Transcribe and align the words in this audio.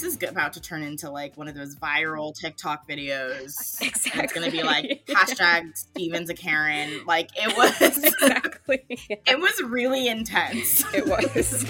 this 0.00 0.14
is 0.14 0.28
about 0.28 0.54
to 0.54 0.60
turn 0.60 0.82
into 0.82 1.10
like 1.10 1.36
one 1.36 1.48
of 1.48 1.54
those 1.54 1.76
viral 1.76 2.34
TikTok 2.34 2.88
videos. 2.88 3.80
Exactly. 3.90 4.22
It's 4.22 4.32
gonna 4.32 4.50
be 4.50 4.62
like 4.62 5.04
hashtag 5.06 5.76
Stevens 5.76 6.30
a 6.30 6.34
Karen. 6.34 7.04
Like 7.06 7.30
it 7.34 7.56
was 7.56 7.98
exactly. 7.98 8.84
it 8.88 9.38
was 9.38 9.62
really 9.62 10.08
intense. 10.08 10.84
It 10.94 11.06
was. 11.06 11.64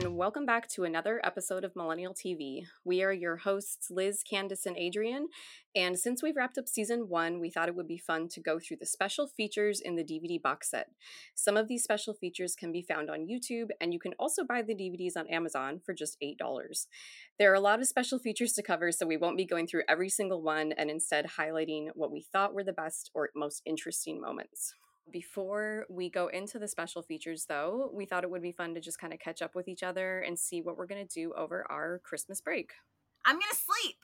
And 0.00 0.16
welcome 0.16 0.46
back 0.46 0.68
to 0.68 0.84
another 0.84 1.20
episode 1.24 1.64
of 1.64 1.74
Millennial 1.74 2.14
TeaV. 2.14 2.66
We 2.84 3.02
are 3.02 3.12
your 3.12 3.38
hosts, 3.38 3.90
Liz, 3.90 4.22
Candace, 4.22 4.64
and 4.64 4.76
Adrienne. 4.78 5.26
And 5.74 5.98
since 5.98 6.22
we've 6.22 6.36
wrapped 6.36 6.56
up 6.56 6.68
season 6.68 7.08
one, 7.08 7.40
we 7.40 7.50
thought 7.50 7.66
it 7.66 7.74
would 7.74 7.88
be 7.88 7.98
fun 7.98 8.28
to 8.28 8.40
go 8.40 8.60
through 8.60 8.76
the 8.76 8.86
special 8.86 9.26
features 9.26 9.80
in 9.80 9.96
the 9.96 10.04
DVD 10.04 10.40
box 10.40 10.70
set. 10.70 10.90
Some 11.34 11.56
of 11.56 11.66
these 11.66 11.82
special 11.82 12.14
features 12.14 12.54
can 12.54 12.70
be 12.70 12.80
found 12.80 13.10
on 13.10 13.26
YouTube, 13.26 13.70
and 13.80 13.92
you 13.92 13.98
can 13.98 14.12
also 14.20 14.44
buy 14.44 14.62
the 14.62 14.72
DVDs 14.72 15.16
on 15.16 15.26
Amazon 15.26 15.80
for 15.84 15.92
just 15.92 16.16
$8. 16.22 16.86
There 17.36 17.50
are 17.50 17.56
a 17.56 17.60
lot 17.60 17.80
of 17.80 17.88
special 17.88 18.20
features 18.20 18.52
to 18.52 18.62
cover, 18.62 18.92
so 18.92 19.04
we 19.04 19.16
won't 19.16 19.36
be 19.36 19.46
going 19.46 19.66
through 19.66 19.82
every 19.88 20.10
single 20.10 20.42
one 20.42 20.70
and 20.78 20.90
instead 20.90 21.30
highlighting 21.40 21.88
what 21.94 22.12
we 22.12 22.22
thought 22.22 22.54
were 22.54 22.62
the 22.62 22.72
best 22.72 23.10
or 23.14 23.30
most 23.34 23.62
interesting 23.66 24.20
moments. 24.20 24.74
Before 25.10 25.86
we 25.88 26.10
go 26.10 26.28
into 26.28 26.58
the 26.58 26.68
special 26.68 27.02
features, 27.02 27.46
though, 27.48 27.90
we 27.92 28.04
thought 28.04 28.24
it 28.24 28.30
would 28.30 28.42
be 28.42 28.52
fun 28.52 28.74
to 28.74 28.80
just 28.80 28.98
kind 28.98 29.12
of 29.12 29.18
catch 29.18 29.42
up 29.42 29.54
with 29.54 29.68
each 29.68 29.82
other 29.82 30.20
and 30.20 30.38
see 30.38 30.60
what 30.60 30.76
we're 30.76 30.86
going 30.86 31.06
to 31.06 31.14
do 31.14 31.32
over 31.34 31.64
our 31.70 32.00
Christmas 32.04 32.40
break. 32.40 32.72
I'm 33.24 33.36
gonna 33.36 33.44
sleep. 33.52 33.96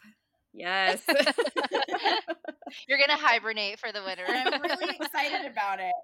Yes. 0.52 1.02
You're 2.88 2.98
gonna 2.98 3.18
hibernate 3.18 3.78
for 3.78 3.92
the 3.92 4.02
winter. 4.02 4.24
I'm 4.28 4.62
really 4.62 4.96
excited 5.00 5.46
about 5.50 5.80
it. 5.80 5.94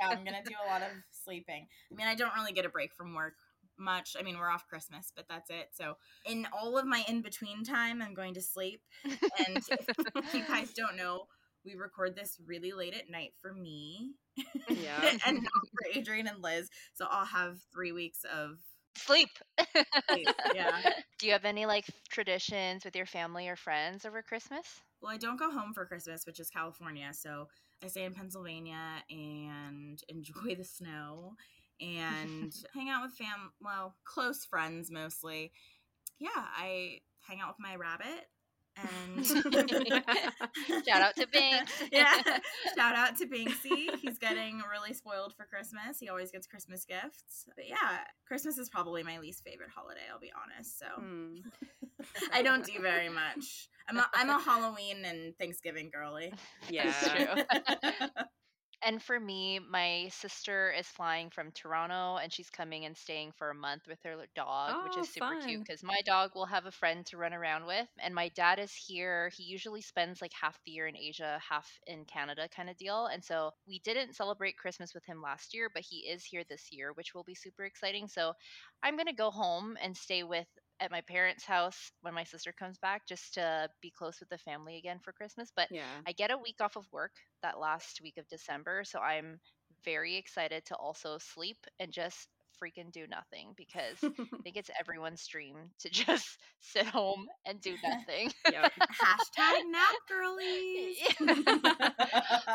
Yeah, 0.00 0.08
I'm 0.08 0.24
gonna 0.24 0.42
do 0.44 0.54
a 0.66 0.70
lot 0.70 0.82
of 0.82 0.88
sleeping. 1.10 1.66
I 1.92 1.94
mean, 1.94 2.06
I 2.06 2.14
don't 2.14 2.34
really 2.34 2.52
get 2.52 2.64
a 2.64 2.70
break 2.70 2.94
from 2.94 3.14
work 3.14 3.34
much. 3.78 4.16
I 4.18 4.22
mean, 4.22 4.38
we're 4.38 4.50
off 4.50 4.66
Christmas, 4.66 5.12
but 5.14 5.26
that's 5.28 5.50
it. 5.50 5.70
So, 5.72 5.94
in 6.26 6.46
all 6.52 6.78
of 6.78 6.86
my 6.86 7.04
in 7.08 7.22
between 7.22 7.64
time, 7.64 8.00
I'm 8.00 8.14
going 8.14 8.34
to 8.34 8.40
sleep. 8.40 8.80
And 9.04 9.58
if 9.58 10.34
you 10.34 10.44
guys 10.46 10.72
don't 10.72 10.96
know, 10.96 11.26
we 11.64 11.74
record 11.74 12.14
this 12.16 12.38
really 12.46 12.72
late 12.72 12.94
at 12.94 13.10
night 13.10 13.32
for 13.40 13.52
me. 13.52 14.12
Yeah. 14.68 15.16
and 15.26 15.42
not 15.42 15.52
for 15.52 15.98
Adrienne 15.98 16.28
and 16.28 16.42
Liz. 16.42 16.68
So, 16.94 17.06
I'll 17.10 17.26
have 17.26 17.58
three 17.72 17.92
weeks 17.92 18.24
of 18.32 18.58
Sleep. 18.96 19.28
sleep. 20.10 20.28
Yeah. 20.54 20.80
Do 21.18 21.26
you 21.26 21.32
have 21.32 21.44
any 21.44 21.66
like 21.66 21.86
traditions 22.08 22.84
with 22.84 22.94
your 22.96 23.06
family 23.06 23.48
or 23.48 23.56
friends 23.56 24.04
over 24.04 24.22
Christmas? 24.22 24.66
Well, 25.00 25.12
I 25.12 25.16
don't 25.16 25.38
go 25.38 25.50
home 25.50 25.72
for 25.74 25.84
Christmas, 25.84 26.26
which 26.26 26.40
is 26.40 26.48
California. 26.48 27.10
So 27.12 27.48
I 27.82 27.88
stay 27.88 28.04
in 28.04 28.14
Pennsylvania 28.14 29.02
and 29.10 30.00
enjoy 30.08 30.54
the 30.56 30.64
snow 30.64 31.34
and 31.80 32.52
hang 32.72 32.88
out 32.88 33.02
with 33.02 33.14
fam, 33.14 33.52
well, 33.60 33.96
close 34.04 34.44
friends 34.44 34.90
mostly. 34.90 35.52
Yeah, 36.20 36.30
I 36.34 37.00
hang 37.26 37.40
out 37.40 37.48
with 37.48 37.66
my 37.66 37.74
rabbit 37.74 38.26
and 38.76 39.26
Shout 40.86 41.02
out 41.02 41.14
to 41.16 41.26
Binks. 41.26 41.72
yeah, 41.92 42.14
shout 42.76 42.94
out 42.96 43.16
to 43.18 43.26
Binksy. 43.26 43.96
He's 44.00 44.18
getting 44.18 44.62
really 44.70 44.92
spoiled 44.94 45.34
for 45.36 45.44
Christmas. 45.44 45.98
He 46.00 46.08
always 46.08 46.30
gets 46.30 46.46
Christmas 46.46 46.84
gifts. 46.84 47.46
But 47.56 47.68
yeah, 47.68 47.98
Christmas 48.26 48.58
is 48.58 48.68
probably 48.68 49.02
my 49.02 49.18
least 49.18 49.42
favorite 49.44 49.70
holiday. 49.74 50.00
I'll 50.12 50.20
be 50.20 50.32
honest. 50.34 50.78
So 50.78 50.86
Hmm. 50.98 51.34
I 52.32 52.42
don't 52.42 52.64
do 52.64 52.80
very 52.80 53.08
much. 53.08 53.68
I'm 53.88 53.98
a, 53.98 54.06
I'm 54.14 54.30
a 54.30 54.40
Halloween 54.40 55.04
and 55.04 55.36
Thanksgiving 55.38 55.90
girly. 55.92 56.32
Yeah. 56.70 56.92
And 58.84 59.02
for 59.02 59.18
me, 59.18 59.58
my 59.58 60.08
sister 60.10 60.70
is 60.72 60.86
flying 60.86 61.30
from 61.30 61.50
Toronto 61.52 62.16
and 62.16 62.32
she's 62.32 62.50
coming 62.50 62.84
and 62.84 62.96
staying 62.96 63.32
for 63.32 63.50
a 63.50 63.54
month 63.54 63.86
with 63.88 63.98
her 64.04 64.26
dog, 64.34 64.76
which 64.82 64.96
Oh, 64.96 64.98
is 64.98 65.08
super 65.08 65.36
cute 65.36 65.60
because 65.66 65.82
my 65.82 66.00
dog 66.04 66.32
will 66.34 66.46
have 66.46 66.66
a 66.66 66.70
friend 66.72 67.04
to 67.06 67.16
run 67.16 67.32
around 67.34 67.66
with. 67.66 67.88
And 67.98 68.14
my 68.14 68.28
dad 68.28 68.58
is 68.58 68.72
here. 68.74 69.30
He 69.36 69.44
usually 69.44 69.80
spends 69.82 70.20
like 70.22 70.32
half 70.34 70.58
the 70.64 70.72
year 70.72 70.86
in 70.86 70.96
Asia, 70.96 71.40
half 71.48 71.68
in 71.86 72.04
Canada 72.04 72.48
kind 72.54 72.68
of 72.70 72.76
deal. 72.76 73.06
And 73.06 73.24
so 73.24 73.52
we 73.66 73.80
didn't 73.80 74.14
celebrate 74.16 74.58
Christmas 74.58 74.94
with 74.94 75.04
him 75.06 75.22
last 75.22 75.54
year, 75.54 75.70
but 75.72 75.84
he 75.84 75.98
is 76.08 76.24
here 76.24 76.44
this 76.48 76.68
year, 76.72 76.92
which 76.92 77.14
will 77.14 77.24
be 77.24 77.34
super 77.34 77.64
exciting. 77.64 78.08
So 78.08 78.34
I'm 78.82 78.96
going 78.96 79.06
to 79.06 79.12
go 79.14 79.30
home 79.30 79.76
and 79.80 79.96
stay 79.96 80.22
with 80.24 80.46
at 80.80 80.90
my 80.90 81.00
parents' 81.02 81.44
house 81.44 81.90
when 82.02 82.14
my 82.14 82.24
sister 82.24 82.52
comes 82.52 82.78
back 82.78 83.06
just 83.06 83.34
to 83.34 83.68
be 83.82 83.90
close 83.90 84.20
with 84.20 84.28
the 84.28 84.38
family 84.38 84.76
again 84.76 84.98
for 85.02 85.12
Christmas. 85.12 85.50
But 85.54 85.68
Yeah. 85.70 86.02
I 86.06 86.12
get 86.12 86.30
a 86.30 86.38
week 86.38 86.56
off 86.60 86.76
of 86.76 86.86
work 86.92 87.12
that 87.42 87.58
last 87.58 88.00
week 88.02 88.16
of 88.18 88.28
December, 88.28 88.84
so 88.84 88.98
I'm 89.00 89.38
very 89.84 90.16
excited 90.16 90.64
to 90.66 90.76
also 90.76 91.18
sleep 91.18 91.58
and 91.78 91.92
just 91.92 92.28
freaking 92.62 92.90
do 92.92 93.06
nothing 93.06 93.52
because 93.56 93.98
I 94.38 94.42
think 94.42 94.56
it's 94.56 94.70
everyone's 94.78 95.26
dream 95.26 95.56
to 95.80 95.90
just 95.90 96.38
sit 96.60 96.86
home 96.86 97.26
and 97.46 97.60
do 97.60 97.76
nothing. 97.82 98.32
Yep. 98.46 98.72
Hashtag 99.02 99.70
nap 99.70 99.96
girlies. 100.08 100.96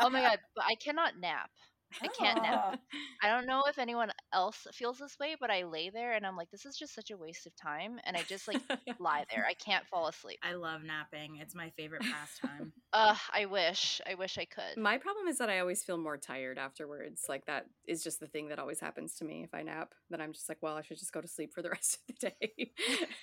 oh 0.00 0.10
my 0.10 0.20
god, 0.22 0.38
but 0.54 0.64
I 0.68 0.74
cannot 0.76 1.18
nap. 1.18 1.50
I 2.02 2.08
can't 2.08 2.40
nap. 2.42 2.78
I 3.22 3.28
don't 3.28 3.46
know 3.46 3.62
if 3.68 3.78
anyone 3.78 4.10
else 4.32 4.66
feels 4.72 4.98
this 4.98 5.18
way, 5.18 5.36
but 5.40 5.50
I 5.50 5.64
lay 5.64 5.90
there 5.90 6.12
and 6.12 6.26
I'm 6.26 6.36
like, 6.36 6.50
this 6.50 6.66
is 6.66 6.76
just 6.76 6.94
such 6.94 7.10
a 7.10 7.16
waste 7.16 7.46
of 7.46 7.56
time. 7.56 7.98
And 8.04 8.16
I 8.16 8.22
just 8.22 8.48
like 8.48 8.60
lie 8.98 9.24
there. 9.32 9.44
I 9.48 9.54
can't 9.54 9.86
fall 9.86 10.08
asleep. 10.08 10.38
I 10.42 10.54
love 10.54 10.82
napping. 10.82 11.36
It's 11.40 11.54
my 11.54 11.70
favorite 11.70 12.02
pastime. 12.02 12.72
Ugh, 12.92 13.16
I 13.32 13.46
wish. 13.46 14.00
I 14.08 14.14
wish 14.14 14.38
I 14.38 14.44
could. 14.44 14.76
My 14.76 14.98
problem 14.98 15.28
is 15.28 15.38
that 15.38 15.50
I 15.50 15.60
always 15.60 15.82
feel 15.82 15.98
more 15.98 16.16
tired 16.16 16.58
afterwards. 16.58 17.26
Like 17.28 17.46
that 17.46 17.66
is 17.86 18.02
just 18.02 18.20
the 18.20 18.26
thing 18.26 18.48
that 18.48 18.58
always 18.58 18.80
happens 18.80 19.14
to 19.16 19.24
me 19.24 19.42
if 19.44 19.54
I 19.54 19.62
nap. 19.62 19.94
That 20.10 20.20
I'm 20.20 20.32
just 20.32 20.48
like, 20.48 20.58
well, 20.60 20.76
I 20.76 20.82
should 20.82 20.98
just 20.98 21.12
go 21.12 21.20
to 21.20 21.28
sleep 21.28 21.52
for 21.52 21.62
the 21.62 21.70
rest 21.70 21.98
of 22.08 22.14
the 22.14 22.30
day. 22.30 22.72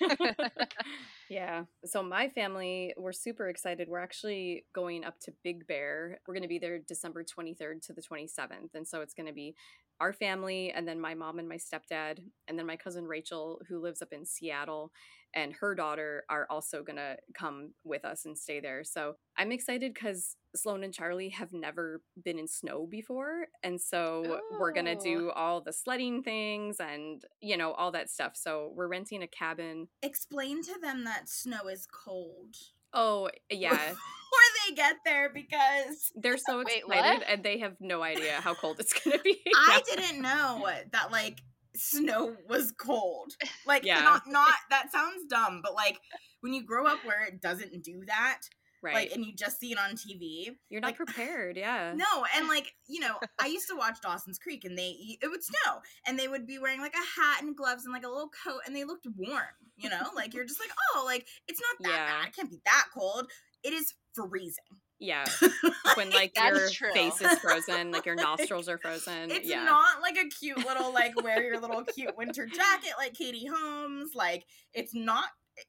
yeah. 1.30 1.64
So 1.84 2.02
my 2.02 2.28
family, 2.28 2.94
we're 2.96 3.12
super 3.12 3.48
excited. 3.48 3.88
We're 3.88 3.98
actually 3.98 4.64
going 4.74 5.04
up 5.04 5.18
to 5.20 5.32
Big 5.42 5.66
Bear. 5.66 6.20
We're 6.26 6.34
going 6.34 6.42
to 6.42 6.48
be 6.48 6.58
there 6.58 6.78
December 6.78 7.24
23rd 7.24 7.82
to 7.86 7.92
the 7.92 8.02
27th. 8.02 8.74
And 8.74 8.86
so 8.86 9.00
it's 9.00 9.14
going 9.14 9.26
to 9.26 9.32
be 9.32 9.54
our 10.00 10.12
family 10.12 10.70
and 10.70 10.86
then 10.86 11.00
my 11.00 11.14
mom 11.14 11.38
and 11.38 11.48
my 11.48 11.56
stepdad 11.56 12.18
and 12.46 12.58
then 12.58 12.66
my 12.66 12.76
cousin 12.76 13.04
Rachel 13.04 13.60
who 13.68 13.80
lives 13.80 14.00
up 14.02 14.12
in 14.12 14.24
Seattle 14.24 14.92
and 15.34 15.52
her 15.60 15.74
daughter 15.74 16.24
are 16.30 16.46
also 16.48 16.82
going 16.82 16.96
to 16.96 17.16
come 17.34 17.72
with 17.84 18.04
us 18.04 18.24
and 18.24 18.36
stay 18.38 18.60
there. 18.60 18.82
So 18.84 19.16
I'm 19.36 19.52
excited 19.52 19.94
cuz 19.94 20.36
Sloan 20.56 20.82
and 20.82 20.94
Charlie 20.94 21.28
have 21.28 21.52
never 21.52 22.00
been 22.24 22.38
in 22.38 22.48
snow 22.48 22.86
before 22.86 23.48
and 23.62 23.78
so 23.80 24.40
we're 24.58 24.72
going 24.72 24.86
to 24.86 24.96
Oh. 24.96 25.02
do 25.02 25.30
all 25.32 25.60
the 25.60 25.72
sledding 25.72 26.22
things 26.22 26.80
and 26.80 27.24
you 27.40 27.56
know 27.56 27.72
all 27.72 27.90
that 27.92 28.08
stuff. 28.10 28.36
So 28.36 28.72
we're 28.74 28.88
renting 28.88 29.22
a 29.22 29.26
cabin. 29.28 29.88
Explain 30.02 30.62
to 30.62 30.78
them 30.80 31.04
that 31.04 31.28
snow 31.28 31.68
is 31.68 31.86
cold. 31.86 32.56
Oh, 32.94 33.28
yeah. 33.50 33.70
Before 33.70 34.48
they 34.68 34.74
get 34.74 34.96
there 35.04 35.30
because 35.32 36.12
They're 36.14 36.38
so 36.48 36.58
Wait, 36.58 36.82
excited 36.86 37.18
what? 37.20 37.28
and 37.28 37.42
they 37.44 37.58
have 37.58 37.76
no 37.80 38.02
idea 38.02 38.34
how 38.40 38.54
cold 38.54 38.76
it's 38.80 38.92
going 38.92 39.16
to 39.18 39.22
be. 39.22 39.38
I 39.56 39.82
didn't 39.94 40.20
know 40.22 40.68
that 40.92 41.10
like 41.10 41.40
snow 41.76 42.36
was 42.48 42.72
cold. 42.72 43.32
Like 43.66 43.84
Yeah. 43.84 44.00
not 44.00 44.22
not 44.26 44.54
that 44.70 44.90
sounds 44.92 45.24
dumb, 45.28 45.60
but 45.62 45.74
like 45.74 45.98
when 46.40 46.54
you 46.54 46.64
grow 46.64 46.86
up 46.86 47.04
where 47.04 47.24
it 47.26 47.40
doesn't 47.42 47.82
do 47.84 48.02
that, 48.06 48.40
right. 48.82 48.94
like 48.94 49.12
and 49.12 49.24
you 49.26 49.34
just 49.34 49.60
see 49.60 49.72
it 49.72 49.78
on 49.78 49.90
TV. 49.96 50.56
You're 50.70 50.80
not 50.80 50.88
like- 50.88 50.96
prepared. 50.96 51.56
Yeah. 51.56 51.92
No, 51.94 52.24
and 52.34 52.48
like, 52.48 52.72
you 52.88 53.00
know, 53.00 53.16
I 53.40 53.46
used 53.46 53.68
to 53.68 53.76
watch 53.76 53.98
Dawson's 54.00 54.38
Creek 54.38 54.64
and 54.64 54.76
they 54.78 54.96
it 55.20 55.28
would 55.28 55.42
snow 55.44 55.80
and 56.06 56.18
they 56.18 56.28
would 56.28 56.46
be 56.46 56.58
wearing 56.58 56.80
like 56.80 56.94
a 56.94 57.20
hat 57.20 57.42
and 57.42 57.54
gloves 57.56 57.84
and 57.84 57.92
like 57.92 58.04
a 58.04 58.08
little 58.08 58.30
coat 58.44 58.60
and 58.66 58.74
they 58.74 58.84
looked 58.84 59.06
warm, 59.16 59.42
you 59.76 59.90
know? 59.90 60.08
Like 60.14 60.32
you're 60.32 60.46
just 60.46 60.60
like, 60.60 60.70
"Oh, 60.94 61.04
like 61.04 61.26
it's 61.46 61.60
not 61.60 61.90
that 61.90 61.96
Yeah. 61.96 62.06
bad. 62.20 62.28
It 62.28 62.36
can't 62.36 62.50
be 62.50 62.60
that 62.64 62.86
cold." 62.94 63.30
It 63.64 63.72
is 63.72 63.92
freezing. 64.26 64.64
Yeah. 64.98 65.24
When 65.94 66.10
like 66.10 66.32
your 66.38 66.68
true. 66.70 66.92
face 66.92 67.20
is 67.20 67.38
frozen, 67.38 67.90
like 67.92 68.06
your 68.06 68.14
nostrils 68.28 68.68
are 68.68 68.78
frozen. 68.78 69.30
It's 69.30 69.48
yeah. 69.48 69.64
not 69.64 70.00
like 70.00 70.16
a 70.16 70.28
cute 70.28 70.58
little 70.58 70.92
like 70.92 71.20
wear 71.22 71.42
your 71.42 71.58
little 71.60 71.82
cute 71.94 72.16
winter 72.16 72.46
jacket 72.46 72.92
like 72.98 73.14
Katie 73.14 73.46
Holmes. 73.52 74.12
Like 74.14 74.44
it's 74.74 74.94
not. 74.94 75.24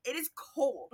It 0.05 0.15
is 0.15 0.29
cold. 0.55 0.93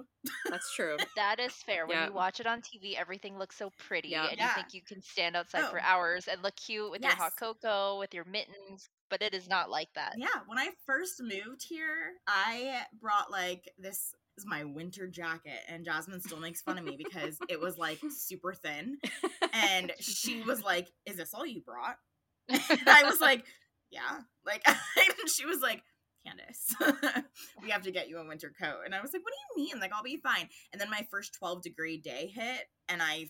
That's 0.49 0.73
true. 0.73 0.95
That 1.17 1.37
is 1.41 1.51
fair. 1.51 1.85
When 1.85 1.97
Yeah. 1.97 2.07
you 2.07 2.13
watch 2.13 2.39
it 2.39 2.47
on 2.47 2.61
TV, 2.61 2.95
everything 2.97 3.37
looks 3.37 3.57
so 3.57 3.71
pretty, 3.77 4.09
Yeah. 4.09 4.27
and 4.27 4.37
Yeah. 4.37 4.47
you 4.47 4.53
think 4.55 4.73
you 4.73 4.81
can 4.83 5.01
stand 5.01 5.35
outside 5.35 5.69
for 5.69 5.79
Oh. 5.81 5.83
hours 5.83 6.29
and 6.29 6.41
look 6.41 6.55
cute 6.55 6.89
with 6.91 7.01
your 7.01 7.13
hot 7.13 7.33
cocoa, 7.37 7.99
with 7.99 8.13
your 8.13 8.23
mittens. 8.23 8.89
But 9.09 9.21
it 9.21 9.33
is 9.33 9.49
not 9.49 9.69
like 9.69 9.89
that. 9.95 10.13
Yeah. 10.17 10.27
When 10.45 10.57
I 10.57 10.69
first 10.85 11.21
moved 11.21 11.63
here, 11.67 12.13
I 12.25 12.85
brought 13.01 13.29
like 13.31 13.67
this 13.77 14.13
is 14.37 14.45
my 14.45 14.63
winter 14.63 15.07
jacket, 15.07 15.59
and 15.69 15.85
Jasmine 15.85 16.21
still 16.21 16.39
makes 16.39 16.61
fun 16.61 16.77
of 16.77 16.83
me 16.83 16.97
because 16.97 17.37
it 17.49 17.59
was 17.59 17.77
like 17.77 17.99
super 18.09 18.53
thin, 18.53 18.97
and 19.53 19.91
she 19.99 20.41
was 20.41 20.61
like, 20.61 20.87
"Is 21.05 21.15
this 21.17 21.33
all 21.33 21.45
you 21.45 21.61
brought?" 21.61 21.97
And 22.49 22.87
I 22.89 23.03
was 23.03 23.19
like, 23.21 23.45
"Yeah." 23.91 24.19
Like, 24.45 24.63
she 25.27 25.45
was 25.45 25.61
like. 25.61 25.81
Candace, 26.25 26.73
we 27.61 27.69
have 27.69 27.83
to 27.83 27.91
get 27.91 28.09
you 28.09 28.17
a 28.17 28.25
winter 28.27 28.51
coat. 28.59 28.79
And 28.83 28.95
I 28.95 28.99
was 29.03 29.13
like, 29.13 29.21
what 29.23 29.31
do 29.31 29.61
you 29.61 29.67
mean? 29.67 29.79
Like, 29.79 29.91
I'll 29.93 30.01
be 30.01 30.17
fine. 30.17 30.49
And 30.73 30.81
then 30.81 30.89
my 30.89 31.05
first 31.11 31.35
12 31.35 31.61
degree 31.61 31.99
day 31.99 32.31
hit, 32.33 32.61
and 32.89 32.99
I 32.99 33.29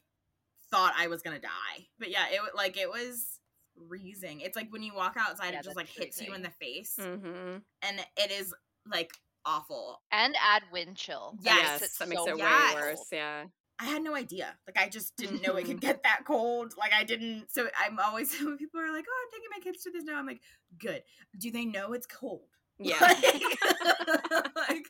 thought 0.72 0.94
I 0.98 1.08
was 1.08 1.22
gonna 1.22 1.42
die. 1.42 1.88
But 2.00 2.10
yeah, 2.10 2.24
it 2.32 2.40
like 2.56 2.78
it 2.78 2.90
was 2.90 3.42
freezing. 3.90 4.40
It's 4.40 4.56
like 4.56 4.72
when 4.72 4.82
you 4.82 4.96
walk 4.96 5.16
outside, 5.20 5.52
Yeah, 5.52 5.60
it 5.60 5.66
just 5.66 5.76
like 5.76 5.90
hits 5.90 6.22
you 6.22 6.34
in 6.36 6.42
the 6.42 6.52
face, 6.52 6.96
Mm-hmm. 6.98 7.58
and 7.82 8.00
it 8.16 8.32
is 8.32 8.54
like 8.90 9.12
awful. 9.46 10.02
And 10.12 10.36
add 10.42 10.64
wind 10.72 10.96
chill. 10.96 11.38
Yes, 11.42 11.60
Yes, 11.62 11.82
it's 11.84 11.98
that 12.00 12.10
makes 12.10 12.24
so 12.24 12.32
it 12.34 12.38
yes. 12.38 12.76
way 12.76 12.82
worse. 12.82 13.06
Yeah. 13.12 13.46
I 13.78 13.86
had 13.86 14.04
no 14.04 14.16
idea. 14.16 14.56
Like 14.68 14.84
I 14.84 14.90
just 14.90 15.16
didn't 15.18 15.46
know 15.46 15.56
it 15.58 15.66
could 15.66 15.82
get 15.90 16.04
that 16.04 16.22
cold. 16.26 16.74
Like 16.78 16.94
I 16.94 17.04
didn't. 17.04 17.48
So 17.52 17.68
I'm 17.78 17.98
always 18.00 18.32
when 18.42 18.58
people 18.58 18.80
are 18.80 18.92
like, 18.94 19.06
"Oh, 19.10 19.26
I'm 19.26 19.32
taking 19.32 19.50
my 19.52 19.60
kids 19.62 19.84
to 19.84 19.92
this 19.92 20.04
now." 20.06 20.18
I'm 20.18 20.26
like, 20.26 20.42
"Good. 20.80 21.04
Do 21.38 21.52
they 21.52 21.66
know 21.66 21.94
it's 21.94 22.08
cold?" 22.08 22.48
Yeah. 22.78 22.98
Like, 23.00 24.54
like, 24.70 24.86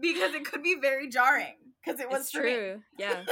because 0.00 0.32
it 0.34 0.46
could 0.46 0.62
be 0.62 0.76
very 0.80 1.08
jarring. 1.10 1.56
Because 1.84 2.00
it 2.00 2.08
was 2.08 2.22
it's 2.22 2.30
for 2.30 2.42
me. 2.42 2.54
true. 2.54 2.82
Yeah. 2.98 3.24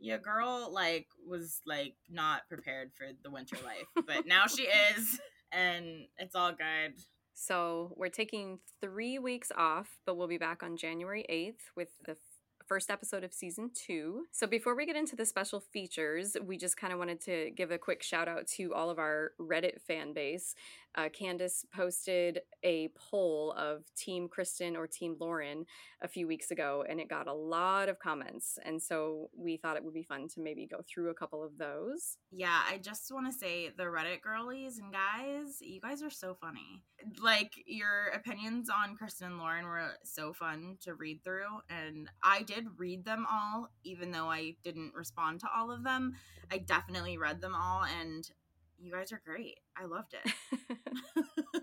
Your 0.00 0.18
girl 0.18 0.70
like 0.72 1.06
was 1.26 1.60
like 1.66 1.94
not 2.10 2.48
prepared 2.48 2.90
for 2.96 3.06
the 3.22 3.30
winter 3.30 3.56
life, 3.64 3.86
but 4.06 4.26
now 4.26 4.46
she 4.46 4.62
is, 4.64 5.20
and 5.52 6.06
it's 6.18 6.34
all 6.34 6.50
good. 6.52 6.94
So 7.38 7.92
we're 7.96 8.08
taking 8.08 8.60
three 8.80 9.18
weeks 9.18 9.52
off, 9.54 9.98
but 10.06 10.16
we'll 10.16 10.26
be 10.26 10.38
back 10.38 10.62
on 10.62 10.78
January 10.78 11.22
8th 11.28 11.76
with 11.76 11.90
the 12.06 12.16
first 12.66 12.90
episode 12.90 13.24
of 13.24 13.34
season 13.34 13.70
two. 13.74 14.24
So 14.32 14.46
before 14.46 14.74
we 14.74 14.86
get 14.86 14.96
into 14.96 15.16
the 15.16 15.26
special 15.26 15.60
features, 15.60 16.34
we 16.42 16.56
just 16.56 16.78
kind 16.78 16.94
of 16.94 16.98
wanted 16.98 17.20
to 17.26 17.50
give 17.50 17.70
a 17.70 17.78
quick 17.78 18.02
shout 18.02 18.26
out 18.26 18.46
to 18.56 18.72
all 18.72 18.88
of 18.88 18.98
our 18.98 19.32
Reddit 19.38 19.82
fan 19.82 20.14
base. 20.14 20.54
Uh, 20.96 21.08
Candace 21.10 21.66
posted 21.74 22.40
a 22.62 22.88
poll 22.96 23.52
of 23.52 23.84
Team 23.94 24.28
Kristin 24.28 24.76
or 24.76 24.86
Team 24.86 25.16
Lauren 25.20 25.66
a 26.00 26.08
few 26.08 26.26
weeks 26.26 26.50
ago, 26.50 26.84
and 26.88 26.98
it 27.00 27.08
got 27.08 27.26
a 27.26 27.32
lot 27.32 27.88
of 27.88 27.98
comments. 27.98 28.58
And 28.64 28.82
so 28.82 29.28
we 29.36 29.58
thought 29.58 29.76
it 29.76 29.84
would 29.84 29.94
be 29.94 30.02
fun 30.02 30.28
to 30.28 30.40
maybe 30.40 30.66
go 30.66 30.80
through 30.88 31.10
a 31.10 31.14
couple 31.14 31.44
of 31.44 31.58
those. 31.58 32.16
Yeah, 32.30 32.60
I 32.70 32.78
just 32.78 33.12
want 33.12 33.30
to 33.30 33.38
say 33.38 33.70
the 33.76 33.84
Reddit 33.84 34.22
girlies 34.22 34.78
and 34.78 34.92
guys, 34.92 35.58
you 35.60 35.80
guys 35.80 36.02
are 36.02 36.10
so 36.10 36.36
funny. 36.40 36.82
Like 37.22 37.52
your 37.66 38.08
opinions 38.14 38.70
on 38.70 38.96
Kristin 38.96 39.26
and 39.26 39.38
Lauren 39.38 39.66
were 39.66 39.92
so 40.02 40.32
fun 40.32 40.78
to 40.80 40.94
read 40.94 41.22
through, 41.22 41.60
and 41.68 42.08
I 42.22 42.42
did 42.42 42.66
read 42.78 43.04
them 43.04 43.26
all, 43.30 43.70
even 43.84 44.12
though 44.12 44.30
I 44.30 44.56
didn't 44.64 44.94
respond 44.94 45.40
to 45.40 45.48
all 45.54 45.70
of 45.70 45.84
them. 45.84 46.14
I 46.50 46.58
definitely 46.58 47.18
read 47.18 47.40
them 47.40 47.54
all, 47.54 47.84
and 48.00 48.28
you 48.78 48.92
guys 48.92 49.12
are 49.12 49.20
great. 49.24 49.58
I 49.76 49.86
loved 49.86 50.14
it. 50.14 50.32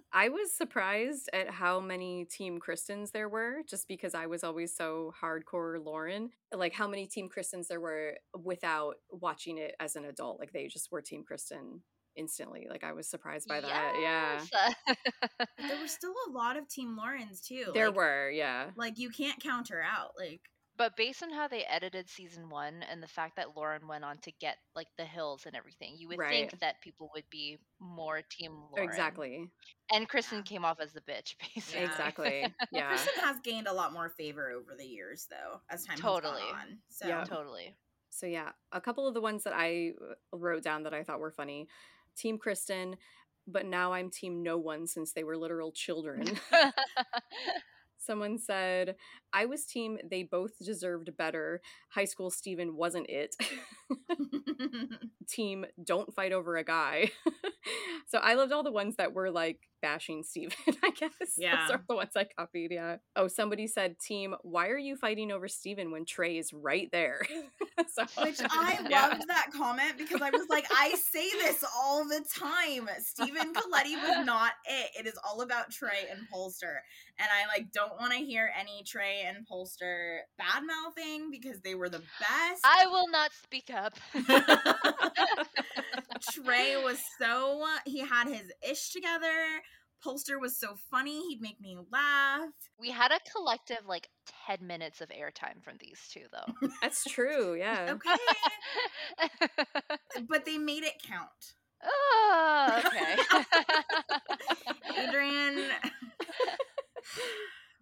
I 0.14 0.30
was 0.30 0.54
surprised 0.54 1.30
at 1.34 1.50
how 1.50 1.80
many 1.80 2.26
Team 2.26 2.60
Kristins 2.60 3.12
there 3.12 3.30
were, 3.30 3.62
just 3.68 3.88
because 3.88 4.14
I 4.14 4.28
was 4.28 4.44
always 4.44 4.76
so 4.76 5.14
hardcore 5.22 5.84
Lauren. 5.84 6.30
Like 6.54 6.74
how 6.74 6.88
many 6.88 7.08
Team 7.08 7.30
Kristins 7.30 7.68
there 7.68 7.80
were 7.82 8.18
without 8.38 8.96
watching 9.10 9.58
it 9.58 9.76
as 9.80 9.96
an 9.96 10.06
adult. 10.06 10.40
Like 10.40 10.54
they 10.54 10.68
just 10.68 10.92
were 10.92 11.02
Team 11.02 11.24
Kristin 11.30 11.80
instantly. 12.16 12.68
Like 12.70 12.84
I 12.84 12.94
was 12.94 13.08
surprised 13.08 13.48
by 13.48 13.62
that. 13.62 13.94
Yeah. 14.00 14.40
Yes. 14.88 14.98
But 15.40 15.50
there 15.58 15.80
were 15.80 15.88
still 15.88 16.14
a 16.28 16.32
lot 16.32 16.58
of 16.58 16.68
Team 16.68 16.96
Laurens 16.96 17.42
too. 17.42 17.72
There 17.74 17.88
like, 17.88 17.96
were, 17.96 18.30
yeah. 18.30 18.70
Like 18.76 19.00
you 19.00 19.10
can't 19.10 19.42
count 19.42 19.70
her 19.70 19.82
out. 19.82 20.12
Like 20.18 20.42
But 20.76 20.96
based 20.98 21.22
on 21.22 21.30
how 21.32 21.48
they 21.48 21.64
edited 21.66 22.10
season 22.10 22.50
one 22.50 22.84
and 22.90 23.02
the 23.02 23.08
fact 23.08 23.36
that 23.36 23.56
Lauren 23.56 23.88
went 23.88 24.04
on 24.04 24.18
to 24.20 24.32
get 24.40 24.58
like 24.76 24.88
the 24.98 25.06
hills 25.06 25.44
and 25.46 25.56
everything, 25.56 25.96
you 25.98 26.08
would 26.08 26.18
Right. 26.18 26.50
think 26.50 26.60
that 26.62 26.82
people 26.82 27.12
would 27.14 27.30
be 27.30 27.60
more 27.80 28.22
team 28.24 28.54
Lauren. 28.72 28.90
Exactly. 28.90 29.50
And 29.92 30.10
Kristin 30.10 30.38
Yeah. 30.38 30.42
came 30.44 30.66
off 30.66 30.80
as 30.80 30.92
the 30.94 31.02
bitch, 31.02 31.36
basically. 31.56 31.82
Yeah. 31.82 31.92
Exactly. 31.92 32.56
Yeah. 32.72 32.92
Kristin 32.96 33.22
has 33.24 33.40
gained 33.44 33.68
a 33.68 33.74
lot 33.74 33.94
more 33.94 34.10
favor 34.10 34.50
over 34.50 34.76
the 34.76 34.86
years, 34.86 35.28
though, 35.30 35.62
as 35.70 35.86
time 35.86 35.98
Totally. 35.98 36.42
has 36.42 36.52
gone 36.52 36.60
on. 36.72 36.82
So 36.90 37.08
Yeah. 37.08 37.24
Totally. 37.24 37.76
So 38.10 38.26
yeah, 38.26 38.52
a 38.72 38.82
couple 38.82 39.08
of 39.08 39.14
the 39.14 39.22
ones 39.22 39.44
that 39.44 39.54
I 39.56 39.94
uh, 40.02 40.38
wrote 40.38 40.64
down 40.64 40.84
that 40.84 40.94
I 40.94 41.04
thought 41.04 41.20
were 41.20 41.32
funny. 41.32 41.68
Team 42.16 42.38
Kristin, 42.40 42.96
but 43.48 43.66
now 43.66 43.94
I'm 43.94 44.10
team 44.10 44.42
no 44.44 44.58
one 44.58 44.88
since 44.88 45.14
they 45.14 45.24
were 45.24 45.38
literal 45.38 45.72
children. 45.72 46.40
Someone 48.06 48.38
said, 48.38 48.96
I 49.32 49.46
was 49.46 49.66
team 49.66 49.98
they 50.04 50.24
both 50.24 50.52
deserved 50.64 51.16
better. 51.18 51.62
High 51.90 52.06
school 52.06 52.30
Steven 52.30 52.76
wasn't 52.76 53.10
it. 53.10 53.36
team 55.28 55.66
don't 55.84 56.14
fight 56.14 56.32
over 56.32 56.58
a 56.58 56.64
guy. 56.64 57.12
so 58.08 58.18
I 58.20 58.34
loved 58.34 58.52
all 58.52 58.64
the 58.64 58.72
ones 58.72 58.96
that 58.98 59.14
were 59.14 59.32
like 59.32 59.60
bashing 59.84 60.24
Steven, 60.24 60.56
I 60.84 60.92
guess. 60.92 61.12
Yeah. 61.38 61.68
Those 61.68 61.76
are 61.76 61.84
the 61.88 61.96
ones 61.96 62.12
I 62.16 62.24
copied, 62.24 62.72
yeah. 62.72 62.96
Oh, 63.16 63.28
somebody 63.28 63.68
said, 63.68 64.00
Team, 64.00 64.34
why 64.42 64.70
are 64.70 64.78
you 64.78 64.96
fighting 64.96 65.32
over 65.32 65.48
Steven 65.48 65.92
when 65.92 66.06
Trey 66.06 66.38
is 66.38 66.52
right 66.54 66.90
there? 66.92 67.22
so, 67.90 68.06
Which 68.24 68.40
I 68.50 68.80
yeah. 68.90 69.08
loved 69.10 69.28
that 69.28 69.50
comment 69.54 69.98
because 69.98 70.22
I 70.22 70.30
was 70.32 70.48
like, 70.50 70.66
I 70.72 70.96
say 70.96 71.30
this 71.32 71.64
all 71.78 72.06
the 72.06 72.24
time. 72.34 72.90
Stephen 73.04 73.54
Colletti 73.54 73.96
was 74.02 74.26
not 74.26 74.54
it. 74.66 74.92
It 75.02 75.08
is 75.08 75.20
all 75.28 75.42
about 75.42 75.70
Trey 75.70 76.08
and 76.10 76.22
Polster. 76.34 76.78
And 77.20 77.28
I 77.30 77.46
like 77.56 77.72
don't 77.72 78.00
want 78.00 78.14
to 78.14 78.20
hear 78.20 78.50
any 78.60 78.84
Trey 78.88 79.24
and 79.28 79.46
Polster 79.46 80.20
bad 80.38 80.64
mouthing 80.66 81.30
because 81.30 81.60
they 81.62 81.76
were 81.76 81.90
the 81.90 82.02
best. 82.20 82.62
I 82.64 82.86
will 82.88 83.10
not 83.10 83.32
speak 83.34 83.70
up. 83.70 83.98
Trey 86.32 86.76
was 86.84 87.00
so 87.20 87.66
he 87.86 88.00
had 88.00 88.28
his 88.28 88.52
ish 88.68 88.92
together. 88.92 89.62
Polster 90.04 90.40
was 90.40 90.58
so 90.58 90.76
funny, 90.92 91.30
he'd 91.30 91.42
make 91.42 91.62
me 91.62 91.78
laugh. 91.92 92.50
we 92.78 92.92
had 92.92 93.12
a 93.12 93.20
collective 93.32 93.86
like 93.88 94.10
10 94.48 94.66
minutes 94.68 95.00
of 95.00 95.10
airtime 95.10 95.64
from 95.64 95.76
these 95.80 96.00
two, 96.12 96.24
though. 96.32 96.68
That's 96.82 97.06
true, 97.06 97.56
yeah. 97.56 97.96
Okay. 97.96 99.30
but 100.28 100.46
they 100.46 100.58
made 100.58 100.84
it 100.84 101.02
count. 101.08 101.30
oh, 101.84 102.82
okay. 102.86 103.18
Adrienne 105.08 105.70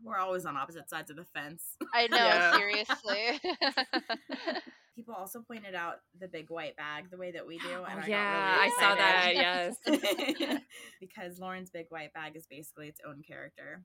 We're 0.04 0.18
always 0.18 0.46
on 0.46 0.58
opposite 0.58 0.90
sides 0.90 1.10
of 1.12 1.18
the 1.18 1.26
fence. 1.26 1.64
I 1.94 2.08
know, 2.08 2.18
Yeah. 2.18 2.56
seriously. 2.58 3.40
People 4.96 5.14
also 5.16 5.42
pointed 5.42 5.74
out 5.74 5.96
the 6.20 6.28
big 6.28 6.50
white 6.50 6.76
bag 6.76 7.10
the 7.10 7.18
way 7.18 7.32
that 7.32 7.48
we 7.48 7.58
do. 7.60 7.84
And 7.88 8.00
Oh, 8.00 8.04
I 8.04 8.08
yeah, 8.08 8.56
got 8.56 8.62
I 8.62 8.70
saw 8.80 8.96
that, 8.96 9.32
yes. 9.36 10.60
because 11.00 11.40
Lauren's 11.40 11.70
big 11.70 11.86
white 11.90 12.14
bag 12.14 12.36
is 12.36 12.46
basically 12.48 12.88
its 12.88 13.00
own 13.08 13.22
character. 13.26 13.82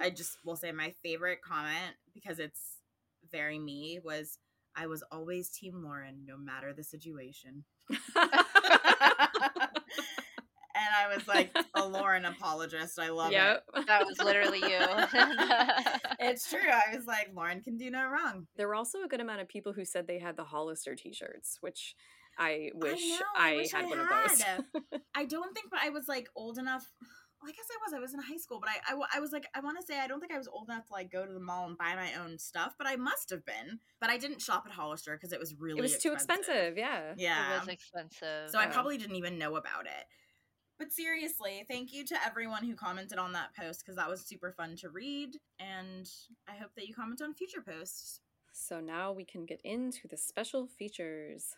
I 0.00 0.10
just 0.10 0.38
will 0.44 0.56
say 0.56 0.72
my 0.72 0.94
favorite 1.02 1.40
comment 1.46 1.94
because 2.14 2.38
it's 2.38 2.60
very 3.30 3.58
me 3.58 4.00
was 4.02 4.38
I 4.74 4.86
was 4.86 5.02
always 5.10 5.50
team 5.50 5.82
Lauren 5.84 6.24
no 6.26 6.36
matter 6.38 6.72
the 6.72 6.84
situation. 6.84 7.64
And 10.96 11.12
I 11.12 11.14
was 11.14 11.28
like 11.28 11.50
a 11.74 11.84
Lauren 11.86 12.24
apologist. 12.24 12.98
I 12.98 13.10
love 13.10 13.32
yep. 13.32 13.64
that 13.86 14.06
was 14.06 14.18
literally 14.18 14.60
you. 14.60 14.78
It's 16.18 16.48
true. 16.48 16.58
I 16.60 16.96
was 16.96 17.06
like, 17.06 17.30
Lauren 17.34 17.60
can 17.60 17.76
do 17.76 17.90
no 17.90 18.08
wrong. 18.08 18.46
There 18.56 18.66
were 18.66 18.74
also 18.74 19.02
a 19.02 19.08
good 19.08 19.20
amount 19.20 19.42
of 19.42 19.48
people 19.48 19.72
who 19.72 19.84
said 19.84 20.06
they 20.06 20.18
had 20.18 20.36
the 20.36 20.44
Hollister 20.44 20.94
t-shirts, 20.94 21.58
which 21.60 21.94
I 22.38 22.70
wish 22.74 23.00
know, 23.00 23.18
I, 23.36 23.56
wish 23.56 23.72
had 23.72 23.84
I 23.84 23.88
one 23.88 24.00
of 24.00 24.08
those. 24.08 24.42
I 25.14 25.24
don't 25.26 25.54
think, 25.54 25.70
I 25.78 25.90
was 25.90 26.08
like 26.08 26.28
old 26.34 26.58
enough. 26.58 26.90
Well, 27.40 27.50
I 27.50 27.52
guess 27.52 27.66
I 27.70 27.78
was. 27.84 27.92
I 27.94 28.00
was 28.00 28.14
in 28.14 28.20
high 28.20 28.38
school, 28.38 28.60
but 28.60 28.70
I, 28.70 28.96
I 29.14 29.20
was 29.20 29.30
like, 29.30 29.46
I 29.54 29.60
want 29.60 29.78
to 29.78 29.86
say, 29.86 30.00
I 30.00 30.06
don't 30.06 30.20
think 30.20 30.32
I 30.32 30.38
was 30.38 30.48
old 30.48 30.68
enough 30.70 30.86
to 30.86 30.92
like 30.92 31.12
go 31.12 31.26
to 31.26 31.32
the 31.32 31.40
mall 31.40 31.66
and 31.66 31.76
buy 31.76 31.94
my 31.94 32.14
own 32.14 32.38
stuff, 32.38 32.74
but 32.78 32.86
I 32.86 32.96
must 32.96 33.28
have 33.30 33.44
been. 33.44 33.78
But 34.00 34.08
I 34.08 34.16
didn't 34.16 34.40
shop 34.40 34.64
at 34.66 34.72
Hollister 34.72 35.14
because 35.14 35.32
it 35.32 35.38
was 35.38 35.54
really 35.58 35.78
it 35.78 35.82
was 35.82 35.98
too 35.98 36.12
expensive, 36.12 36.78
yeah. 36.78 37.12
Yeah. 37.16 37.56
It 37.56 37.60
was 37.60 37.68
expensive. 37.68 38.50
So 38.50 38.58
I 38.58 38.66
probably 38.66 38.96
didn't 38.96 39.16
even 39.16 39.38
know 39.38 39.56
about 39.56 39.84
it. 39.84 40.06
But 40.78 40.92
seriously, 40.92 41.64
thank 41.68 41.92
you 41.92 42.04
to 42.04 42.24
everyone 42.24 42.64
who 42.64 42.74
commented 42.74 43.18
on 43.18 43.32
that 43.32 43.54
post 43.58 43.82
because 43.84 43.96
that 43.96 44.10
was 44.10 44.26
super 44.26 44.52
fun 44.52 44.76
to 44.76 44.90
read. 44.90 45.36
And 45.58 46.08
I 46.46 46.56
hope 46.56 46.70
that 46.76 46.86
you 46.86 46.94
comment 46.94 47.22
on 47.22 47.34
future 47.34 47.62
posts. 47.62 48.20
So 48.52 48.80
now 48.80 49.12
we 49.12 49.24
can 49.24 49.46
get 49.46 49.60
into 49.64 50.06
the 50.08 50.16
special 50.16 50.66
features. 50.66 51.54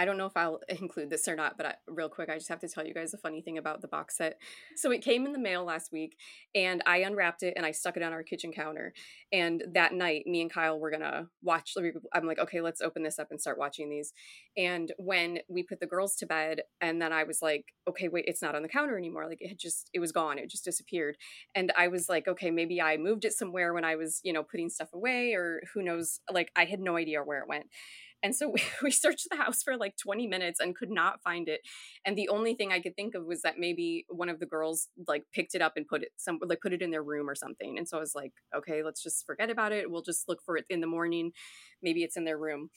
I 0.00 0.06
don't 0.06 0.16
know 0.16 0.24
if 0.24 0.34
I'll 0.34 0.60
include 0.80 1.10
this 1.10 1.28
or 1.28 1.36
not, 1.36 1.58
but 1.58 1.66
I, 1.66 1.74
real 1.86 2.08
quick, 2.08 2.30
I 2.30 2.36
just 2.36 2.48
have 2.48 2.60
to 2.60 2.68
tell 2.68 2.86
you 2.86 2.94
guys 2.94 3.12
a 3.12 3.18
funny 3.18 3.42
thing 3.42 3.58
about 3.58 3.82
the 3.82 3.88
box 3.88 4.16
set. 4.16 4.38
So 4.74 4.90
it 4.90 5.02
came 5.02 5.26
in 5.26 5.32
the 5.32 5.38
mail 5.38 5.62
last 5.62 5.92
week, 5.92 6.16
and 6.54 6.82
I 6.86 6.98
unwrapped 6.98 7.42
it 7.42 7.52
and 7.54 7.66
I 7.66 7.72
stuck 7.72 7.98
it 7.98 8.02
on 8.02 8.14
our 8.14 8.22
kitchen 8.22 8.50
counter. 8.50 8.94
And 9.30 9.62
that 9.74 9.92
night, 9.92 10.26
me 10.26 10.40
and 10.40 10.50
Kyle 10.50 10.80
were 10.80 10.90
gonna 10.90 11.26
watch. 11.42 11.74
I'm 12.14 12.26
like, 12.26 12.38
okay, 12.38 12.62
let's 12.62 12.80
open 12.80 13.02
this 13.02 13.18
up 13.18 13.28
and 13.30 13.38
start 13.38 13.58
watching 13.58 13.90
these. 13.90 14.14
And 14.56 14.90
when 14.96 15.40
we 15.48 15.62
put 15.62 15.80
the 15.80 15.86
girls 15.86 16.16
to 16.16 16.26
bed, 16.26 16.62
and 16.80 17.00
then 17.00 17.12
I 17.12 17.24
was 17.24 17.42
like, 17.42 17.66
okay, 17.86 18.08
wait, 18.08 18.24
it's 18.26 18.40
not 18.40 18.54
on 18.54 18.62
the 18.62 18.68
counter 18.68 18.96
anymore. 18.96 19.28
Like 19.28 19.42
it 19.42 19.48
had 19.48 19.58
just, 19.58 19.90
it 19.92 20.00
was 20.00 20.12
gone. 20.12 20.38
It 20.38 20.48
just 20.48 20.64
disappeared. 20.64 21.18
And 21.54 21.72
I 21.76 21.88
was 21.88 22.08
like, 22.08 22.26
okay, 22.26 22.50
maybe 22.50 22.80
I 22.80 22.96
moved 22.96 23.26
it 23.26 23.34
somewhere 23.34 23.74
when 23.74 23.84
I 23.84 23.96
was, 23.96 24.20
you 24.24 24.32
know, 24.32 24.42
putting 24.42 24.70
stuff 24.70 24.88
away, 24.94 25.34
or 25.34 25.60
who 25.74 25.82
knows. 25.82 26.20
Like 26.32 26.50
I 26.56 26.64
had 26.64 26.80
no 26.80 26.96
idea 26.96 27.22
where 27.22 27.40
it 27.40 27.48
went. 27.48 27.66
And 28.22 28.34
so 28.34 28.48
we, 28.54 28.62
we 28.82 28.90
searched 28.90 29.28
the 29.30 29.36
house 29.36 29.62
for 29.62 29.76
like 29.76 29.96
20 29.96 30.26
minutes 30.26 30.60
and 30.60 30.76
could 30.76 30.90
not 30.90 31.22
find 31.22 31.48
it. 31.48 31.60
And 32.04 32.16
the 32.16 32.28
only 32.28 32.54
thing 32.54 32.72
I 32.72 32.80
could 32.80 32.96
think 32.96 33.14
of 33.14 33.24
was 33.24 33.42
that 33.42 33.58
maybe 33.58 34.06
one 34.08 34.28
of 34.28 34.40
the 34.40 34.46
girls 34.46 34.88
like 35.06 35.24
picked 35.34 35.54
it 35.54 35.62
up 35.62 35.74
and 35.76 35.86
put 35.86 36.02
it 36.02 36.10
some 36.16 36.38
like 36.42 36.60
put 36.60 36.72
it 36.72 36.82
in 36.82 36.90
their 36.90 37.02
room 37.02 37.28
or 37.28 37.34
something. 37.34 37.78
And 37.78 37.88
so 37.88 37.96
I 37.96 38.00
was 38.00 38.14
like, 38.14 38.32
okay, 38.54 38.82
let's 38.82 39.02
just 39.02 39.24
forget 39.26 39.50
about 39.50 39.72
it. 39.72 39.90
We'll 39.90 40.02
just 40.02 40.28
look 40.28 40.40
for 40.44 40.56
it 40.56 40.64
in 40.70 40.80
the 40.80 40.86
morning. 40.86 41.32
Maybe 41.82 42.02
it's 42.02 42.16
in 42.16 42.24
their 42.24 42.38
room. 42.38 42.70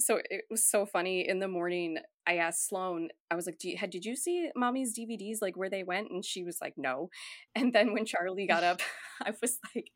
So 0.00 0.20
it 0.30 0.44
was 0.48 0.64
so 0.64 0.86
funny. 0.86 1.28
In 1.28 1.40
the 1.40 1.48
morning, 1.48 1.98
I 2.28 2.36
asked 2.36 2.68
Sloan, 2.68 3.08
I 3.30 3.34
was 3.34 3.46
like, 3.46 3.64
you, 3.64 3.78
had, 3.78 3.88
did 3.88 4.04
you 4.04 4.14
see 4.14 4.50
mommy's 4.54 4.96
DVDs, 4.96 5.38
like 5.40 5.56
where 5.56 5.70
they 5.70 5.82
went? 5.82 6.10
And 6.10 6.22
she 6.22 6.44
was 6.44 6.58
like, 6.60 6.74
no. 6.76 7.08
And 7.54 7.72
then 7.72 7.92
when 7.92 8.04
Charlie 8.04 8.46
got 8.46 8.62
up, 8.62 8.80
I 9.24 9.32
was 9.40 9.58
like, 9.74 9.90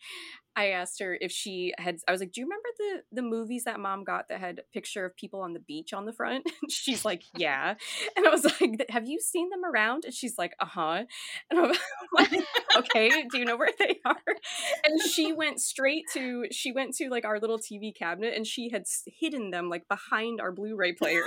I 0.54 0.70
asked 0.70 1.00
her 1.00 1.16
if 1.20 1.32
she 1.32 1.72
had, 1.78 1.96
I 2.06 2.12
was 2.12 2.20
like, 2.20 2.32
do 2.32 2.40
you 2.40 2.46
remember 2.46 2.68
the, 2.78 3.16
the 3.16 3.22
movies 3.22 3.64
that 3.64 3.80
mom 3.80 4.04
got 4.04 4.28
that 4.28 4.40
had 4.40 4.58
a 4.58 4.62
picture 4.74 5.06
of 5.06 5.16
people 5.16 5.40
on 5.40 5.54
the 5.54 5.60
beach 5.60 5.92
on 5.92 6.04
the 6.04 6.12
front? 6.12 6.44
And 6.62 6.70
she's 6.70 7.04
like, 7.04 7.22
yeah. 7.36 7.74
And 8.16 8.26
I 8.26 8.30
was 8.30 8.44
like, 8.44 8.84
have 8.90 9.06
you 9.06 9.18
seen 9.20 9.48
them 9.50 9.64
around? 9.64 10.04
And 10.04 10.12
she's 10.12 10.36
like, 10.36 10.54
uh-huh. 10.60 11.04
And 11.50 11.58
I'm 11.58 11.72
like, 12.12 12.32
okay, 12.76 13.10
do 13.30 13.38
you 13.38 13.44
know 13.44 13.56
where 13.56 13.70
they 13.78 13.98
are? 14.04 14.16
And 14.84 15.00
she 15.00 15.32
went 15.32 15.60
straight 15.60 16.04
to, 16.12 16.46
she 16.50 16.72
went 16.72 16.94
to 16.96 17.08
like 17.08 17.24
our 17.24 17.38
little 17.38 17.58
TV 17.58 17.96
cabinet 17.96 18.34
and 18.36 18.46
she 18.46 18.70
had 18.70 18.84
hidden 19.06 19.50
them 19.50 19.68
like 19.70 19.88
behind 19.88 20.40
our 20.40 20.52
Blu-ray 20.52 20.92
player. 20.92 21.24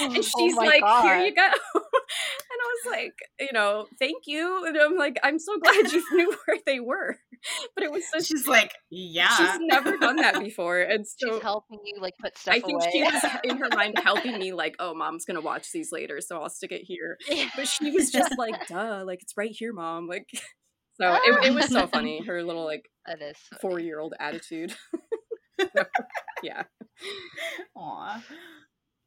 and 0.00 0.16
Oh 0.36 0.41
Oh 0.42 0.46
she's 0.46 0.56
my 0.56 0.64
like, 0.64 0.80
God. 0.80 1.02
here 1.02 1.18
you 1.18 1.34
go. 1.34 1.42
and 1.74 2.58
I 2.60 2.68
was 2.68 2.92
like, 2.92 3.14
you 3.40 3.48
know, 3.52 3.86
thank 3.98 4.24
you. 4.26 4.64
And 4.66 4.76
I'm 4.76 4.96
like, 4.96 5.18
I'm 5.22 5.38
so 5.38 5.58
glad 5.62 5.92
you 5.92 6.04
knew 6.12 6.36
where 6.46 6.58
they 6.66 6.80
were. 6.80 7.16
But 7.74 7.84
it 7.84 7.90
was 7.90 8.04
such 8.08 8.26
She's 8.26 8.46
like, 8.46 8.72
yeah. 8.90 9.28
she's 9.36 9.58
never 9.62 9.96
done 9.96 10.16
that 10.16 10.38
before. 10.38 10.80
And 10.80 11.06
so 11.06 11.32
She's 11.32 11.42
helping 11.42 11.80
you 11.84 12.00
like 12.00 12.14
put 12.20 12.36
stuff 12.38 12.54
I 12.54 12.60
think 12.60 12.80
away. 12.80 12.90
she 12.92 13.02
was 13.02 13.24
in 13.44 13.56
her 13.58 13.68
mind 13.74 13.98
helping 14.02 14.38
me, 14.38 14.52
like, 14.52 14.76
oh, 14.78 14.94
mom's 14.94 15.24
gonna 15.24 15.40
watch 15.40 15.72
these 15.72 15.90
later, 15.90 16.20
so 16.20 16.40
I'll 16.40 16.50
stick 16.50 16.70
it 16.72 16.82
here. 16.84 17.18
But 17.56 17.66
she 17.66 17.90
was 17.90 18.10
just 18.10 18.38
like, 18.38 18.68
duh, 18.68 19.02
like 19.04 19.22
it's 19.22 19.36
right 19.36 19.50
here, 19.50 19.72
mom. 19.72 20.06
Like 20.06 20.28
so 21.00 21.14
it, 21.14 21.46
it 21.46 21.54
was 21.54 21.68
so 21.68 21.86
funny. 21.86 22.24
Her 22.24 22.42
little 22.44 22.64
like 22.64 22.88
four 23.60 23.80
year 23.80 23.98
old 23.98 24.14
attitude. 24.20 24.74
So, 25.60 25.84
yeah. 26.42 26.64
Aw. 27.76 28.22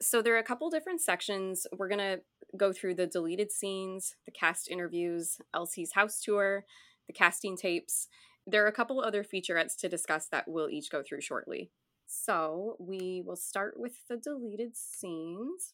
So 0.05 0.21
there 0.21 0.35
are 0.35 0.39
a 0.39 0.43
couple 0.43 0.69
different 0.69 1.01
sections. 1.01 1.65
We're 1.75 1.87
gonna 1.87 2.17
go 2.55 2.71
through 2.71 2.93
the 2.93 3.07
deleted 3.07 3.51
scenes, 3.51 4.15
the 4.25 4.31
cast 4.31 4.69
interviews, 4.69 5.39
LC's 5.55 5.93
house 5.93 6.21
tour, 6.21 6.63
the 7.07 7.13
casting 7.13 7.57
tapes. 7.57 8.07
There 8.45 8.63
are 8.63 8.67
a 8.67 8.71
couple 8.71 9.01
other 9.01 9.23
featurettes 9.23 9.75
to 9.79 9.89
discuss 9.89 10.27
that 10.27 10.47
we'll 10.47 10.69
each 10.69 10.91
go 10.91 11.01
through 11.01 11.21
shortly. 11.21 11.71
So 12.05 12.75
we 12.79 13.23
will 13.25 13.35
start 13.35 13.79
with 13.79 13.93
the 14.07 14.17
deleted 14.17 14.77
scenes. 14.77 15.73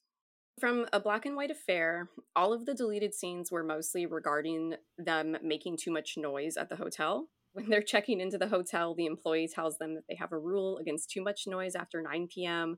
From 0.58 0.86
a 0.94 1.00
black 1.02 1.26
and 1.26 1.36
white 1.36 1.52
affair, 1.52 2.08
all 2.34 2.54
of 2.54 2.66
the 2.66 2.74
deleted 2.74 3.14
scenes 3.14 3.52
were 3.52 3.66
mostly 3.66 4.06
regarding 4.06 4.76
them 4.98 5.36
making 5.44 5.76
too 5.76 5.92
much 5.92 6.14
noise 6.16 6.56
at 6.56 6.70
the 6.70 6.78
hotel. 6.78 7.28
When 7.54 7.70
they're 7.70 7.82
checking 7.82 8.22
into 8.22 8.38
the 8.38 8.48
hotel, 8.48 8.96
the 8.96 9.06
employee 9.06 9.48
tells 9.48 9.78
them 9.78 9.96
that 9.96 10.04
they 10.08 10.16
have 10.16 10.32
a 10.32 10.38
rule 10.38 10.78
against 10.78 11.10
too 11.10 11.22
much 11.22 11.44
noise 11.48 11.76
after 11.76 12.02
9 12.02 12.28
p.m. 12.34 12.78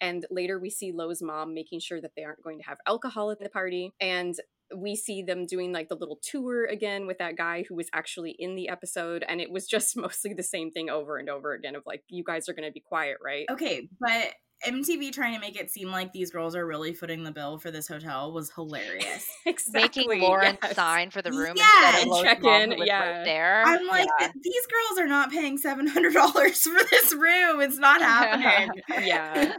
And 0.00 0.24
later 0.30 0.58
we 0.58 0.70
see 0.70 0.92
Lo's 0.92 1.22
mom 1.22 1.54
making 1.54 1.80
sure 1.80 2.00
that 2.00 2.12
they 2.16 2.24
aren't 2.24 2.42
going 2.42 2.58
to 2.58 2.64
have 2.64 2.78
alcohol 2.86 3.30
at 3.30 3.38
the 3.38 3.48
party. 3.48 3.92
And 4.00 4.34
we 4.74 4.96
see 4.96 5.22
them 5.22 5.46
doing 5.46 5.72
like 5.72 5.88
the 5.88 5.94
little 5.94 6.18
tour 6.22 6.64
again 6.64 7.06
with 7.06 7.18
that 7.18 7.36
guy 7.36 7.64
who 7.68 7.74
was 7.74 7.88
actually 7.92 8.34
in 8.38 8.54
the 8.54 8.68
episode. 8.68 9.24
And 9.28 9.40
it 9.40 9.50
was 9.50 9.66
just 9.66 9.96
mostly 9.96 10.32
the 10.32 10.42
same 10.42 10.70
thing 10.70 10.90
over 10.90 11.18
and 11.18 11.28
over 11.28 11.52
again 11.52 11.76
of 11.76 11.82
like, 11.86 12.02
you 12.08 12.24
guys 12.24 12.48
are 12.48 12.54
going 12.54 12.68
to 12.68 12.72
be 12.72 12.80
quiet, 12.80 13.18
right? 13.22 13.46
Okay, 13.50 13.88
but 14.00 14.34
MTV 14.66 15.12
trying 15.12 15.34
to 15.34 15.40
make 15.40 15.56
it 15.56 15.70
seem 15.70 15.90
like 15.90 16.12
these 16.12 16.30
girls 16.30 16.54
are 16.56 16.66
really 16.66 16.92
footing 16.92 17.22
the 17.24 17.30
bill 17.30 17.58
for 17.58 17.70
this 17.70 17.88
hotel 17.88 18.32
was 18.32 18.50
hilarious. 18.50 19.26
exactly. 19.46 20.06
Making 20.06 20.22
Lauren 20.22 20.58
yes. 20.62 20.74
sign 20.76 21.10
for 21.10 21.22
the 21.22 21.30
room 21.32 21.54
Yeah, 21.56 22.00
and 22.00 22.12
check 22.22 22.44
in, 22.44 22.72
yeah. 22.84 23.18
right 23.18 23.24
there. 23.24 23.62
I'm 23.64 23.86
like, 23.86 24.08
Yeah. 24.20 24.30
these 24.42 24.66
girls 24.66 24.98
are 25.00 25.08
not 25.08 25.30
paying 25.30 25.58
seven 25.58 25.86
hundred 25.86 26.14
dollars 26.14 26.60
for 26.62 26.78
this 26.90 27.14
room. 27.14 27.60
It's 27.60 27.78
not 27.78 28.00
happening. 28.02 28.82
Yeah. 29.06 29.56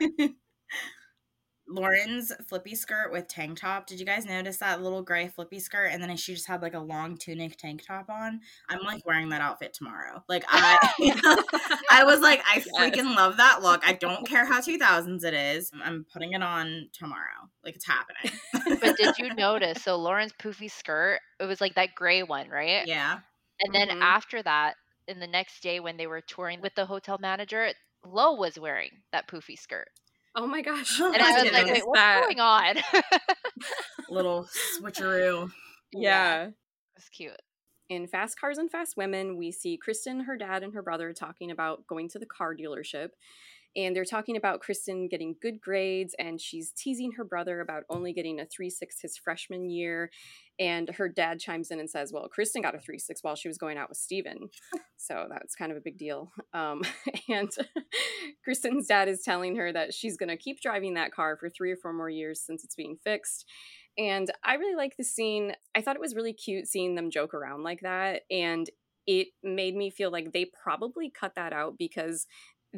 Lauren's 1.68 2.32
flippy 2.48 2.76
skirt 2.76 3.12
with 3.12 3.28
tank 3.28 3.60
top. 3.60 3.88
Did 3.88 4.00
you 4.00 4.06
guys 4.06 4.26
notice 4.26 4.58
that 4.58 4.82
little 4.82 5.02
gray 5.02 5.28
flippy 5.28 5.60
skirt? 5.60 5.88
And 5.92 6.02
then 6.02 6.16
she 6.18 6.34
just 6.34 6.48
had 6.48 6.62
like 6.62 6.74
a 6.76 6.80
long 6.80 7.18
tunic 7.18 7.58
tank 7.58 7.84
top 7.86 8.10
on. 8.10 8.42
I'm 8.70 8.82
like 8.84 9.06
wearing 9.06 9.30
that 9.30 9.42
outfit 9.42 9.74
tomorrow. 9.74 10.24
Like 10.30 10.46
I, 10.50 10.78
I 11.92 12.04
was 12.04 12.20
like, 12.22 12.42
I 12.46 12.64
Yes. 12.66 12.96
freaking 12.96 13.16
love 13.16 13.38
that 13.38 13.62
look. 13.62 13.82
I 13.86 13.94
don't 13.94 14.28
care 14.28 14.46
how 14.46 14.62
2000s 14.62 15.24
it 15.24 15.34
is. 15.34 15.72
I'm 15.84 16.06
putting 16.12 16.34
it 16.34 16.42
on 16.44 16.90
tomorrow. 16.94 17.50
Like 17.64 17.76
it's 17.76 17.88
happening. 17.88 18.32
but 18.82 18.96
did 18.96 19.18
you 19.18 19.34
notice? 19.36 19.82
So 19.84 19.96
Lauren's 19.98 20.34
poofy 20.34 20.70
skirt, 20.72 21.20
it 21.40 21.46
was 21.46 21.62
like 21.62 21.76
that 21.76 21.96
gray 21.96 22.24
one, 22.24 22.50
right? 22.50 22.86
yeah. 22.86 23.20
And 23.60 23.74
then 23.74 23.90
Mhm. 23.90 24.02
after 24.02 24.42
that, 24.44 24.76
in 25.08 25.20
the 25.20 25.28
next 25.28 25.62
day 25.62 25.80
when 25.80 25.98
they 25.98 26.08
were 26.08 26.22
touring 26.22 26.62
with 26.62 26.74
the 26.76 26.86
hotel 26.86 27.18
manager, 27.20 27.72
Lo 28.06 28.34
was 28.36 28.60
wearing 28.60 28.92
that 29.12 29.28
poofy 29.28 29.58
skirt. 29.58 29.90
Oh 30.36 30.48
my 30.48 30.62
gosh. 30.62 31.00
And 31.02 31.16
And 31.16 31.24
I 31.24 31.40
I 31.40 31.44
was 31.44 31.52
like, 31.52 31.66
wait, 31.66 31.88
what's 31.88 32.00
that. 32.00 32.22
going 32.24 32.40
on? 32.40 32.76
Little 34.10 34.48
switcheroo. 34.80 35.50
Yeah. 35.94 36.50
It's 36.98 37.10
cute. 37.10 37.32
In 37.90 38.08
Fast 38.08 38.40
Cars 38.40 38.58
and 38.58 38.70
Fast 38.70 38.98
Women, 38.98 39.38
we 39.38 39.52
see 39.52 39.78
Kristin, 39.78 40.26
her 40.26 40.38
dad, 40.38 40.64
and 40.64 40.74
her 40.74 40.82
brother 40.82 41.14
talking 41.14 41.52
about 41.52 41.86
going 41.88 42.10
to 42.10 42.20
the 42.20 42.26
car 42.26 42.56
dealership. 42.56 43.10
And 43.76 43.96
they're 43.96 44.06
talking 44.06 44.38
about 44.38 44.62
Kristin 44.62 45.10
getting 45.10 45.36
good 45.42 45.60
grades, 45.60 46.16
and 46.18 46.40
she's 46.40 46.72
teasing 46.72 47.12
her 47.14 47.24
brother 47.24 47.60
about 47.60 47.84
only 47.90 48.14
getting 48.14 48.40
a 48.40 48.46
3 48.46 48.70
6 48.70 49.02
his 49.02 49.18
freshman 49.18 49.70
year. 49.70 50.10
And 50.58 50.90
her 50.90 51.10
dad 51.10 51.40
chimes 51.40 51.72
in 51.72 51.80
and 51.80 51.90
says, 51.90 52.14
Well, 52.14 52.30
Kristin 52.30 52.62
got 52.62 52.76
a 52.76 52.80
3 52.80 52.98
6 52.98 53.24
while 53.24 53.36
she 53.36 53.48
was 53.48 53.58
going 53.58 53.78
out 53.78 53.90
with 53.90 53.98
Steven. 53.98 54.50
So 54.98 55.28
that's 55.30 55.56
kind 55.56 55.72
of 55.72 55.78
a 55.78 55.82
big 55.82 55.98
deal. 55.98 56.32
Um, 56.54 56.84
and 57.30 57.50
Kristin's 58.48 58.88
dad 58.88 59.10
is 59.10 59.22
telling 59.22 59.58
her 59.58 59.74
that 59.74 59.94
she's 59.94 60.16
going 60.16 60.30
to 60.30 60.38
keep 60.38 60.62
driving 60.62 60.94
that 60.94 61.12
car 61.12 61.36
for 61.36 61.50
three 61.50 61.70
or 61.70 61.76
four 61.76 61.92
more 61.92 62.10
years 62.10 62.40
since 62.40 62.64
it's 62.64 62.76
being 62.76 62.96
fixed. 63.04 63.46
And 63.98 64.32
I 64.44 64.54
really 64.54 64.76
like 64.76 64.96
the 64.98 65.04
scene. 65.04 65.54
I 65.76 65.82
thought 65.82 65.98
it 65.98 66.02
was 66.02 66.16
really 66.16 66.32
cute 66.32 66.68
seeing 66.68 66.96
them 66.96 67.12
joke 67.12 67.34
around 67.34 67.64
like 67.64 67.82
that. 67.82 68.22
And 68.32 68.70
it 69.08 69.28
made 69.44 69.76
me 69.76 69.90
feel 69.90 70.12
like 70.12 70.32
they 70.32 70.46
probably 70.64 71.10
cut 71.10 71.36
that 71.36 71.54
out 71.54 71.78
because 71.78 72.26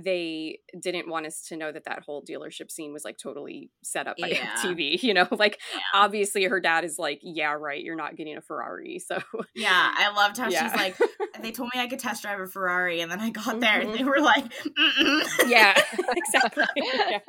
they 0.03 0.59
didn't 0.79 1.09
want 1.09 1.25
us 1.25 1.41
to 1.49 1.57
know 1.57 1.71
that 1.71 1.85
that 1.85 2.03
whole 2.03 2.21
dealership 2.23 2.69
scene 2.71 2.93
was 2.93 3.03
like 3.03 3.17
totally 3.17 3.71
set 3.83 4.07
up 4.07 4.17
by 4.21 4.27
Yeah. 4.31 4.53
TV. 4.57 5.01
You 5.01 5.13
know, 5.13 5.27
like 5.31 5.59
Yeah. 5.73 5.79
obviously 5.93 6.43
her 6.45 6.59
dad 6.59 6.83
is 6.85 6.97
like, 6.99 7.19
yeah, 7.23 7.53
right, 7.53 7.83
you're 7.83 7.95
not 7.95 8.15
getting 8.15 8.37
a 8.37 8.41
Ferrari. 8.41 8.99
So 9.07 9.19
Yeah, 9.55 9.91
I 9.95 10.11
loved 10.15 10.37
how 10.37 10.49
Yeah. 10.49 10.63
she's 10.63 10.75
like, 10.75 10.95
they 11.41 11.51
told 11.51 11.69
me 11.73 11.79
I 11.81 11.87
could 11.87 11.99
test 11.99 12.21
drive 12.23 12.39
a 12.39 12.47
Ferrari, 12.47 13.01
and 13.01 13.11
then 13.11 13.19
I 13.19 13.29
got 13.29 13.59
there 13.59 13.79
and 13.81 13.93
they 13.93 14.03
were 14.03 14.19
like, 14.19 14.45
Mm-mm. 14.45 15.49
yeah, 15.49 15.79
exactly. 16.15 16.65
Yeah. 16.75 17.19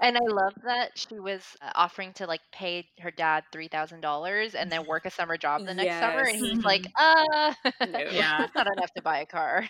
And 0.00 0.16
I 0.16 0.20
love 0.26 0.52
that 0.64 0.90
she 0.96 1.18
was 1.20 1.42
uh, 1.62 1.70
offering 1.76 2.12
to 2.14 2.26
like 2.26 2.40
pay 2.52 2.88
her 3.00 3.10
dad 3.12 3.44
three 3.52 3.68
thousand 3.68 4.00
dollars 4.00 4.54
and 4.54 4.70
then 4.72 4.84
work 4.86 5.04
a 5.06 5.10
summer 5.10 5.36
job 5.36 5.64
the 5.64 5.74
next 5.74 6.00
summer, 6.00 6.22
and 6.22 6.40
Yes. 6.40 6.40
he's 6.40 6.64
like, 6.64 6.86
"Uh, 6.98 7.54
No. 7.86 7.98
Yeah. 8.10 8.38
that's 8.38 8.54
not 8.54 8.66
enough 8.76 8.92
to 8.96 9.02
buy 9.02 9.20
a 9.20 9.26
car." 9.26 9.64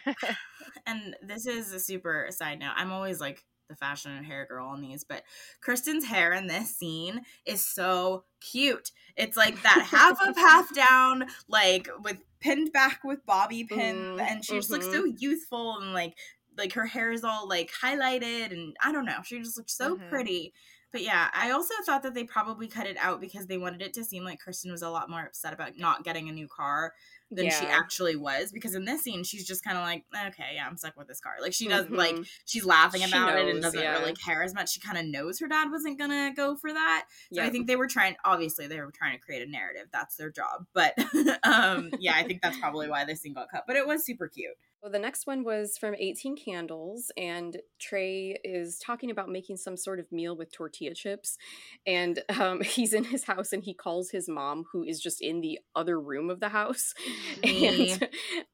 and 0.87 1.15
this 1.23 1.47
is 1.47 1.73
a 1.73 1.79
super 1.93 2.29
side 2.31 2.59
note. 2.61 2.73
I'm 2.77 2.93
always 2.93 3.21
like 3.21 3.45
the 3.69 3.77
fashion 3.77 4.11
and 4.13 4.27
hair 4.27 4.47
girl 4.47 4.67
on 4.67 4.81
these, 4.81 5.05
but 5.05 5.23
Kristin's 5.67 6.05
hair 6.05 6.33
in 6.33 6.47
this 6.47 6.77
scene 6.77 7.23
is 7.47 7.65
so 7.67 8.25
cute. 8.41 8.91
It's 9.17 9.37
like 9.37 9.63
that 9.63 9.87
half 9.91 10.17
up, 10.21 10.37
half 10.37 10.73
down, 10.75 11.27
like 11.49 11.89
with 12.01 12.19
pinned 12.41 12.73
back 12.73 13.01
with 13.05 13.25
bobby 13.27 13.65
pins, 13.65 14.09
Mm, 14.11 14.19
and 14.29 14.45
she 14.45 14.57
just 14.59 14.73
looks 14.73 14.89
so 14.91 15.05
youthful 15.05 15.79
and 15.81 15.93
like 15.93 16.15
like 16.59 16.75
her 16.75 16.87
hair 16.87 17.13
is 17.13 17.25
all 17.25 17.49
like 17.49 17.71
highlighted, 17.83 18.53
and 18.53 18.77
I 18.83 18.93
don't 18.93 19.07
know, 19.07 19.21
she 19.25 19.39
just 19.41 19.57
looks 19.57 19.77
so 19.77 19.99
Mhm. 19.99 20.09
pretty. 20.09 20.53
But 20.93 21.03
yeah, 21.03 21.29
I 21.35 21.51
also 21.51 21.75
thought 21.87 22.03
that 22.03 22.15
they 22.15 22.25
probably 22.25 22.69
cut 22.69 22.87
it 22.87 22.97
out 22.99 23.21
because 23.21 23.47
they 23.47 23.59
wanted 23.59 23.83
it 23.83 23.95
to 23.95 24.05
seem 24.05 24.25
like 24.25 24.41
Kristin 24.47 24.71
was 24.71 24.83
a 24.83 24.91
lot 24.91 25.09
more 25.11 25.23
upset 25.23 25.53
about 25.53 25.79
not 25.79 26.05
getting 26.05 26.29
a 26.29 26.33
new 26.33 26.47
car 26.47 26.93
than 27.35 27.47
she 27.47 27.65
actually 27.65 28.15
was 28.15 28.53
because 28.53 28.75
in 28.75 28.85
this 28.85 29.03
scene 29.03 29.25
she's 29.25 29.47
just 29.47 29.65
kind 29.65 29.79
of 29.79 29.83
like 29.85 30.05
okay 30.27 30.51
yeah 30.55 30.67
i'm 30.69 30.77
stuck 30.77 30.95
with 30.99 31.09
this 31.09 31.19
car. 31.19 31.33
Like 31.41 31.55
she 31.55 31.67
doesn't 31.67 31.97
like 31.97 32.15
Mhm. 32.15 32.29
she's 32.45 32.65
laughing 32.67 33.03
about 33.05 33.39
it 33.39 33.49
and 33.49 33.63
doesn't 33.63 33.81
yeah. 33.81 33.99
really 33.99 34.13
care 34.13 34.43
as 34.43 34.53
much. 34.53 34.71
She 34.71 34.81
kind 34.81 34.99
of 34.99 35.07
knows 35.07 35.41
her 35.41 35.49
dad 35.49 35.71
wasn't 35.71 35.99
gonna 35.99 36.33
go 36.37 36.57
for 36.57 36.71
that. 36.71 37.07
So 37.33 37.43
i 37.43 37.49
think 37.49 37.67
they 37.69 37.77
were 37.77 37.87
trying 37.89 38.17
obviously 38.23 38.67
they 38.67 38.79
were 38.81 38.91
trying 38.91 39.19
to 39.19 39.25
create 39.25 39.47
a 39.47 39.51
narrative. 39.51 39.87
That's 39.91 40.17
their 40.17 40.31
job. 40.31 40.67
But 40.75 40.93
um 41.43 41.91
yeah 41.99 42.13
i 42.17 42.23
think 42.23 42.43
that's 42.43 42.59
probably 42.59 42.91
why 42.91 43.07
this 43.07 43.23
scene 43.23 43.33
got 43.33 43.51
cut. 43.51 43.65
But 43.67 43.77
it 43.77 43.87
was 43.87 44.05
super 44.05 44.29
cute 44.29 44.53
Well, 44.83 44.91
the 44.91 44.99
next 44.99 45.29
one 45.29 45.45
was 45.45 45.79
from 45.79 45.95
18 45.95 46.37
Candles, 46.37 47.12
and 47.17 47.57
Trey 47.81 48.37
is 48.43 48.81
talking 48.85 49.12
about 49.12 49.29
making 49.29 49.57
some 49.59 49.77
sort 49.77 50.01
of 50.01 50.11
meal 50.11 50.37
with 50.37 50.51
tortilla 50.53 50.93
chips. 50.93 51.39
And 51.87 52.21
um, 52.41 52.61
he's 52.62 52.93
in 52.93 53.05
his 53.05 53.23
house 53.25 53.53
and 53.53 53.62
he 53.62 53.75
calls 53.75 54.11
his 54.11 54.29
mom, 54.29 54.65
who 54.73 54.83
is 54.83 55.01
just 55.01 55.21
in 55.23 55.41
the 55.41 55.61
other 55.77 56.01
room 56.01 56.31
of 56.31 56.41
the 56.41 56.49
house. 56.49 56.95
Me. 57.45 57.93
And 57.93 58.03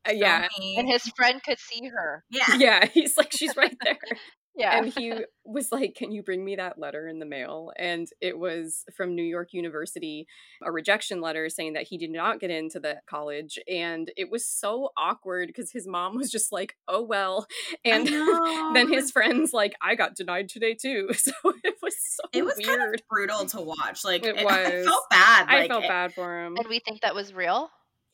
uh, 0.07 0.13
yeah, 0.13 0.43
So 0.43 0.61
me. 0.61 0.77
and 0.79 0.87
his 0.89 1.11
friend 1.17 1.43
could 1.43 1.59
see 1.59 1.89
her. 1.89 2.25
yeah 2.31 2.57
yeah, 2.59 2.87
he's 2.87 3.17
like, 3.17 3.33
she's 3.33 3.57
right 3.57 3.75
there. 3.83 3.97
Yeah. 4.59 4.77
And 4.79 4.87
he 4.93 5.15
was 5.45 5.71
like, 5.73 5.95
Can 5.95 6.11
you 6.13 6.23
bring 6.23 6.45
me 6.45 6.57
that 6.57 6.79
letter 6.79 7.07
in 7.09 7.19
the 7.21 7.27
mail? 7.27 7.71
And 7.77 8.09
it 8.21 8.39
was 8.39 8.85
from 8.97 9.15
New 9.15 9.23
York 9.23 9.53
University, 9.53 10.27
a 10.63 10.73
rejection 10.73 11.21
letter 11.21 11.49
saying 11.49 11.75
that 11.75 11.85
he 11.85 11.97
did 11.97 12.11
not 12.11 12.41
get 12.41 12.51
into 12.51 12.81
the 12.81 12.97
college. 13.09 13.59
And 13.69 14.11
it 14.17 14.31
was 14.31 14.45
so 14.45 14.91
awkward 14.97 15.47
because 15.47 15.71
his 15.71 15.87
mom 15.87 16.17
was 16.17 16.31
just 16.31 16.51
like, 16.53 16.77
Oh, 16.89 17.03
well. 17.03 17.47
And 17.85 18.07
then 18.75 18.93
his 18.93 19.11
friends, 19.13 19.53
like, 19.53 19.75
I 19.81 19.95
got 19.95 20.17
denied 20.17 20.49
today 20.49 20.75
too. 20.75 21.09
So 21.19 21.33
it 21.63 21.75
was 21.83 21.95
so 22.01 22.23
it 22.33 22.45
was 22.45 22.55
weird. 22.59 22.79
kind 22.79 22.95
of 22.95 23.01
brutal 23.09 23.47
to 23.47 23.61
watch. 23.61 24.05
Like 24.05 24.25
It 24.25 24.37
it, 24.37 24.39
I 24.47 24.77
was. 24.77 24.87
felt 24.87 25.05
bad. 25.11 25.47
I 25.49 25.69
felt 25.69 25.85
it- 25.85 25.89
bad 25.89 26.15
for 26.15 26.45
him. 26.45 26.57
and 26.57 26.67
we 26.69 26.81
think 26.81 27.03
that 27.03 27.15
was 27.15 27.33
real. 27.33 27.71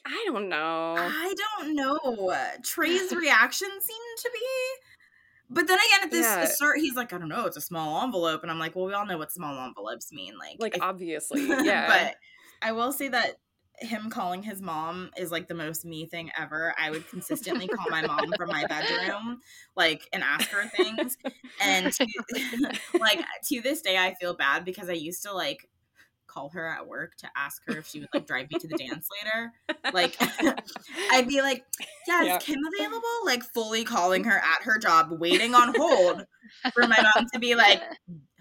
I 0.07 0.23
don't 0.27 0.51
know. 0.51 0.95
I 0.99 1.35
don't 1.59 1.75
know. 1.75 2.35
Trey's 2.63 3.11
reaction 3.15 3.69
seemed 3.69 4.19
to 4.19 4.31
be. 4.35 4.41
But 5.51 5.67
then 5.69 5.79
again, 5.79 6.05
at 6.05 6.11
this 6.11 6.25
Yeah. 6.27 6.45
start, 6.47 6.79
he's 6.79 6.95
like, 6.97 7.13
I 7.13 7.19
don't 7.19 7.29
know, 7.29 7.47
it's 7.47 7.57
a 7.57 7.61
small 7.61 8.03
envelope. 8.03 8.43
And 8.43 8.51
I'm 8.51 8.59
like, 8.59 8.75
well, 8.75 8.87
we 8.87 8.95
all 8.95 9.07
know 9.07 9.19
what 9.19 9.31
small 9.33 9.59
envelopes 9.65 10.11
mean. 10.13 10.35
Like, 10.39 10.57
Like, 10.59 10.81
I- 10.83 10.87
obviously. 10.89 11.47
Yeah. 11.49 11.87
but 11.87 12.17
I 12.63 12.73
will 12.73 12.93
say 12.93 13.09
that 13.09 13.37
him 13.81 14.09
calling 14.09 14.43
his 14.43 14.63
mom 14.63 15.11
is 15.17 15.33
like 15.33 15.49
the 15.49 15.55
most 15.55 15.85
me 15.85 16.07
thing 16.07 16.31
ever. 16.39 16.73
I 16.79 16.91
would 16.93 17.09
consistently 17.09 17.67
call 17.67 17.87
my 17.91 18.07
mom 18.07 18.33
from 18.37 18.49
my 18.49 18.65
bedroom, 18.67 19.41
like, 19.77 20.09
and 20.13 20.23
ask 20.23 20.49
her 20.51 20.69
things. 20.69 21.19
And 21.61 21.93
to, 21.93 22.07
like 23.01 23.19
to 23.49 23.61
this 23.61 23.81
day, 23.83 23.99
I 23.99 24.15
feel 24.15 24.35
bad 24.35 24.65
because 24.65 24.89
I 24.89 24.93
used 24.93 25.23
to 25.25 25.33
like 25.33 25.69
call 26.35 26.49
her 26.51 26.67
at 26.67 26.87
work 26.87 27.17
to 27.19 27.29
ask 27.37 27.63
her 27.67 27.77
if 27.79 27.87
she 27.87 28.01
would 28.01 28.09
like 28.13 28.27
drive 28.27 28.51
me 28.51 28.59
to 28.59 28.67
the 28.67 28.77
dance 28.77 29.09
later. 29.25 29.53
Like, 29.93 30.17
I'd 31.13 31.29
be 31.29 31.41
like, 31.41 31.65
"Yeah, 32.09 32.23
is 32.23 32.27
Yeah. 32.27 32.39
Kim 32.39 32.59
available?" 32.77 33.09
Like, 33.25 33.43
fully 33.45 33.85
calling 33.85 34.25
her 34.25 34.37
at 34.39 34.63
her 34.65 34.79
job, 34.79 35.09
waiting 35.13 35.55
on 35.55 35.73
hold 35.77 36.25
for 36.73 36.87
my 36.87 36.99
mom 37.15 37.27
to 37.33 37.39
be 37.39 37.55
like, 37.55 37.81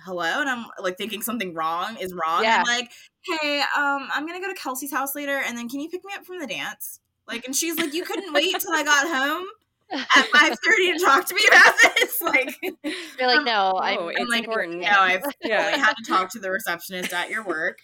hello 0.06 0.42
and 0.42 0.50
i'm 0.50 0.66
like 0.82 0.98
thinking 0.98 1.22
something 1.22 1.54
wrong 1.54 1.96
is 1.96 2.14
wrong 2.14 2.44
Yeah. 2.44 2.58
i'm 2.58 2.66
like 2.66 2.92
hey 3.26 3.62
um 3.62 4.10
i'm 4.14 4.28
gonna 4.28 4.42
go 4.42 4.50
to 4.54 4.60
kelsey's 4.60 4.92
house 4.92 5.16
later 5.16 5.38
and 5.48 5.58
then 5.58 5.70
can 5.70 5.80
you 5.80 5.88
pick 5.88 6.04
me 6.04 6.12
up 6.14 6.26
from 6.26 6.40
the 6.40 6.48
dance 6.48 7.00
like 7.26 7.46
and 7.46 7.56
she's 7.56 7.78
like 7.78 7.94
you 7.94 8.04
couldn't 8.04 8.34
wait 8.34 8.54
till 8.60 8.74
i 8.74 8.84
got 8.84 9.08
home 9.08 9.46
at 9.94 10.26
5.30 10.30 10.98
to 10.98 11.00
talk 11.06 11.26
to 11.28 11.36
me 11.36 11.42
about 11.48 11.74
this 11.98 12.22
like 12.22 12.56
You're 13.20 13.28
like, 13.28 13.46
no, 13.46 13.80
I'm, 13.82 13.98
Oh, 13.98 14.08
I'm 14.10 14.16
it's 14.18 14.30
like 14.32 14.44
important. 14.46 14.80
no 14.82 14.90
i've 14.92 15.24
Yeah. 15.44 15.66
only 15.68 15.80
had 15.80 15.94
to 15.94 16.04
talk 16.12 16.30
to 16.32 16.40
the 16.40 16.50
receptionist 16.52 17.14
at 17.14 17.30
your 17.30 17.44
work 17.44 17.78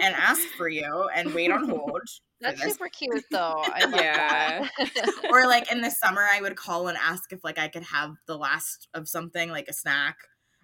and 0.00 0.14
ask 0.14 0.42
for 0.56 0.68
you 0.68 1.08
and 1.14 1.34
wait 1.34 1.50
on 1.50 1.68
hold 1.68 2.00
That's 2.40 2.60
this. 2.62 2.72
super 2.74 2.88
cute, 2.88 3.24
though. 3.30 3.62
I 3.64 3.84
love 3.84 3.94
Yeah. 4.00 4.68
that. 4.78 5.12
or 5.30 5.46
like 5.46 5.70
in 5.72 5.80
the 5.80 5.90
summer 5.90 6.26
i 6.32 6.40
would 6.40 6.56
call 6.56 6.88
and 6.88 6.96
ask 6.98 7.32
if 7.32 7.42
like 7.44 7.58
i 7.58 7.68
could 7.68 7.82
have 7.84 8.12
the 8.26 8.36
last 8.36 8.88
of 8.94 9.08
something 9.08 9.50
like 9.50 9.66
a 9.68 9.72
snack 9.72 10.16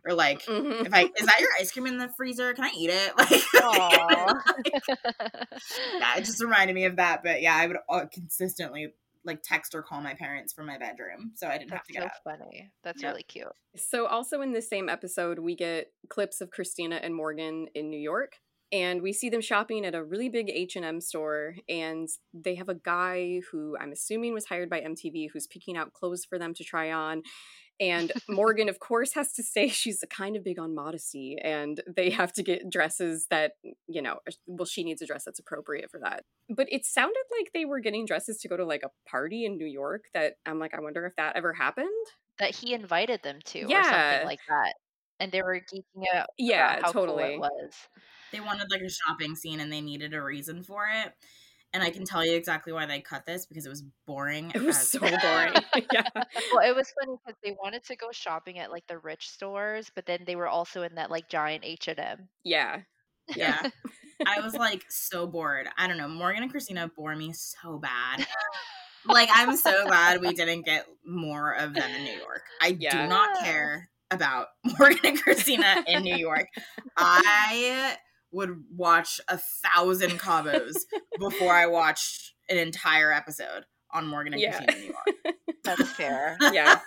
or 0.04 0.14
like 0.14 0.42
Mhm. 0.46 0.84
if 0.84 0.92
I 0.92 1.02
is 1.16 1.26
that 1.26 1.38
your 1.38 1.50
ice 1.60 1.70
cream 1.70 1.86
in 1.86 1.96
the 1.96 2.08
freezer? 2.16 2.52
Can 2.54 2.64
I 2.64 2.72
eat 2.76 2.90
it? 2.90 3.12
Like, 3.16 3.40
Aw. 3.62 4.34
yeah, 6.00 6.16
it 6.16 6.24
just 6.24 6.42
reminded 6.42 6.74
me 6.74 6.86
of 6.86 6.96
that. 6.96 7.22
But 7.22 7.40
yeah, 7.40 7.54
I 7.54 7.68
would 7.68 7.76
uh, 7.88 8.06
consistently 8.12 8.94
like 9.24 9.42
text 9.42 9.74
or 9.74 9.82
call 9.82 10.00
my 10.00 10.14
parents 10.14 10.52
from 10.52 10.66
my 10.66 10.78
bedroom, 10.78 11.32
so 11.36 11.46
I 11.48 11.58
didn't 11.58 11.70
have 11.72 11.84
to 11.84 11.92
get 11.92 12.02
so 12.02 12.06
up. 12.06 12.12
funny. 12.24 12.72
That's 12.82 13.02
Yeah. 13.02 13.10
really 13.10 13.22
cute. 13.22 13.48
So, 13.76 14.06
also 14.06 14.40
in 14.42 14.52
the 14.52 14.62
same 14.62 14.88
episode, 14.88 15.38
we 15.38 15.54
get 15.56 15.92
clips 16.08 16.40
of 16.40 16.50
Christina 16.50 16.96
and 16.96 17.14
Morgan 17.14 17.68
in 17.74 17.88
New 17.88 18.00
York, 18.00 18.36
and 18.72 19.02
we 19.02 19.12
see 19.12 19.28
them 19.30 19.40
shopping 19.40 19.84
at 19.86 19.94
a 19.94 20.02
really 20.02 20.28
big 20.28 20.50
H 20.50 20.76
and 20.76 20.84
M 20.84 21.00
store, 21.00 21.56
and 21.68 22.08
they 22.34 22.54
have 22.56 22.68
a 22.68 22.74
guy 22.74 23.40
who 23.50 23.76
I'm 23.80 23.92
assuming 23.92 24.34
was 24.34 24.46
hired 24.46 24.68
by 24.70 24.80
MTV 24.80 25.28
who's 25.32 25.46
picking 25.46 25.76
out 25.76 25.92
clothes 25.92 26.24
for 26.24 26.38
them 26.38 26.54
to 26.54 26.64
try 26.64 26.90
on. 26.90 27.22
And 27.82 28.12
Morgan, 28.28 28.68
of 28.68 28.78
course, 28.78 29.12
has 29.14 29.32
to 29.32 29.42
say 29.42 29.68
she's 29.68 30.04
kind 30.08 30.36
of 30.36 30.44
big 30.44 30.58
on 30.58 30.74
modesty, 30.74 31.36
and 31.42 31.80
they 31.86 32.10
have 32.10 32.32
to 32.34 32.42
get 32.42 32.70
dresses 32.70 33.26
that, 33.30 33.52
you 33.88 34.00
know, 34.00 34.20
well, 34.46 34.66
she 34.66 34.84
needs 34.84 35.02
a 35.02 35.06
dress 35.06 35.24
that's 35.24 35.40
appropriate 35.40 35.90
for 35.90 35.98
that. 36.00 36.24
But 36.48 36.68
it 36.70 36.84
sounded 36.86 37.24
like 37.38 37.50
they 37.52 37.64
were 37.64 37.80
getting 37.80 38.06
dresses 38.06 38.38
to 38.38 38.48
go 38.48 38.56
to 38.56 38.64
like 38.64 38.84
a 38.84 38.90
party 39.10 39.44
in 39.44 39.56
New 39.58 39.66
York 39.66 40.04
that 40.14 40.34
I'm 40.46 40.58
like, 40.60 40.74
I 40.74 40.80
wonder 40.80 41.04
if 41.06 41.16
that 41.16 41.34
ever 41.36 41.52
happened. 41.52 41.88
That 42.38 42.54
he 42.54 42.72
invited 42.72 43.22
them 43.24 43.40
to, 43.46 43.62
or 43.64 43.68
Yeah. 43.68 43.82
something 44.12 44.26
like 44.26 44.40
that. 44.48 44.74
And 45.18 45.32
they 45.32 45.42
were 45.42 45.60
geeking 45.60 46.04
out. 46.14 46.28
Yeah, 46.38 46.74
about 46.78 46.82
how 46.86 46.92
cool 46.92 47.02
totally. 47.06 47.34
it 47.34 47.38
was. 47.40 47.74
They 48.32 48.40
wanted 48.40 48.70
like 48.70 48.80
a 48.82 48.88
shopping 48.90 49.34
scene, 49.36 49.60
and 49.60 49.72
they 49.72 49.80
needed 49.80 50.14
a 50.14 50.22
reason 50.22 50.62
for 50.62 50.86
it. 50.88 51.12
And 51.74 51.82
I 51.82 51.90
can 51.90 52.04
tell 52.04 52.24
you 52.24 52.34
exactly 52.36 52.72
why 52.72 52.84
they 52.86 53.00
cut 53.00 53.24
this 53.24 53.46
because 53.46 53.64
it 53.64 53.70
was 53.70 53.82
boring. 54.06 54.52
It 54.54 54.62
was 54.62 54.76
as 54.76 54.88
so 54.90 54.98
boring. 55.00 55.54
yeah. 55.92 56.02
Well, 56.52 56.68
it 56.68 56.76
was 56.76 56.92
funny 57.00 57.16
because 57.24 57.38
they 57.42 57.56
wanted 57.62 57.84
to 57.84 57.96
go 57.96 58.08
shopping 58.12 58.58
at 58.58 58.70
like 58.70 58.86
the 58.88 58.98
rich 58.98 59.28
stores, 59.30 59.90
but 59.94 60.04
then 60.04 60.20
they 60.26 60.36
were 60.36 60.48
also 60.48 60.82
in 60.82 60.96
that 60.96 61.10
like 61.10 61.28
giant 61.30 61.64
H 61.64 61.88
and 61.88 61.98
M. 61.98 62.28
Yeah. 62.44 62.80
Yeah. 63.34 63.62
I 64.26 64.40
was 64.40 64.54
like 64.54 64.84
so 64.90 65.26
bored. 65.26 65.66
I 65.78 65.88
don't 65.88 65.96
know. 65.96 66.08
Morgan 66.08 66.42
and 66.42 66.50
Christina 66.52 66.90
bore 66.94 67.16
me 67.16 67.32
so 67.32 67.78
bad. 67.78 68.26
like 69.06 69.28
I'm 69.32 69.56
so 69.56 69.86
glad 69.86 70.20
we 70.20 70.32
didn't 70.34 70.66
get 70.66 70.86
more 71.06 71.52
of 71.54 71.72
them 71.74 71.90
in 71.90 72.04
New 72.04 72.12
York. 72.18 72.42
I 72.60 72.76
Yeah. 72.78 73.02
do 73.04 73.08
not 73.08 73.38
care 73.42 73.88
about 74.10 74.48
Morgan 74.78 75.00
and 75.04 75.22
Christina 75.22 75.82
in 75.86 76.02
New 76.02 76.16
York. 76.16 76.46
I 76.98 77.96
would 78.32 78.64
watch 78.74 79.20
a 79.28 79.38
thousand 79.38 80.18
Cabos 80.18 80.74
before 81.18 81.52
I 81.52 81.66
watched 81.66 82.32
an 82.48 82.58
entire 82.58 83.12
episode 83.12 83.64
on 83.92 84.06
Morgan 84.06 84.32
and 84.32 84.42
Yeah. 84.42 84.52
Christina 84.64 84.72
in 84.76 84.80
New 84.80 84.94
York. 84.94 85.36
That's 85.64 85.92
fair. 85.92 86.36
Yeah. 86.52 86.80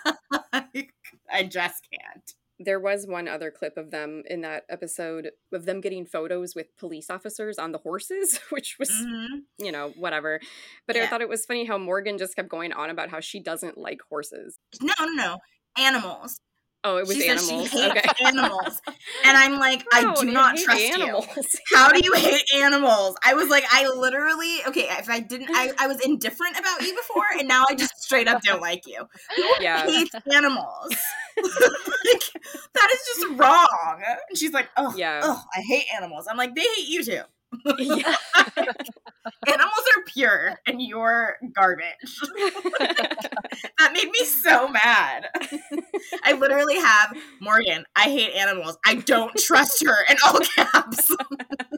I 1.32 1.42
just 1.44 1.86
can't. 1.90 2.32
There 2.58 2.80
was 2.80 3.06
one 3.06 3.28
other 3.28 3.50
clip 3.50 3.76
of 3.76 3.90
them 3.90 4.22
in 4.26 4.40
that 4.40 4.64
episode 4.70 5.30
of 5.52 5.66
them 5.66 5.80
getting 5.82 6.06
photos 6.06 6.54
with 6.54 6.74
police 6.78 7.10
officers 7.10 7.58
on 7.58 7.72
the 7.72 7.78
horses, 7.78 8.40
which 8.50 8.76
was, 8.78 8.90
Mhm. 8.90 9.42
you 9.58 9.70
know, 9.70 9.90
whatever. 9.96 10.40
But 10.86 10.96
I 10.96 11.06
thought 11.06 11.20
it 11.20 11.28
was 11.28 11.44
funny 11.44 11.64
how 11.66 11.76
Morgan 11.78 12.16
just 12.18 12.34
kept 12.34 12.48
going 12.48 12.72
on 12.72 12.88
about 12.90 13.10
how 13.10 13.20
she 13.20 13.40
doesn't 13.40 13.76
like 13.76 14.00
horses. 14.08 14.58
No, 14.80 14.94
no, 15.00 15.12
no. 15.12 15.38
Animals. 15.78 16.38
Oh, 16.86 16.98
it 16.98 17.06
was 17.06 17.16
she 17.16 17.22
said 17.22 17.38
animals. 17.38 17.70
she 17.70 17.80
hates 17.80 17.96
okay. 17.98 18.24
animals. 18.24 18.80
And 19.24 19.36
I'm 19.36 19.58
like, 19.58 19.84
I 19.92 20.14
do 20.14 20.30
not 20.30 20.56
trust 20.56 20.80
you. 20.80 20.94
animals. 20.94 21.26
How 21.74 21.90
do 21.90 22.00
you 22.02 22.12
hate 22.12 22.44
animals? 22.54 23.16
I 23.24 23.34
was 23.34 23.48
like, 23.48 23.64
I 23.72 23.88
literally 23.88 24.58
okay. 24.68 24.86
If 24.90 25.10
I 25.10 25.18
didn't, 25.18 25.48
I, 25.50 25.72
I 25.78 25.88
was 25.88 26.00
indifferent 26.00 26.56
about 26.58 26.82
you 26.82 26.94
before, 26.94 27.24
and 27.38 27.48
now 27.48 27.64
I 27.68 27.74
just 27.74 28.00
straight 28.00 28.28
up 28.28 28.40
don't 28.42 28.60
like 28.60 28.86
you. 28.86 29.04
yeah. 29.60 29.84
Hate 29.84 30.12
animals. 30.32 30.90
like, 31.36 32.22
that 32.74 32.90
is 32.94 33.00
just 33.16 33.38
wrong. 33.38 34.02
And 34.28 34.38
she's 34.38 34.52
like, 34.52 34.68
oh, 34.76 34.94
Yeah. 34.96 35.22
oh, 35.24 35.42
I 35.56 35.60
hate 35.62 35.86
animals. 35.96 36.28
I'm 36.30 36.36
like, 36.36 36.54
they 36.54 36.62
hate 36.76 36.88
you 36.88 37.02
too. 37.02 37.22
Yeah. 37.78 38.16
Animals 39.46 39.84
are 39.96 40.02
pure, 40.06 40.58
and 40.66 40.80
you're 40.80 41.36
garbage. 41.54 41.84
that 42.78 43.90
made 43.92 44.10
me 44.10 44.24
so 44.24 44.68
mad. 44.68 45.26
I 46.22 46.32
literally 46.32 46.76
have 46.76 47.16
Morgan. 47.40 47.84
I 47.96 48.04
hate 48.04 48.34
animals. 48.34 48.78
I 48.84 48.96
don't 48.96 49.36
trust 49.36 49.84
her 49.84 50.04
in 50.10 50.16
all 50.24 50.40
caps. 50.40 51.14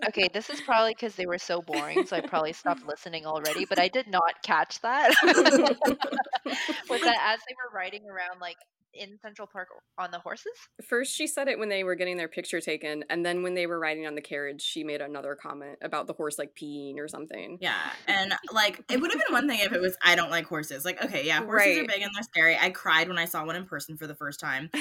Okay, 0.06 0.28
this 0.32 0.48
is 0.48 0.60
probably 0.62 0.94
because 0.94 1.16
they 1.16 1.26
were 1.26 1.38
so 1.38 1.60
boring, 1.60 2.06
so 2.06 2.16
I 2.16 2.20
probably 2.20 2.54
stopped 2.54 2.86
listening 2.86 3.26
already. 3.26 3.66
But 3.66 3.78
I 3.78 3.88
did 3.88 4.06
not 4.08 4.42
catch 4.42 4.80
that. 4.80 5.14
was 5.22 7.00
that 7.02 7.18
as 7.26 7.40
they 7.46 7.54
were 7.54 7.74
riding 7.74 8.04
around 8.08 8.40
like 8.40 8.56
in 8.94 9.18
Central 9.20 9.46
Park 9.46 9.68
on 9.98 10.10
the 10.10 10.18
horses? 10.18 10.52
First, 10.86 11.14
she 11.14 11.26
said 11.26 11.48
it 11.48 11.58
when 11.58 11.68
they 11.68 11.84
were 11.84 11.94
getting 11.94 12.16
their 12.16 12.28
picture 12.28 12.60
taken, 12.60 13.04
and 13.10 13.24
then 13.24 13.42
when 13.42 13.54
they 13.54 13.66
were 13.66 13.78
riding 13.78 14.06
on 14.06 14.14
the 14.14 14.20
carriage, 14.20 14.62
she 14.62 14.84
made 14.84 15.00
another 15.00 15.34
comment 15.34 15.78
about 15.82 16.06
the 16.06 16.12
horse 16.12 16.38
like 16.38 16.54
peeing 16.54 16.98
or 16.98 17.08
something. 17.08 17.58
Yeah, 17.60 17.90
and 18.06 18.34
like 18.52 18.82
it 18.90 19.00
would 19.00 19.10
have 19.10 19.20
been 19.24 19.32
one 19.32 19.48
thing 19.48 19.60
if 19.60 19.72
it 19.72 19.80
was 19.80 19.96
I 20.02 20.14
don't 20.14 20.30
like 20.30 20.46
horses. 20.46 20.84
Like, 20.84 21.02
okay, 21.04 21.26
yeah, 21.26 21.44
horses 21.44 21.78
are 21.78 21.86
big 21.86 22.02
and 22.02 22.10
they're 22.14 22.22
scary. 22.22 22.56
I 22.58 22.70
cried 22.70 23.08
when 23.08 23.18
I 23.18 23.24
saw 23.24 23.44
one 23.44 23.56
in 23.56 23.64
person 23.66 23.96
for 23.96 24.06
the 24.06 24.14
first 24.14 24.40
time. 24.40 24.70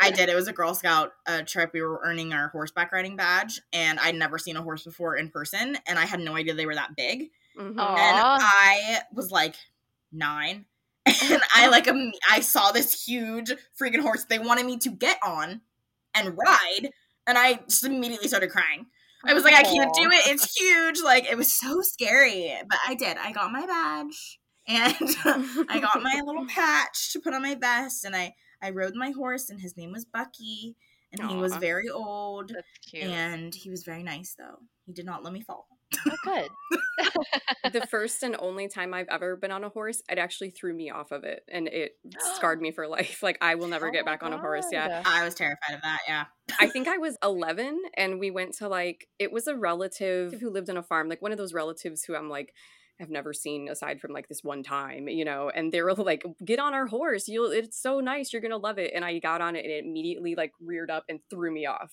I 0.00 0.10
did. 0.10 0.28
It 0.28 0.34
was 0.34 0.48
a 0.48 0.52
Girl 0.52 0.74
Scout 0.74 1.12
uh, 1.26 1.42
trip. 1.42 1.70
We 1.72 1.82
were 1.82 2.00
earning 2.04 2.32
our 2.32 2.48
horseback 2.48 2.92
riding 2.92 3.16
badge, 3.16 3.60
and 3.72 3.98
I'd 4.00 4.14
never 4.14 4.38
seen 4.38 4.56
a 4.56 4.62
horse 4.62 4.84
before 4.84 5.16
in 5.16 5.30
person, 5.30 5.78
and 5.86 5.98
I 5.98 6.04
had 6.04 6.20
no 6.20 6.36
idea 6.36 6.54
they 6.54 6.66
were 6.66 6.74
that 6.74 6.96
big. 6.96 7.30
Mhm. 7.58 7.70
And 7.70 7.78
I 7.78 9.00
was 9.12 9.30
like 9.30 9.54
nine, 10.12 10.66
and 11.06 11.42
I 11.54 11.68
like 11.70 11.88
um, 11.88 12.12
I 12.30 12.40
saw 12.40 12.72
this 12.72 13.04
huge 13.04 13.52
freaking 13.80 14.00
horse 14.00 14.24
they 14.24 14.38
wanted 14.38 14.66
me 14.66 14.78
to 14.78 14.90
get 14.90 15.18
on 15.22 15.60
and 16.14 16.36
ride, 16.36 16.90
and 17.26 17.38
I 17.38 17.60
just 17.68 17.84
immediately 17.84 18.28
started 18.28 18.50
crying. 18.50 18.86
I 19.26 19.32
was 19.32 19.42
like, 19.42 19.54
I 19.54 19.62
can't 19.62 19.94
do 19.94 20.10
it. 20.10 20.26
It's 20.26 20.54
huge. 20.54 21.00
Like 21.02 21.24
it 21.30 21.36
was 21.36 21.52
so 21.52 21.80
scary, 21.80 22.52
but 22.68 22.78
I 22.86 22.94
did. 22.94 23.16
I 23.16 23.32
got 23.32 23.52
my 23.52 23.66
badge, 23.66 24.38
and 24.68 24.94
I 25.68 25.80
got 25.80 26.02
my 26.02 26.20
little 26.24 26.46
patch 26.48 27.12
to 27.12 27.20
put 27.20 27.34
on 27.34 27.42
my 27.42 27.54
vest, 27.54 28.04
and 28.04 28.14
I 28.14 28.34
I 28.62 28.70
rode 28.70 28.94
my 28.94 29.10
horse, 29.10 29.50
and 29.50 29.60
his 29.60 29.76
name 29.76 29.92
was 29.92 30.04
Bucky, 30.04 30.76
and 31.12 31.30
he 31.30 31.36
was 31.36 31.56
very 31.56 31.88
old, 31.88 32.52
and 32.94 33.54
he 33.54 33.70
was 33.70 33.84
very 33.84 34.02
nice 34.02 34.34
though. 34.38 34.58
He 34.86 34.92
did 34.92 35.06
not 35.06 35.24
let 35.24 35.32
me 35.32 35.42
fall. 35.42 35.66
Oh, 36.06 36.16
good. 36.24 36.50
the 37.72 37.86
first 37.90 38.22
and 38.22 38.36
only 38.38 38.68
time 38.68 38.94
I've 38.94 39.08
ever 39.08 39.36
been 39.36 39.50
on 39.50 39.64
a 39.64 39.68
horse, 39.68 40.02
it 40.10 40.18
actually 40.18 40.50
threw 40.50 40.74
me 40.74 40.90
off 40.90 41.12
of 41.12 41.24
it 41.24 41.44
and 41.50 41.68
it 41.68 41.92
scarred 42.36 42.60
me 42.62 42.70
for 42.70 42.86
life. 42.86 43.22
Like 43.22 43.38
I 43.40 43.54
will 43.54 43.68
never 43.68 43.88
Oh 43.88 43.92
get 43.92 44.04
my 44.04 44.12
back 44.12 44.22
on 44.22 44.32
a 44.32 44.38
horse. 44.38 44.66
Yeah. 44.70 45.02
I 45.04 45.24
was 45.24 45.34
terrified 45.34 45.74
of 45.74 45.82
that. 45.82 46.00
Yeah. 46.06 46.24
I 46.58 46.68
think 46.68 46.88
I 46.88 46.98
was 46.98 47.16
11 47.22 47.82
and 47.96 48.18
we 48.18 48.30
went 48.30 48.54
to 48.58 48.68
like 48.68 49.08
it 49.18 49.32
was 49.32 49.46
a 49.46 49.56
relative 49.56 50.34
who 50.40 50.50
lived 50.50 50.70
on 50.70 50.76
a 50.76 50.82
farm, 50.82 51.08
like 51.08 51.22
one 51.22 51.32
of 51.32 51.38
those 51.38 51.54
relatives 51.54 52.04
who 52.04 52.14
I'm 52.14 52.28
like 52.28 52.54
have 53.00 53.10
never 53.10 53.32
seen 53.32 53.68
aside 53.68 54.00
from 54.00 54.12
like 54.12 54.28
this 54.28 54.42
one 54.42 54.62
time, 54.62 55.08
you 55.08 55.24
know, 55.24 55.50
and 55.54 55.72
they 55.72 55.82
were 55.82 55.94
like, 55.94 56.24
"Get 56.44 56.58
on 56.58 56.74
our 56.74 56.86
horse. 56.86 57.28
You'll 57.28 57.50
it's 57.50 57.80
so 57.80 58.00
nice. 58.00 58.32
You're 58.32 58.42
going 58.42 58.50
to 58.52 58.56
love 58.56 58.78
it." 58.78 58.92
And 58.94 59.04
I 59.04 59.18
got 59.18 59.40
on 59.40 59.56
it 59.56 59.64
and 59.64 59.72
it 59.72 59.84
immediately 59.84 60.34
like 60.34 60.52
reared 60.60 60.90
up 60.90 61.04
and 61.08 61.20
threw 61.30 61.52
me 61.52 61.66
off. 61.66 61.92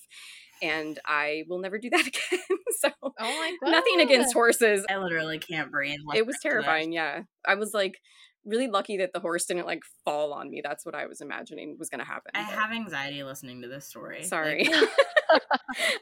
And 0.62 0.98
I 1.04 1.44
will 1.48 1.58
never 1.58 1.78
do 1.78 1.90
that 1.90 2.06
again. 2.06 2.40
so 2.78 2.90
Oh 3.02 3.10
my 3.18 3.56
god. 3.62 3.70
nothing 3.72 4.00
against 4.00 4.32
horses. 4.32 4.84
I 4.88 4.98
literally 4.98 5.38
can't 5.38 5.70
breathe. 5.70 5.94
It 5.94 6.00
was 6.00 6.10
listening 6.10 6.24
to 6.24 6.32
this. 6.32 6.40
terrifying, 6.42 6.92
yeah. 6.92 7.22
I 7.46 7.54
was 7.56 7.74
like 7.74 7.98
really 8.44 8.66
lucky 8.68 8.96
that 8.98 9.12
the 9.12 9.20
horse 9.20 9.44
didn't 9.46 9.66
like 9.66 9.82
fall 10.04 10.32
on 10.32 10.50
me. 10.50 10.60
That's 10.64 10.84
what 10.84 10.94
I 10.94 11.06
was 11.06 11.20
imagining 11.20 11.76
was 11.78 11.88
going 11.88 12.00
to 12.00 12.04
happen. 12.04 12.32
I 12.34 12.44
but- 12.44 12.54
have 12.54 12.72
anxiety 12.72 13.22
listening 13.22 13.62
to 13.62 13.68
this 13.68 13.86
story. 13.86 14.24
Sorry. 14.24 14.68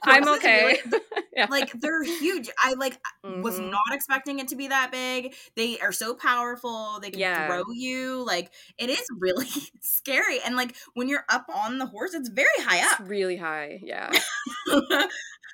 Like, 0.05 0.23
I'm 0.23 0.29
okay. 0.37 0.81
really- 0.85 1.03
yeah. 1.37 1.47
like 1.49 1.71
they're 1.81 2.03
huge. 2.03 2.51
I 2.59 2.75
like 2.75 2.99
was 3.23 3.61
Mhm. 3.61 3.71
not 3.71 3.93
expecting 3.93 4.41
it 4.41 4.49
to 4.49 4.57
be 4.57 4.67
that 4.67 4.91
big. 4.91 5.35
They 5.55 5.79
are 5.79 5.93
so 5.93 6.15
powerful. 6.15 6.99
They 7.01 7.11
can 7.11 7.21
Yeah. 7.21 7.47
throw 7.47 7.63
you. 7.73 8.25
Like 8.27 8.51
it 8.79 8.91
is 8.91 9.07
really 9.21 9.47
scary. 9.81 10.41
And 10.45 10.57
like 10.57 10.75
when 10.95 11.09
you're 11.09 11.25
up 11.29 11.47
on 11.55 11.79
the 11.79 11.87
horse, 11.87 12.15
it's 12.15 12.29
very 12.31 12.49
high 12.59 12.79
It's 12.83 12.95
up. 13.01 13.09
really 13.09 13.37
high. 13.37 13.79
Yeah. 13.85 14.11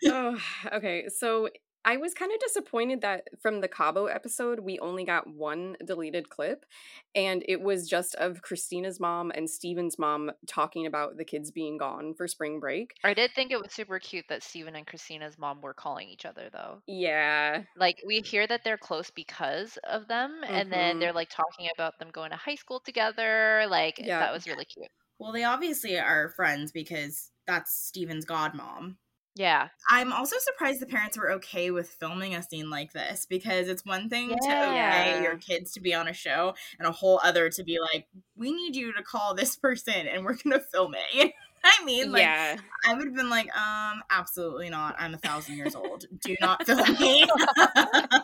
oh, 0.07 0.39
okay. 0.73 1.09
So 1.15 1.49
I 1.87 1.97
was 1.99 2.15
kind 2.15 2.33
of 2.33 2.41
disappointed 2.41 3.01
that 3.03 3.29
from 3.41 3.61
the 3.61 3.69
Cabo 3.69 4.07
episode, 4.07 4.59
we 4.61 4.79
only 4.81 5.05
got 5.05 5.29
one 5.29 5.77
deleted 5.85 6.29
clip. 6.29 6.67
And 7.15 7.45
it 7.49 7.61
was 7.63 7.89
just 7.89 8.17
of 8.17 8.43
Christina's 8.43 8.99
mom 8.99 9.31
and 9.31 9.49
Steven's 9.49 9.97
mom 9.99 10.33
talking 10.49 10.85
about 10.85 11.17
the 11.17 11.25
kids 11.25 11.53
being 11.53 11.79
gone 11.79 12.13
for 12.15 12.27
spring 12.27 12.59
break. 12.59 12.95
I 13.05 13.15
did 13.15 13.31
think 13.35 13.53
it 13.53 13.61
was 13.63 13.73
super 13.73 14.01
cute 14.01 14.27
that 14.29 14.43
Steven 14.43 14.75
and 14.75 14.87
Christina's 14.87 15.39
mom 15.39 15.61
were 15.63 15.75
calling 15.75 16.09
each 16.09 16.27
other 16.27 16.51
though. 16.53 16.83
Yeah. 16.89 17.63
Like 17.77 18.03
we 18.05 18.21
hear 18.21 18.47
that 18.49 18.65
they're 18.65 18.77
close 18.79 19.11
because 19.11 19.79
of 19.85 20.09
them 20.09 20.41
and 20.45 20.73
then 20.73 20.97
Mhm. 20.97 21.01
they're 21.01 21.13
like 21.13 21.31
talking 21.31 21.69
about 21.73 21.99
them 22.01 22.11
going 22.11 22.31
to 22.33 22.37
high 22.37 22.57
school 22.57 22.81
together. 22.81 23.65
Like 23.69 23.99
Yeah. 23.99 24.19
that 24.19 24.33
was 24.33 24.47
really 24.49 24.65
cute. 24.65 24.91
well, 25.19 25.33
they 25.33 25.45
obviously 25.45 25.97
are 25.99 26.31
friends 26.31 26.73
because 26.73 27.31
that's 27.47 27.73
Steven's 27.87 28.27
godmom. 28.27 28.97
Yeah. 29.37 29.69
I'm 29.91 30.13
also 30.13 30.37
surprised 30.39 30.81
the 30.81 30.87
parents 30.87 31.19
were 31.19 31.33
okay 31.33 31.71
with 31.71 31.89
filming 31.89 32.35
a 32.35 32.43
scene 32.43 32.71
like 32.71 32.93
this 32.93 33.27
because 33.29 33.69
it's 33.69 33.85
one 33.85 34.09
thing 34.09 34.31
to 34.31 34.35
okay 34.35 35.23
your 35.23 35.37
kids 35.37 35.73
to 35.73 35.81
be 35.81 35.95
on 35.95 36.09
a 36.09 36.15
show 36.15 36.55
and 36.79 36.89
a 36.89 36.93
whole 36.93 37.21
other 37.23 37.51
to 37.51 37.63
be 37.63 37.79
like, 37.79 38.07
we 38.35 38.51
need 38.53 38.75
you 38.75 38.93
to 38.95 39.03
call 39.03 39.35
this 39.35 39.57
person 39.57 40.07
and 40.07 40.25
we're 40.25 40.37
gonna 40.43 40.61
film 40.61 40.95
it. 40.95 41.15
You 41.15 41.25
know 41.25 41.31
I 41.65 41.85
mean, 41.85 42.13
like 42.13 42.23
yeah. 42.23 42.57
I 42.87 42.95
would 42.95 43.07
have 43.07 43.15
been 43.15 43.31
like, 43.31 43.49
um, 43.57 44.03
absolutely 44.11 44.71
not. 44.71 44.95
I'm 44.99 45.15
a 45.15 45.19
thousand 45.19 45.57
years 45.57 45.75
old. 45.75 46.05
Do 46.25 46.37
not 46.41 46.65
film 46.65 46.93
me 47.01 47.27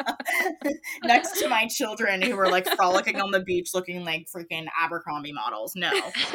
next 1.05 1.41
to 1.41 1.49
my 1.49 1.67
children 1.67 2.23
who 2.23 2.39
are 2.39 2.49
like 2.49 2.67
frolicking 2.77 3.21
on 3.21 3.33
the 3.33 3.41
beach 3.41 3.71
looking 3.75 4.05
like 4.05 4.29
freaking 4.35 4.67
Abercrombie 4.81 5.33
models. 5.33 5.73
No, 5.75 5.91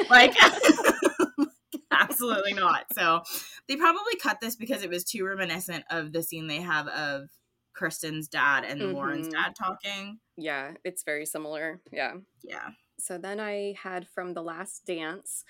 like, 0.09 0.35
absolutely 2.01 2.53
not. 2.53 2.85
So 2.93 3.23
they 3.67 3.75
probably 3.75 4.15
cut 4.21 4.39
this 4.41 4.55
because 4.55 4.83
it 4.83 4.89
was 4.89 5.03
too 5.03 5.25
reminiscent 5.25 5.83
of 5.89 6.11
the 6.13 6.23
scene 6.23 6.47
they 6.47 6.61
have 6.61 6.87
of 6.87 7.29
Kristin's 7.79 8.27
dad 8.27 8.63
and 8.65 8.81
Lauren's 8.93 9.27
Mhm. 9.27 9.31
dad 9.31 9.55
talking. 9.55 10.19
Yeah. 10.35 10.73
It's 10.83 11.03
very 11.03 11.25
similar. 11.25 11.79
Yeah. 11.91 12.15
Yeah. 12.43 12.69
So 12.99 13.17
then 13.17 13.39
I 13.39 13.75
had 13.81 14.07
from 14.07 14.33
the 14.33 14.41
last 14.41 14.85
dance, 14.85 15.43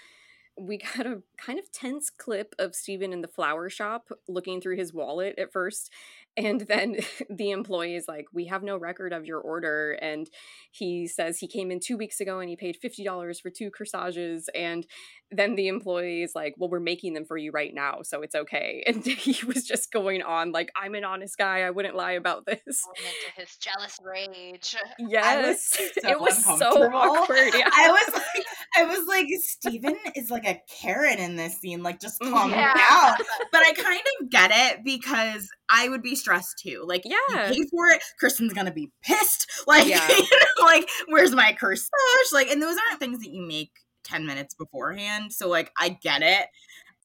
we 0.60 0.78
got 0.98 1.06
a 1.06 1.22
kind 1.38 1.60
of 1.60 1.72
tense 1.72 2.10
clip 2.10 2.54
of 2.60 2.76
Steven 2.76 3.14
in 3.14 3.22
the 3.22 3.28
flower 3.28 3.70
shop 3.70 4.10
looking 4.28 4.60
through 4.60 4.76
his 4.78 4.94
wallet 4.94 5.36
at 5.38 5.54
first. 5.54 5.92
And 6.38 6.62
then 6.62 6.98
the 7.30 7.52
employee 7.52 7.96
is 7.96 8.06
like, 8.08 8.28
We 8.34 8.46
have 8.46 8.64
no 8.64 8.78
record 8.78 9.12
of 9.12 9.26
your 9.26 9.40
order. 9.40 9.94
And 10.02 10.30
he 10.72 11.08
says 11.08 11.40
he 11.40 11.48
came 11.48 11.72
in 11.72 11.80
two 11.80 11.98
weeks 11.98 12.20
ago 12.22 12.40
and 12.40 12.50
he 12.50 12.56
paid 12.56 12.78
$50 12.84 13.42
for 13.42 13.50
two 13.50 13.72
corsages. 13.72 14.50
And 14.56 14.86
then 15.32 15.56
the 15.56 15.68
employee 15.68 16.22
is 16.24 16.32
like, 16.36 16.54
Well, 16.58 16.70
we're 16.70 16.80
making 16.80 17.14
them 17.14 17.26
for 17.26 17.38
you 17.38 17.52
right 17.52 17.74
now. 17.74 18.00
So 18.04 18.22
it's 18.22 18.36
okay. 18.36 18.84
And 18.88 19.04
he 19.06 19.44
was 19.46 19.64
just 19.66 19.92
going 19.92 20.22
on, 20.22 20.52
like, 20.52 20.70
I'm 20.76 20.96
an 20.96 21.04
honest 21.04 21.38
guy. 21.38 21.62
I 21.62 21.72
wouldn't 21.72 21.96
lie 21.96 22.14
about 22.14 22.46
this. 22.46 22.60
Into 22.68 23.42
his 23.42 23.58
jealous 23.58 23.98
rage. 24.04 24.76
Yes. 25.00 25.80
so 26.02 26.10
it 26.10 26.20
was 26.20 26.44
so 26.44 26.54
uncomfortable. 26.54 26.98
awkward. 26.98 27.54
Yeah. 27.54 27.70
I 27.76 27.90
was 27.90 28.14
like, 28.14 28.46
I 28.78 28.84
was 28.86 29.08
like, 29.08 29.28
Steven 29.42 29.96
is 30.16 30.30
like 30.30 30.46
a 30.48 30.62
Karen 30.82 31.18
in 31.18 31.36
this 31.36 31.58
scene, 31.60 31.82
like 31.84 32.00
just 32.00 32.20
calm 32.20 32.52
Yeah. 32.52 32.74
down. 32.74 33.18
But 33.52 33.62
I 33.64 33.74
kind 33.74 34.02
of 34.22 34.30
get 34.30 34.52
it 34.54 34.84
because 34.84 35.50
I 35.70 35.90
would 35.90 36.02
be 36.04 36.16
stressed 36.28 36.60
too. 36.60 36.84
Like, 36.86 37.04
Yeah. 37.06 37.50
you 37.52 37.64
pay 37.64 37.70
for 37.70 37.88
it, 37.88 38.02
Kristin's 38.22 38.54
gonna 38.54 38.72
be 38.74 38.92
pissed. 39.02 39.46
Like, 39.68 39.88
Yeah. 39.88 40.08
you 40.10 40.24
know, 40.24 40.66
like, 40.66 40.90
where's 41.08 41.34
my 41.34 41.56
corsage? 41.60 42.32
Like, 42.34 42.50
and 42.50 42.62
those 42.62 42.78
aren't 42.88 43.00
things 43.00 43.20
that 43.20 43.32
you 43.32 43.42
make 43.42 43.72
10 44.04 44.26
minutes 44.26 44.54
beforehand. 44.56 45.34
So, 45.34 45.48
like, 45.50 45.72
I 45.78 45.90
get 45.90 46.22
it. 46.22 46.48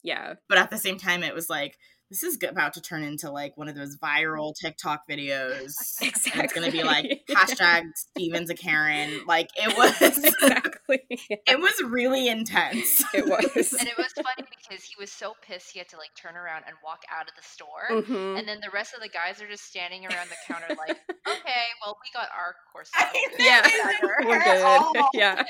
yeah. 0.02 0.34
But 0.48 0.58
at 0.58 0.70
the 0.70 0.78
same 0.78 0.98
time, 0.98 1.22
it 1.22 1.34
was 1.34 1.48
like, 1.48 1.76
this 2.12 2.22
is 2.22 2.36
about 2.46 2.74
to 2.74 2.82
turn 2.82 3.02
into 3.02 3.30
like 3.30 3.56
one 3.56 3.68
of 3.68 3.74
those 3.74 3.96
viral 3.96 4.52
TikTok 4.54 5.08
videos. 5.08 5.72
Exactly. 6.02 6.32
And 6.34 6.44
it's 6.44 6.52
gonna 6.52 6.70
be 6.70 6.82
like 6.82 7.22
hashtag 7.30 7.84
Steven's 7.96 8.50
a 8.50 8.54
Karen. 8.54 9.22
Like 9.26 9.48
it 9.56 9.74
was 9.78 9.98
exactly. 10.02 11.00
it 11.10 11.58
was 11.58 11.72
really 11.90 12.28
intense. 12.28 13.02
It 13.14 13.24
was. 13.24 13.72
And 13.82 13.88
it 13.88 13.96
was 13.96 14.12
funny 14.12 14.46
because 14.50 14.84
he 14.84 14.94
was 15.00 15.10
so 15.10 15.32
pissed 15.42 15.70
he 15.72 15.78
had 15.78 15.88
to 15.88 15.96
like 15.96 16.10
turn 16.14 16.36
around 16.36 16.64
and 16.66 16.76
walk 16.84 17.00
out 17.10 17.26
of 17.28 17.34
the 17.34 17.42
store. 17.42 17.88
Mhm. 17.90 18.38
And 18.38 18.46
then 18.46 18.58
the 18.60 18.70
rest 18.72 18.92
of 18.94 19.00
the 19.00 19.08
guys 19.08 19.40
are 19.40 19.48
just 19.48 19.64
standing 19.64 20.04
around 20.04 20.28
the 20.28 20.36
counter 20.46 20.66
like, 20.68 20.90
okay, 21.26 21.64
well, 21.84 21.96
we 22.04 22.10
got 22.12 22.28
our 22.36 22.54
course. 22.72 22.90
Yeah. 23.38 23.62
it's 23.64 23.84
like, 23.84 24.26
We're 24.26 24.42
good. 24.44 25.04
Yeah. 25.14 25.42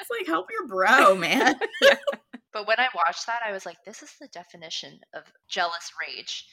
It's 0.00 0.10
like 0.10 0.26
help 0.26 0.46
your 0.50 0.68
bro, 0.68 1.16
man. 1.16 1.56
But 2.52 2.66
when 2.66 2.78
I 2.78 2.88
watched 2.94 3.26
that, 3.26 3.42
I 3.46 3.52
was 3.52 3.64
like, 3.66 3.78
this 3.84 4.02
is 4.02 4.10
the 4.20 4.28
definition 4.28 5.00
of 5.14 5.22
jealous 5.48 5.90
rage. 6.00 6.46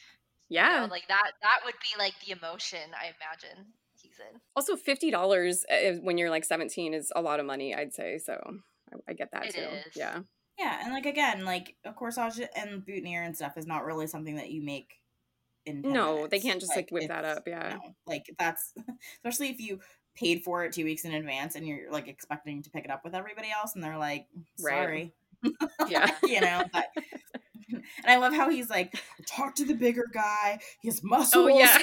You 0.49 0.61
know, 0.61 0.65
Yeah. 0.67 0.87
like 0.89 1.07
that 1.09 1.31
that 1.41 1.59
would 1.65 1.75
be 1.81 1.97
like 1.99 2.13
the 2.25 2.31
emotion 2.31 2.79
I 2.93 3.05
imagine 3.07 3.65
he's 4.01 4.17
in. 4.19 4.39
Also, 4.55 4.75
fifty 4.75 5.11
dollars 5.11 5.65
eh, 5.69 5.97
when 6.01 6.17
you're 6.17 6.29
like 6.29 6.45
seventeen 6.45 6.93
is 6.93 7.11
a 7.15 7.21
lot 7.21 7.39
of 7.39 7.45
money. 7.45 7.75
I'd 7.75 7.93
say 7.93 8.17
so. 8.17 8.33
I, 8.91 8.97
I 9.09 9.13
get 9.13 9.29
that 9.33 9.45
It 9.47 9.55
too. 9.55 9.61
is. 9.61 9.95
Yeah. 9.95 10.19
Yeah, 10.57 10.79
and 10.83 10.93
like 10.93 11.05
again, 11.05 11.45
like 11.45 11.75
a 11.85 11.93
corsage 11.93 12.45
and 12.55 12.85
boutonniere 12.85 13.23
and 13.23 13.35
stuff 13.35 13.57
is 13.57 13.65
not 13.67 13.85
really 13.85 14.07
something 14.07 14.35
that 14.35 14.49
you 14.49 14.61
make 14.63 14.89
in 15.65 15.83
10 15.83 15.93
No, 15.93 16.27
they 16.27 16.39
can't 16.39 16.59
just, 16.59 16.75
like, 16.75 16.89
whip 16.91 17.07
that 17.09 17.23
up, 17.25 17.43
yeah. 17.47 17.77
no, 17.81 17.95
like 18.07 18.23
that's 18.37 18.73
especially 19.17 19.49
if 19.49 19.59
you 19.61 19.79
paid 20.15 20.43
for 20.43 20.65
it 20.65 20.73
two 20.73 20.83
weeks 20.83 21.05
in 21.05 21.13
advance 21.13 21.55
and 21.55 21.65
you're 21.65 21.89
like 21.91 22.07
expecting 22.09 22.61
to 22.63 22.69
pick 22.71 22.83
it 22.83 22.91
up 22.91 23.05
with 23.05 23.13
everybody 23.15 23.49
else, 23.51 23.75
and 23.75 23.83
they're 23.83 23.97
like, 23.97 24.25
Right. 24.61 25.11
Yeah. 25.87 26.11
you 26.23 26.41
know. 26.41 26.63
But, 26.71 26.87
and 27.71 27.83
I 28.07 28.17
love 28.17 28.33
how 28.33 28.49
he's 28.49 28.69
like, 28.69 28.99
talk 29.27 29.55
to 29.55 29.65
the 29.65 29.75
bigger 29.75 30.05
guy. 30.11 30.59
He 30.81 30.87
has 30.87 31.01
oh, 31.03 31.07
muscles. 31.07 31.45
Oh, 31.45 31.47
yeah. 31.47 31.77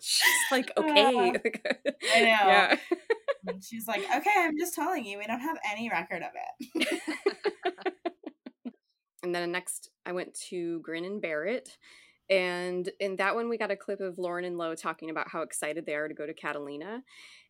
She's 0.00 0.52
like, 0.52 0.70
okay. 0.76 1.12
Ah. 1.16 1.78
I 2.14 2.20
know. 2.20 2.24
Yeah. 2.24 2.76
And 3.46 3.62
she's 3.62 3.86
like, 3.86 4.02
okay, 4.16 4.30
I'm 4.36 4.58
just 4.58 4.74
telling 4.74 5.04
you, 5.04 5.18
we 5.18 5.26
don't 5.26 5.40
have 5.40 5.58
any 5.70 5.90
record 5.90 6.22
of 6.22 6.30
it. 6.34 6.88
And 9.24 9.34
then 9.34 9.50
next, 9.52 9.90
I 10.04 10.12
went 10.12 10.34
to 10.50 10.80
Grin 10.80 11.06
and 11.06 11.20
Bear 11.20 11.46
It. 11.46 11.78
And 12.28 12.88
in 13.00 13.16
that 13.16 13.34
one, 13.34 13.48
we 13.48 13.56
got 13.56 13.70
a 13.70 13.76
clip 13.76 14.00
of 14.00 14.18
Lauren 14.18 14.44
and 14.44 14.58
Lo 14.58 14.74
talking 14.74 15.08
about 15.08 15.28
how 15.28 15.40
excited 15.40 15.86
they 15.86 15.94
are 15.94 16.08
to 16.08 16.14
go 16.14 16.26
to 16.26 16.34
Catalina. 16.34 17.02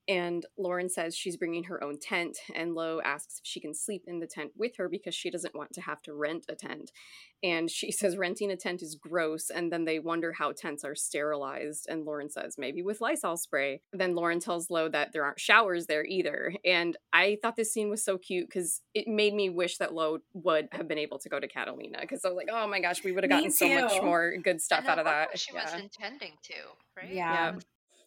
And 0.07 0.45
Lauren 0.59 0.88
says 0.88 1.17
she's 1.17 1.37
bringing 1.37 1.64
her 1.64 1.83
own 1.83 1.99
tent, 1.99 2.38
and 2.55 2.75
Lo 2.75 3.01
asks 3.05 3.38
if 3.38 3.47
she 3.47 3.61
can 3.61 3.75
sleep 3.75 4.05
in 4.07 4.21
the 4.21 4.27
tent 4.27 4.53
with 4.57 4.77
her 4.77 4.88
because 4.88 5.14
she 5.14 5.31
doesn't 5.31 5.55
want 5.55 5.73
to 5.73 5.81
have 5.81 6.03
to 6.03 6.14
rent 6.14 6.45
a 6.49 6.55
tent. 6.55 6.93
And 7.43 7.71
she 7.71 7.90
says 7.93 8.17
renting 8.17 8.51
a 8.51 8.57
tent 8.57 8.83
is 8.83 8.97
gross, 8.97 9.51
and 9.51 9.73
then 9.73 9.85
they 9.85 9.99
wonder 9.99 10.33
how 10.33 10.53
tents 10.53 10.85
are 10.85 10.95
sterilized. 10.95 11.87
And 11.88 12.05
Lauren 12.05 12.29
says 12.31 12.57
maybe 12.59 12.83
with 12.83 13.01
Lysol 13.01 13.37
spray. 13.37 13.81
Then 13.93 14.14
Lauren 14.14 14.40
tells 14.40 14.71
Lo 14.71 14.88
that 14.90 15.12
there 15.12 15.25
aren't 15.25 15.40
showers 15.40 15.87
there 15.87 16.05
either. 16.05 16.55
And 16.64 16.97
I 17.12 17.38
thought 17.40 17.57
this 17.57 17.73
scene 17.73 17.88
was 17.88 18.05
so 18.05 18.19
cute 18.19 18.49
because 18.49 18.83
it 18.95 19.09
made 19.09 19.35
me 19.35 19.49
wish 19.49 19.79
that 19.79 19.95
Lo 19.95 20.19
would 20.35 20.69
have 20.73 20.87
been 20.88 20.99
able 20.99 21.19
to 21.21 21.29
go 21.29 21.40
to 21.40 21.49
Catalina 21.49 21.99
because 22.01 22.25
I 22.25 22.29
was 22.29 22.37
like, 22.37 22.49
oh 22.53 22.67
my 22.67 22.81
gosh, 22.81 23.03
we 23.05 23.12
would 23.12 23.25
have 23.25 23.31
gotten 23.31 23.51
so 23.51 23.69
much 23.69 24.03
more 24.03 24.35
good 24.43 24.61
stuff 24.61 24.81
And 24.81 24.88
out 24.88 24.99
of 24.99 25.07
that. 25.07 25.29
what 25.29 25.38
she 25.38 25.53
was 25.53 25.73
intending 25.75 26.33
to, 26.45 26.55
right? 26.97 27.12
Yeah. 27.12 27.53
Yeah. 27.55 27.61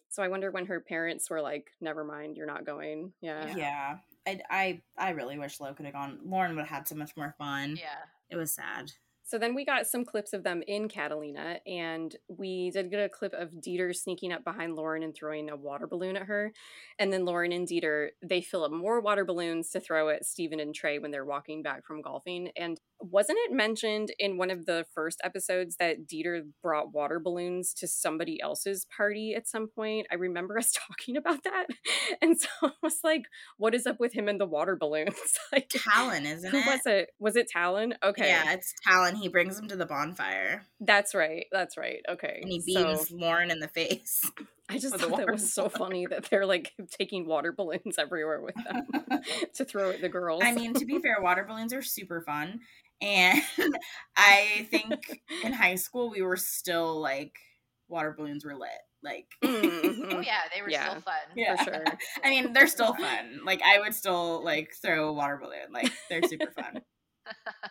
So 0.08 0.22
I 0.22 0.28
wonder 0.28 0.50
when 0.50 0.66
her 0.66 0.80
parents 0.80 1.28
were 1.30 1.40
like, 1.40 1.70
"Never 1.80 2.04
mind, 2.04 2.36
you're 2.36 2.46
not 2.46 2.64
going." 2.64 3.12
Yeah. 3.20 3.56
Yeah. 3.56 3.96
I, 4.26 4.40
I, 4.50 4.82
I 4.96 5.10
really 5.10 5.38
wish 5.38 5.58
Lo 5.60 5.72
could 5.72 5.86
have 5.86 5.94
gone. 5.94 6.18
Lauren 6.24 6.54
would 6.56 6.66
have 6.66 6.76
had 6.78 6.88
so 6.88 6.94
much 6.94 7.16
more 7.16 7.34
fun. 7.38 7.76
Yeah. 7.76 8.04
It 8.30 8.36
was 8.36 8.52
sad. 8.52 8.92
So 9.28 9.36
then 9.36 9.54
we 9.54 9.66
got 9.66 9.86
some 9.86 10.06
clips 10.06 10.32
of 10.32 10.42
them 10.42 10.62
in 10.66 10.88
Catalina, 10.88 11.58
and 11.66 12.16
we 12.28 12.70
did 12.70 12.90
get 12.90 13.04
a 13.04 13.10
clip 13.10 13.34
of 13.34 13.50
Dieter 13.50 13.94
sneaking 13.94 14.32
up 14.32 14.42
behind 14.42 14.74
Lauren 14.74 15.02
and 15.02 15.14
throwing 15.14 15.50
a 15.50 15.56
water 15.56 15.86
balloon 15.86 16.16
at 16.16 16.22
her. 16.22 16.50
And 16.98 17.12
then 17.12 17.26
Lauren 17.26 17.52
and 17.52 17.68
Dieter, 17.68 18.08
they 18.22 18.40
fill 18.40 18.64
up 18.64 18.72
more 18.72 19.02
water 19.02 19.26
balloons 19.26 19.68
to 19.72 19.80
throw 19.80 20.08
at 20.08 20.24
Steven 20.24 20.60
and 20.60 20.74
Trey 20.74 20.98
when 20.98 21.10
they're 21.10 21.26
walking 21.26 21.62
back 21.62 21.84
from 21.84 22.00
golfing. 22.00 22.48
And 22.56 22.80
wasn't 23.00 23.38
it 23.42 23.52
mentioned 23.52 24.12
in 24.18 24.38
one 24.38 24.50
of 24.50 24.64
the 24.64 24.86
first 24.94 25.20
episodes 25.22 25.76
that 25.76 26.08
Dieter 26.08 26.40
brought 26.62 26.94
water 26.94 27.20
balloons 27.20 27.74
to 27.74 27.86
somebody 27.86 28.40
else's 28.40 28.86
party 28.96 29.34
at 29.36 29.46
some 29.46 29.68
point? 29.68 30.06
I 30.10 30.14
remember 30.14 30.58
us 30.58 30.72
talking 30.72 31.18
about 31.18 31.44
that. 31.44 31.66
And 32.20 32.40
so 32.40 32.48
I 32.62 32.70
was 32.82 33.00
like, 33.04 33.24
what 33.58 33.74
is 33.74 33.86
up 33.86 34.00
with 34.00 34.12
him 34.12 34.28
and 34.28 34.40
the 34.40 34.46
water 34.46 34.76
balloons? 34.76 35.14
like 35.52 35.68
Talan, 35.68 36.24
isn't 36.24 36.50
who 36.50 36.58
it? 36.58 36.66
was 36.66 36.80
it? 36.86 37.10
Was 37.18 37.36
it 37.36 37.50
Talan? 37.54 37.92
Okay. 38.02 38.28
Yeah, 38.28 38.52
it's 38.54 38.74
Talan. 38.86 39.17
He 39.20 39.28
brings 39.28 39.56
them 39.56 39.68
to 39.68 39.76
the 39.76 39.86
bonfire 39.86 40.62
That's 40.80 41.14
right. 41.14 41.46
That's 41.52 41.76
right. 41.76 42.00
Okay. 42.08 42.38
and 42.42 42.50
he 42.50 42.60
so 42.60 42.84
beams 42.84 43.10
Lauren 43.10 43.50
in 43.50 43.60
the 43.60 43.68
face. 43.68 44.30
I 44.70 44.78
just 44.78 44.94
thought 44.96 45.00
that 45.00 45.10
water 45.10 45.32
was 45.32 45.52
so 45.52 45.68
funny 45.70 46.06
that 46.06 46.24
they're 46.30 46.44
like 46.44 46.72
taking 46.98 47.26
water 47.26 47.52
balloons 47.52 47.96
everywhere 47.98 48.40
with 48.42 48.54
them 48.54 48.86
to 49.54 49.64
throw 49.64 49.90
at 49.90 50.00
the 50.02 50.08
girls. 50.10 50.42
I 50.44 50.52
mean, 50.52 50.74
to 50.74 50.84
be 50.84 50.98
fair, 50.98 51.16
water 51.20 51.44
balloons 51.48 51.72
are 51.72 51.80
super 51.82 52.20
fun. 52.20 52.60
And 53.00 53.40
I 54.16 54.66
think 54.70 55.22
in 55.44 55.52
high 55.52 55.76
school 55.76 56.10
we 56.10 56.20
were 56.22 56.36
still 56.36 57.00
like 57.00 57.38
water 57.88 58.14
balloons 58.16 58.44
were 58.44 58.54
lit. 58.56 58.68
Like 59.02 59.28
Mhm. 59.44 60.12
Oh 60.14 60.20
yeah, 60.20 60.40
they 60.54 60.60
were 60.60 60.68
Yeah. 60.70 60.88
still 60.90 61.00
fun. 61.02 61.14
Yeah. 61.36 61.56
for 61.56 61.72
sure. 61.72 61.84
I 62.24 62.28
mean, 62.30 62.52
they're 62.52 62.66
still 62.66 62.92
fun. 62.94 63.40
Like 63.44 63.62
I 63.62 63.78
would 63.78 63.94
still 63.94 64.42
like 64.44 64.72
throw 64.82 65.08
a 65.08 65.12
water 65.12 65.38
balloon. 65.40 65.72
Like 65.72 65.90
they're 66.10 66.22
super 66.22 66.50
fun. 66.50 66.82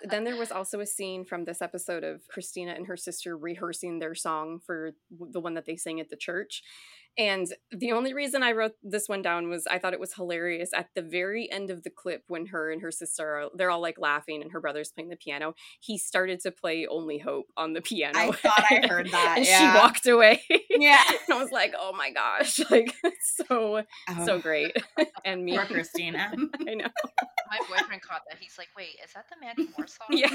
Then 0.03 0.23
there 0.23 0.37
was 0.37 0.51
also 0.51 0.79
a 0.79 0.85
scene 0.85 1.25
from 1.25 1.45
this 1.45 1.61
episode 1.61 2.03
of 2.03 2.27
Christina 2.27 2.71
and 2.71 2.87
her 2.87 2.97
sister 2.97 3.37
rehearsing 3.37 3.99
their 3.99 4.15
song 4.15 4.59
for 4.65 4.91
the 5.09 5.39
one 5.39 5.53
that 5.55 5.65
they 5.65 5.75
sang 5.75 5.99
at 5.99 6.09
the 6.09 6.15
church. 6.15 6.63
And 7.17 7.47
the 7.71 7.91
only 7.93 8.13
reason 8.13 8.43
I 8.43 8.51
wrote 8.51 8.73
this 8.83 9.09
one 9.09 9.21
down 9.23 9.49
was 9.49 9.65
I 9.65 9.79
thought 9.79 9.93
it 9.93 9.99
was 9.99 10.13
hilarious 10.13 10.69
at 10.75 10.89
the 10.95 11.01
very 11.01 11.51
end 11.51 11.71
of 11.71 11.81
the 11.83 11.89
clip 11.89 12.23
when 12.27 12.47
her 12.47 12.71
and 12.71 12.81
her 12.83 12.91
sister 12.91 13.25
are 13.27 13.47
they're 13.55 13.71
all 13.71 13.81
like 13.81 13.97
laughing 13.97 14.41
and 14.43 14.51
her 14.51 14.61
brother's 14.61 14.91
playing 14.91 15.09
the 15.09 15.15
piano. 15.15 15.55
He 15.79 15.97
started 15.97 16.39
to 16.41 16.51
play 16.51 16.85
Only 16.87 17.17
Hope 17.17 17.47
on 17.57 17.73
the 17.73 17.81
piano. 17.81 18.17
I 18.19 18.31
thought 18.31 18.63
I 18.69 18.85
heard 18.87 19.07
that. 19.11 19.35
and 19.37 19.45
yeah. 19.47 19.73
she 19.73 19.79
walked 19.79 20.05
away. 20.07 20.41
Yeah. 20.79 21.01
and 21.27 21.35
I 21.39 21.41
was 21.41 21.51
like, 21.51 21.73
"Oh 21.75 21.91
my 21.97 22.11
gosh!" 22.11 22.59
Like 22.69 22.93
so, 23.23 23.83
so 24.25 24.33
Oh, 24.35 24.39
great. 24.39 24.75
and 25.25 25.43
me, 25.43 25.57
Poor 25.57 25.65
Christina. 25.65 26.31
I 26.67 26.73
know, 26.75 26.85
My 27.49 27.57
boyfriend 27.67 28.03
caught 28.03 28.21
that. 28.29 28.37
He's 28.39 28.59
like, 28.59 28.67
"Wait, 28.77 28.89
is 29.03 29.11
that 29.15 29.25
the 29.31 29.37
Mandy 29.43 29.71
Moore 29.75 29.87
song?" 29.87 30.07
Yeah. 30.11 30.29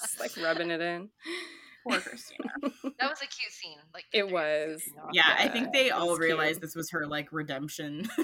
just 0.00 0.18
like 0.20 0.34
rubbing 0.42 0.70
it 0.70 0.80
in. 0.80 1.10
Poor 1.88 2.00
Christina. 2.00 2.48
that 2.62 3.10
was 3.10 3.20
a 3.22 3.26
cute 3.26 3.52
scene. 3.52 3.78
Like 3.94 4.04
It 4.12 4.30
was. 4.30 4.82
goofing 4.82 5.02
off. 5.04 5.10
Yeah, 5.12 5.36
I 5.38 5.48
think 5.48 5.72
they 5.72 5.90
all 5.90 6.08
was 6.08 6.18
cute. 6.18 6.28
realized 6.30 6.60
this 6.60 6.74
was 6.74 6.90
her 6.90 7.06
like 7.06 7.32
redemption. 7.32 8.08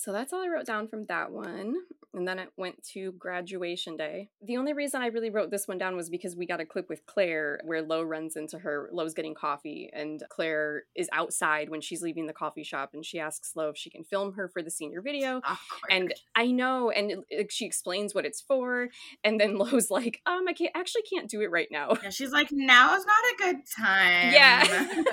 So 0.00 0.12
that's 0.12 0.32
all 0.32 0.40
I 0.44 0.46
wrote 0.46 0.64
down 0.64 0.86
from 0.86 1.06
that 1.06 1.32
one. 1.32 1.74
And 2.14 2.26
then 2.26 2.38
it 2.38 2.48
went 2.56 2.82
to 2.94 3.12
graduation 3.12 3.96
day. 3.96 4.30
The 4.42 4.56
only 4.56 4.72
reason 4.72 5.02
I 5.02 5.08
really 5.08 5.28
wrote 5.28 5.50
this 5.50 5.68
one 5.68 5.76
down 5.76 5.94
was 5.94 6.08
because 6.08 6.34
we 6.34 6.46
got 6.46 6.58
a 6.60 6.64
clip 6.64 6.88
with 6.88 7.04
Claire 7.04 7.60
where 7.64 7.82
Lo 7.82 8.02
runs 8.02 8.34
into 8.34 8.58
her. 8.60 8.88
Lo's 8.92 9.12
getting 9.12 9.34
coffee, 9.34 9.90
and 9.92 10.22
Claire 10.30 10.84
is 10.96 11.08
outside 11.12 11.68
when 11.68 11.82
she's 11.82 12.00
leaving 12.02 12.26
the 12.26 12.32
coffee 12.32 12.64
shop, 12.64 12.90
and 12.94 13.04
she 13.04 13.20
asks 13.20 13.52
Lo 13.54 13.68
if 13.68 13.76
she 13.76 13.90
can 13.90 14.04
film 14.04 14.32
her 14.32 14.48
for 14.48 14.62
the 14.62 14.70
senior 14.70 15.02
video. 15.02 15.36
Awkward. 15.44 15.90
And 15.90 16.14
I 16.34 16.46
know, 16.50 16.90
and 16.90 17.10
it- 17.10 17.18
it- 17.28 17.52
she 17.52 17.66
explains 17.66 18.14
what 18.14 18.24
it's 18.24 18.40
for, 18.40 18.88
and 19.22 19.38
then 19.38 19.56
Lo's 19.58 19.90
like, 19.90 20.22
"Um, 20.24 20.46
I 20.48 20.54
can't 20.54 20.72
actually 20.74 21.02
can't 21.02 21.28
do 21.28 21.42
it 21.42 21.50
right 21.50 21.68
now." 21.70 21.92
yeah, 22.02 22.08
she's 22.10 22.32
like, 22.32 22.48
now 22.50 22.94
is 22.96 23.04
not 23.04 23.16
a 23.34 23.36
good 23.54 23.56
time. 23.76 24.32
Yeah. 24.32 24.64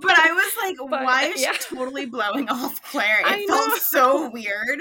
but 0.00 0.18
I 0.18 0.32
was 0.32 0.52
like, 0.62 0.90
But, 0.90 1.04
why 1.04 1.26
is 1.26 1.40
yeah. 1.42 1.52
she 1.52 1.74
totally 1.76 2.06
blowing 2.06 2.48
off 2.48 2.82
Claire? 2.82 3.20
It 3.20 3.26
I 3.26 3.46
felt 3.46 3.68
know. 3.68 3.76
so 3.78 4.30
weird. 4.30 4.80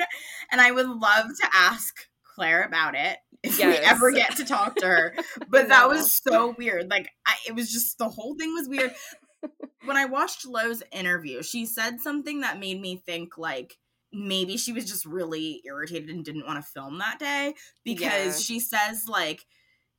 And 0.51 0.61
I 0.61 0.71
would 0.71 0.87
love 0.87 1.26
to 1.35 1.49
ask 1.53 1.95
Claire 2.23 2.63
about 2.63 2.95
it 2.95 3.17
if 3.43 3.57
we 3.57 3.63
ever 3.77 4.11
get 4.11 4.35
to 4.37 4.45
talk 4.45 4.75
to 4.77 4.85
her. 4.87 5.15
But 5.49 5.69
that 5.69 5.87
was 5.87 6.13
so 6.13 6.55
weird. 6.57 6.89
Like, 6.89 7.09
I, 7.25 7.35
it 7.47 7.55
was 7.55 7.71
just 7.71 7.97
the 7.97 8.09
whole 8.09 8.35
thing 8.35 8.53
was 8.53 8.67
weird. 8.67 8.93
when 9.85 9.97
I 9.97 10.05
watched 10.05 10.45
Lo's 10.45 10.83
interview, 10.91 11.41
she 11.43 11.65
said 11.65 11.99
something 11.99 12.41
that 12.41 12.59
made 12.59 12.81
me 12.81 12.97
think 13.05 13.37
like 13.37 13.77
maybe 14.11 14.57
she 14.57 14.73
was 14.73 14.85
just 14.85 15.05
really 15.05 15.61
irritated 15.65 16.09
and 16.09 16.23
didn't 16.23 16.45
want 16.45 16.63
to 16.63 16.71
film 16.71 16.97
that 16.99 17.19
day 17.19 17.53
because 17.83 18.39
Yeah. 18.39 18.55
she 18.55 18.59
says 18.59 19.07
like 19.07 19.45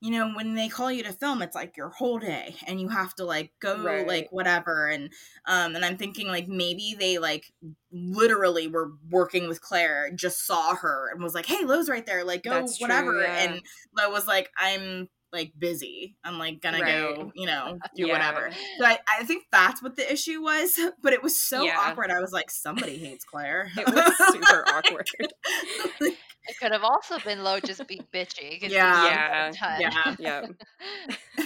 you 0.01 0.11
know 0.11 0.31
when 0.35 0.55
they 0.55 0.69
call 0.69 0.93
you 0.93 1.03
to 1.03 1.13
film 1.13 1.43
it's 1.43 1.57
like 1.57 1.77
your 1.77 1.89
whole 1.89 2.19
day 2.19 2.55
and 2.67 2.81
you 2.81 2.89
have 2.89 3.15
to 3.15 3.25
like 3.25 3.51
go 3.61 3.83
Right. 3.83 4.07
like 4.07 4.29
whatever 4.31 4.87
and 4.89 5.11
um 5.47 5.75
and 5.75 5.85
i'm 5.85 5.97
thinking 5.97 6.29
like 6.29 6.47
maybe 6.47 6.95
they 6.99 7.19
like 7.19 7.53
literally 7.91 8.69
were 8.69 8.93
working 9.11 9.49
with 9.49 9.61
claire 9.61 10.11
just 10.15 10.47
saw 10.47 10.75
her 10.77 11.11
and 11.13 11.23
was 11.23 11.35
like 11.35 11.47
hey 11.47 11.65
lo's 11.65 11.89
right 11.89 12.07
there 12.07 12.23
like 12.25 12.43
go 12.45 12.51
That's 12.51 12.79
true, 12.79 12.85
whatever 12.87 13.21
yeah. 13.23 13.39
and 13.39 13.63
lo 13.97 14.11
was 14.11 14.27
like 14.29 14.51
i'm 14.57 15.09
like 15.33 15.53
busy 15.59 16.17
i'm 16.25 16.39
like 16.39 16.61
gonna 16.63 16.81
go 16.81 17.33
you 17.35 17.47
know 17.47 17.79
do 17.97 18.07
Yeah. 18.07 18.13
whatever 18.13 18.51
so 18.79 18.85
I, 18.87 18.99
I 19.21 19.25
think 19.25 19.45
that's 19.53 19.83
what 19.83 19.97
the 19.97 20.11
issue 20.11 20.41
was 20.41 20.79
but 21.03 21.13
it 21.13 21.23
was 21.23 21.43
so 21.43 21.65
Yeah. 21.65 21.77
awkward 21.79 22.11
i 22.11 22.21
was 22.21 22.33
like 22.33 22.51
somebody 22.51 22.97
hates 22.99 23.25
claire 23.25 23.69
It 23.77 23.87
was 23.93 24.17
super 24.33 24.65
awkward. 24.69 25.09
It 26.49 26.57
could 26.59 26.73
have 26.73 26.83
also 26.83 27.19
been 27.19 27.45
Lo 27.45 27.61
just 27.61 27.87
being 27.87 28.05
bitchy. 28.13 28.59
Yeah. 28.63 29.43
he 29.43 29.49
was 29.49 29.57
a 29.57 29.59
ton. 29.59 29.81
yeah 29.81 30.15
Yeah. 30.19 30.47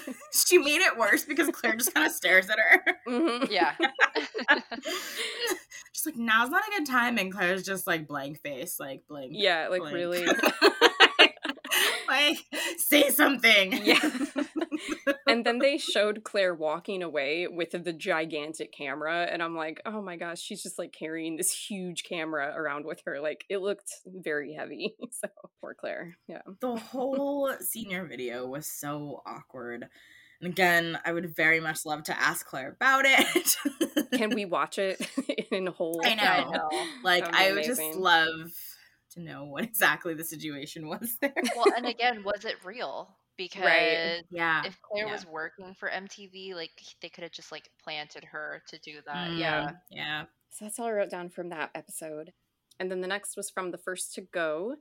she 0.33 0.59
made 0.59 0.81
it 0.81 0.97
worse 0.97 1.25
because 1.25 1.49
claire 1.51 1.75
just 1.77 1.93
kind 1.93 2.07
of 2.07 2.13
stares 2.13 2.49
at 2.49 2.59
her 2.59 2.97
Mhm. 3.09 3.51
yeah. 3.51 3.75
just 5.93 6.07
like 6.07 6.17
now's 6.17 6.51
not 6.51 6.63
a 6.67 6.71
good 6.79 6.87
time 6.87 7.19
and 7.19 7.33
claire's 7.33 7.63
just 7.63 7.87
like 7.87 8.07
blank 8.07 8.41
face 8.41 8.79
like 8.81 9.03
blank 9.09 9.33
Yeah, 9.35 9.69
like 9.69 9.81
blank. 9.81 9.95
really. 9.95 10.27
like 12.29 12.47
say 12.79 13.11
something 13.11 13.73
Yeah. 13.85 14.01
and 15.27 15.45
then 15.45 15.59
they 15.59 15.79
showed 15.79 16.25
Claire 16.25 16.55
walking 16.55 17.03
away 17.03 17.47
with 17.49 17.71
the 17.73 17.93
gigantic 17.93 18.73
camera, 18.73 19.27
and 19.31 19.43
I'm 19.43 19.57
like, 19.57 19.81
oh 19.87 20.03
my 20.03 20.17
gosh, 20.17 20.41
she's 20.41 20.63
just 20.63 20.79
like 20.79 20.93
carrying 20.93 21.37
this 21.37 21.53
huge 21.53 22.05
camera 22.05 22.53
around 22.57 22.85
with 22.85 23.01
her. 23.07 23.21
Like 23.21 23.45
it 23.49 23.59
looked 23.59 23.91
very 24.07 24.55
heavy. 24.55 24.95
So 25.13 25.29
poor 25.61 25.75
Claire. 25.79 26.17
Yeah. 26.27 26.41
the 26.61 26.77
whole 26.77 27.53
senior 27.61 28.07
video 28.07 28.47
was 28.47 28.67
so 28.67 29.23
awkward 29.27 29.87
and 30.41 30.53
again 30.53 30.99
i 31.05 31.13
would 31.13 31.37
very 31.37 31.61
much 31.61 31.85
love 31.87 32.03
to 32.05 32.19
ask 32.21 32.45
claire 32.47 32.71
about 32.71 33.05
it 33.07 33.57
Can 34.13 34.31
we 34.35 34.45
watch 34.45 34.79
it 34.79 35.01
in 35.53 35.67
whole? 35.67 36.01
I 36.05 36.15
know. 36.15 36.23
I 36.25 36.45
know. 36.51 36.69
like 37.05 37.25
That 37.25 37.33
would 37.33 37.39
be 37.39 37.45
i 37.45 37.53
would 37.53 37.65
just 37.65 37.83
love 37.97 38.53
to 39.15 39.21
know 39.21 39.45
what 39.45 39.65
exactly 39.73 40.15
the 40.15 40.25
situation 40.25 40.89
was 40.89 41.17
there 41.21 41.33
Well, 41.57 41.67
and 41.77 41.87
again, 41.87 42.23
was 42.25 42.45
it 42.45 42.57
real? 42.65 43.09
Because 43.37 43.65
right. 43.65 44.23
yeah 44.31 44.63
if 44.65 44.79
Claire 44.83 45.07
yeah. 45.07 45.13
was 45.13 45.27
working 45.27 45.75
for 45.75 45.89
MTV, 45.89 46.55
like 46.55 46.71
they 47.01 47.09
could 47.09 47.23
have 47.23 47.33
just 47.33 47.51
like 47.51 47.69
planted 47.83 48.25
her 48.25 48.63
to 48.69 48.79
do 48.79 48.99
that. 49.07 49.31
Mm, 49.31 49.39
Yeah. 49.39 49.71
yeah 49.91 50.25
So 50.51 50.65
that's 50.65 50.79
all 50.79 50.87
I 50.87 50.93
wrote 50.93 51.11
down 51.11 51.31
from 51.31 51.49
that 51.49 51.71
episode. 51.75 52.33
And 52.79 52.91
then 52.91 53.01
the 53.01 53.09
next 53.09 53.37
was 53.37 53.51
from 53.51 53.71
the 53.71 53.79
first 53.79 54.15
to 54.15 54.23
go. 54.23 54.77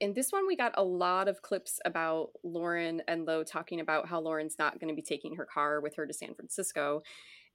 In 0.00 0.14
this 0.14 0.30
one, 0.30 0.46
we 0.46 0.56
got 0.56 0.72
a 0.76 0.84
lot 0.84 1.26
of 1.28 1.42
clips 1.42 1.80
about 1.84 2.30
Lauren 2.44 3.02
and 3.08 3.26
Lo 3.26 3.42
talking 3.42 3.80
about 3.80 4.08
how 4.08 4.20
Lauren's 4.20 4.56
not 4.58 4.78
going 4.78 4.88
to 4.88 4.94
be 4.94 5.02
taking 5.02 5.34
her 5.36 5.44
car 5.44 5.80
with 5.80 5.96
her 5.96 6.06
to 6.06 6.12
San 6.14 6.34
Francisco. 6.34 7.02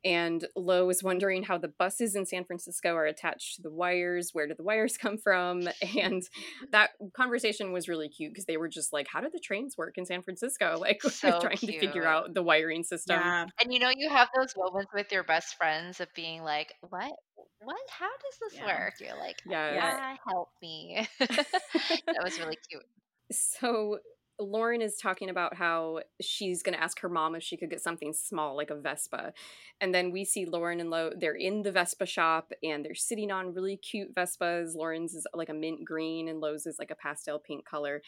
And 0.05 0.45
Lo 0.55 0.89
is 0.89 1.03
wondering 1.03 1.43
how 1.43 1.57
the 1.57 1.67
buses 1.69 2.15
in 2.15 2.25
San 2.25 2.43
Francisco 2.45 2.95
are 2.95 3.05
attached 3.05 3.55
to 3.55 3.61
the 3.61 3.71
wires. 3.71 4.31
Where 4.33 4.47
do 4.47 4.53
the 4.55 4.63
wires 4.63 4.97
come 5.01 5.17
from? 5.17 5.69
And 5.97 6.23
that 6.71 6.91
conversation 7.15 7.71
was 7.71 7.87
really 7.87 8.09
cute 8.09 8.33
because 8.33 8.45
they 8.45 8.57
were 8.57 8.69
just 8.69 8.93
like, 8.93 9.07
How 9.07 9.21
do 9.21 9.29
the 9.31 9.39
trains 9.39 9.77
work 9.77 9.97
in 9.97 10.05
San 10.05 10.21
Francisco? 10.23 10.77
Like, 10.83 11.01
So 11.01 11.31
trying 11.39 11.57
to 11.57 11.73
figure 11.73 12.05
out 12.05 12.33
the 12.33 12.43
wiring 12.43 12.83
system. 12.83 13.31
yeah 13.31 13.45
And 13.59 13.73
you 13.73 13.79
know, 13.79 13.91
you 13.95 14.09
have 14.09 14.29
those 14.35 14.53
moments 14.55 14.91
with 14.93 15.11
your 15.11 15.23
best 15.23 15.55
friends 15.55 15.99
of 15.99 16.07
being 16.15 16.43
like, 16.43 16.73
"What? 16.81 17.13
What? 17.59 17.79
How 17.89 18.09
does 18.09 18.37
this 18.39 18.59
Yeah. 18.59 18.61
work?" 18.61 18.95
You're 18.99 19.17
like, 19.17 19.37
Yes. 19.45 19.67
"Yeah, 19.67 20.15
help 20.27 20.49
me." 20.61 21.07
that 21.19 22.23
was 22.23 22.37
really 22.39 22.57
cute. 22.69 22.83
So 23.31 23.99
Lauren 24.39 24.81
is 24.81 24.97
talking 24.97 25.29
about 25.29 25.55
how 25.55 25.99
she's 26.21 26.63
going 26.63 26.75
to 26.75 26.83
ask 26.83 26.99
her 26.99 27.09
mom 27.09 27.35
if 27.35 27.43
she 27.43 27.57
could 27.57 27.69
get 27.69 27.81
something 27.81 28.13
small 28.13 28.55
like 28.57 28.69
a 28.69 28.75
Vespa. 28.75 29.33
And 29.79 29.93
then 29.93 30.11
we 30.11 30.25
see 30.25 30.45
Lauren 30.45 30.79
and 30.79 30.89
Lo, 30.89 31.11
they're 31.17 31.35
in 31.35 31.61
the 31.61 31.71
Vespa 31.71 32.05
shop 32.05 32.51
and 32.63 32.83
they're 32.83 32.95
sitting 32.95 33.31
on 33.31 33.53
really 33.53 33.77
cute 33.77 34.13
Vespas. 34.15 34.75
Lauren's 34.75 35.13
is 35.13 35.27
like 35.33 35.49
a 35.49 35.53
mint 35.53 35.85
green 35.85 36.27
and 36.27 36.39
Lo's 36.39 36.65
is 36.65 36.77
like 36.79 36.91
a 36.91 36.95
pastel 36.95 37.39
pink 37.39 37.65
color. 37.65 38.01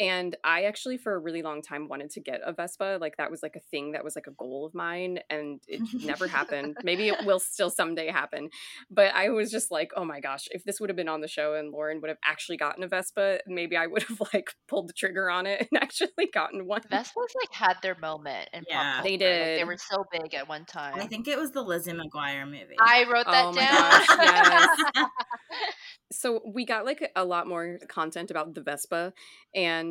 And 0.00 0.36
I 0.42 0.64
actually, 0.64 0.96
for 0.96 1.14
a 1.14 1.18
really 1.18 1.42
long 1.42 1.62
time, 1.62 1.86
wanted 1.88 2.10
to 2.10 2.20
get 2.20 2.40
a 2.44 2.52
Vespa. 2.52 2.98
Like, 3.00 3.16
that 3.18 3.30
was 3.30 3.42
like 3.42 3.54
a 3.54 3.60
thing 3.70 3.92
that 3.92 4.02
was 4.02 4.16
like 4.16 4.26
a 4.26 4.32
goal 4.32 4.66
of 4.66 4.74
mine, 4.74 5.20
and 5.30 5.60
it 5.68 5.80
never 6.02 6.26
happened. 6.26 6.76
Maybe 6.82 7.08
it 7.08 7.24
will 7.24 7.38
still 7.38 7.70
someday 7.70 8.10
happen. 8.10 8.48
But 8.90 9.14
I 9.14 9.28
was 9.30 9.50
just 9.52 9.70
like, 9.70 9.92
oh 9.96 10.04
my 10.04 10.18
gosh, 10.20 10.48
if 10.50 10.64
this 10.64 10.80
would 10.80 10.90
have 10.90 10.96
been 10.96 11.08
on 11.08 11.20
the 11.20 11.28
show 11.28 11.54
and 11.54 11.70
Lauren 11.70 12.00
would 12.00 12.08
have 12.08 12.18
actually 12.24 12.56
gotten 12.56 12.82
a 12.82 12.88
Vespa, 12.88 13.38
maybe 13.46 13.76
I 13.76 13.86
would 13.86 14.02
have 14.04 14.20
like 14.34 14.50
pulled 14.68 14.88
the 14.88 14.92
trigger 14.94 15.30
on 15.30 15.46
it 15.46 15.68
and 15.70 15.82
actually 15.82 16.26
gotten 16.32 16.66
one. 16.66 16.80
Vespas 16.90 17.14
like 17.40 17.52
had 17.52 17.76
their 17.82 17.96
moment 18.00 18.48
in 18.52 18.64
Yeah. 18.68 18.96
pop 18.96 19.04
They 19.04 19.16
did. 19.16 19.40
Like, 19.40 19.58
they 19.60 19.64
were 19.64 19.78
so 19.78 20.04
big 20.10 20.34
at 20.34 20.48
one 20.48 20.64
time. 20.64 20.94
I 20.96 21.06
think 21.06 21.28
it 21.28 21.38
was 21.38 21.52
the 21.52 21.62
Lizzie 21.62 21.92
McGuire 21.92 22.44
movie. 22.46 22.76
I 22.80 23.04
wrote 23.04 23.26
that 23.26 23.46
Oh 23.46 23.52
my 23.52 23.60
down. 23.62 23.74
gosh, 23.74 24.08
yes. 24.18 25.06
so 26.12 26.40
we 26.46 26.64
got 26.64 26.84
like 26.84 27.10
a 27.16 27.24
lot 27.24 27.46
more 27.46 27.78
content 27.88 28.30
about 28.30 28.54
the 28.54 28.62
Vespa 28.62 29.12
and 29.54 29.83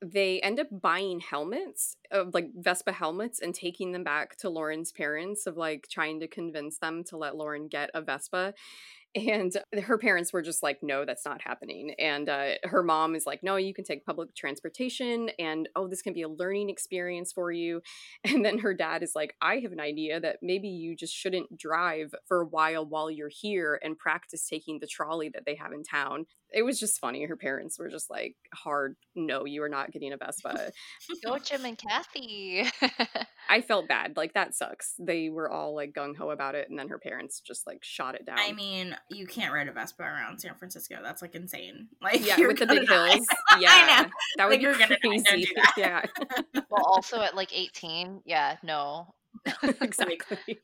they 0.00 0.40
end 0.40 0.60
up 0.60 0.68
buying 0.70 1.20
helmets 1.20 1.96
of 2.10 2.32
like 2.32 2.50
Vespa 2.54 2.92
helmets 2.92 3.40
and 3.40 3.54
taking 3.54 3.92
them 3.92 4.04
back 4.04 4.36
to 4.36 4.48
Lauren's 4.48 4.92
parents 4.92 5.46
of 5.46 5.56
like 5.56 5.88
trying 5.90 6.20
to 6.20 6.28
convince 6.28 6.78
them 6.78 7.02
to 7.04 7.16
let 7.16 7.36
Lauren 7.36 7.68
get 7.68 7.90
a 7.94 8.00
Vespa. 8.00 8.54
And 9.14 9.56
her 9.84 9.96
parents 9.96 10.32
were 10.32 10.42
just 10.42 10.62
like 10.62 10.78
no 10.82 11.04
that's 11.04 11.24
not 11.24 11.40
happening. 11.40 11.94
And 11.98 12.28
uh, 12.28 12.50
her 12.64 12.82
mom 12.82 13.16
is 13.16 13.26
like 13.26 13.42
no 13.42 13.56
you 13.56 13.74
can 13.74 13.84
take 13.84 14.04
public 14.04 14.36
transportation 14.36 15.30
and 15.38 15.68
oh 15.74 15.88
this 15.88 16.02
can 16.02 16.12
be 16.12 16.22
a 16.22 16.28
learning 16.28 16.70
experience 16.70 17.32
for 17.32 17.50
you. 17.50 17.80
And 18.24 18.44
then 18.44 18.58
her 18.58 18.74
dad 18.74 19.02
is 19.02 19.12
like 19.16 19.34
i 19.40 19.56
have 19.56 19.72
an 19.72 19.80
idea 19.80 20.20
that 20.20 20.36
maybe 20.42 20.68
you 20.68 20.94
just 20.94 21.14
shouldn't 21.14 21.58
drive 21.58 22.14
for 22.26 22.42
a 22.42 22.46
while 22.46 22.86
while 22.86 23.10
you're 23.10 23.30
here 23.30 23.80
and 23.82 23.98
practice 23.98 24.46
taking 24.46 24.78
the 24.78 24.86
trolley 24.86 25.30
that 25.30 25.44
they 25.46 25.56
have 25.56 25.72
in 25.72 25.82
town 25.82 26.26
it 26.52 26.62
was 26.62 26.78
just 26.80 26.98
funny 27.00 27.24
her 27.24 27.36
parents 27.36 27.78
were 27.78 27.88
just 27.88 28.10
like 28.10 28.34
hard 28.54 28.96
no 29.14 29.44
you 29.44 29.62
are 29.62 29.68
not 29.68 29.90
getting 29.92 30.12
a 30.12 30.16
vespa 30.16 30.72
Go 31.24 31.38
Jim 31.38 31.64
and 31.64 31.76
Kathy. 31.78 32.64
i 33.50 33.60
felt 33.60 33.88
bad 33.88 34.16
like 34.16 34.34
that 34.34 34.54
sucks 34.54 34.94
they 34.98 35.28
were 35.28 35.50
all 35.50 35.74
like 35.74 35.92
gung-ho 35.92 36.30
about 36.30 36.54
it 36.54 36.68
and 36.70 36.78
then 36.78 36.88
her 36.88 36.98
parents 36.98 37.40
just 37.40 37.66
like 37.66 37.78
shot 37.82 38.14
it 38.14 38.24
down 38.26 38.38
I 38.38 38.52
mean, 38.52 38.96
you 39.10 39.26
can't 39.26 39.52
ride 39.52 39.68
a 39.68 39.72
Vespa 39.72 40.02
around 40.02 40.38
San 40.40 40.54
Francisco. 40.54 40.96
That's 41.02 41.22
like 41.22 41.34
insane. 41.34 41.88
Like 42.02 42.24
yeah 42.26 42.36
you're 42.36 42.48
with 42.48 42.58
the 42.58 42.66
big 42.66 42.86
die. 42.86 43.08
hills 43.10 43.26
yeah 43.60 44.02
know. 44.04 44.10
that 44.36 44.48
would 44.48 44.52
Like, 44.52 44.58
be 44.60 44.62
you're 44.64 44.72
gonna 44.78 44.88
die. 44.88 44.96
Crazy 45.08 45.44
do 45.44 45.54
that. 45.56 45.74
yeah 45.76 46.04
well, 46.70 46.84
also 46.84 47.20
at 47.20 47.34
like 47.36 47.56
18, 47.56 48.22
yeah, 48.24 48.56
no. 48.62 49.14
exactly 49.82 50.62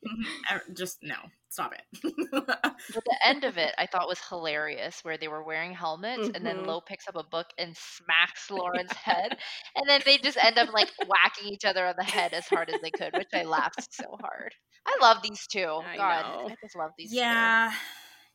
Uh, 0.50 0.58
Just 0.74 0.98
no, 1.02 1.16
stop 1.48 1.72
it. 1.74 2.44
But 2.88 3.04
the 3.04 3.18
end 3.26 3.44
of 3.44 3.58
it, 3.58 3.74
I 3.76 3.86
thought 3.86 4.08
was 4.08 4.26
hilarious, 4.26 5.04
where 5.04 5.18
they 5.18 5.28
were 5.28 5.42
wearing 5.42 5.74
helmets, 5.74 6.30
and 6.32 6.46
then 6.46 6.64
Mhm. 6.64 6.64
Lo 6.64 6.80
picks 6.80 7.06
up 7.06 7.14
a 7.14 7.22
book 7.22 7.48
and 7.58 7.76
smacks 7.76 8.48
Lauren's 8.50 8.94
head, 9.04 9.36
and 9.76 9.86
then 9.88 10.00
they 10.06 10.16
just 10.16 10.38
end 10.38 10.56
up 10.58 10.72
like 10.72 10.88
whacking 11.02 11.48
each 11.52 11.66
other 11.66 11.86
on 11.86 11.96
the 11.98 12.04
head 12.04 12.32
as 12.32 12.46
hard 12.48 12.70
as 12.70 12.80
they 12.80 12.90
could, 12.90 13.14
which 13.14 13.34
I 13.34 13.42
laughed 13.44 13.92
so 13.92 14.16
hard. 14.18 14.54
I 14.86 14.96
love 15.02 15.20
these 15.22 15.46
two. 15.46 15.82
I 15.82 15.98
God, 15.98 16.24
know. 16.24 16.48
I 16.48 16.56
just 16.62 16.74
love 16.76 16.92
these 16.96 17.20
two. 17.28 17.52
yeah, 17.60 17.74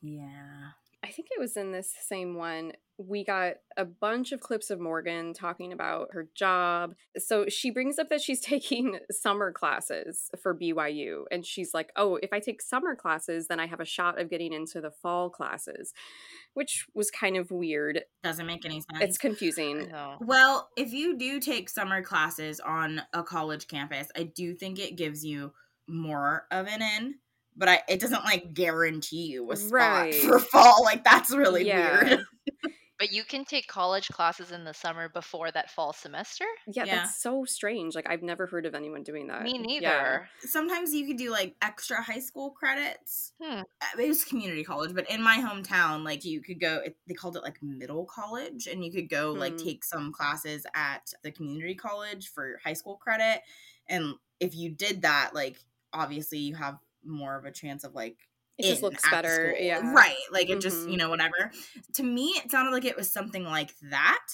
yeah. 0.02 0.69
I 1.02 1.08
think 1.08 1.28
it 1.30 1.40
was 1.40 1.56
in 1.56 1.72
this 1.72 1.94
same 2.06 2.34
one. 2.34 2.72
We 2.98 3.24
got 3.24 3.54
a 3.78 3.86
bunch 3.86 4.32
of 4.32 4.40
clips 4.40 4.68
of 4.68 4.78
Morgan 4.78 5.32
talking 5.32 5.72
about 5.72 6.08
her 6.12 6.28
job. 6.34 6.94
So 7.16 7.46
she 7.48 7.70
brings 7.70 7.98
up 7.98 8.10
that 8.10 8.20
she's 8.20 8.40
taking 8.44 8.98
summer 9.10 9.50
classes 9.50 10.30
for 10.42 10.54
BYU. 10.54 11.24
And 11.30 11.46
she's 11.46 11.72
like, 11.72 11.90
oh, 11.96 12.18
if 12.22 12.32
I 12.32 12.40
take 12.40 12.60
summer 12.60 12.94
classes, 12.94 13.48
then 13.48 13.58
I 13.58 13.66
have 13.66 13.80
a 13.80 13.86
shot 13.86 14.20
of 14.20 14.28
getting 14.28 14.52
into 14.52 14.82
the 14.82 14.90
fall 14.90 15.30
classes, 15.30 15.94
which 16.52 16.86
was 16.94 17.10
kind 17.10 17.36
of 17.36 17.50
weird. 17.50 18.02
Doesn't 18.22 18.46
make 18.46 18.66
any 18.66 18.82
sense. 18.82 19.02
It's 19.02 19.18
confusing. 19.18 19.90
Well, 20.20 20.68
if 20.76 20.92
you 20.92 21.16
do 21.16 21.40
take 21.40 21.70
summer 21.70 22.02
classes 22.02 22.60
on 22.60 23.02
a 23.14 23.22
college 23.22 23.68
campus, 23.68 24.08
I 24.14 24.24
do 24.24 24.54
think 24.54 24.78
it 24.78 24.96
gives 24.96 25.24
you 25.24 25.52
more 25.88 26.44
of 26.50 26.66
an 26.66 26.82
in, 26.82 27.14
but 27.56 27.68
I 27.68 27.82
it 27.88 28.00
doesn't 28.00 28.24
like 28.24 28.54
guarantee 28.54 29.26
you 29.26 29.50
a 29.50 29.56
spot 29.56 29.70
Right. 29.72 30.14
for 30.14 30.38
fall. 30.38 30.82
Like 30.84 31.04
that's 31.04 31.30
really 31.34 31.66
Yeah. 31.66 32.04
weird. 32.04 32.20
But 32.98 33.12
you 33.12 33.24
can 33.24 33.46
take 33.46 33.66
college 33.66 34.08
classes 34.08 34.52
in 34.52 34.64
the 34.64 34.74
summer 34.74 35.08
before 35.08 35.50
that 35.52 35.70
fall 35.70 35.94
semester? 35.94 36.44
Yeah, 36.66 36.84
Yeah. 36.84 36.96
that's 36.96 37.22
so 37.22 37.46
strange. 37.46 37.94
Like, 37.94 38.06
I've 38.06 38.22
never 38.22 38.46
heard 38.46 38.66
of 38.66 38.74
anyone 38.74 39.04
doing 39.04 39.26
that. 39.28 39.42
Me 39.42 39.56
neither. 39.56 39.80
Yeah. 39.86 40.18
Sometimes 40.40 40.92
you 40.92 41.06
could 41.06 41.16
do 41.16 41.30
like 41.30 41.56
extra 41.62 42.02
high 42.02 42.18
school 42.18 42.50
credits. 42.50 43.32
Hmm. 43.42 43.60
Uh, 43.80 43.86
It 44.02 44.06
was 44.06 44.22
community 44.22 44.62
college, 44.64 44.94
but 44.94 45.08
in 45.10 45.22
my 45.22 45.38
hometown, 45.38 46.04
like 46.04 46.26
you 46.26 46.42
could 46.42 46.60
go. 46.60 46.82
it- 46.84 46.98
They 47.08 47.14
called 47.14 47.38
it 47.38 47.42
like 47.42 47.56
middle 47.62 48.04
college, 48.04 48.66
and 48.66 48.84
you 48.84 48.92
could 48.92 49.08
go 49.08 49.32
like 49.32 49.52
Hmm. 49.58 49.64
take 49.64 49.82
some 49.82 50.12
classes 50.12 50.66
at 50.74 51.10
the 51.22 51.32
community 51.32 51.74
college 51.74 52.28
for 52.28 52.60
high 52.62 52.74
school 52.74 52.98
credit. 52.98 53.40
And 53.88 54.16
if 54.40 54.54
you 54.54 54.68
did 54.72 55.00
that, 55.00 55.30
like 55.34 55.56
obviously 55.94 56.36
you 56.40 56.54
have 56.56 56.76
more 57.04 57.36
of 57.38 57.44
a 57.44 57.52
chance 57.52 57.84
of 57.84 57.94
like 57.94 58.16
It 58.58 58.64
just 58.64 58.82
looks 58.82 59.08
better. 59.10 59.54
school. 59.54 59.64
Yeah. 59.66 59.92
Right. 59.92 60.16
Like 60.30 60.50
it 60.50 60.60
just, 60.60 60.86
Mhm. 60.86 60.90
you 60.92 60.96
know, 60.98 61.08
whatever. 61.08 61.50
To 61.94 62.02
me, 62.02 62.26
it 62.44 62.50
sounded 62.50 62.72
like 62.72 62.84
it 62.84 62.96
was 62.96 63.12
something 63.12 63.44
like 63.44 63.70
that. 63.90 64.24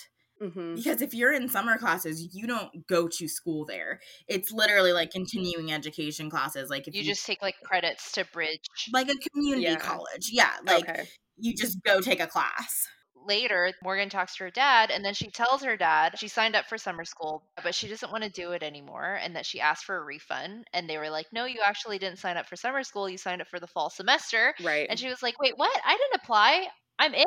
hmm 0.41 0.75
Because 0.75 1.01
if 1.01 1.15
you're 1.15 1.33
in 1.33 1.49
summer 1.49 1.79
classes, 1.79 2.35
you 2.35 2.47
don't 2.47 2.87
go 2.87 3.09
to 3.09 3.27
school 3.29 3.65
there. 3.65 4.01
It's 4.29 4.53
literally 4.53 4.93
like 4.93 5.11
continuing 5.11 5.73
education 5.73 6.29
classes. 6.29 6.69
Like 6.69 6.87
if 6.89 6.95
You 6.95 7.03
you, 7.03 7.09
just 7.09 7.25
take 7.25 7.41
like 7.41 7.55
credits 7.63 8.13
to 8.13 8.25
bridge. 8.33 8.61
like 8.93 9.09
a 9.09 9.15
community 9.31 9.63
Yeah. 9.63 9.77
college. 9.77 10.29
Yeah. 10.31 10.53
Like 10.67 10.89
okay. 10.89 11.09
you 11.39 11.55
just 11.55 11.79
go 11.85 12.01
take 12.01 12.21
a 12.21 12.27
class. 12.27 12.87
Later, 13.27 13.73
Morgan 13.83 14.09
talks 14.09 14.37
to 14.37 14.45
her 14.45 14.51
dad, 14.51 14.91
and 14.91 15.05
then 15.05 15.15
she 15.15 15.31
tells 15.31 15.63
her 15.63 15.77
dad 15.77 16.19
she 16.19 16.29
signed 16.29 16.57
up 16.57 16.67
for 16.67 16.79
summer 16.79 17.05
school, 17.05 17.43
but 17.63 17.75
she 17.75 17.89
doesn't 17.89 18.11
want 18.11 18.25
to 18.25 18.31
do 18.31 18.53
it 18.53 18.63
anymore, 18.63 19.19
and 19.23 19.37
that 19.37 19.47
she 19.47 19.61
asked 19.61 19.85
for 19.85 19.97
a 19.97 20.05
refund. 20.05 20.67
And 20.73 20.89
they 20.89 20.99
were 20.99 21.11
like, 21.11 21.27
No, 21.33 21.45
you 21.45 21.61
actually 21.65 21.99
didn't 21.99 22.19
sign 22.19 22.37
up 22.37 22.47
for 22.47 22.57
summer 22.57 22.83
school. 22.83 23.09
You 23.09 23.19
signed 23.19 23.41
up 23.41 23.49
for 23.49 23.61
the 23.61 23.67
fall 23.67 23.91
semester. 23.91 24.55
Right. 24.63 24.87
And 24.89 24.99
she 24.99 25.09
was 25.09 25.23
like, 25.23 25.41
Wait, 25.41 25.57
what? 25.57 25.81
I 25.85 25.97
didn't 25.97 26.23
apply. 26.23 26.67
I'm 26.99 27.15
in? 27.15 27.25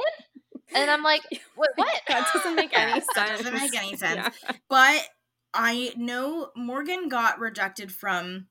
And 0.76 0.90
I'm 0.90 1.04
like, 1.04 1.22
What? 1.56 1.70
what? 1.76 2.02
that 2.08 2.30
doesn't 2.34 2.56
make 2.56 2.78
any 2.78 2.94
sense. 2.94 3.08
that 3.16 3.38
doesn't 3.38 3.54
make 3.54 3.76
any 3.76 3.96
sense. 3.98 4.36
Yeah. 4.44 4.52
But 4.70 5.08
I 5.54 5.94
know 5.98 6.50
Morgan 6.56 7.10
got 7.10 7.40
rejected 7.40 7.92
from 7.92 8.48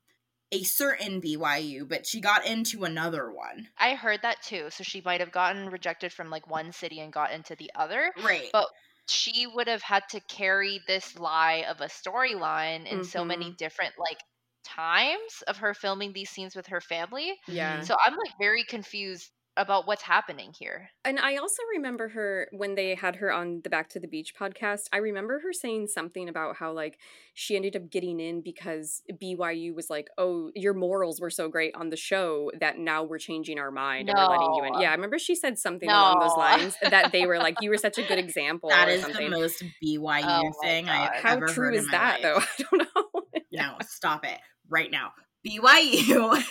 a 0.51 0.63
certain 0.63 1.19
BYU, 1.19 1.85
but 1.85 2.05
she 2.05 2.21
got 2.21 2.45
into 2.45 2.83
another 2.83 3.31
one. 3.31 3.69
I 3.77 3.95
heard 3.95 4.21
that 4.21 4.41
too. 4.43 4.69
So 4.69 4.83
she 4.83 5.01
might 5.01 5.21
have 5.21 5.31
gotten 5.31 5.69
rejected 5.69 6.13
from 6.13 6.29
like 6.29 6.45
one 6.47 6.71
city 6.71 6.99
and 6.99 7.11
got 7.13 7.31
into 7.31 7.55
the 7.55 7.71
other. 7.75 8.13
Right. 8.15 8.53
But 8.53 8.67
she 9.07 9.47
would 9.47 9.67
have 9.67 9.81
had 9.81 10.07
to 10.09 10.19
carry 10.21 10.81
this 10.85 11.17
lie 11.17 11.63
of 11.67 11.81
a 11.81 11.85
storyline 11.85 12.85
in 12.85 13.01
so 13.01 13.25
many 13.25 13.49
Mhm. 13.49 13.57
different 13.57 13.95
like 13.97 14.19
times 14.63 15.41
of 15.47 15.57
her 15.57 15.73
filming 15.73 16.13
these 16.13 16.29
scenes 16.29 16.55
with 16.55 16.67
her 16.67 16.81
family. 16.81 17.39
Yeah. 17.47 17.87
So 17.87 17.95
I'm 18.05 18.15
like 18.15 18.33
very 18.39 18.63
confused 18.65 19.31
about 19.59 19.85
what's 19.85 20.03
happening 20.03 20.53
here. 20.57 20.89
And 21.03 21.19
I 21.19 21.35
also 21.35 21.61
remember 21.75 22.07
her 22.09 22.47
when 22.51 22.75
they 22.75 22.95
had 22.95 23.17
her 23.17 23.31
on 23.31 23.61
the 23.63 23.69
Back 23.69 23.89
to 23.89 23.99
the 23.99 24.07
Beach 24.07 24.33
podcast. 24.39 24.83
I 24.93 24.97
remember 24.97 25.39
her 25.41 25.51
saying 25.53 25.87
something 25.87 26.29
about 26.29 26.55
how 26.55 26.71
like 26.71 26.97
she 27.33 27.55
ended 27.55 27.75
up 27.75 27.89
getting 27.91 28.19
in 28.19 28.41
because 28.41 29.01
BYU 29.21 29.75
was 29.75 29.89
like, 29.89 30.07
"Oh, 30.17 30.51
your 30.55 30.73
morals 30.73 31.19
were 31.19 31.29
so 31.29 31.49
great 31.49 31.75
on 31.75 31.89
the 31.89 31.97
show 31.97 32.51
that 32.59 32.77
now 32.79 33.03
we're 33.03 33.19
changing 33.19 33.59
our 33.59 33.69
mind 33.71 34.09
and 34.09 34.17
we're 34.17 34.25
letting 34.27 34.53
you 34.55 34.63
in." 34.63 34.81
Yeah, 34.81 34.89
I 34.91 34.95
remember 34.95 35.19
she 35.19 35.35
said 35.35 35.59
something 35.59 35.89
along 35.89 36.19
those 36.21 36.37
lines 36.37 36.75
that 36.81 37.11
they 37.11 37.25
were 37.27 37.37
like, 37.37 37.57
"You 37.61 37.69
were 37.69 37.77
such 37.77 37.97
a 37.97 38.03
good 38.03 38.17
example." 38.19 38.69
That 38.69 38.87
or 38.87 38.91
is 38.91 39.01
something. 39.01 39.29
the 39.29 39.37
most 39.37 39.63
BYU 39.83 40.23
Oh 40.25 40.51
thing 40.63 40.87
I've 40.89 41.21
How 41.21 41.33
ever 41.33 41.47
true 41.47 41.65
heard 41.65 41.75
is 41.75 41.83
in 41.85 41.91
my 41.91 41.97
that 41.97 42.21
life. 42.23 42.23
though? 42.23 42.65
I 42.65 42.67
don't 42.71 42.95
know. 42.95 43.21
No, 43.51 43.77
stop 43.81 44.25
it 44.25 44.39
right 44.69 44.89
now. 44.89 45.11
BYU 45.47 46.43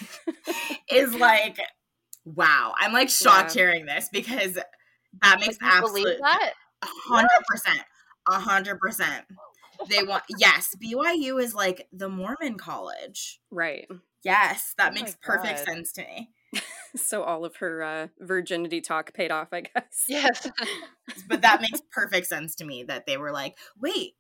is 0.93 1.15
like, 1.15 1.59
wow. 2.35 2.75
I'm 2.79 2.93
like 2.93 3.09
shocked 3.11 3.55
Yeah. 3.55 3.63
hearing 3.63 3.87
this 3.87 4.09
because 4.13 4.55
that 5.23 5.41
makes 5.41 5.61
Like, 5.61 5.75
you 5.75 5.81
believe 5.81 6.19
that? 6.21 6.53
hundred 6.83 7.29
percent, 7.49 7.81
a 8.29 8.39
hundred 8.39 8.79
percent. 8.79 9.25
They 9.89 10.03
want 10.03 10.25
yes. 10.39 10.75
BYU 10.83 11.41
is 11.43 11.55
like 11.55 11.89
the 11.93 12.09
Mormon 12.09 12.57
college. 12.59 13.41
right. 13.51 13.87
Yes, 14.25 14.75
that 14.79 14.91
Oh 14.91 14.95
makes 14.95 15.17
perfect 15.23 15.65
God. 15.65 15.75
sense 15.75 15.93
to 15.93 16.03
me. 16.03 16.31
So 16.97 17.23
all 17.23 17.45
of 17.45 17.57
her 17.57 17.83
uh, 17.83 18.07
virginity 18.19 18.81
talk 18.81 19.13
paid 19.13 19.31
off, 19.31 19.49
I 19.53 19.61
guess. 19.61 20.05
Yes. 20.09 20.51
But 21.29 21.43
that 21.43 21.61
makes 21.61 21.81
perfect 21.93 22.27
sense 22.27 22.55
to 22.57 22.65
me 22.65 22.83
that 22.85 23.05
they 23.07 23.17
were 23.19 23.31
like, 23.31 23.57
wait, 23.79 24.15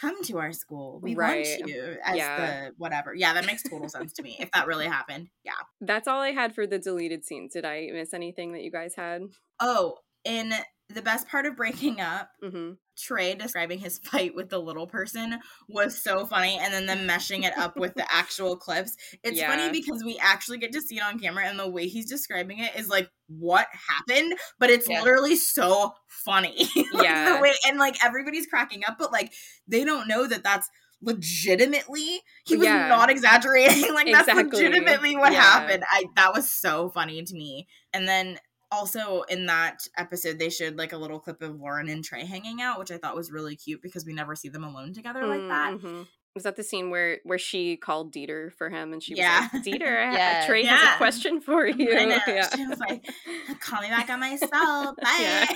come 0.00 0.22
to 0.24 0.38
our 0.38 0.52
school. 0.52 0.98
We 1.00 1.14
Right. 1.14 1.46
want 1.60 1.70
you 1.70 1.96
as 2.04 2.16
Yeah. 2.16 2.66
the 2.68 2.74
whatever. 2.78 3.14
Yeah, 3.14 3.34
that 3.34 3.46
makes 3.46 3.62
total 3.62 3.88
sense 3.88 4.12
to 4.14 4.22
me. 4.22 4.36
If 4.40 4.50
that 4.52 4.66
really 4.66 4.86
happened. 4.98 5.28
Yeah. 5.44 5.52
That's 5.80 6.08
all 6.08 6.20
I 6.20 6.30
had 6.32 6.54
for 6.54 6.66
the 6.66 6.78
deleted 6.78 7.24
scenes. 7.24 7.52
Did 7.52 7.64
I 7.64 7.88
miss 7.92 8.12
anything 8.14 8.52
that 8.52 8.62
you 8.62 8.70
guys 8.70 8.94
had? 8.96 9.22
Oh, 9.60 9.98
in 10.24 10.52
the 10.88 11.02
best 11.02 11.28
part 11.28 11.46
of 11.46 11.56
breaking 11.56 12.00
up, 12.00 12.30
hmm 12.42 12.72
Trey 12.98 13.34
describing 13.34 13.78
his 13.78 13.98
fight 14.04 14.34
with 14.34 14.50
the 14.50 14.58
little 14.58 14.86
person 14.86 15.38
was 15.68 16.02
so 16.02 16.26
funny, 16.26 16.58
and 16.60 16.72
then 16.72 16.86
them 16.86 17.06
meshing 17.08 17.44
it 17.44 17.56
up 17.56 17.76
with 17.76 17.94
the 17.94 18.06
actual 18.12 18.56
clips. 18.56 18.96
It's 19.22 19.38
Yeah. 19.38 19.50
funny 19.50 19.70
because 19.70 20.02
we 20.04 20.18
actually 20.18 20.58
get 20.58 20.72
to 20.72 20.80
see 20.80 20.96
it 20.96 21.02
on 21.02 21.18
camera, 21.18 21.46
and 21.46 21.58
the 21.58 21.68
way 21.68 21.86
he's 21.86 22.08
describing 22.08 22.58
it 22.58 22.74
is 22.76 22.88
like 22.88 23.10
what 23.28 23.66
happened, 23.88 24.34
but 24.58 24.70
it's 24.70 24.88
Yeah. 24.88 25.00
literally 25.00 25.36
so 25.36 25.94
funny. 26.06 26.68
like, 26.92 27.04
Yeah. 27.04 27.34
the 27.36 27.40
way 27.40 27.52
and 27.66 27.78
like 27.78 28.02
everybody's 28.04 28.46
cracking 28.46 28.82
up, 28.86 28.96
but 28.98 29.12
like 29.12 29.32
they 29.66 29.84
don't 29.84 30.08
know 30.08 30.26
that 30.26 30.44
that's 30.44 30.68
legitimately 31.04 32.20
he 32.44 32.56
was 32.56 32.66
Yeah. 32.68 32.86
not 32.88 33.10
exaggerating 33.10 33.92
like 33.94 34.06
that's 34.12 34.28
legitimately 34.28 35.16
what 35.16 35.34
happened 35.34 35.82
i 35.90 36.04
that 36.14 36.32
was 36.32 36.48
so 36.48 36.90
funny 36.90 37.22
to 37.24 37.34
me 37.34 37.66
and 37.92 38.06
then 38.06 38.38
also 38.72 39.22
in 39.22 39.46
that 39.46 39.86
episode 39.96 40.38
they 40.38 40.48
showed 40.50 40.76
like 40.76 40.92
a 40.92 40.96
little 40.96 41.20
clip 41.20 41.42
of 41.42 41.54
lauren 41.60 41.88
and 41.88 42.02
trey 42.04 42.24
hanging 42.24 42.60
out 42.62 42.78
which 42.78 42.90
i 42.90 42.96
thought 42.96 43.14
was 43.14 43.30
really 43.30 43.54
cute 43.54 43.82
because 43.82 44.04
we 44.06 44.12
never 44.12 44.34
see 44.34 44.48
them 44.48 44.64
alone 44.64 44.92
together 44.92 45.26
like 45.26 45.46
that. 45.48 46.06
Was 46.34 46.44
that 46.44 46.56
the 46.56 46.62
scene 46.64 46.88
where 46.88 47.18
where 47.24 47.36
she 47.36 47.76
called 47.76 48.10
Dieter 48.14 48.50
for 48.54 48.70
him 48.70 48.94
and 48.94 49.02
she 49.02 49.14
Yeah. 49.14 49.48
was 49.52 49.52
like, 49.52 49.64
Dieter, 49.64 49.82
I- 50.08 50.14
Yeah. 50.16 50.46
Trey 50.46 50.64
has 50.64 50.94
a 50.94 50.96
question 50.96 51.42
for 51.42 51.66
you. 51.66 51.94
I 51.94 52.06
know. 52.06 52.18
Yeah. 52.26 52.48
She 52.56 52.66
was 52.66 52.78
like, 52.80 53.04
call 53.60 53.82
me 53.82 53.88
back 53.88 54.08
on 54.08 54.18
my 54.18 54.36
cell. 54.36 54.96
Bye. 55.02 55.46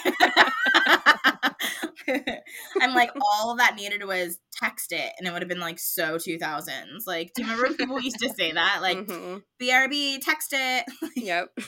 I'm 2.82 2.94
like, 2.94 3.10
all 3.22 3.56
that 3.56 3.74
needed 3.76 4.04
was 4.04 4.38
text 4.52 4.92
it, 4.92 5.12
and 5.18 5.26
it 5.26 5.32
would 5.32 5.40
have 5.40 5.48
been 5.48 5.60
like 5.60 5.78
so 5.78 6.16
2000s. 6.18 7.06
Like, 7.06 7.32
do 7.34 7.42
you 7.42 7.48
remember 7.48 7.68
when 7.68 7.76
people 7.78 8.00
used 8.00 8.18
to 8.20 8.28
say 8.28 8.52
that? 8.52 8.80
Like, 8.82 8.98
Mhm. 8.98 9.42
BRB, 9.58 10.20
text 10.20 10.52
it. 10.52 10.84
Yep. 11.16 11.58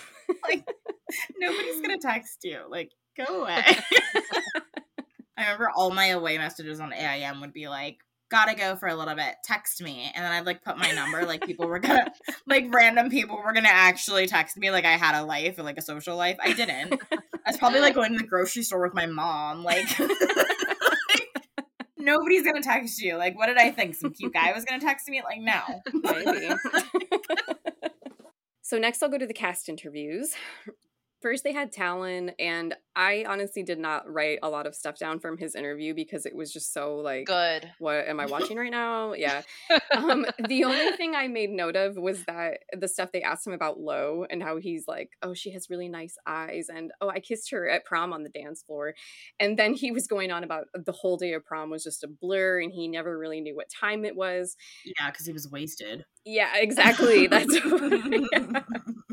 Nobody's 1.39 1.81
gonna 1.81 1.99
text 1.99 2.39
you. 2.45 2.61
Like, 2.69 2.93
go 3.17 3.43
away. 3.43 3.63
I 5.37 5.43
remember 5.43 5.71
all 5.75 5.91
my 5.91 6.07
away 6.07 6.37
messages 6.37 6.81
on 6.81 6.93
AIM 6.93 7.41
would 7.41 7.53
be 7.53 7.69
like, 7.69 7.99
gotta 8.31 8.55
go 8.55 8.77
for 8.77 8.89
a 8.89 8.95
little 8.95 9.15
bit, 9.15 9.37
text 9.45 9.83
me. 9.83 10.11
And 10.15 10.25
then 10.25 10.33
I'd 10.33 10.47
like 10.47 10.63
put 10.63 10.79
my 10.79 10.91
number, 10.93 11.25
like 11.25 11.45
people 11.45 11.67
were 11.67 11.79
gonna, 11.79 12.13
like 12.47 12.67
random 12.75 13.11
people 13.11 13.37
were 13.37 13.53
gonna 13.53 13.69
actually 13.71 14.27
text 14.27 14.57
me, 14.57 14.71
like 14.71 14.85
I 14.85 14.93
had 14.93 15.19
a 15.19 15.25
life 15.25 15.59
or 15.59 15.63
like 15.63 15.79
a 15.79 15.83
social 15.83 16.17
life. 16.17 16.37
I 16.43 16.53
didn't. 16.53 17.01
I 17.13 17.51
was 17.51 17.57
probably 17.57 17.81
like 17.81 17.95
going 17.95 18.13
to 18.13 18.19
the 18.19 18.27
grocery 18.27 18.63
store 18.63 18.83
with 18.83 18.95
my 18.95 19.07
mom. 19.07 19.65
Like, 19.65 19.87
nobody's 21.97 22.45
gonna 22.45 22.63
text 22.63 23.01
you. 23.01 23.17
Like, 23.17 23.37
what 23.37 23.47
did 23.47 23.59
I 23.59 23.71
think? 23.71 23.95
Some 23.95 24.13
cute 24.13 24.35
guy 24.35 24.53
was 24.53 24.65
gonna 24.65 24.81
text 24.81 25.09
me? 25.09 25.23
Like, 25.23 25.41
no. 25.41 25.61
Maybe. 25.95 26.51
so 28.61 28.79
next 28.79 29.03
I'll 29.03 29.09
go 29.09 29.19
to 29.19 29.27
the 29.27 29.35
cast 29.35 29.69
interviews. 29.69 30.35
First 31.21 31.45
they 31.45 31.53
had 31.53 31.73
Talan 31.73 32.33
and 32.39 32.75
I 32.95 33.25
honestly 33.29 33.63
did 33.63 33.79
not 33.79 34.11
write 34.13 34.39
a 34.43 34.49
lot 34.49 34.67
of 34.67 34.75
stuff 34.75 34.99
down 34.99 35.21
from 35.21 35.39
his 35.39 35.55
interview 35.55 35.95
because 35.95 36.27
it 36.27 36.35
was 36.35 36.53
just 36.53 36.73
so 36.73 36.97
like 36.97 37.27
Good. 37.27 37.71
what 37.79 38.07
am 38.07 38.21
I 38.21 38.27
watching 38.27 38.57
right 38.57 38.71
now? 38.71 39.13
Yeah. 39.13 39.43
Um 39.95 40.27
the 40.47 40.65
only 40.65 40.93
thing 40.97 41.15
I 41.15 41.29
made 41.29 41.51
note 41.51 41.77
of 41.77 41.97
was 41.97 42.25
that 42.25 42.61
the 42.79 42.89
stuff 42.89 43.11
they 43.13 43.23
asked 43.23 43.47
him 43.47 43.53
about 43.53 43.81
Lo 43.81 44.27
and 44.29 44.43
how 44.43 44.59
he's 44.59 44.85
like, 44.87 45.11
"Oh, 45.23 45.35
she 45.35 45.51
has 45.53 45.71
really 45.71 45.89
nice 45.89 46.17
eyes 46.27 46.69
and 46.69 46.93
oh, 47.01 47.09
I 47.09 47.21
kissed 47.21 47.51
her 47.51 47.69
at 47.69 47.85
prom 47.85 48.13
on 48.13 48.23
the 48.23 48.29
dance 48.29 48.63
floor." 48.63 48.95
And 49.41 49.59
then 49.59 49.75
he 49.75 49.91
was 49.91 50.07
going 50.07 50.31
on 50.31 50.45
about 50.45 50.67
the 50.75 50.93
whole 50.93 51.17
day 51.17 51.33
of 51.33 51.45
prom 51.45 51.71
was 51.71 51.85
just 51.85 52.05
a 52.05 52.09
blur 52.09 52.61
and 52.61 52.73
he 52.73 52.89
never 52.89 53.19
really 53.19 53.41
knew 53.41 53.57
what 53.57 53.71
time 53.71 54.05
it 54.05 54.17
was. 54.17 54.57
Yeah, 54.85 55.11
because 55.11 55.27
he 55.27 55.33
was 55.33 55.49
wasted. 55.51 56.05
Yeah, 56.25 56.57
exactly. 56.57 57.27
That's 57.27 57.55
yeah. 58.33 58.63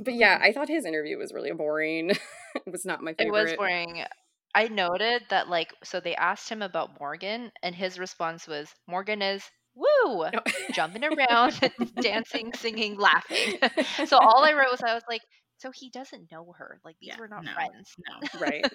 But 0.06 0.14
yeah, 0.14 0.40
I 0.42 0.52
thought 0.52 0.70
his 0.70 0.86
interview 0.86 1.18
was 1.18 1.34
really 1.34 1.52
boring. 1.52 2.12
it 2.56 2.72
was 2.72 2.86
not 2.86 3.02
my 3.04 3.14
favorite. 3.14 3.38
It 3.40 3.44
was 3.44 3.54
boring. 3.58 4.04
I 4.54 4.70
noted 4.70 5.24
that, 5.30 5.50
like, 5.50 5.74
so 5.84 6.00
they 6.00 6.16
asked 6.16 6.48
him 6.48 6.62
about 6.62 6.98
Morgan, 7.00 7.52
and 7.62 7.76
his 7.76 8.00
response 8.00 8.48
was, 8.48 8.70
Morgan 8.88 9.22
is, 9.22 9.44
woo, 9.76 9.86
oh. 10.06 10.30
jumping 10.72 11.04
around, 11.04 11.60
dancing, 12.02 12.54
singing, 12.54 12.98
laughing. 12.98 13.58
so 14.06 14.18
all 14.18 14.46
I 14.46 14.54
wrote 14.54 14.72
was, 14.72 14.82
I 14.82 14.94
was 14.94 15.04
like, 15.10 15.22
so 15.58 15.72
he 15.72 15.90
doesn't 15.90 16.32
know 16.32 16.54
her. 16.58 16.80
Like, 16.86 16.96
these 17.02 17.10
Yeah, 17.10 17.20
were 17.20 17.28
not 17.28 17.44
no. 17.44 17.52
friends. 17.54 17.96
No. 18.08 18.40
right. 18.40 18.66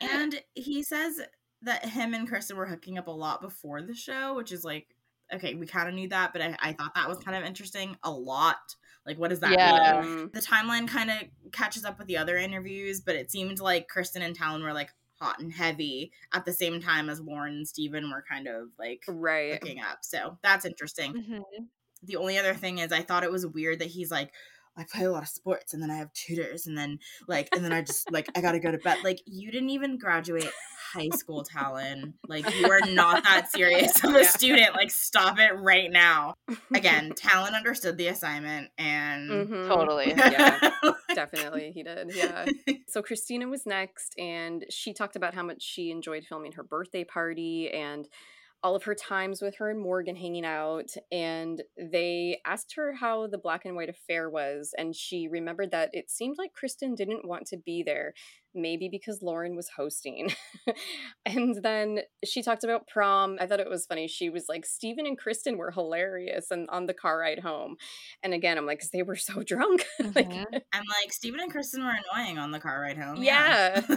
And 0.00 0.40
he 0.54 0.82
says 0.82 1.20
that 1.62 1.84
him 1.84 2.14
and 2.14 2.28
Kristin 2.28 2.56
were 2.56 2.66
hooking 2.66 2.98
up 2.98 3.06
a 3.06 3.12
lot 3.12 3.40
before 3.40 3.82
the 3.82 3.94
show, 3.94 4.34
which 4.34 4.50
is 4.50 4.64
like, 4.64 4.88
okay, 5.32 5.54
we 5.54 5.66
kind 5.66 5.88
of 5.88 5.94
knew 5.94 6.08
that, 6.08 6.32
but 6.32 6.42
I, 6.42 6.56
I 6.60 6.72
thought 6.72 6.94
that 6.94 7.08
was 7.08 7.18
kind 7.18 7.36
of 7.36 7.44
interesting. 7.44 7.96
A 8.02 8.10
lot. 8.10 8.56
Like, 9.08 9.18
what 9.18 9.30
does 9.30 9.40
that 9.40 9.50
Yeah. 9.52 10.00
mean? 10.02 10.12
Um, 10.12 10.30
The 10.32 10.40
timeline 10.40 10.86
kind 10.86 11.10
of 11.10 11.16
catches 11.50 11.84
up 11.84 11.98
with 11.98 12.06
the 12.06 12.18
other 12.18 12.36
interviews, 12.36 13.00
but 13.00 13.16
it 13.16 13.30
seemed 13.30 13.58
like 13.58 13.88
Kristin 13.88 14.20
and 14.20 14.38
Talan 14.38 14.62
were 14.62 14.72
like 14.74 14.90
hot 15.18 15.40
and 15.40 15.52
heavy 15.52 16.12
at 16.32 16.44
the 16.44 16.52
same 16.52 16.80
time 16.80 17.08
as 17.10 17.20
Lauren 17.20 17.54
and 17.54 17.66
Stephen 17.68 18.08
were 18.10 18.22
kind 18.30 18.46
of 18.46 18.68
like 18.78 19.02
right. 19.08 19.54
hooking 19.54 19.80
up. 19.80 19.98
So 20.02 20.38
that's 20.42 20.64
interesting. 20.64 21.14
Mhm. 21.14 21.42
the 22.04 22.14
only 22.14 22.38
other 22.38 22.54
thing 22.54 22.78
is 22.78 22.92
I 22.92 23.02
thought 23.02 23.24
it 23.24 23.32
was 23.32 23.44
weird 23.44 23.80
that 23.80 23.88
he's 23.88 24.08
like, 24.12 24.30
I 24.76 24.84
play 24.84 25.04
a 25.04 25.10
lot 25.10 25.24
of 25.24 25.28
sports 25.28 25.74
and 25.74 25.82
then 25.82 25.90
I 25.90 25.96
have 25.96 26.12
tutors 26.12 26.68
and 26.68 26.78
then 26.78 27.00
like 27.26 27.48
and 27.52 27.64
then 27.64 27.72
I 27.72 27.82
just 27.82 28.12
like 28.12 28.28
I 28.36 28.40
gotta 28.40 28.60
go 28.60 28.70
to 28.70 28.78
bed. 28.78 28.98
Like 29.02 29.18
you 29.26 29.50
didn't 29.50 29.70
even 29.70 29.98
graduate 29.98 30.48
high 30.92 31.08
school, 31.10 31.44
Talan. 31.44 32.14
Like 32.26 32.52
you 32.58 32.70
are 32.70 32.80
not 32.80 33.24
that 33.24 33.50
serious 33.52 34.02
of 34.04 34.14
a 34.14 34.22
Yeah. 34.22 34.28
student. 34.28 34.74
Like 34.74 34.90
stop 34.90 35.38
it 35.38 35.52
right 35.58 35.90
now. 35.90 36.34
Again, 36.74 37.12
Talan 37.12 37.54
understood 37.54 37.96
the 37.98 38.08
assignment 38.08 38.70
and 38.78 39.30
Mhm. 39.30 39.68
Totally. 39.68 40.12
Yeah. 40.16 40.70
Definitely, 41.14 41.72
he 41.74 41.82
did. 41.82 42.12
Yeah. 42.14 42.46
So 42.88 43.02
Christina 43.02 43.48
was 43.48 43.66
next, 43.66 44.14
and 44.18 44.64
she 44.70 44.92
talked 44.92 45.16
about 45.16 45.34
how 45.34 45.42
much 45.42 45.62
she 45.62 45.90
enjoyed 45.90 46.24
filming 46.28 46.52
her 46.52 46.62
birthday 46.62 47.04
party 47.04 47.70
and 47.72 48.06
all 48.62 48.74
of 48.74 48.82
her 48.82 48.94
times 48.94 49.40
with 49.40 49.54
her 49.58 49.70
and 49.70 49.80
Morgan 49.80 50.16
hanging 50.16 50.44
out. 50.44 50.90
And 51.12 51.62
they 51.80 52.40
asked 52.44 52.74
her 52.76 52.92
how 52.92 53.28
the 53.28 53.38
black 53.38 53.64
and 53.64 53.76
white 53.76 53.88
affair 53.88 54.28
was, 54.28 54.74
and 54.76 54.94
she 54.96 55.28
remembered 55.28 55.70
that 55.70 55.90
it 55.92 56.10
seemed 56.10 56.36
like 56.38 56.50
Kristin 56.60 56.96
didn't 56.96 57.26
want 57.26 57.46
to 57.46 57.56
be 57.56 57.82
there, 57.84 58.14
maybe 58.60 58.88
because 58.88 59.22
Lauren 59.22 59.56
was 59.56 59.68
hosting. 59.76 60.32
and 61.26 61.62
then 61.62 62.00
she 62.24 62.42
talked 62.42 62.64
about 62.64 62.86
prom. 62.88 63.36
I 63.40 63.46
thought 63.46 63.60
it 63.60 63.68
was 63.70 63.86
funny. 63.86 64.08
She 64.08 64.30
was 64.30 64.46
like, 64.48 64.66
Stephen 64.66 65.06
and 65.06 65.18
Kristin 65.18 65.56
were 65.56 65.70
hilarious 65.70 66.50
and 66.50 66.68
on 66.70 66.86
the 66.86 66.94
car 66.94 67.18
ride 67.18 67.40
home. 67.40 67.76
And 68.22 68.34
again, 68.34 68.58
I'm 68.58 68.66
like, 68.66 68.80
'cause 68.80 68.90
they 68.90 69.02
were 69.02 69.16
so 69.16 69.42
drunk. 69.46 69.84
like, 70.00 70.28
Mhm. 70.28 70.46
and 70.52 70.84
like 71.02 71.12
Stephen 71.12 71.40
and 71.40 71.52
Kristin 71.52 71.84
were 71.84 71.94
annoying 72.14 72.38
on 72.38 72.50
the 72.50 72.60
car 72.60 72.80
ride 72.80 72.98
home. 72.98 73.16
Yeah. 73.22 73.80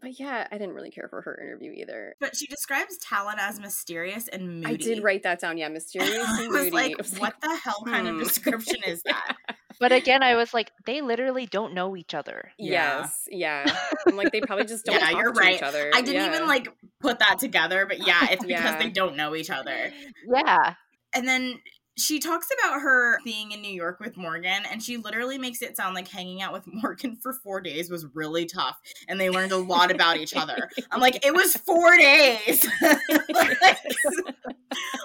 but 0.00 0.18
yeah, 0.18 0.46
I 0.50 0.58
didn't 0.58 0.74
really 0.74 0.90
care 0.90 1.08
for 1.08 1.22
her 1.22 1.40
interview 1.40 1.72
either. 1.72 2.14
but 2.20 2.36
she 2.36 2.46
describes 2.46 2.98
Talan 2.98 3.38
as 3.38 3.58
mysterious 3.60 4.28
and 4.28 4.60
moody. 4.60 4.66
I 4.74 4.76
did 4.76 5.02
write 5.02 5.22
that 5.22 5.40
down. 5.40 5.56
Yeah, 5.58 5.68
mysterious 5.68 6.26
I 6.26 6.42
and 6.44 6.52
was 6.52 6.64
moody. 6.64 6.70
like, 6.70 6.96
what 7.18 7.34
the 7.40 7.54
hell 7.56 7.82
kind 7.86 8.06
hmm. 8.08 8.18
of 8.18 8.24
description 8.26 8.82
is 8.86 9.02
that? 9.04 9.36
But 9.84 9.92
again, 9.92 10.22
I 10.22 10.34
was 10.34 10.54
like, 10.54 10.72
they 10.86 11.02
literally 11.02 11.44
don't 11.44 11.74
know 11.74 11.94
each 11.94 12.14
other. 12.14 12.50
Yeah. 12.58 13.00
Yes, 13.00 13.28
yeah. 13.30 13.76
I'm 14.08 14.16
like, 14.16 14.32
they 14.32 14.40
probably 14.40 14.64
just 14.74 14.86
don't 14.86 14.94
know. 14.94 15.00
Yeah, 15.00 15.10
talk 15.10 15.20
you're 15.22 15.32
to 15.34 15.38
right. 15.40 15.56
each 15.56 15.62
other. 15.62 15.90
I 15.94 16.00
didn't 16.00 16.22
Yeah. 16.22 16.34
even 16.34 16.48
like 16.48 16.68
put 17.00 17.18
that 17.18 17.38
together, 17.38 17.84
but 17.84 17.98
yeah, 17.98 18.28
it's 18.30 18.42
because 18.42 18.64
Yeah. 18.64 18.78
they 18.78 18.88
don't 18.88 19.14
know 19.14 19.34
each 19.34 19.50
other. 19.50 19.92
Yeah. 20.26 20.72
And 21.14 21.28
then 21.28 21.60
she 21.96 22.18
talks 22.18 22.48
about 22.58 22.80
her 22.80 23.18
being 23.24 23.52
in 23.52 23.62
New 23.62 23.72
York 23.72 24.00
with 24.00 24.16
Morgan, 24.16 24.62
and 24.70 24.82
she 24.82 24.96
literally 24.96 25.38
makes 25.38 25.62
it 25.62 25.76
sound 25.76 25.94
like 25.94 26.08
hanging 26.08 26.42
out 26.42 26.52
with 26.52 26.64
Morgan 26.72 27.16
for 27.16 27.32
four 27.32 27.60
days 27.60 27.90
was 27.90 28.06
really 28.14 28.46
tough, 28.46 28.80
and 29.08 29.20
they 29.20 29.30
learned 29.30 29.52
a 29.52 29.56
lot 29.56 29.90
about 29.90 30.16
each 30.16 30.34
other. 30.34 30.56
I'm 30.90 31.00
like, 31.00 31.24
it 31.24 31.34
was 31.34 31.56
four 31.56 31.96
days. 31.96 32.66
like, 32.82 33.58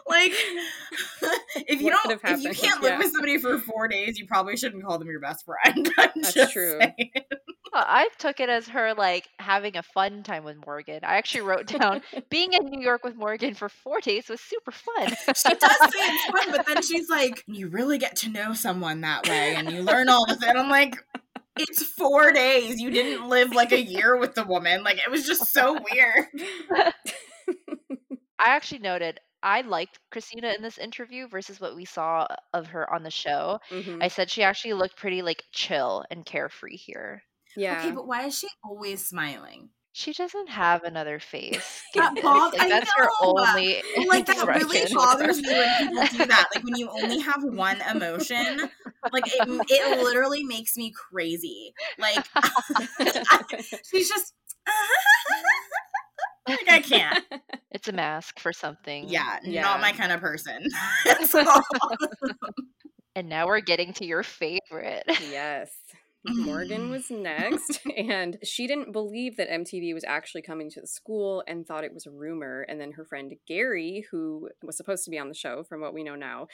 like, 0.08 0.32
if 1.68 1.80
you 1.80 1.86
What 1.86 2.04
don't, 2.04 2.12
if 2.24 2.42
you 2.44 2.52
can't 2.52 2.82
live 2.82 2.94
Yeah. 2.94 2.98
with 2.98 3.12
somebody 3.12 3.38
for 3.38 3.60
four 3.60 3.88
days, 3.88 4.18
you 4.18 4.26
probably 4.26 4.58
shouldn't 4.58 4.84
call 4.84 4.98
them 4.98 5.10
your 5.10 5.20
best 5.20 5.46
friend. 5.46 5.90
I'm 5.98 6.10
That's 6.22 6.52
true. 6.52 6.80
saying. 6.80 7.12
I 7.88 8.10
took 8.18 8.40
it 8.40 8.50
as 8.50 8.68
her 8.70 8.94
like 8.94 9.28
having 9.40 9.78
a 9.78 9.84
fun 9.84 10.24
time 10.24 10.44
with 10.44 10.58
Morgan. 10.66 11.00
I 11.04 11.16
actually 11.18 11.42
wrote 11.42 11.68
down 11.68 12.02
being 12.30 12.54
in 12.54 12.66
New 12.66 12.82
York 12.82 13.04
with 13.04 13.16
Morgan 13.16 13.54
for 13.54 13.70
four 13.70 14.00
days 14.00 14.30
was 14.30 14.42
super 14.42 14.72
fun. 14.72 15.08
she 15.36 15.54
does 15.56 15.78
say 15.94 16.00
it's 16.00 16.26
fun, 16.26 16.52
but 16.52 16.66
then 16.66 16.82
she's 16.82 17.10
like, 17.10 17.44
you 17.48 17.68
really 17.70 17.98
get 17.98 18.16
to 18.18 18.30
know 18.30 18.54
someone 18.54 19.02
that 19.02 19.28
way 19.28 19.56
and 19.56 19.72
you 19.72 19.82
learn 19.82 20.10
all 20.10 20.26
of 20.30 20.42
it. 20.42 20.56
I'm 20.56 20.70
like, 20.70 20.96
it's 21.58 21.84
four 21.84 22.32
days. 22.32 22.80
You 22.80 22.90
didn't 22.90 23.28
live 23.28 23.54
like 23.54 23.72
a 23.72 23.82
year 23.82 24.18
with 24.18 24.36
the 24.36 24.46
woman. 24.46 24.84
Like, 24.84 24.98
it 24.98 25.12
was 25.12 25.26
just 25.26 25.52
so 25.52 25.78
weird. 25.92 26.26
I 28.40 28.52
actually 28.52 28.80
noted 28.80 29.20
I 29.42 29.62
liked 29.62 30.00
Christina 30.12 30.54
in 30.54 30.62
this 30.62 30.78
interview 30.78 31.28
versus 31.28 31.60
what 31.60 31.76
we 31.76 31.86
saw 31.86 32.28
of 32.54 32.68
her 32.68 32.92
on 32.94 33.04
the 33.04 33.12
show. 33.12 33.60
Mhm. 33.70 34.04
I 34.04 34.08
said 34.10 34.30
she 34.30 34.44
actually 34.44 34.74
looked 34.74 34.98
pretty 34.98 35.22
like 35.22 35.44
chill 35.52 36.06
and 36.10 36.26
carefree 36.26 36.76
here. 36.78 37.24
Yeah. 37.56 37.80
Okay, 37.80 37.92
but 37.92 38.08
why 38.08 38.26
is 38.26 38.38
she 38.38 38.48
always 38.64 39.06
smiling? 39.06 39.70
She 39.92 40.14
doesn't 40.14 40.50
have 40.50 40.84
another 40.84 41.20
face. 41.20 41.82
That 41.96 42.14
bog- 42.22 42.54
like, 42.58 42.70
that's 42.70 42.92
her 42.96 43.08
only 43.22 43.82
Like, 44.08 44.28
that 44.28 44.46
really 44.48 44.94
bothers 44.94 45.42
me 45.42 45.50
when 45.50 45.90
people 45.90 46.06
do 46.20 46.26
that. 46.28 46.46
Like, 46.56 46.64
when 46.64 46.76
you 46.78 46.90
only 46.90 47.20
have 47.20 47.44
one 47.44 47.82
emotion, 47.92 48.60
like, 49.12 49.26
it, 49.28 49.34
it 49.70 50.04
literally 50.04 50.44
makes 50.44 50.78
me 50.78 50.92
crazy. 51.12 51.74
Like, 51.98 52.24
she's 53.92 54.08
just. 54.08 54.34
like 56.48 56.70
I 56.70 56.82
can't. 56.82 57.24
It's 57.72 57.88
a 57.88 57.92
mask 57.92 58.40
for 58.40 58.54
something. 58.54 59.10
Yeah, 59.10 59.40
Yeah. 59.44 59.62
not 59.64 59.82
my 59.82 59.92
kind 59.92 60.12
of 60.12 60.22
person. 60.22 60.66
So- 61.26 61.44
And 63.16 63.28
now 63.28 63.48
we're 63.48 63.60
getting 63.60 63.92
to 63.94 64.06
your 64.06 64.24
favorite. 64.24 65.04
yes. 65.30 65.72
Morgan 66.26 66.88
mm. 66.88 66.92
was 66.92 67.10
next, 67.10 67.80
and 67.98 68.38
she 68.44 68.68
didn't 68.68 68.92
believe 68.92 69.38
that 69.38 69.50
MTV 69.50 69.94
was 69.94 70.04
actually 70.04 70.42
coming 70.42 70.70
to 70.72 70.82
the 70.82 70.88
school 70.88 71.44
and 71.48 71.66
thought 71.66 71.84
it 71.84 71.94
was 71.94 72.06
a 72.06 72.12
rumor. 72.12 72.66
And 72.68 72.80
then 72.80 72.92
her 72.94 73.06
friend 73.06 73.34
Gary, 73.48 74.06
who 74.12 74.50
was 74.62 74.78
supposed 74.78 75.06
to 75.06 75.12
be 75.12 75.20
on 75.20 75.30
the 75.30 75.34
show, 75.34 75.64
from 75.64 75.82
what 75.82 75.94
we 75.94 76.04
know 76.04 76.16
now, 76.16 76.48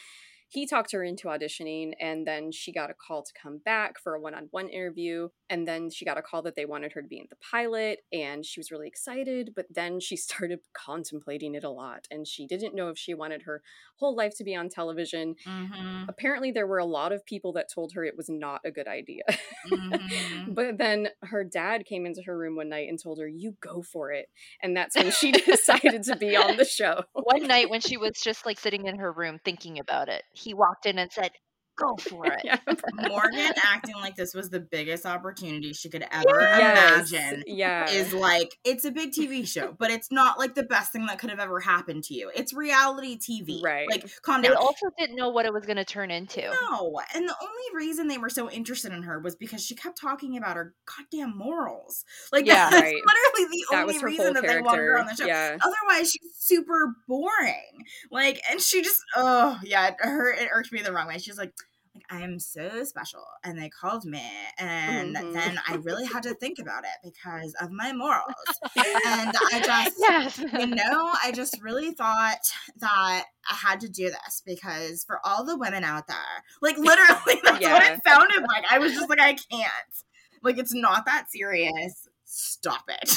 he 0.55 0.65
talked 0.65 0.91
her 0.93 1.03
into 1.03 1.27
auditioning, 1.27 1.93
and 2.01 2.25
then 2.25 2.51
she 2.51 2.71
got 2.73 2.89
a 2.89 2.95
call 2.95 3.21
to 3.23 3.31
come 3.41 3.59
back 3.63 3.99
for 4.01 4.15
a 4.15 4.19
one 4.19 4.33
on 4.33 4.47
one 4.51 4.69
interview. 4.69 5.29
And 5.49 5.67
then 5.67 5.91
she 5.91 6.05
got 6.05 6.17
a 6.17 6.23
call 6.23 6.41
that 6.41 6.55
they 6.55 6.65
wanted 6.65 6.93
her 6.93 7.01
to 7.03 7.07
be 7.07 7.19
in 7.19 7.27
the 7.29 7.35
pilot, 7.51 7.99
and 8.11 8.43
she 8.43 8.59
was 8.59 8.71
really 8.71 8.87
excited. 8.87 9.51
But 9.55 9.67
then 9.69 9.99
she 9.99 10.15
started 10.27 10.59
contemplating 10.73 11.53
it 11.55 11.63
a 11.63 11.69
lot, 11.69 12.07
and 12.09 12.27
she 12.27 12.47
didn't 12.47 12.73
know 12.73 12.89
if 12.89 12.97
she 12.97 13.13
wanted 13.13 13.43
her 13.43 13.61
whole 13.99 14.15
life 14.15 14.33
to 14.37 14.43
be 14.43 14.55
on 14.55 14.69
television. 14.69 15.35
Mhm, 15.47 16.05
Apparently, 16.09 16.51
there 16.51 16.67
were 16.67 16.77
a 16.79 16.85
lot 16.85 17.11
of 17.11 17.25
people 17.25 17.53
that 17.53 17.67
told 17.73 17.93
her 17.93 18.03
it 18.03 18.17
was 18.17 18.29
not 18.29 18.61
a 18.65 18.71
good 18.71 18.87
idea. 18.87 19.23
mhm. 19.67 19.99
But 20.55 20.77
then 20.77 21.09
her 21.23 21.43
dad 21.43 21.85
came 21.85 22.05
into 22.05 22.21
her 22.23 22.37
room 22.37 22.55
one 22.55 22.69
night 22.69 22.87
and 22.89 23.01
told 23.01 23.19
her, 23.19 23.27
You 23.27 23.55
go 23.61 23.81
for 23.81 24.11
it. 24.11 24.27
And 24.61 24.75
that's 24.75 24.95
when 24.95 25.11
she 25.11 25.31
decided 25.53 26.03
to 26.03 26.15
be 26.15 26.35
on 26.35 26.57
the 26.57 26.65
show. 26.65 27.03
One 27.13 27.43
night 27.47 27.69
when 27.69 27.81
she 27.81 27.97
was 27.97 28.13
just 28.23 28.45
like 28.45 28.59
sitting 28.59 28.85
in 28.85 28.97
her 28.99 29.11
room 29.11 29.39
thinking 29.43 29.79
about 29.79 30.09
it, 30.09 30.23
he 30.45 30.53
walked 30.53 30.85
in 30.85 30.97
and 30.97 31.11
said, 31.11 31.31
Go 31.77 31.97
for 31.97 32.25
it. 32.31 32.39
Yeah. 32.45 32.57
Morgan 33.09 33.51
acting 33.61 33.95
like 33.95 34.15
this 34.15 34.33
was 34.33 34.49
the 34.49 34.61
biggest 34.61 35.05
opportunity 35.05 35.73
she 35.73 35.89
could 35.89 36.05
ever 36.09 36.23
Yes. 36.39 37.11
imagine 37.11 37.43
Yeah. 37.47 37.89
is 37.89 38.13
like 38.13 38.55
it's 38.63 38.85
a 38.85 38.91
big 38.91 39.11
TV 39.11 39.45
show, 39.45 39.75
but 39.77 39.91
it's 39.91 40.09
not 40.09 40.39
like 40.39 40.55
the 40.55 40.63
best 40.63 40.93
thing 40.93 41.05
that 41.07 41.19
could 41.19 41.31
have 41.31 41.39
ever 41.41 41.59
happened 41.59 42.05
to 42.05 42.13
you. 42.13 42.31
It's 42.33 42.53
reality 42.53 43.17
TV. 43.19 43.61
Right. 43.61 43.89
Like 43.91 44.09
calm 44.21 44.41
They 44.41 44.47
down. 44.47 44.55
also 44.55 44.85
didn't 44.97 45.17
know 45.17 45.27
what 45.31 45.45
it 45.45 45.51
was 45.51 45.65
going 45.65 45.75
to 45.75 45.83
turn 45.83 46.11
into. 46.11 46.43
No, 46.43 47.01
and 47.13 47.27
the 47.27 47.35
only 47.41 47.85
reason 47.85 48.07
they 48.07 48.19
were 48.19 48.29
so 48.29 48.49
interested 48.49 48.93
in 48.93 49.03
her 49.03 49.19
was 49.19 49.35
because 49.35 49.61
she 49.61 49.75
kept 49.75 49.99
talking 49.99 50.37
about 50.37 50.55
her 50.55 50.73
goddamn 50.85 51.37
morals. 51.37 52.05
Like 52.31 52.45
Yeah. 52.45 52.69
that's 52.69 52.83
Right. 52.83 52.95
literally 52.95 53.51
the 53.51 53.65
that 53.71 53.81
only 53.81 53.99
reason 54.01 54.23
whole 54.27 54.33
that 54.35 54.43
they 54.47 54.61
wanted 54.61 54.81
her 54.81 54.97
on 54.97 55.07
the 55.07 55.15
show. 55.17 55.25
Yeah. 55.25 55.57
Otherwise, 55.61 56.09
she's 56.11 56.35
super 56.37 56.95
boring. 57.05 57.74
Like, 58.11 58.41
and 58.49 58.59
she 58.61 58.81
just, 58.81 59.01
oh 59.15 59.59
yeah, 59.63 59.87
it 59.87 59.95
hurt. 59.99 60.39
It 60.39 60.49
irked 60.51 60.71
me 60.71 60.81
the 60.81 60.91
wrong 60.93 61.07
way. 61.07 61.17
She's 61.17 61.37
like, 61.37 61.53
like 61.93 62.03
I 62.09 62.21
am 62.23 62.39
so 62.39 62.83
special, 62.83 63.23
and 63.43 63.57
they 63.57 63.69
called 63.69 64.03
me, 64.03 64.21
and 64.59 65.15
Mhm. 65.15 65.33
then 65.33 65.59
I 65.65 65.75
really 65.75 66.05
had 66.05 66.23
to 66.23 66.33
think 66.33 66.59
about 66.59 66.83
it 66.83 66.89
because 67.13 67.53
of 67.61 67.71
my 67.71 67.93
morals, 67.93 68.59
and 69.05 69.33
I 69.53 69.61
just, 69.63 69.95
Yes. 69.99 70.37
you 70.37 70.67
know, 70.67 71.13
I 71.23 71.31
just 71.33 71.61
really 71.61 71.91
thought 71.91 72.39
that 72.79 73.23
I 73.49 73.53
had 73.55 73.79
to 73.81 73.87
do 73.89 74.09
this 74.09 74.41
because 74.45 75.05
for 75.05 75.19
all 75.23 75.45
the 75.45 75.57
women 75.57 75.85
out 75.85 76.07
there, 76.07 76.17
like 76.61 76.77
literally, 76.77 77.39
that's 77.43 77.65
what 77.65 77.83
it 77.83 78.01
sounded 78.05 78.41
like. 78.45 78.65
I 78.69 78.77
was 78.79 78.93
just 78.93 79.07
like, 79.09 79.21
I 79.21 79.33
can't. 79.35 79.71
Like, 80.43 80.57
it's 80.57 80.73
not 80.75 81.05
that 81.05 81.27
serious. 81.31 82.09
Stop 82.25 82.83
it. 82.89 83.15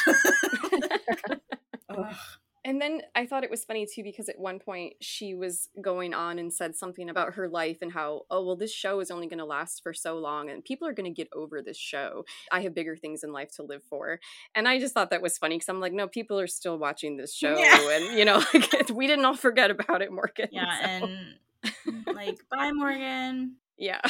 And 2.64 2.80
then 2.80 3.02
I 3.14 3.26
thought 3.26 3.44
it 3.44 3.50
was 3.50 3.64
funny 3.64 3.86
too 3.86 4.02
because 4.02 4.28
at 4.28 4.38
one 4.38 4.59
point 4.59 4.94
she 5.00 5.34
was 5.34 5.68
going 5.80 6.14
on 6.14 6.38
and 6.38 6.52
said 6.52 6.76
something 6.76 7.09
about 7.09 7.34
her 7.34 7.48
life 7.48 7.78
and 7.82 7.92
how, 7.92 8.22
oh, 8.30 8.44
well, 8.44 8.56
this 8.56 8.72
show 8.72 9.00
is 9.00 9.11
only 9.11 9.26
going 9.26 9.38
to 9.38 9.44
last 9.44 9.82
for 9.82 9.94
so 9.94 10.18
long 10.18 10.50
and 10.50 10.64
people 10.64 10.86
are 10.88 10.92
going 10.92 11.12
to 11.12 11.16
get 11.16 11.28
over 11.32 11.62
this 11.62 11.76
show. 11.76 12.24
I 12.50 12.61
have 12.62 12.74
bigger 12.74 12.96
things 12.96 13.22
in 13.22 13.32
life 13.32 13.54
to 13.56 13.62
live 13.62 13.82
for. 13.88 14.20
And 14.54 14.68
I 14.68 14.78
just 14.78 14.94
thought 14.94 15.11
that 15.11 15.22
was 15.22 15.38
funny 15.38 15.56
because 15.56 15.68
I'm 15.68 15.80
like, 15.80 15.92
no, 15.92 16.09
people 16.09 16.38
are 16.38 16.46
still 16.46 16.78
watching 16.78 17.16
this 17.16 17.34
show. 17.34 17.56
Yeah. 17.56 17.90
And, 17.90 18.18
you 18.18 18.24
know, 18.24 18.42
like, 18.54 18.88
we 18.92 19.06
didn't 19.06 19.24
all 19.24 19.36
forget 19.36 19.70
about 19.70 20.02
it, 20.02 20.12
Morgan. 20.12 20.48
Yeah, 20.50 20.98
so, 21.00 21.06
and 21.06 22.06
like, 22.14 22.38
bye, 22.50 22.72
Morgan. 22.72 23.56
yeah. 23.78 24.00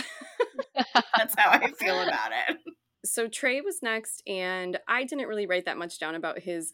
That's 1.17 1.35
how 1.37 1.51
I 1.51 1.71
feel 1.73 2.01
about 2.01 2.31
it. 2.49 2.59
so 3.05 3.29
Trey 3.29 3.61
was 3.61 3.83
next, 3.83 4.23
and 4.27 4.79
I 4.89 5.05
didn't 5.05 5.29
really 5.29 5.47
write 5.47 5.67
that 5.67 5.79
much 5.79 5.99
down 5.99 6.15
about 6.15 6.39
his. 6.39 6.73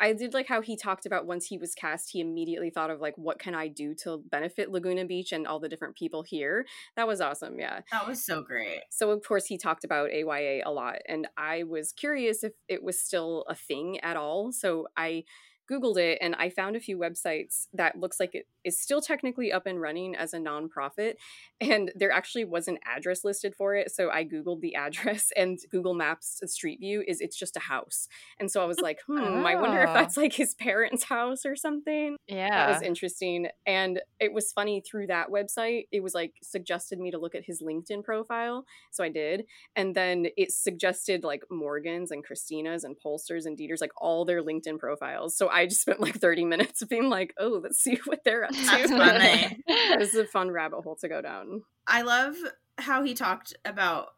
I 0.00 0.12
did 0.12 0.34
like 0.34 0.46
how 0.46 0.60
he 0.60 0.76
talked 0.76 1.06
about 1.06 1.26
once 1.26 1.46
he 1.46 1.58
was 1.58 1.74
cast, 1.74 2.10
he 2.10 2.20
immediately 2.20 2.70
thought 2.70 2.90
of 2.90 3.00
like, 3.00 3.16
what 3.16 3.38
can 3.38 3.54
I 3.54 3.68
do 3.68 3.94
to 4.02 4.22
benefit 4.30 4.70
Laguna 4.70 5.04
Beach 5.04 5.32
and 5.32 5.46
all 5.46 5.60
the 5.60 5.68
different 5.68 5.96
people 5.96 6.22
here. 6.22 6.66
That 6.96 7.06
was 7.06 7.20
awesome, 7.20 7.58
yeah. 7.58 7.80
That 7.92 8.06
was 8.06 8.24
so 8.24 8.42
great. 8.42 8.80
So 8.90 9.10
of 9.10 9.22
course 9.22 9.46
he 9.46 9.58
talked 9.58 9.84
about 9.84 10.10
AYA 10.10 10.62
a 10.64 10.70
lot, 10.70 10.96
and 11.08 11.28
I 11.36 11.62
was 11.62 11.92
curious 11.92 12.42
if 12.42 12.52
it 12.68 12.82
was 12.82 13.00
still 13.00 13.44
a 13.48 13.54
thing 13.54 14.00
at 14.00 14.16
all. 14.16 14.52
So 14.52 14.88
I 14.96 15.24
googled 15.70 15.98
it 15.98 16.18
and 16.20 16.34
I 16.36 16.48
found 16.50 16.76
a 16.76 16.80
few 16.80 16.98
websites 16.98 17.66
that 17.72 17.98
looks 17.98 18.18
like 18.20 18.34
it 18.34 18.46
is 18.64 18.80
still 18.80 19.00
technically 19.00 19.52
up 19.52 19.66
and 19.66 19.80
running 19.80 20.14
as 20.14 20.32
a 20.34 20.38
nonprofit 20.38 21.14
and 21.60 21.92
there 21.94 22.10
actually 22.12 22.44
was 22.44 22.68
an 22.68 22.78
address 22.84 23.24
listed 23.24 23.54
for 23.56 23.74
it 23.74 23.90
so 23.92 24.10
I 24.10 24.24
googled 24.24 24.60
the 24.60 24.74
address 24.86 25.30
and 25.36 25.58
Google 25.70 25.94
Maps 25.94 26.40
Street 26.46 26.80
View 26.80 27.02
is 27.06 27.20
it's 27.20 27.36
just 27.38 27.56
a 27.56 27.60
house. 27.60 28.08
And 28.38 28.50
so 28.50 28.62
I 28.62 28.66
was 28.66 28.80
like, 28.80 28.98
"Hmm, 29.06 29.44
I 29.46 29.54
wonder 29.56 29.82
if 29.82 29.90
Oh. 29.90 29.94
that's 29.94 30.16
like 30.16 30.32
his 30.32 30.54
parents' 30.54 31.04
house 31.04 31.44
or 31.46 31.56
something." 31.56 32.16
Yeah. 32.28 32.48
That 32.50 32.68
was 32.74 32.82
interesting. 32.82 33.48
And 33.66 34.00
it 34.20 34.32
was 34.32 34.52
funny 34.52 34.80
through 34.80 35.06
that 35.08 35.28
website. 35.28 35.86
It 35.92 36.02
was 36.02 36.14
like 36.14 36.34
suggested 36.42 36.98
me 36.98 37.10
to 37.10 37.18
look 37.18 37.34
at 37.34 37.44
his 37.44 37.62
LinkedIn 37.62 38.04
profile. 38.04 38.64
So 38.92 39.02
I 39.04 39.08
did. 39.08 39.44
And 39.74 39.94
then 39.94 40.26
it 40.36 40.52
suggested 40.52 41.24
like 41.24 41.42
Morgan's 41.50 42.10
and 42.10 42.24
Christina's 42.24 42.84
and 42.84 42.96
Polster's 42.98 43.46
and 43.46 43.56
Dieter's, 43.56 43.80
like 43.80 43.92
all 43.96 44.24
their 44.24 44.42
LinkedIn 44.42 44.78
profiles. 44.78 45.36
So 45.36 45.48
I 45.56 45.66
just 45.66 45.80
spent 45.80 46.00
like 46.00 46.16
30 46.16 46.44
minutes 46.44 46.84
being 46.88 47.08
like, 47.08 47.34
oh, 47.38 47.60
let's 47.62 47.78
see 47.78 47.98
what 48.04 48.22
they're 48.24 48.44
up 48.44 48.50
to. 48.50 48.66
That's 48.66 48.90
funny. 48.90 49.62
it 49.66 49.98
was 49.98 50.14
a 50.14 50.26
fun 50.26 50.50
rabbit 50.50 50.82
hole 50.82 50.96
to 50.96 51.08
go 51.08 51.22
down. 51.22 51.62
I 51.86 52.02
love 52.02 52.36
how 52.78 53.02
he 53.02 53.14
talked 53.14 53.54
about 53.64 54.08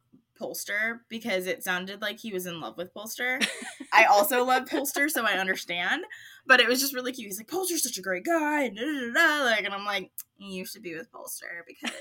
Polster 0.40 1.00
because 1.08 1.46
it 1.46 1.64
sounded 1.64 2.00
like 2.00 2.18
he 2.18 2.32
was 2.32 2.46
in 2.46 2.60
love 2.60 2.76
with 2.76 2.94
Polster. 2.94 3.44
I 3.92 4.04
also 4.04 4.44
love 4.44 4.64
Polster, 4.66 5.08
so 5.08 5.24
I 5.24 5.32
understand. 5.32 6.02
But 6.46 6.60
it 6.60 6.68
was 6.68 6.80
just 6.80 6.94
really 6.94 7.12
cute. 7.12 7.26
He's 7.26 7.38
like, 7.38 7.48
Polster's 7.48 7.82
such 7.82 7.98
a 7.98 8.02
great 8.02 8.24
guy, 8.24 8.64
and, 8.64 8.76
da, 8.76 8.82
da, 8.82 9.12
da, 9.12 9.12
da. 9.12 9.44
like, 9.44 9.64
and 9.64 9.74
I'm 9.74 9.84
like, 9.84 10.10
you 10.38 10.64
should 10.64 10.82
be 10.82 10.94
with 10.94 11.10
Polster 11.12 11.64
because 11.66 11.92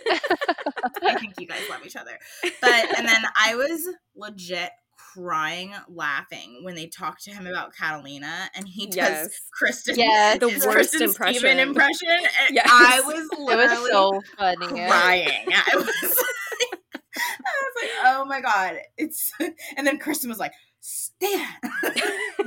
I 1.03 1.17
think 1.19 1.33
you 1.39 1.47
guys 1.47 1.67
love 1.69 1.85
each 1.85 1.95
other. 1.95 2.17
But 2.61 2.97
and 2.97 3.07
then 3.07 3.23
I 3.35 3.55
was 3.55 3.89
legit 4.15 4.71
crying 5.17 5.73
laughing 5.89 6.59
when 6.63 6.75
they 6.75 6.87
talked 6.87 7.23
to 7.23 7.31
him 7.31 7.47
about 7.47 7.73
Catalina 7.75 8.49
and 8.55 8.67
he 8.67 8.85
does 8.87 8.95
Yes. 8.95 9.41
Kristin 9.61 9.97
Yes. 9.97 10.39
The 10.39 10.49
his 10.49 10.65
worst 10.65 10.93
Kristin 10.93 11.01
impression. 11.07 11.39
Stephen 11.39 11.59
impression. 11.59 12.09
And 12.09 12.27
Yes. 12.55 12.67
I 12.69 13.01
was 13.01 13.15
it 13.51 13.57
was 13.57 13.89
so 13.89 14.21
funny. 14.37 14.67
crying. 14.67 15.45
I 15.53 15.75
was 15.75 15.85
like, 16.03 16.79
I 17.19 17.63
was 17.63 17.75
like, 17.81 17.91
oh 18.05 18.25
my 18.25 18.41
god, 18.41 18.75
it's. 18.97 19.31
And 19.77 19.85
then 19.87 19.99
Kristin 19.99 20.27
was 20.27 20.37
like, 20.39 20.53
Stan. 20.81 21.47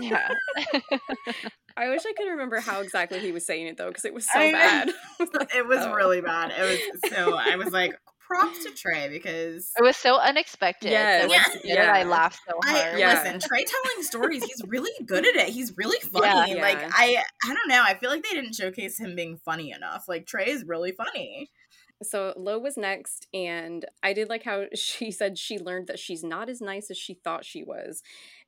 Yeah. 0.01 0.29
I 1.77 1.89
wish 1.89 2.03
I 2.07 2.12
could 2.16 2.29
remember 2.31 2.61
how 2.61 2.81
exactly 2.81 3.18
he 3.21 3.33
was 3.33 3.45
saying 3.47 3.66
it 3.66 3.77
though, 3.77 3.89
because 3.89 4.05
it 4.05 4.14
was 4.14 4.27
so 4.31 4.39
I 4.39 4.51
know. 4.51 4.59
bad. 4.59 4.89
it 5.55 5.66
was 5.66 5.79
Oh. 5.81 5.93
really 5.93 6.21
bad. 6.21 6.53
It 6.57 6.62
was 7.03 7.12
so. 7.12 7.35
I 7.37 7.57
was 7.57 7.73
like, 7.73 7.99
props 8.31 8.64
to 8.64 8.70
Trey 8.70 9.09
because. 9.09 9.72
It 9.78 9.83
was 9.83 9.97
so 9.97 10.18
unexpected. 10.18 10.91
Yes. 10.91 11.22
that 11.22 11.31
when 11.31 11.62
he 11.62 11.68
did 11.68 11.78
it, 11.78 11.89
I 11.89 12.05
laughed 12.05 12.41
so 12.49 12.59
I 12.64 12.78
hard. 12.78 12.99
Yeah. 12.99 13.14
listen. 13.14 13.41
Trey 13.41 13.64
telling 13.64 14.03
stories. 14.03 14.45
He's 14.45 14.62
really 14.66 14.93
good 15.05 15.26
at 15.26 15.35
it. 15.37 15.49
He's 15.49 15.76
really 15.76 15.99
funny. 16.12 16.55
Yeah. 16.55 16.62
Like 16.62 16.78
Yeah. 16.81 16.91
I, 16.93 17.22
I 17.45 17.55
don't 17.55 17.68
know. 17.68 17.83
I 17.83 17.95
feel 17.95 18.11
like 18.11 18.22
they 18.22 18.35
didn't 18.35 18.55
showcase 18.55 18.99
him 18.99 19.16
being 19.16 19.39
funny 19.45 19.72
enough. 19.72 20.05
Like 20.09 20.26
Trey 20.26 20.51
is 20.51 20.64
really 20.66 20.93
funny. 20.93 21.51
So 22.03 22.33
Lo 22.37 22.59
was 22.59 22.78
next, 22.78 23.26
and 23.35 23.85
I 24.03 24.14
did 24.14 24.28
like 24.28 24.43
how 24.45 24.64
she 24.74 25.11
said 25.11 25.39
she 25.39 25.59
learned 25.59 25.89
that 25.89 25.99
she's 25.99 26.24
not 26.24 26.49
as 26.49 26.61
nice 26.61 26.91
as 26.91 26.97
she 26.97 27.14
thought 27.14 27.45
she 27.45 27.62
was, 27.62 28.03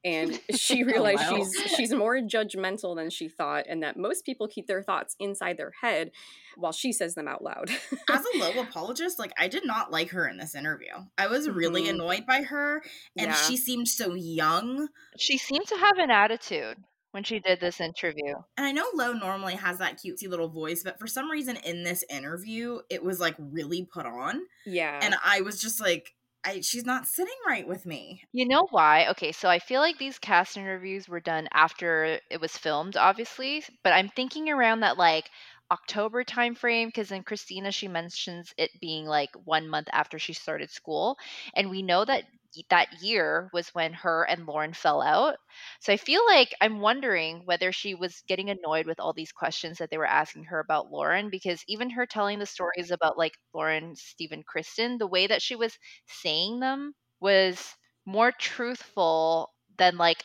and 0.04 0.40
she 0.56 0.84
realized 0.84 1.20
wow. 1.30 1.36
she's 1.36 1.54
she's 1.76 1.92
more 1.94 2.16
judgmental 2.18 2.96
than 2.96 3.10
she 3.10 3.28
thought, 3.28 3.64
and 3.68 3.82
that 3.82 3.96
most 3.96 4.24
people 4.24 4.48
keep 4.48 4.66
their 4.66 4.82
thoughts 4.82 5.14
inside 5.18 5.56
their 5.56 5.72
head 5.80 6.10
while 6.56 6.72
she 6.72 6.92
says 6.92 7.14
them 7.14 7.28
out 7.28 7.42
loud. 7.42 7.70
As 8.10 8.24
a 8.34 8.38
low 8.38 8.52
apologist, 8.62 9.18
like 9.18 9.32
I 9.38 9.48
did 9.48 9.64
not 9.66 9.90
like 9.90 10.10
her 10.10 10.26
in 10.28 10.36
this 10.38 10.54
interview. 10.54 10.92
I 11.16 11.26
was 11.28 11.48
really 11.48 11.84
Mhm. 11.84 11.90
annoyed 11.90 12.26
by 12.26 12.42
her, 12.42 12.82
and 13.16 13.28
Yeah. 13.28 13.34
she 13.34 13.56
seemed 13.56 13.88
so 13.88 14.14
young. 14.14 14.88
She 15.18 15.38
seemed 15.38 15.66
to 15.68 15.76
have 15.76 15.98
an 15.98 16.10
attitude 16.10 16.76
when 17.12 17.24
she 17.24 17.38
did 17.40 17.60
this 17.60 17.78
interview. 17.80 18.34
And 18.56 18.66
I 18.66 18.72
know 18.72 18.86
Lo 18.94 19.12
normally 19.12 19.54
has 19.54 19.78
that 19.78 19.98
cutesy 19.98 20.28
little 20.28 20.48
voice, 20.48 20.82
but 20.82 20.98
for 20.98 21.06
some 21.06 21.30
reason 21.30 21.56
in 21.56 21.82
this 21.84 22.02
interview, 22.08 22.80
it 22.88 23.04
was 23.04 23.20
like 23.20 23.34
really 23.38 23.84
put 23.92 24.06
on. 24.06 24.40
yeah, 24.64 24.98
And 25.02 25.14
I 25.22 25.42
was 25.42 25.60
just 25.60 25.78
like, 25.78 26.14
I 26.44 26.60
she's 26.60 26.84
not 26.84 27.06
sitting 27.06 27.34
right 27.46 27.66
with 27.66 27.84
me. 27.86 28.24
You 28.32 28.46
know 28.46 28.66
why? 28.70 29.06
Okay, 29.08 29.32
so 29.32 29.48
I 29.48 29.58
feel 29.58 29.80
like 29.80 29.98
these 29.98 30.18
cast 30.18 30.56
interviews 30.56 31.08
were 31.08 31.20
done 31.20 31.48
after 31.52 32.20
it 32.30 32.40
was 32.40 32.56
filmed, 32.56 32.96
obviously, 32.96 33.64
but 33.84 33.92
I'm 33.92 34.08
thinking 34.08 34.48
around 34.50 34.80
that 34.80 34.96
like 34.98 35.30
October 35.70 36.24
time 36.24 36.54
frame 36.54 36.88
because 36.88 37.12
in 37.12 37.22
Christina 37.22 37.72
she 37.72 37.88
mentions 37.88 38.52
it 38.58 38.70
being 38.80 39.06
like 39.06 39.30
one 39.44 39.68
month 39.68 39.88
after 39.92 40.18
she 40.18 40.32
started 40.32 40.70
school, 40.70 41.16
and 41.54 41.70
we 41.70 41.82
know 41.82 42.04
that 42.04 42.24
that 42.68 43.02
year 43.02 43.48
was 43.52 43.68
when 43.68 43.92
her 43.92 44.24
and 44.24 44.46
Lauren 44.46 44.72
fell 44.72 45.00
out. 45.00 45.36
So 45.80 45.92
I 45.92 45.96
feel 45.96 46.20
like 46.26 46.54
I'm 46.60 46.80
wondering 46.80 47.42
whether 47.44 47.72
she 47.72 47.94
was 47.94 48.22
getting 48.28 48.50
annoyed 48.50 48.86
with 48.86 49.00
all 49.00 49.12
these 49.12 49.32
questions 49.32 49.78
that 49.78 49.90
they 49.90 49.98
were 49.98 50.06
asking 50.06 50.44
her 50.44 50.60
about 50.60 50.90
Lauren 50.90 51.30
because 51.30 51.62
even 51.68 51.90
her 51.90 52.06
telling 52.06 52.38
the 52.38 52.46
stories 52.46 52.90
about 52.90 53.18
like 53.18 53.34
Lauren, 53.54 53.94
Stephen, 53.96 54.42
Kristin, 54.42 54.98
the 54.98 55.06
way 55.06 55.26
that 55.26 55.42
she 55.42 55.56
was 55.56 55.76
saying 56.06 56.60
them 56.60 56.92
was 57.20 57.74
more 58.04 58.32
truthful 58.32 59.50
than 59.78 59.96
like 59.96 60.22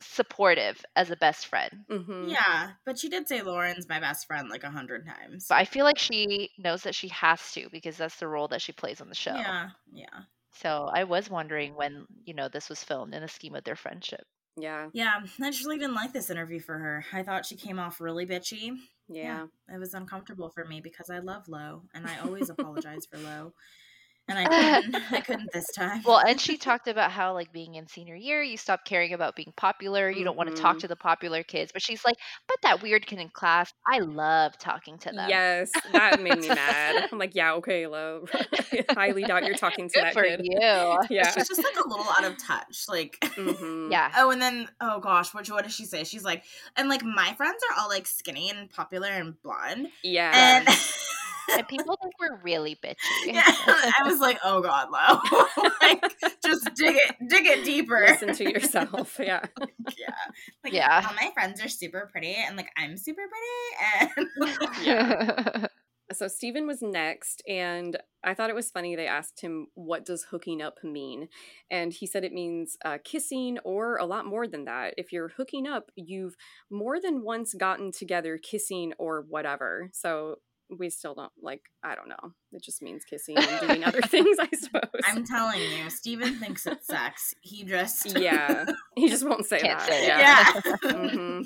supportive 0.00 0.84
as 0.94 1.10
a 1.10 1.16
best 1.16 1.46
friend. 1.46 1.84
Mm-hmm. 1.90 2.28
Yeah, 2.28 2.70
but 2.84 2.98
she 2.98 3.08
did 3.08 3.26
say 3.28 3.42
Lauren's 3.42 3.88
my 3.88 4.00
best 4.00 4.26
friend 4.26 4.48
like 4.48 4.64
a 4.64 4.70
hundred 4.70 5.06
times. 5.06 5.46
But 5.48 5.56
I 5.56 5.64
feel 5.64 5.84
like 5.84 5.98
she 5.98 6.50
knows 6.58 6.82
that 6.82 6.94
she 6.94 7.08
has 7.08 7.52
to 7.52 7.68
because 7.70 7.96
that's 7.96 8.18
the 8.18 8.28
role 8.28 8.48
that 8.48 8.62
she 8.62 8.72
plays 8.72 9.00
on 9.00 9.08
the 9.08 9.14
show. 9.14 9.34
Yeah, 9.34 9.70
yeah, 9.92 10.20
So 10.62 10.88
I 10.92 11.04
was 11.04 11.30
wondering 11.30 11.74
when, 11.74 12.06
you 12.24 12.34
know, 12.34 12.48
this 12.48 12.68
was 12.68 12.82
filmed 12.82 13.14
in 13.14 13.22
the 13.22 13.28
scheme 13.28 13.54
of 13.54 13.64
their 13.64 13.76
friendship. 13.76 14.24
Yeah. 14.56 14.88
yeah. 14.94 15.20
I 15.40 15.50
just 15.50 15.64
really 15.64 15.78
didn't 15.78 15.94
like 15.94 16.12
this 16.12 16.30
interview 16.30 16.60
for 16.60 16.78
her. 16.78 17.04
I 17.12 17.22
thought 17.22 17.44
she 17.44 17.56
came 17.56 17.78
off 17.78 18.00
really 18.00 18.26
bitchy. 18.26 18.72
Yeah. 19.08 19.46
it 19.72 19.78
was 19.78 19.94
uncomfortable 19.94 20.48
for 20.50 20.64
me 20.64 20.80
because 20.80 21.10
I 21.10 21.18
love 21.18 21.46
Lo, 21.46 21.82
and 21.94 22.06
I 22.06 22.18
always 22.24 22.50
apologize 22.50 23.06
for 23.06 23.18
Lo, 23.18 23.52
and 24.28 24.38
I 24.38 24.44
couldn't. 24.80 24.96
I 25.12 25.20
couldn't 25.20 25.50
this 25.52 25.66
time. 25.76 26.02
Well, 26.04 26.18
and 26.18 26.40
she 26.40 26.56
talked 26.66 26.88
about 26.88 27.10
how 27.12 27.32
like 27.34 27.52
being 27.52 27.74
in 27.76 27.86
senior 27.86 28.14
year, 28.16 28.42
you 28.42 28.56
stop 28.56 28.84
caring 28.84 29.12
about 29.12 29.36
being 29.36 29.52
popular. 29.56 30.10
You 30.10 30.24
don't 30.24 30.36
want 30.36 30.54
to 30.54 30.60
talk 30.60 30.78
to 30.80 30.88
the 30.88 30.96
popular 30.96 31.42
kids. 31.42 31.72
But 31.72 31.82
she's 31.82 32.04
like, 32.04 32.16
but 32.48 32.56
that 32.62 32.82
weird 32.82 33.06
kid 33.06 33.18
in 33.20 33.28
class, 33.28 33.72
I 33.86 33.98
love 34.00 34.58
talking 34.58 34.98
to 34.98 35.12
them. 35.12 35.28
Yes, 35.28 35.70
that 35.92 36.20
made 36.20 36.38
me 36.38 36.48
mad. 36.48 37.08
I'm 37.12 37.18
like, 37.18 37.34
yeah, 37.34 37.54
okay, 37.54 37.86
Lo. 37.86 38.26
Highly 38.90 39.22
doubt 39.24 39.44
you're 39.44 39.54
talking 39.56 39.88
to 39.88 39.94
Good 39.94 40.04
that 40.04 40.12
for 40.14 40.22
kid. 40.22 40.40
you. 40.42 40.58
Yeah. 41.10 41.30
she's 41.32 41.48
just 41.48 41.62
like 41.62 41.76
a 41.84 41.88
little 41.88 42.06
out 42.18 42.24
of 42.24 42.36
touch. 42.38 42.84
Like, 42.88 43.16
hmm 43.36 43.88
Yeah. 43.90 44.12
oh, 44.16 44.30
and 44.30 44.40
then 44.42 44.68
oh 44.80 45.00
gosh, 45.00 45.32
what 45.34 45.48
what 45.50 45.64
does 45.64 45.74
she 45.74 45.84
say? 45.84 46.04
She's 46.04 46.24
like, 46.24 46.44
and 46.76 46.88
like 46.88 47.02
my 47.04 47.32
friends 47.36 47.62
are 47.70 47.80
all 47.82 47.88
like 47.88 48.06
skinny 48.06 48.50
and 48.50 48.70
popular 48.70 49.08
and 49.08 49.40
blonde, 49.42 49.88
Yeah. 50.02 50.32
and. 50.66 50.68
And 51.52 51.66
people 51.68 51.96
think 52.02 52.14
we're 52.20 52.38
really 52.42 52.76
bitchy. 52.84 52.96
Yeah, 53.26 53.42
I 53.46 54.02
was 54.04 54.20
like, 54.20 54.38
"Oh 54.44 54.60
God, 54.62 54.88
Lo! 54.90 55.40
like, 55.80 56.02
just 56.44 56.64
dig 56.74 56.96
it, 56.96 57.16
dig 57.28 57.46
it 57.46 57.64
deeper." 57.64 58.04
Listen 58.08 58.34
to 58.34 58.44
yourself. 58.52 59.16
Yeah. 59.20 59.44
yeah, 59.98 60.14
like, 60.64 60.72
Yeah. 60.72 61.04
All 61.08 61.14
my 61.14 61.30
friends 61.34 61.62
are 61.64 61.68
super 61.68 62.08
pretty, 62.10 62.34
and 62.34 62.56
like 62.56 62.68
I'm 62.76 62.96
super 62.96 63.22
pretty, 63.28 64.28
and 64.40 64.68
Yeah. 64.84 65.66
So 66.12 66.28
Stephen 66.28 66.68
was 66.68 66.82
next, 66.82 67.42
and 67.48 67.96
I 68.22 68.32
thought 68.34 68.48
it 68.48 68.54
was 68.54 68.70
funny. 68.70 68.94
They 68.94 69.08
asked 69.08 69.40
him, 69.40 69.66
What 69.74 70.04
does 70.04 70.22
hooking 70.30 70.62
up 70.62 70.78
mean? 70.84 71.28
And 71.68 71.92
he 71.92 72.06
said 72.06 72.22
it 72.22 72.32
means 72.32 72.76
uh, 72.84 72.98
kissing 73.02 73.58
or 73.64 73.96
a 73.96 74.06
lot 74.06 74.24
more 74.24 74.46
than 74.46 74.66
that. 74.66 74.94
If 74.96 75.12
you're 75.12 75.32
hooking 75.36 75.66
up, 75.66 75.90
you've 75.96 76.36
more 76.70 77.00
than 77.00 77.24
once 77.24 77.54
gotten 77.54 77.90
together 77.90 78.38
kissing 78.38 78.92
or 78.98 79.24
whatever. 79.28 79.90
So 79.92 80.36
we 80.78 80.90
still 80.90 81.14
don't, 81.14 81.32
like, 81.40 81.62
I 81.82 81.94
don't 81.94 82.08
know. 82.08 82.32
It 82.52 82.62
just 82.62 82.82
means 82.82 83.04
kissing 83.04 83.36
and 83.38 83.60
doing 83.68 83.84
other 83.84 84.00
things, 84.06 84.38
I 84.40 84.48
suppose. 84.56 85.02
I'm 85.04 85.24
telling 85.24 85.60
you, 85.60 85.88
Stephen 85.90 86.36
thinks 86.38 86.66
it's 86.66 86.86
sex. 86.86 87.34
He 87.40 87.64
just 87.64 88.06
yeah. 88.18 88.64
He 88.96 89.08
just 89.08 89.26
won't 89.26 89.46
say 89.46 89.60
Can't 89.60 89.78
that. 89.78 89.88
say 89.88 90.04
it. 90.04 90.92
yeah. 90.92 90.92
hmm 90.92 91.42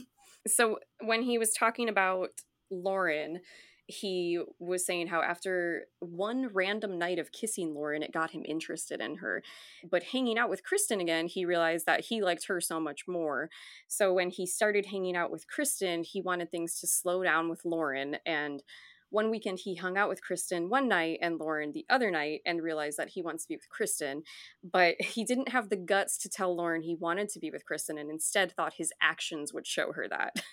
So 0.46 0.78
when 1.00 1.22
he 1.22 1.36
was 1.38 1.52
talking 1.52 1.88
about 1.88 2.30
Lauren, 2.70 3.40
he 3.86 4.40
was 4.60 4.86
saying 4.86 5.08
how 5.08 5.20
after 5.20 5.86
one 5.98 6.48
random 6.52 6.96
night 6.96 7.18
of 7.18 7.32
kissing 7.32 7.74
Lauren, 7.74 8.04
it 8.04 8.12
got 8.12 8.30
him 8.30 8.44
interested 8.46 9.00
in 9.00 9.16
her. 9.16 9.42
But 9.90 10.04
hanging 10.04 10.38
out 10.38 10.48
with 10.48 10.62
Kristin 10.62 11.00
again, 11.00 11.26
he 11.26 11.44
realized 11.44 11.86
that 11.86 12.04
he 12.04 12.22
liked 12.22 12.46
her 12.46 12.60
so 12.60 12.78
much 12.78 13.08
more. 13.08 13.50
So 13.88 14.12
when 14.14 14.30
he 14.30 14.46
started 14.46 14.86
hanging 14.86 15.16
out 15.16 15.32
with 15.32 15.44
Kristin, 15.48 16.04
he 16.06 16.22
wanted 16.22 16.52
things 16.52 16.78
to 16.80 16.86
slow 16.86 17.24
down 17.24 17.48
with 17.50 17.64
Lauren. 17.64 18.16
And 18.24 18.62
one 19.10 19.30
weekend 19.30 19.58
he 19.60 19.74
hung 19.74 19.96
out 19.96 20.08
with 20.08 20.20
Kristin 20.22 20.68
one 20.68 20.88
night 20.88 21.18
and 21.20 21.38
Lauren 21.38 21.72
the 21.72 21.84
other 21.90 22.10
night 22.10 22.40
and 22.46 22.62
realized 22.62 22.96
that 22.98 23.10
he 23.10 23.22
wants 23.22 23.44
to 23.44 23.48
be 23.48 23.56
with 23.56 23.68
Kristin. 23.68 24.22
But 24.64 24.96
he 25.00 25.24
didn't 25.24 25.48
have 25.50 25.68
the 25.68 25.76
guts 25.76 26.16
to 26.18 26.28
tell 26.28 26.54
Lauren 26.56 26.82
he 26.82 26.94
wanted 26.94 27.28
to 27.30 27.38
be 27.40 27.50
with 27.50 27.64
Kristin 27.70 28.00
and 28.00 28.10
instead 28.10 28.52
thought 28.52 28.74
his 28.74 28.92
actions 29.02 29.52
would 29.52 29.66
show 29.66 29.92
her 29.92 30.06
that. 30.08 30.36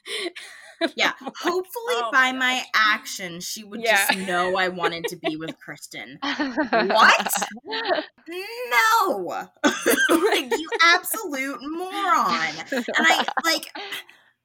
Yeah. 0.95 1.13
Hopefully, 1.19 1.95
Oh 1.95 2.09
by 2.11 2.31
my 2.31 2.37
my 2.37 2.55
gosh. 2.57 2.65
actions, 2.75 3.45
she 3.45 3.63
would 3.63 3.81
Yeah. 3.81 4.05
just 4.05 4.19
know 4.27 4.55
I 4.57 4.67
wanted 4.67 5.07
to 5.07 5.15
be 5.15 5.35
with 5.35 5.55
Kristin. 5.59 6.19
What? 6.21 7.33
No, 8.29 9.25
like 9.63 10.57
you 10.57 10.67
absolute 10.83 11.57
moron. 11.61 12.33
And 12.71 12.85
I 12.97 13.25
like, 13.43 13.71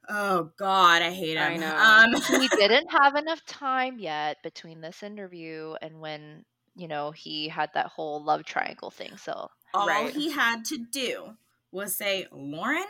oh 0.09 0.51
god, 0.59 1.03
I 1.03 1.11
hate 1.11 1.37
him. 1.37 1.43
I 1.53 1.57
know. 1.57 1.77
Um, 1.77 2.41
he 2.41 2.49
didn't 2.57 2.89
have 2.91 3.15
enough 3.17 3.45
time 3.47 3.99
yet 3.99 4.37
between 4.43 4.81
this 4.81 5.03
interview 5.03 5.75
and 5.81 6.01
when, 6.01 6.45
you 6.77 6.89
know, 6.89 7.11
he 7.13 7.49
had 7.49 7.71
that 7.75 7.87
whole 7.87 8.23
love 8.25 8.45
triangle 8.45 8.91
thing. 8.91 9.17
So 9.17 9.49
all 9.75 9.87
Right. 9.87 10.13
he 10.13 10.31
had 10.31 10.65
to 10.67 10.79
do 10.91 11.37
was 11.71 11.95
say, 11.97 12.27
Lauren, 12.33 12.85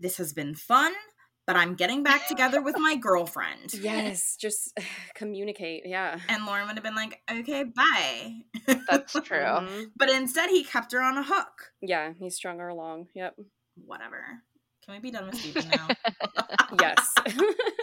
this 0.00 0.18
has 0.18 0.32
been 0.34 0.54
fun, 0.54 0.92
but 1.46 1.56
I'm 1.56 1.74
getting 1.74 2.02
back 2.02 2.28
together 2.28 2.60
with 2.60 2.76
my 2.78 2.94
girlfriend. 3.00 3.72
yes, 3.74 4.36
just 4.36 4.78
communicate. 5.14 5.82
Yeah. 5.86 6.18
And 6.28 6.44
Lauren 6.44 6.66
would 6.66 6.76
have 6.76 6.84
been 6.84 6.94
like, 6.94 7.20
okay, 7.30 7.64
bye. 7.64 8.34
that's 8.88 9.12
true. 9.24 9.38
Mhm. 9.38 9.86
But 9.96 10.10
instead, 10.10 10.50
he 10.50 10.62
kept 10.64 10.92
her 10.92 11.00
on 11.02 11.16
a 11.16 11.22
hook. 11.22 11.72
Yeah, 11.80 12.12
he 12.18 12.28
strung 12.30 12.58
her 12.58 12.68
along. 12.68 13.06
Yep. 13.14 13.36
Whatever. 13.86 14.42
Can 14.88 14.96
we 14.96 15.00
be 15.00 15.10
done 15.10 15.26
with 15.26 15.34
Stephen 15.36 15.68
now? 15.68 15.94
Yes. 16.70 17.14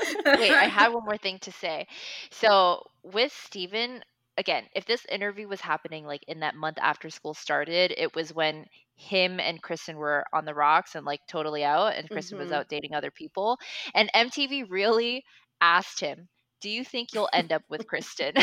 Wait, 0.35 0.55
I 0.59 0.67
had 0.67 0.89
one 0.89 1.05
more 1.05 1.17
thing 1.17 1.39
to 1.39 1.51
say. 1.51 1.87
So 2.31 2.83
with 3.03 3.31
Stephen, 3.31 4.01
again, 4.37 4.65
if 4.75 4.85
this 4.85 5.05
interview 5.09 5.47
was 5.47 5.61
happening 5.61 6.05
like 6.05 6.23
in 6.27 6.39
that 6.39 6.55
month 6.55 6.77
after 6.81 7.09
school 7.09 7.33
started, 7.35 7.93
it 7.97 8.15
was 8.15 8.33
when 8.33 8.65
him 8.95 9.39
and 9.39 9.61
Kristin 9.61 9.95
were 9.95 10.25
on 10.33 10.45
the 10.45 10.55
rocks 10.55 10.95
and 10.95 11.05
like 11.05 11.21
totally 11.29 11.63
out, 11.63 11.95
and 11.95 12.09
Kristin 12.11 12.37
was 12.37 12.51
Mhm. 12.51 12.53
out 12.53 12.69
dating 12.69 12.93
other 12.95 13.11
people. 13.11 13.57
And 13.93 14.09
MTV 14.15 14.63
really 14.69 15.23
asked 15.61 15.99
him, 15.99 16.27
Do 16.61 16.69
you 16.69 16.83
think 16.83 17.13
you'll 17.13 17.29
end 17.33 17.51
up 17.53 17.63
with 17.69 17.85
Kristin? 17.87 18.41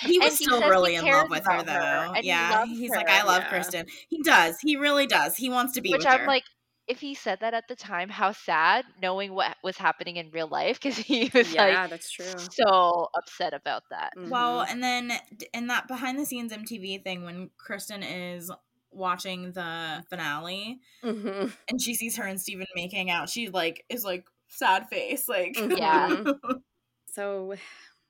He 0.00 0.18
was 0.20 0.32
And 0.32 0.36
still 0.36 0.62
says 0.62 0.70
really 0.70 0.94
in 0.96 1.10
love 1.10 1.28
with 1.30 1.44
her, 1.46 1.62
though. 1.64 2.14
and 2.14 2.24
he 2.24 2.26
yeah, 2.26 2.64
he's 2.64 2.94
her. 2.94 2.96
like, 2.96 3.08
I 3.10 3.22
love 3.24 3.42
Yeah. 3.42 3.50
Kristin. 3.52 3.88
He 4.08 4.22
does. 4.22 4.58
He 4.60 4.76
really 4.76 5.06
does. 5.06 5.36
He 5.36 5.48
wants 5.50 5.72
to 5.74 5.80
be 5.82 5.90
Which 5.92 5.98
with 5.98 6.10
I'm 6.10 6.18
her. 6.18 6.26
like, 6.26 6.44
if 6.88 7.00
he 7.00 7.14
said 7.14 7.40
that 7.40 7.52
at 7.54 7.68
the 7.68 7.76
time, 7.76 8.08
how 8.08 8.32
sad 8.32 8.84
knowing 9.02 9.32
what 9.34 9.56
was 9.64 9.76
happening 9.76 10.16
in 10.16 10.30
real 10.30 10.48
life 10.48 10.80
because 10.80 10.96
he 11.12 11.30
was 11.34 11.52
yeah, 11.52 11.82
like 11.82 11.90
that's 11.90 12.10
true. 12.10 12.26
so 12.52 13.08
upset 13.16 13.54
about 13.54 13.82
that. 13.90 14.12
Well, 14.16 14.64
Mhm. 14.64 14.70
and 14.72 14.82
then 14.82 15.12
in 15.52 15.66
that 15.68 15.88
behind 15.88 16.18
the 16.18 16.26
scenes 16.26 16.52
MTV 16.52 17.02
thing, 17.02 17.24
when 17.24 17.50
Kristin 17.58 18.04
is 18.36 18.50
watching 18.90 19.52
the 19.52 20.04
finale 20.08 20.80
Mhm. 21.02 21.52
and 21.68 21.80
she 21.82 21.94
sees 21.94 22.16
her 22.16 22.24
and 22.24 22.40
Stephen 22.40 22.66
making 22.74 23.10
out, 23.10 23.28
she 23.28 23.48
like 23.48 23.84
is 23.88 24.04
like 24.04 24.26
sad 24.48 24.88
face, 24.88 25.28
like. 25.28 25.56
Yeah. 25.78 26.24
So 27.08 27.54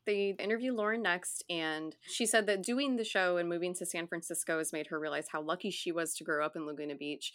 they 0.04 0.34
interview 0.38 0.72
Lauren 0.72 1.02
next, 1.02 1.44
and 1.48 1.94
she 2.08 2.26
said 2.26 2.46
that 2.46 2.62
doing 2.62 2.96
the 2.96 3.04
show 3.04 3.36
and 3.36 3.48
moving 3.48 3.72
to 3.74 3.86
San 3.86 4.06
Francisco 4.08 4.58
has 4.58 4.72
made 4.72 4.88
her 4.88 4.98
realize 4.98 5.28
how 5.28 5.40
lucky 5.40 5.70
she 5.70 5.92
was 5.92 6.12
to 6.16 6.24
grow 6.24 6.44
up 6.44 6.56
in 6.56 6.66
Laguna 6.66 6.96
Beach. 6.96 7.32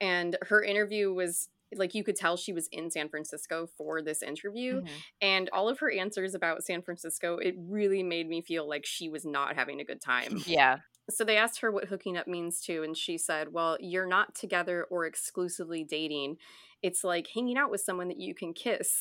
And 0.00 0.36
her 0.42 0.62
interview 0.62 1.12
was 1.12 1.48
like 1.74 1.94
you 1.94 2.02
could 2.02 2.16
tell 2.16 2.36
she 2.36 2.52
was 2.52 2.68
in 2.72 2.90
San 2.90 3.08
Francisco 3.08 3.66
for 3.78 4.02
this 4.02 4.22
interview. 4.22 4.80
Mhm. 4.82 4.88
And 5.20 5.50
all 5.52 5.68
of 5.68 5.78
her 5.78 5.90
answers 5.90 6.34
about 6.34 6.64
San 6.64 6.82
Francisco, 6.82 7.36
it 7.38 7.54
really 7.58 8.02
made 8.02 8.28
me 8.28 8.42
feel 8.42 8.68
like 8.68 8.84
she 8.84 9.08
was 9.08 9.24
not 9.24 9.54
having 9.54 9.80
a 9.80 9.84
good 9.84 10.00
time. 10.00 10.32
Yeah. 10.46 10.78
So 11.08 11.24
they 11.24 11.36
asked 11.36 11.60
her 11.60 11.72
what 11.72 11.86
hooking 11.86 12.16
up 12.16 12.28
means 12.28 12.60
to 12.62 12.82
and 12.82 12.96
she 12.96 13.18
said, 13.18 13.52
Well, 13.52 13.76
you're 13.80 14.06
not 14.06 14.34
together 14.34 14.86
or 14.90 15.06
exclusively 15.06 15.84
dating. 15.84 16.36
It's 16.82 17.04
like 17.04 17.28
hanging 17.34 17.58
out 17.58 17.70
with 17.70 17.80
someone 17.80 18.08
that 18.08 18.20
you 18.20 18.34
can 18.34 18.52
kiss. 18.52 19.00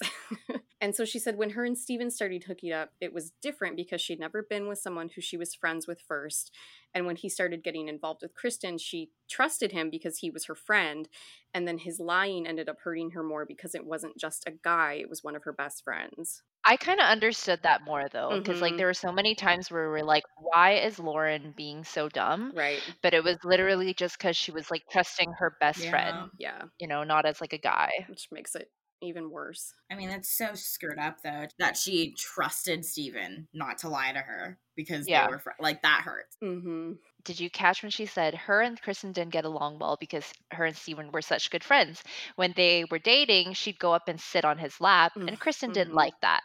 and 0.81 0.95
so 0.95 1.05
she 1.05 1.19
said, 1.19 1.37
when 1.37 1.51
her 1.51 1.65
and 1.65 1.77
Stephen 1.77 2.09
started 2.11 2.43
hooking 2.45 2.71
up, 2.71 2.91
it 3.01 3.13
was 3.13 3.31
different 3.41 3.75
because 3.75 4.01
she'd 4.01 4.19
never 4.19 4.43
been 4.43 4.67
with 4.67 4.79
someone 4.79 5.09
who 5.09 5.21
she 5.21 5.37
was 5.37 5.53
friends 5.55 5.87
with 5.87 6.01
first. 6.01 6.53
And 6.93 7.05
when 7.05 7.15
he 7.17 7.29
started 7.29 7.63
getting 7.63 7.87
involved 7.87 8.21
with 8.21 8.33
Kristin, 8.35 8.79
she 8.79 9.11
trusted 9.29 9.71
him 9.71 9.89
because 9.89 10.19
he 10.19 10.29
was 10.29 10.45
her 10.45 10.55
friend. 10.55 11.09
And 11.53 11.67
then 11.67 11.79
his 11.79 11.99
lying 11.99 12.47
ended 12.47 12.69
up 12.69 12.79
hurting 12.83 13.11
her 13.11 13.23
more 13.23 13.45
because 13.45 13.75
it 13.75 13.85
wasn't 13.85 14.17
just 14.17 14.47
a 14.47 14.51
guy, 14.51 14.93
it 14.93 15.09
was 15.09 15.23
one 15.23 15.35
of 15.35 15.43
her 15.43 15.53
best 15.53 15.83
friends. 15.83 16.43
I 16.63 16.77
kind 16.77 16.99
of 17.01 17.05
understood 17.05 17.61
that 17.63 17.81
more 17.83 18.07
though, 18.09 18.37
because 18.37 18.61
like 18.61 18.75
Mhm. 18.75 18.77
there 18.77 18.87
were 18.87 18.93
so 18.93 19.11
many 19.11 19.35
times 19.35 19.69
where 19.71 19.91
we 19.91 19.99
are 20.01 20.03
like, 20.05 20.23
why 20.37 20.73
is 20.75 20.97
Lauren 20.99 21.51
being 21.51 21.83
so 21.83 22.07
dumb? 22.09 22.53
Right. 22.53 22.85
But 23.01 23.13
it 23.13 23.23
was 23.23 23.37
literally 23.43 23.93
just 23.93 24.17
because 24.17 24.37
she 24.37 24.51
was 24.51 24.69
like 24.71 24.83
trusting 24.91 25.33
her 25.39 25.57
best 25.59 25.85
Yeah. 25.85 25.89
friend, 25.89 26.31
Yeah. 26.37 26.67
you 26.79 26.87
know, 26.87 27.03
not 27.03 27.25
as 27.25 27.41
like 27.41 27.53
a 27.53 27.57
guy. 27.57 27.91
Which 28.07 28.27
makes 28.31 28.55
it 28.55 28.71
even 29.01 29.29
worse. 29.31 29.73
I 29.91 29.95
mean, 29.95 30.09
that's 30.09 30.29
so 30.29 30.53
screwed 30.53 30.99
up 30.99 31.21
though 31.23 31.47
that 31.59 31.77
she 31.77 32.13
trusted 32.13 32.85
Stephen 32.85 33.47
not 33.53 33.77
to 33.79 33.89
lie 33.89 34.11
to 34.11 34.19
her 34.19 34.59
because 34.75 35.07
Yeah. 35.07 35.27
they 35.27 35.31
were 35.33 35.39
fr- 35.39 35.51
like 35.59 35.81
that 35.83 36.01
hurts. 36.03 36.37
Mm-hmm. 36.43 36.93
Did 37.23 37.39
you 37.39 37.49
catch 37.49 37.81
when 37.83 37.91
she 37.91 38.05
said 38.05 38.33
her 38.33 38.61
and 38.61 38.81
Kristin 38.81 39.11
didn't 39.13 39.33
get 39.33 39.43
along 39.45 39.79
well 39.79 39.97
because 39.99 40.31
her 40.51 40.65
and 40.65 40.75
Stephen 40.75 41.11
were 41.11 41.21
such 41.21 41.49
good 41.51 41.63
friends? 41.63 42.01
When 42.35 42.53
they 42.55 42.85
were 42.89 42.99
dating, 42.99 43.53
she'd 43.53 43.79
go 43.79 43.93
up 43.93 44.07
and 44.07 44.19
sit 44.19 44.45
on 44.45 44.57
his 44.57 44.79
lap, 44.79 45.13
Mm, 45.15 45.27
and 45.27 45.39
Kristin 45.39 45.73
didn't 45.73 45.93
mhm. 45.93 45.95
like 45.95 46.13
that. 46.21 46.43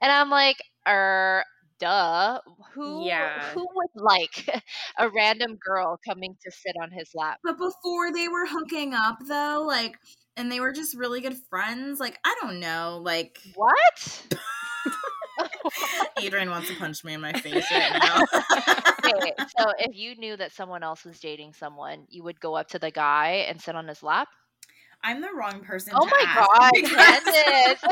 And 0.00 0.12
I'm 0.12 0.30
like, 0.30 0.58
er, 0.88 1.44
duh. 1.78 2.40
Who 2.74 3.06
Yeah. 3.06 3.54
who 3.54 3.66
would 3.74 3.90
like 3.94 4.48
a 4.98 5.08
random 5.10 5.56
girl 5.56 5.98
coming 6.06 6.36
to 6.42 6.50
sit 6.50 6.76
on 6.82 6.90
his 6.90 7.10
lap? 7.14 7.40
But 7.44 7.58
before 7.58 8.12
they 8.12 8.28
were 8.28 8.46
hooking 8.46 8.94
up 8.94 9.18
though, 9.28 9.64
like, 9.66 9.96
and 10.36 10.50
they 10.50 10.60
were 10.60 10.72
just 10.72 10.96
really 10.96 11.20
good 11.20 11.36
friends. 11.50 12.00
Like, 12.00 12.18
I 12.24 12.34
don't 12.40 12.60
know. 12.60 13.00
Like, 13.02 13.38
What? 13.54 14.26
Adrienne 16.22 16.50
wants 16.50 16.68
to 16.68 16.76
punch 16.76 17.04
me 17.04 17.14
in 17.14 17.20
my 17.20 17.32
face 17.32 17.64
right 17.70 17.92
now. 18.02 18.20
Wait, 19.20 19.34
so 19.58 19.72
if 19.78 19.96
you 19.96 20.14
knew 20.16 20.36
that 20.36 20.52
someone 20.52 20.82
else 20.82 21.04
was 21.04 21.18
dating 21.20 21.52
someone, 21.54 22.04
you 22.08 22.22
would 22.22 22.38
go 22.40 22.54
up 22.54 22.68
to 22.68 22.78
the 22.78 22.90
guy 22.90 23.46
and 23.48 23.60
sit 23.60 23.74
on 23.74 23.88
his 23.88 24.02
lap? 24.02 24.28
I'm 25.02 25.20
the 25.20 25.30
wrong 25.36 25.60
person. 25.60 25.94
Oh 25.96 26.06
my 26.06 26.24
god, 26.34 26.70
because- 26.74 27.82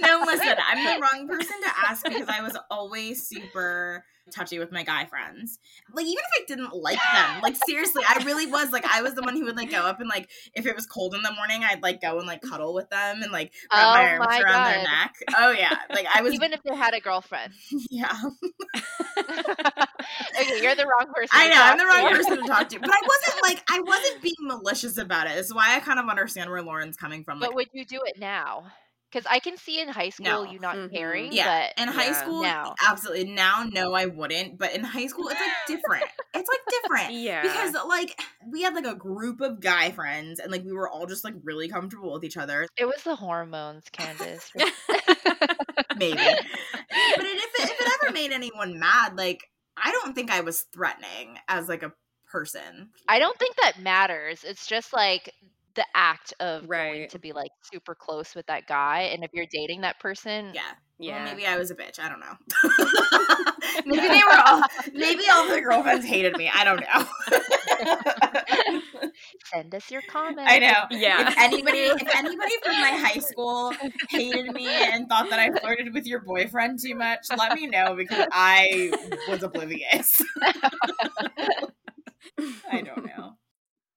no, 0.00 0.22
listen, 0.26 0.56
I'm 0.66 0.84
the 0.84 1.00
wrong 1.00 1.28
person 1.28 1.54
to 1.62 1.70
ask 1.88 2.04
because 2.04 2.28
I 2.28 2.42
was 2.42 2.56
always 2.70 3.26
super 3.28 4.04
touchy 4.30 4.58
with 4.58 4.72
my 4.72 4.82
guy 4.82 5.04
friends. 5.06 5.58
Like, 5.92 6.06
even 6.06 6.18
if 6.18 6.42
I 6.42 6.44
didn't 6.46 6.74
like 6.74 6.98
them, 7.12 7.40
like, 7.42 7.56
seriously, 7.66 8.02
I 8.06 8.22
really 8.24 8.46
was. 8.46 8.72
Like, 8.72 8.84
I 8.84 9.02
was 9.02 9.14
the 9.14 9.22
one 9.22 9.34
who 9.34 9.44
would, 9.44 9.56
like, 9.56 9.70
go 9.70 9.82
up 9.82 10.00
and, 10.00 10.08
like, 10.08 10.28
if 10.54 10.66
it 10.66 10.74
was 10.74 10.86
cold 10.86 11.14
in 11.14 11.22
the 11.22 11.32
morning, 11.32 11.62
I'd, 11.64 11.82
like, 11.82 12.00
go 12.00 12.18
and, 12.18 12.26
like, 12.26 12.42
cuddle 12.42 12.74
with 12.74 12.90
them 12.90 13.22
and, 13.22 13.32
like, 13.32 13.52
wrap 13.72 13.84
oh 13.84 13.92
my 13.92 14.04
Oh 14.04 14.10
arms 14.10 14.26
my 14.26 14.40
around 14.40 14.64
their 14.72 14.82
neck. 14.82 15.14
Oh, 15.36 15.50
yeah. 15.52 15.76
Like, 15.90 16.06
I 16.12 16.22
was, 16.22 16.34
Even 16.34 16.52
if 16.52 16.62
they 16.62 16.74
had 16.74 16.94
a 16.94 17.00
girlfriend. 17.00 17.52
yeah. 17.90 18.12
okay, 19.18 20.62
you're 20.62 20.74
the 20.74 20.86
wrong 20.86 21.12
person. 21.14 21.30
I 21.32 21.48
know, 21.48 21.60
I'm 21.60 21.78
the 21.78 21.86
wrong 21.86 22.10
to. 22.10 22.16
person 22.16 22.42
to 22.42 22.48
talk 22.48 22.68
to. 22.68 22.80
But 22.80 22.90
I 22.90 23.00
wasn't, 23.06 23.42
like, 23.42 23.62
I 23.70 23.80
wasn't 23.80 24.22
being 24.22 24.34
malicious 24.40 24.98
about 24.98 25.26
it. 25.26 25.34
This 25.36 25.46
is 25.46 25.54
why 25.54 25.76
I 25.76 25.80
kind 25.80 25.98
of 25.98 26.08
understand 26.08 26.50
where 26.50 26.62
Lauren's 26.62 26.96
coming 26.96 27.24
from. 27.24 27.40
Like, 27.40 27.50
But 27.50 27.56
would 27.56 27.68
you 27.72 27.84
do 27.84 28.00
it 28.04 28.18
now? 28.18 28.64
Because 29.10 29.26
I 29.30 29.38
can 29.38 29.56
see 29.56 29.80
in 29.80 29.88
high 29.88 30.10
school 30.10 30.26
No. 30.26 30.42
you 30.44 30.58
not 30.58 30.76
Mhm. 30.76 30.90
caring. 30.92 31.32
Yeah, 31.32 31.68
but 31.76 31.82
in 31.82 31.88
high 31.88 32.08
yeah, 32.08 32.12
school, 32.22 32.42
now. 32.42 32.74
absolutely. 32.86 33.32
Now, 33.32 33.64
no, 33.64 33.94
I 33.94 34.04
wouldn't. 34.06 34.58
But 34.58 34.74
in 34.74 34.84
high 34.84 35.06
school, 35.06 35.28
it's 35.28 35.40
like 35.40 35.50
different. 35.66 36.04
it's 36.34 36.48
like 36.48 36.82
different. 36.82 37.14
Yeah. 37.14 37.40
Because 37.42 37.74
like 37.88 38.20
we 38.46 38.62
had 38.62 38.74
like 38.74 38.86
a 38.86 38.94
group 38.94 39.40
of 39.40 39.60
guy 39.60 39.92
friends, 39.92 40.40
and 40.40 40.52
like 40.52 40.62
we 40.64 40.72
were 40.72 40.88
all 40.90 41.06
just 41.06 41.24
like 41.24 41.34
really 41.42 41.68
comfortable 41.68 42.12
with 42.12 42.24
each 42.24 42.36
other. 42.36 42.66
it 42.76 42.84
was 42.84 43.02
the 43.02 43.16
hormones, 43.16 43.84
Candace. 43.92 44.52
Maybe, 45.96 46.16
but 46.16 47.24
it, 47.24 47.36
if 47.36 47.60
it, 47.60 47.70
if 47.70 47.80
it 47.80 47.92
ever 48.02 48.12
made 48.12 48.30
anyone 48.30 48.78
mad, 48.78 49.16
like 49.16 49.42
I 49.76 49.90
don't 49.90 50.14
think 50.14 50.30
I 50.30 50.40
was 50.42 50.66
threatening 50.72 51.38
as 51.48 51.68
like 51.68 51.82
a 51.82 51.92
person. 52.30 52.90
I 53.08 53.18
don't 53.18 53.38
think 53.38 53.56
that 53.56 53.80
matters. 53.80 54.44
It's 54.44 54.66
just 54.66 54.92
like 54.92 55.32
the 55.78 55.86
act 55.94 56.34
of 56.40 56.68
going 56.68 57.08
to 57.08 57.18
be 57.18 57.32
like 57.32 57.50
super 57.62 57.94
close 57.94 58.34
with 58.34 58.46
that 58.48 58.66
guy, 58.66 59.02
and 59.12 59.24
if 59.24 59.30
you're 59.32 59.46
dating 59.50 59.80
that 59.82 59.98
person, 60.00 60.50
Yeah. 60.54 60.62
yeah. 60.98 61.24
Well, 61.24 61.34
maybe 61.34 61.46
I 61.46 61.56
was 61.56 61.70
a 61.70 61.74
bitch. 61.76 61.98
I 62.00 62.08
don't 62.08 62.20
know. 62.20 62.36
maybe 63.86 64.08
they 64.08 64.22
were 64.30 64.42
all. 64.44 64.62
Maybe 64.92 65.22
all 65.30 65.48
the 65.48 65.60
girlfriends 65.60 66.04
hated 66.04 66.36
me. 66.36 66.50
I 66.52 66.64
don't 66.64 66.80
know. 66.80 67.06
send 69.54 69.74
us 69.74 69.90
your 69.90 70.02
comments. 70.10 70.50
I 70.50 70.58
know. 70.58 70.84
Yeah. 70.90 71.28
If 71.28 71.38
anybody, 71.38 71.78
if 71.78 72.16
anybody 72.16 72.52
from 72.64 72.80
my 72.80 72.90
high 72.90 73.20
school 73.20 73.72
hated 74.08 74.52
me 74.52 74.66
and 74.66 75.08
thought 75.08 75.30
that 75.30 75.38
I 75.38 75.52
flirted 75.60 75.94
with 75.94 76.06
your 76.06 76.20
boyfriend 76.20 76.80
too 76.82 76.94
much, 76.96 77.26
let 77.36 77.52
me 77.54 77.66
know 77.68 77.94
because 77.94 78.26
I 78.32 78.90
was 79.28 79.42
oblivious. 79.42 80.20
I 82.70 82.82
don't 82.82 83.06
know. 83.06 83.34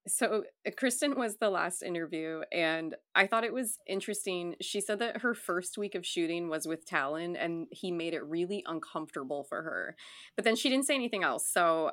So, 0.07 0.43
Kristin 0.75 1.15
was 1.15 1.37
the 1.37 1.49
last 1.49 1.81
interview, 1.81 2.41
and 2.51 2.95
I 3.15 3.27
thought 3.27 3.43
it 3.43 3.53
was 3.53 3.79
interesting. 3.87 4.55
She 4.61 4.81
said 4.81 4.99
that 4.99 5.21
her 5.21 5.33
first 5.33 5.77
week 5.77 5.95
of 5.95 6.05
shooting 6.05 6.49
was 6.49 6.67
with 6.67 6.87
Talan, 6.87 7.35
and 7.39 7.67
he 7.71 7.91
made 7.91 8.13
it 8.13 8.25
really 8.25 8.63
uncomfortable 8.67 9.43
for 9.43 9.61
her. 9.63 9.95
But 10.35 10.45
then 10.45 10.55
she 10.55 10.69
didn't 10.69 10.85
say 10.85 10.95
anything 10.95 11.23
else. 11.23 11.47
So, 11.47 11.91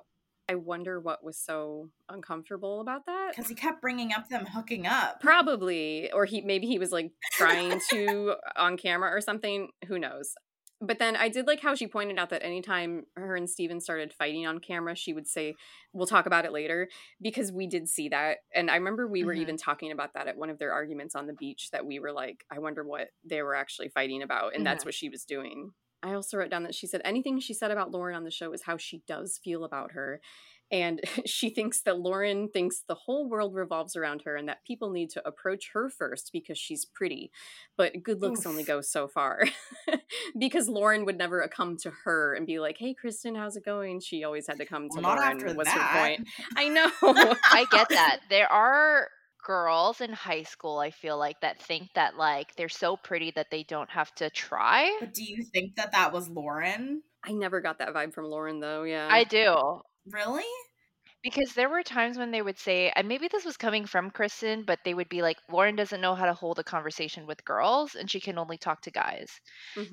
I 0.51 0.55
wonder 0.55 0.99
what 0.99 1.23
was 1.23 1.37
so 1.37 1.91
uncomfortable 2.09 2.81
about 2.81 3.05
that. 3.05 3.33
Because 3.37 3.51
he 3.51 3.55
kept 3.55 3.83
bringing 3.83 4.15
up 4.15 4.29
them 4.29 4.47
hooking 4.47 4.87
up. 4.87 5.21
Probably, 5.21 6.11
or 6.13 6.25
he 6.25 6.41
maybe 6.41 6.67
he 6.67 6.79
was 6.79 6.91
like 6.91 7.13
trying 7.33 7.81
to 7.91 8.35
on 8.57 8.79
camera 8.79 9.11
or 9.11 9.21
something. 9.21 9.69
Who 9.89 9.99
knows? 9.99 10.33
But 10.81 11.01
then 11.01 11.17
I 11.17 11.29
did 11.29 11.47
like 11.49 11.61
how 11.61 11.75
she 11.75 11.89
pointed 11.89 12.19
out 12.19 12.31
that 12.31 12.45
anytime 12.45 13.05
her 13.17 13.35
and 13.35 13.51
Stephen 13.51 13.81
started 13.81 14.13
fighting 14.13 14.47
on 14.47 14.61
camera, 14.61 14.95
she 14.95 15.13
would 15.13 15.27
say, 15.27 15.55
We'll 15.93 16.07
talk 16.07 16.27
about 16.27 16.45
it 16.45 16.53
later, 16.53 16.89
because 17.21 17.51
we 17.51 17.67
did 17.67 17.89
see 17.89 18.09
that. 18.11 18.39
And 18.55 18.71
I 18.71 18.77
remember 18.77 19.09
we 19.09 19.25
were 19.25 19.35
Mhm. 19.35 19.41
even 19.41 19.57
talking 19.57 19.91
about 19.91 20.15
that 20.15 20.29
at 20.29 20.37
one 20.37 20.51
of 20.51 20.59
their 20.59 20.73
arguments 20.73 21.17
on 21.17 21.27
the 21.27 21.33
beach 21.33 21.71
that 21.73 21.85
we 21.85 21.99
were 21.99 22.13
like, 22.13 22.45
I 22.51 22.61
wonder 22.61 22.85
what 22.85 23.11
they 23.25 23.43
were 23.43 23.57
actually 23.57 23.89
fighting 23.89 24.23
about. 24.23 24.55
And 24.55 24.65
that's 24.65 24.85
what 24.85 24.95
she 24.95 25.09
was 25.09 25.25
doing. 25.25 25.73
I 26.01 26.15
also 26.15 26.37
wrote 26.37 26.51
down 26.51 26.63
that 26.63 26.77
she 26.77 26.87
said 26.87 27.01
anything 27.05 27.41
she 27.41 27.55
said 27.55 27.73
about 27.73 27.91
Lauren 27.91 28.15
on 28.15 28.23
the 28.23 28.31
show 28.31 28.53
is 28.53 28.63
how 28.63 28.77
she 28.77 29.03
does 29.09 29.41
feel 29.43 29.65
about 29.65 29.93
her. 29.93 30.21
And 30.71 31.01
she 31.27 31.51
thinks 31.51 31.81
that 31.83 31.99
Lauren 31.99 32.49
thinks 32.49 32.83
the 32.87 32.95
whole 32.95 33.29
world 33.29 33.55
revolves 33.55 33.97
around 33.97 34.23
her 34.23 34.37
and 34.37 34.49
that 34.49 34.65
people 34.65 34.91
need 34.91 35.11
to 35.11 35.27
approach 35.27 35.71
her 35.73 35.89
first 35.89 36.31
because 36.33 36.59
she's 36.59 36.85
pretty. 36.85 37.31
But 37.77 38.03
good 38.03 38.21
looks 38.21 38.47
only 38.47 38.65
go 38.65 38.81
so 38.81 39.09
far. 39.09 39.45
because 40.39 40.69
Lauren 40.69 41.05
would 41.05 41.19
never 41.19 41.43
uh, 41.43 41.49
come 41.49 41.77
to 41.79 41.93
her 42.05 42.35
and 42.35 42.47
be 42.47 42.59
like, 42.59 42.77
hey, 42.79 42.95
Kristin, 42.95 43.37
how's 43.37 43.57
it 43.57 43.65
going? 43.65 44.01
She 44.01 44.25
always 44.25 44.47
had 44.47 44.59
to 44.59 44.67
come 44.67 44.89
to 44.91 45.01
Well, 45.01 45.03
not 45.03 45.19
Lauren, 45.19 45.33
after 45.33 45.55
was 45.55 45.67
that. 45.67 45.79
her 45.79 46.01
point. 46.01 46.29
I 46.57 46.69
know. 46.69 46.91
I 47.03 47.67
get 47.71 47.89
that. 47.91 48.21
There 48.29 48.51
are 48.51 49.09
girls 49.47 50.03
in 50.03 50.13
high 50.13 50.43
school, 50.43 50.79
I 50.79 50.91
feel 50.91 51.17
like, 51.17 51.41
that 51.41 51.63
think 51.63 51.89
that 51.95 52.19
like 52.19 52.55
they're 52.57 52.69
so 52.69 52.97
pretty 52.97 53.31
that 53.33 53.51
they 53.51 53.63
don't 53.63 53.89
have 53.91 54.15
to 54.17 54.29
try. 54.29 54.95
But 55.01 55.15
do 55.15 55.25
you 55.25 55.43
think 55.43 55.77
that 55.77 55.93
that 55.93 56.13
was 56.13 56.29
Lauren? 56.29 57.03
I 57.25 57.33
never 57.33 57.61
got 57.61 57.79
that 57.79 57.95
vibe 57.95 58.15
from 58.15 58.27
Lauren, 58.27 58.61
though. 58.61 58.85
Yeah. 58.85 59.09
I 59.11 59.25
do. 59.25 59.83
Really? 60.11 60.45
Because 61.23 61.55
there 61.55 61.69
were 61.69 61.83
times 61.83 62.19
when 62.19 62.31
they 62.31 62.43
would 62.43 62.59
say, 62.59 62.91
and 62.91 63.09
maybe 63.09 63.29
this 63.29 63.45
was 63.45 63.57
coming 63.57 63.87
from 63.87 64.11
Kristin, 64.11 64.65
but 64.67 64.81
they 64.85 64.95
would 64.95 65.09
be 65.09 65.23
like, 65.23 65.39
Lauren 65.49 65.75
doesn't 65.77 66.01
know 66.01 66.15
how 66.15 66.27
to 66.27 66.35
hold 66.35 66.59
a 66.59 66.65
conversation 66.65 67.27
with 67.27 67.45
girls 67.45 67.95
and 67.95 68.11
she 68.11 68.21
can 68.21 68.39
only 68.39 68.59
talk 68.59 68.81
to 68.83 68.91
guys. 68.91 69.41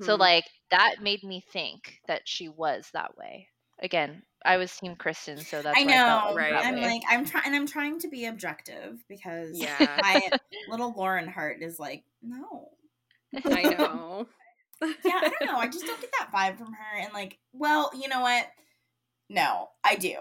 So, 0.00 0.14
Mhm. 0.14 0.16
like, 0.16 0.44
that 0.70 1.00
made 1.00 1.22
me 1.24 1.40
think 1.40 2.00
that 2.08 2.28
she 2.28 2.48
was 2.48 2.90
that 2.92 3.16
way. 3.16 3.48
Again, 3.80 4.22
I 4.44 4.56
was 4.58 4.76
Team 4.76 4.96
Kristin, 4.96 5.46
so 5.46 5.62
that's 5.62 5.82
I 5.82 5.84
why 5.84 5.94
I 5.94 5.98
felt 5.98 6.24
know. 6.24 6.34
like 6.34 6.36
right. 6.36 6.50
that 6.50 6.66
I'm 6.66 6.80
way. 6.80 6.80
like, 6.80 7.02
I'm 7.08 7.24
trying, 7.24 7.44
and 7.46 7.54
I'm 7.54 7.66
trying 7.66 7.98
to 8.00 8.08
be 8.08 8.26
objective 8.26 9.04
because 9.08 9.66
Yeah. 9.66 10.02
my 10.02 10.20
little 10.66 10.92
Lauren 10.96 11.28
heart 11.28 11.62
is 11.62 11.78
like, 11.78 12.04
no. 12.22 12.70
I 13.50 13.66
know. 13.66 14.26
yeah, 15.04 15.14
I 15.24 15.28
don't 15.30 15.46
know. 15.52 15.58
I 15.58 15.68
just 15.68 15.86
don't 15.86 16.00
get 16.00 16.10
that 16.18 16.32
vibe 16.32 16.58
from 16.58 16.72
her. 16.72 16.98
And 16.98 17.12
like, 17.12 17.38
well, 17.52 17.90
you 17.94 18.08
know 18.08 18.20
what? 18.20 18.46
No, 19.28 19.68
I 19.84 19.96
do. 19.96 20.14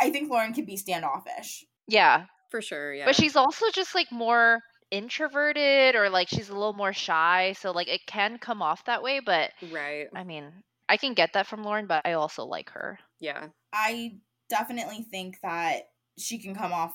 I- 0.00 0.06
I 0.06 0.10
think 0.10 0.30
Lauren 0.30 0.52
could 0.54 0.66
be 0.66 0.76
standoffish. 0.76 1.64
yeah. 1.86 2.26
For 2.50 2.62
sure. 2.62 2.94
Yeah. 2.94 3.06
But 3.06 3.16
she's 3.16 3.34
also 3.34 3.66
just 3.74 3.92
like 3.94 4.10
more 4.12 4.60
introverted 4.92 5.96
or 5.96 6.08
like 6.10 6.28
she's 6.28 6.48
a 6.48 6.54
little 6.54 6.72
more 6.74 6.92
shy. 6.92 7.54
So, 7.58 7.72
like, 7.72 7.88
it 7.88 8.02
can 8.06 8.38
come 8.38 8.62
off 8.62 8.84
that 8.84 9.02
way. 9.02 9.20
But 9.24 9.50
right. 9.72 10.06
I 10.14 10.22
mean, 10.24 10.52
I 10.88 10.96
can 10.96 11.14
get 11.14 11.32
that 11.32 11.46
from 11.48 11.64
Lauren, 11.64 11.86
but 11.88 12.02
I 12.06 12.12
also 12.12 12.44
like 12.44 12.70
her. 12.70 12.98
Yeah. 13.20 13.48
I 13.72 14.18
definitely 14.48 15.02
think 15.10 15.38
that 15.42 15.88
she 16.18 16.38
can 16.38 16.54
come 16.54 16.72
off 16.72 16.94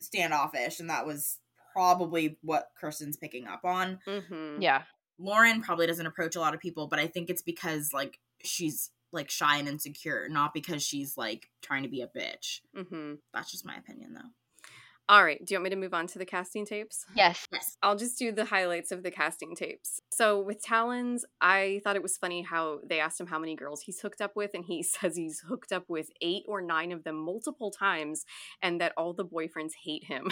standoffish, 0.00 0.78
and 0.80 0.88
that 0.90 1.04
was 1.06 1.38
probably 1.72 2.38
what 2.42 2.68
Kristin's 2.80 3.16
picking 3.16 3.46
up 3.48 3.64
on. 3.64 3.98
Mm-hmm. 4.06 4.62
Yeah. 4.62 4.82
Lauren 5.18 5.62
probably 5.62 5.86
doesn't 5.86 6.06
approach 6.06 6.36
a 6.36 6.40
lot 6.40 6.54
of 6.54 6.60
people, 6.60 6.86
but 6.86 6.98
I 6.98 7.06
think 7.06 7.28
it's 7.30 7.42
because 7.42 7.90
like 7.92 8.18
she's 8.44 8.90
like 9.12 9.30
shy 9.30 9.58
and 9.58 9.68
insecure, 9.68 10.28
not 10.28 10.54
because 10.54 10.82
she's 10.82 11.16
like 11.16 11.48
trying 11.62 11.82
to 11.82 11.88
be 11.88 12.02
a 12.02 12.08
bitch. 12.08 12.60
Mm-hmm. 12.76 13.14
That's 13.32 13.50
just 13.50 13.66
my 13.66 13.76
opinion, 13.76 14.14
though. 14.14 14.30
All 15.08 15.24
right. 15.24 15.44
Do 15.44 15.52
you 15.52 15.58
want 15.58 15.64
me 15.64 15.70
to 15.70 15.76
move 15.76 15.94
on 15.94 16.06
to 16.08 16.18
the 16.18 16.24
casting 16.24 16.64
tapes? 16.64 17.04
Yes. 17.14 17.46
Yes. 17.52 17.76
I'll 17.82 17.96
just 17.96 18.18
do 18.18 18.30
the 18.30 18.44
highlights 18.44 18.92
of 18.92 19.02
the 19.02 19.10
casting 19.10 19.56
tapes. 19.56 20.00
So 20.12 20.40
with 20.40 20.64
Talan's, 20.64 21.24
I 21.40 21.80
thought 21.82 21.96
it 21.96 22.02
was 22.02 22.16
funny 22.16 22.42
how 22.42 22.78
they 22.88 23.00
asked 23.00 23.20
him 23.20 23.26
how 23.26 23.38
many 23.38 23.56
girls 23.56 23.82
he's 23.82 24.00
hooked 24.00 24.20
up 24.20 24.36
with, 24.36 24.52
and 24.54 24.64
he 24.64 24.82
says 24.82 25.16
he's 25.16 25.40
hooked 25.40 25.72
up 25.72 25.84
with 25.88 26.08
eight 26.20 26.44
or 26.46 26.62
nine 26.62 26.92
of 26.92 27.02
them 27.02 27.16
multiple 27.16 27.70
times, 27.70 28.24
and 28.62 28.80
that 28.80 28.92
all 28.96 29.12
the 29.12 29.24
boyfriends 29.24 29.72
hate 29.84 30.04
him. 30.04 30.30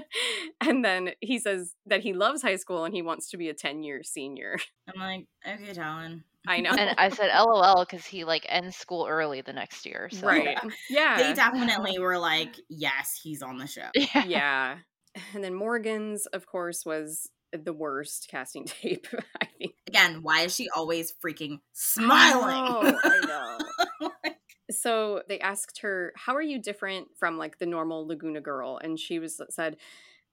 and 0.60 0.84
then 0.84 1.10
he 1.20 1.38
says 1.38 1.74
that 1.86 2.00
he 2.00 2.12
loves 2.12 2.42
high 2.42 2.56
school 2.56 2.84
and 2.84 2.94
he 2.94 3.02
wants 3.02 3.30
to 3.30 3.36
be 3.36 3.48
a 3.50 3.54
10 3.54 3.82
year 3.82 4.02
senior. 4.02 4.56
I'm 4.92 5.00
like, 5.00 5.26
okay, 5.46 5.72
Talan. 5.74 6.22
I 6.46 6.60
know. 6.60 6.70
And 6.70 6.94
I 6.98 7.08
said 7.10 7.30
LOL 7.34 7.84
because 7.84 8.06
he 8.06 8.24
like 8.24 8.46
ends 8.48 8.76
school 8.76 9.06
early 9.08 9.40
the 9.40 9.52
next 9.52 9.84
year. 9.84 10.08
So. 10.10 10.26
right. 10.26 10.58
Yeah. 10.88 11.16
They 11.18 11.34
definitely 11.34 11.98
were 11.98 12.18
like, 12.18 12.54
yes, 12.68 13.18
he's 13.22 13.42
on 13.42 13.58
the 13.58 13.66
show. 13.66 13.88
Yeah. 13.94 14.24
yeah. 14.26 14.76
And 15.34 15.42
then 15.42 15.54
Morgan's, 15.54 16.26
of 16.26 16.46
course, 16.46 16.86
was 16.86 17.28
the 17.52 17.72
worst 17.72 18.28
casting 18.30 18.64
tape, 18.66 19.06
I 19.40 19.46
think. 19.58 19.74
Again, 19.88 20.20
why 20.22 20.42
is 20.42 20.54
she 20.54 20.68
always 20.74 21.12
freaking 21.24 21.60
smiling? 21.72 22.94
I 23.04 23.20
know. 23.20 23.58
I 24.00 24.00
know. 24.00 24.10
so 24.70 25.22
they 25.28 25.40
asked 25.40 25.80
her, 25.80 26.12
"How 26.16 26.34
are 26.34 26.42
you 26.42 26.60
different 26.60 27.08
from 27.18 27.38
like 27.38 27.58
the 27.58 27.66
normal 27.66 28.06
Laguna 28.06 28.40
girl?" 28.40 28.78
And 28.82 28.98
she 28.98 29.18
was 29.18 29.40
uh, 29.40 29.46
said 29.48 29.76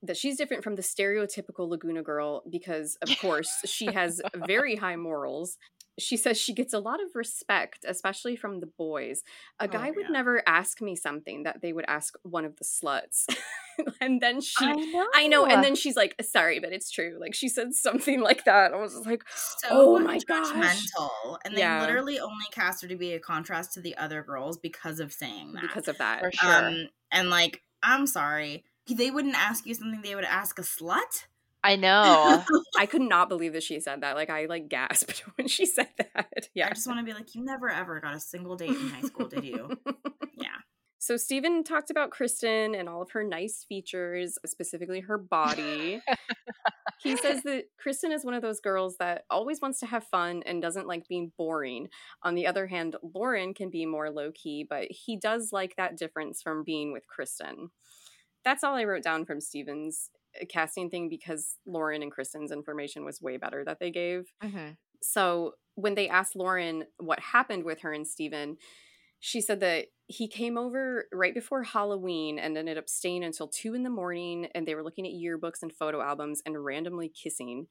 that 0.02 0.16
she's 0.16 0.36
different 0.36 0.62
from 0.62 0.74
the 0.74 0.82
stereotypical 0.82 1.68
Laguna 1.68 2.02
girl 2.02 2.42
because, 2.50 2.98
of 3.02 3.18
course, 3.18 3.50
she 3.64 3.86
has 3.86 4.20
very 4.46 4.76
high 4.76 4.96
morals. 4.96 5.56
She 5.98 6.16
says 6.16 6.36
she 6.38 6.52
gets 6.52 6.74
a 6.74 6.78
lot 6.78 7.02
of 7.02 7.14
respect, 7.14 7.84
especially 7.88 8.36
from 8.36 8.60
the 8.60 8.66
boys. 8.66 9.22
A 9.60 9.64
Oh, 9.64 9.68
guy 9.68 9.90
would 9.90 10.10
never 10.10 10.42
ask 10.46 10.80
me 10.82 10.94
something 10.96 11.44
that 11.44 11.62
they 11.62 11.72
would 11.72 11.86
ask 11.88 12.14
one 12.22 12.44
of 12.44 12.56
the 12.56 12.64
sluts. 12.64 13.24
and 14.00 14.20
then 14.20 14.40
she 14.40 14.64
I 14.64 14.72
know. 14.74 15.06
I 15.14 15.26
know. 15.28 15.46
And 15.46 15.64
then 15.64 15.74
she's 15.74 15.96
like, 15.96 16.14
sorry, 16.22 16.60
but 16.60 16.72
it's 16.72 16.90
true. 16.90 17.16
Like 17.20 17.34
she 17.34 17.48
said 17.48 17.72
something 17.74 18.20
like 18.20 18.44
that. 18.44 18.72
I 18.74 18.76
was 18.76 18.94
like, 19.06 19.22
so 19.34 19.68
Oh 19.70 19.98
my 19.98 20.18
gosh. 20.18 20.52
judgmental. 20.52 21.38
And 21.44 21.54
they 21.54 21.60
Yeah. 21.60 21.80
literally 21.80 22.18
only 22.20 22.44
cast 22.52 22.82
her 22.82 22.88
to 22.88 22.96
be 22.96 23.12
a 23.14 23.18
contrast 23.18 23.72
to 23.74 23.80
the 23.80 23.96
other 23.96 24.22
girls 24.22 24.58
because 24.58 25.00
of 25.00 25.12
saying 25.12 25.52
that. 25.54 25.62
because 25.62 25.88
of 25.88 25.98
that. 25.98 26.20
for 26.20 26.30
sure. 26.32 26.68
Um, 26.68 26.88
and 27.10 27.30
like, 27.30 27.62
I'm 27.82 28.06
sorry, 28.06 28.64
they 28.88 29.10
wouldn't 29.10 29.34
ask 29.36 29.66
you 29.66 29.74
something 29.74 30.02
they 30.02 30.14
would 30.14 30.24
ask 30.24 30.58
a 30.58 30.62
slut. 30.62 31.26
I 31.66 31.74
know. 31.74 32.44
I 32.78 32.86
could 32.86 33.02
not 33.02 33.28
believe 33.28 33.52
that 33.54 33.62
she 33.64 33.80
said 33.80 34.02
that. 34.02 34.14
Like 34.14 34.30
I 34.30 34.46
like 34.46 34.68
gasped 34.68 35.18
when 35.36 35.48
she 35.48 35.66
said 35.66 35.88
that. 35.98 36.48
Yeah. 36.54 36.68
I 36.68 36.72
just 36.72 36.86
want 36.86 37.00
to 37.00 37.04
be 37.04 37.12
like, 37.12 37.34
you 37.34 37.44
never 37.44 37.68
ever 37.68 37.98
got 38.00 38.14
a 38.14 38.20
single 38.20 38.54
date 38.54 38.70
in 38.70 38.88
high 38.88 39.00
school, 39.02 39.26
did 39.26 39.44
you? 39.44 39.70
Yeah. 40.38 40.48
So 40.98 41.16
Stephen 41.16 41.64
talked 41.64 41.90
about 41.90 42.10
Kristin 42.10 42.78
and 42.78 42.90
all 42.90 43.00
of 43.00 43.12
her 43.12 43.24
nice 43.24 43.64
features, 43.66 44.38
specifically 44.44 45.00
her 45.00 45.16
body. 45.16 46.02
he 47.02 47.16
says 47.16 47.42
that 47.44 47.64
Kristin 47.82 48.12
is 48.12 48.22
one 48.22 48.34
of 48.34 48.42
those 48.42 48.60
girls 48.60 48.96
that 48.98 49.24
always 49.30 49.62
wants 49.62 49.80
to 49.80 49.86
have 49.86 50.04
fun 50.04 50.42
and 50.44 50.60
doesn't 50.60 50.86
like 50.86 51.08
being 51.08 51.32
boring. 51.38 51.88
On 52.22 52.34
the 52.34 52.46
other 52.46 52.66
hand, 52.66 52.96
Lauren 53.14 53.54
can 53.54 53.70
be 53.70 53.86
more 53.86 54.10
low 54.10 54.30
key, 54.30 54.66
but 54.68 54.88
he 54.90 55.16
does 55.16 55.52
like 55.52 55.74
that 55.76 55.96
difference 55.96 56.42
from 56.42 56.64
being 56.64 56.92
with 56.92 57.04
Kristin. 57.08 57.68
That's 58.44 58.62
all 58.62 58.74
I 58.74 58.84
wrote 58.84 59.02
down 59.02 59.24
from 59.24 59.40
Stephen's 59.40 60.10
casting 60.48 60.90
thing 60.90 61.08
because 61.08 61.58
Lauren 61.66 62.02
and 62.02 62.12
Kristin's 62.12 62.52
information 62.52 63.04
was 63.04 63.20
way 63.22 63.36
better 63.36 63.64
that 63.64 63.78
they 63.80 63.90
gave. 63.90 64.32
Mhm. 64.42 64.76
So 65.02 65.54
when 65.74 65.94
they 65.94 66.08
asked 66.08 66.36
Lauren 66.36 66.84
what 66.98 67.20
happened 67.20 67.64
with 67.64 67.80
her 67.80 67.92
and 67.92 68.06
Stephen, 68.06 68.56
she 69.20 69.40
said 69.40 69.60
that 69.60 69.86
he 70.08 70.28
came 70.28 70.56
over 70.56 71.08
right 71.12 71.34
before 71.34 71.62
Halloween 71.64 72.38
and 72.38 72.56
ended 72.56 72.78
up 72.78 72.88
staying 72.88 73.24
until 73.24 73.48
two 73.48 73.74
in 73.74 73.82
the 73.82 73.90
morning 73.90 74.46
and 74.54 74.66
they 74.66 74.74
were 74.74 74.84
looking 74.84 75.06
at 75.06 75.12
yearbooks 75.14 75.62
and 75.62 75.72
photo 75.72 76.00
albums 76.00 76.42
and 76.46 76.62
randomly 76.64 77.08
kissing. 77.08 77.66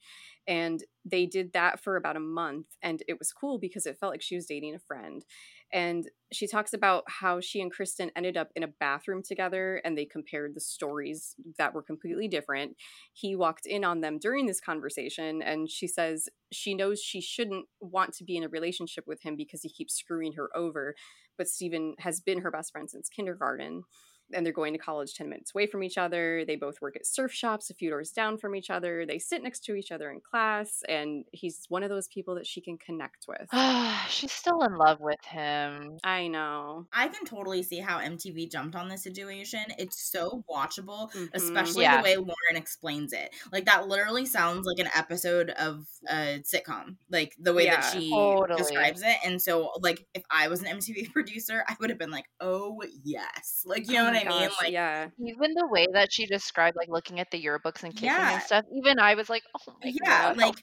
And 0.46 0.84
they 1.04 1.24
did 1.24 1.52
that 1.54 1.80
for 1.80 1.96
about 1.96 2.16
a 2.16 2.20
month 2.20 2.66
and 2.82 3.02
it 3.08 3.18
was 3.18 3.32
cool 3.32 3.58
because 3.58 3.86
it 3.86 3.96
felt 3.98 4.12
like 4.12 4.22
she 4.22 4.34
was 4.34 4.46
dating 4.46 4.74
a 4.74 4.78
friend. 4.78 5.24
And 5.72 6.08
she 6.32 6.46
talks 6.46 6.72
about 6.72 7.04
how 7.06 7.40
she 7.40 7.60
and 7.60 7.72
Kristin 7.72 8.10
ended 8.16 8.36
up 8.36 8.50
in 8.56 8.62
a 8.62 8.68
bathroom 8.80 9.22
together 9.22 9.80
and 9.84 9.96
they 9.96 10.04
compared 10.04 10.54
the 10.54 10.60
stories 10.60 11.34
that 11.58 11.74
were 11.74 11.82
completely 11.82 12.28
different. 12.28 12.76
He 13.12 13.36
walked 13.36 13.66
in 13.66 13.84
on 13.84 14.00
them 14.00 14.18
during 14.18 14.46
this 14.46 14.60
conversation 14.60 15.42
and 15.42 15.70
she 15.70 15.86
says 15.86 16.28
she 16.52 16.74
knows 16.74 17.00
she 17.00 17.20
shouldn't 17.20 17.66
want 17.80 18.12
to 18.14 18.24
be 18.24 18.36
in 18.36 18.44
a 18.44 18.48
relationship 18.48 19.04
with 19.06 19.22
him 19.22 19.36
because 19.36 19.62
he 19.62 19.68
keeps 19.68 19.94
screwing 19.94 20.32
her 20.34 20.48
over. 20.56 20.94
But 21.38 21.48
Stephen 21.48 21.94
has 21.98 22.20
been 22.20 22.40
her 22.40 22.50
best 22.50 22.72
friend 22.72 22.88
since 22.88 23.08
kindergarten. 23.08 23.84
And 24.32 24.44
they're 24.44 24.52
going 24.52 24.72
to 24.72 24.78
college 24.78 25.14
10 25.14 25.28
minutes 25.28 25.52
away 25.54 25.66
from 25.66 25.82
each 25.82 25.96
other. 25.98 26.44
They 26.44 26.56
both 26.56 26.80
work 26.80 26.96
at 26.96 27.06
surf 27.06 27.32
shops 27.32 27.70
a 27.70 27.74
few 27.74 27.90
doors 27.90 28.10
down 28.10 28.38
from 28.38 28.56
each 28.56 28.70
other. 28.70 29.06
They 29.06 29.18
sit 29.18 29.42
next 29.42 29.60
to 29.66 29.74
each 29.74 29.92
other 29.92 30.10
in 30.10 30.20
class. 30.20 30.82
And 30.88 31.24
he's 31.32 31.64
one 31.68 31.82
of 31.82 31.90
those 31.90 32.08
people 32.08 32.34
that 32.36 32.46
she 32.46 32.60
can 32.60 32.76
connect 32.78 33.26
with. 33.28 33.48
She's 34.08 34.32
still 34.32 34.62
in 34.62 34.74
love 34.76 35.00
with 35.00 35.22
him. 35.24 35.98
I 36.04 36.28
know. 36.28 36.86
I 36.92 37.08
can 37.08 37.24
totally 37.24 37.62
see 37.62 37.78
how 37.78 37.98
MTV 38.00 38.50
jumped 38.50 38.74
on 38.76 38.88
this 38.88 39.02
situation. 39.02 39.60
It's 39.78 40.10
so 40.10 40.44
watchable, 40.50 41.10
Mhm. 41.12 41.30
especially 41.34 41.82
Yeah. 41.82 41.98
the 41.98 42.02
way 42.02 42.16
Lauren 42.16 42.56
explains 42.56 43.12
it. 43.12 43.34
Like 43.52 43.66
that 43.66 43.86
literally 43.88 44.26
sounds 44.26 44.66
like 44.66 44.84
an 44.84 44.90
episode 44.96 45.50
of 45.50 45.86
a 46.08 46.40
sitcom. 46.42 46.96
Like 47.10 47.34
the 47.38 47.52
way 47.54 47.66
that 47.66 47.82
she 47.92 48.10
Totally. 48.10 48.58
describes 48.58 49.02
it. 49.02 49.16
And 49.24 49.40
so 49.40 49.72
like 49.80 50.06
if 50.14 50.22
I 50.30 50.48
was 50.48 50.62
an 50.62 50.66
MTV 50.68 51.04
producer, 51.12 51.64
I 51.68 51.76
would 51.80 51.90
have 51.90 51.98
been 51.98 52.10
like, 52.10 52.26
"Oh, 52.40 52.82
yes." 53.04 53.62
Like 53.66 53.86
you 53.88 53.94
know 53.94 54.06
Oh 54.06 54.12
what 54.24 54.26
I 54.32 54.40
mean? 54.40 54.50
Like 54.60 54.72
yeah. 54.72 55.08
Even 55.18 55.54
the 55.54 55.66
way 55.70 55.86
that 55.92 56.12
she 56.12 56.26
described, 56.26 56.76
like 56.76 56.88
looking 56.88 57.20
at 57.20 57.30
the 57.30 57.42
yearbooks 57.42 57.82
and 57.82 57.92
kissing 57.94 58.08
Yeah. 58.08 58.34
and 58.34 58.42
stuff, 58.42 58.64
even 58.74 58.98
I 58.98 59.14
was 59.14 59.28
like, 59.28 59.42
"Oh 59.66 59.72
my 59.82 59.92
Yeah, 60.02 60.28
god, 60.28 60.36
like, 60.36 60.56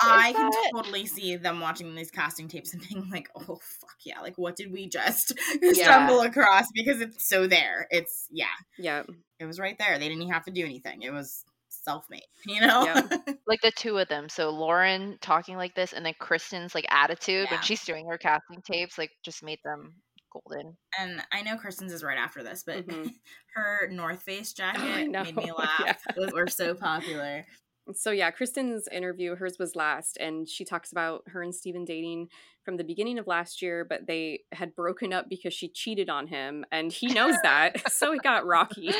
I 0.00 0.32
can 0.32 0.48
that?" 0.50 0.70
totally 0.74 1.06
see 1.06 1.36
them 1.36 1.60
watching 1.60 1.94
these 1.94 2.10
casting 2.10 2.48
tapes 2.48 2.72
and 2.74 2.82
being 2.88 3.08
like, 3.10 3.28
"Oh 3.36 3.58
fuck 3.80 3.96
yeah! 4.04 4.20
Like 4.20 4.36
what 4.36 4.56
did 4.56 4.72
we 4.72 4.88
just 4.88 5.32
Yeah. 5.62 5.72
stumble 5.84 6.20
across?" 6.20 6.66
Because 6.74 7.00
it's 7.00 7.28
so 7.28 7.46
there. 7.46 7.86
It's 7.90 8.26
yeah, 8.30 8.46
Yeah. 8.78 9.02
it 9.38 9.46
was 9.46 9.58
right 9.58 9.76
there. 9.78 9.98
They 9.98 10.08
didn't 10.08 10.22
even 10.22 10.32
have 10.32 10.44
to 10.44 10.50
do 10.50 10.64
anything. 10.64 11.02
It 11.02 11.12
was 11.12 11.44
self-made. 11.70 12.22
You 12.46 12.60
know? 12.60 12.82
like 13.46 13.60
the 13.62 13.72
two 13.76 13.98
of 13.98 14.08
them. 14.08 14.28
So 14.28 14.50
Lauren 14.50 15.18
talking 15.20 15.56
like 15.56 15.74
this, 15.74 15.92
and 15.92 16.04
then 16.04 16.14
Kristin's 16.20 16.74
like 16.74 16.86
attitude 16.90 17.46
Yeah. 17.50 17.56
when 17.56 17.62
she's 17.62 17.84
doing 17.84 18.06
her 18.08 18.18
casting 18.18 18.62
tapes, 18.62 18.98
like 18.98 19.10
just 19.24 19.42
made 19.42 19.58
them 19.64 19.94
golden. 20.32 20.76
and 20.98 21.22
I 21.32 21.42
know 21.42 21.56
Kristin's 21.56 21.92
is 21.92 22.02
right 22.04 22.18
after 22.18 22.42
this, 22.42 22.62
but 22.64 22.86
Mhm. 22.86 23.12
her 23.54 23.88
North 23.90 24.22
Face 24.22 24.52
jacket 24.54 24.80
I 24.82 25.06
made 25.08 25.36
me 25.36 25.50
laugh. 25.58 25.80
yeah. 25.84 25.94
Those 26.16 26.32
were 26.32 26.46
so 26.46 26.74
popular. 26.74 27.46
So 27.94 28.10
yeah, 28.10 28.30
Kristin's 28.30 28.86
interview, 28.92 29.34
hers 29.34 29.56
was 29.58 29.74
last, 29.74 30.18
and 30.18 30.46
she 30.46 30.62
talks 30.66 30.92
about 30.92 31.22
her 31.28 31.42
and 31.42 31.54
Stephen 31.54 31.86
dating 31.86 32.28
from 32.62 32.76
the 32.76 32.84
beginning 32.84 33.18
of 33.18 33.26
last 33.26 33.62
year, 33.62 33.82
but 33.88 34.06
they 34.06 34.40
had 34.52 34.74
broken 34.74 35.14
up 35.14 35.26
because 35.30 35.54
she 35.54 35.70
cheated 35.70 36.10
on 36.10 36.26
him, 36.26 36.66
and 36.70 36.92
he 36.92 37.06
knows 37.06 37.36
that. 37.42 37.90
so 37.90 38.12
it 38.12 38.22
got 38.22 38.44
rocky. 38.44 38.90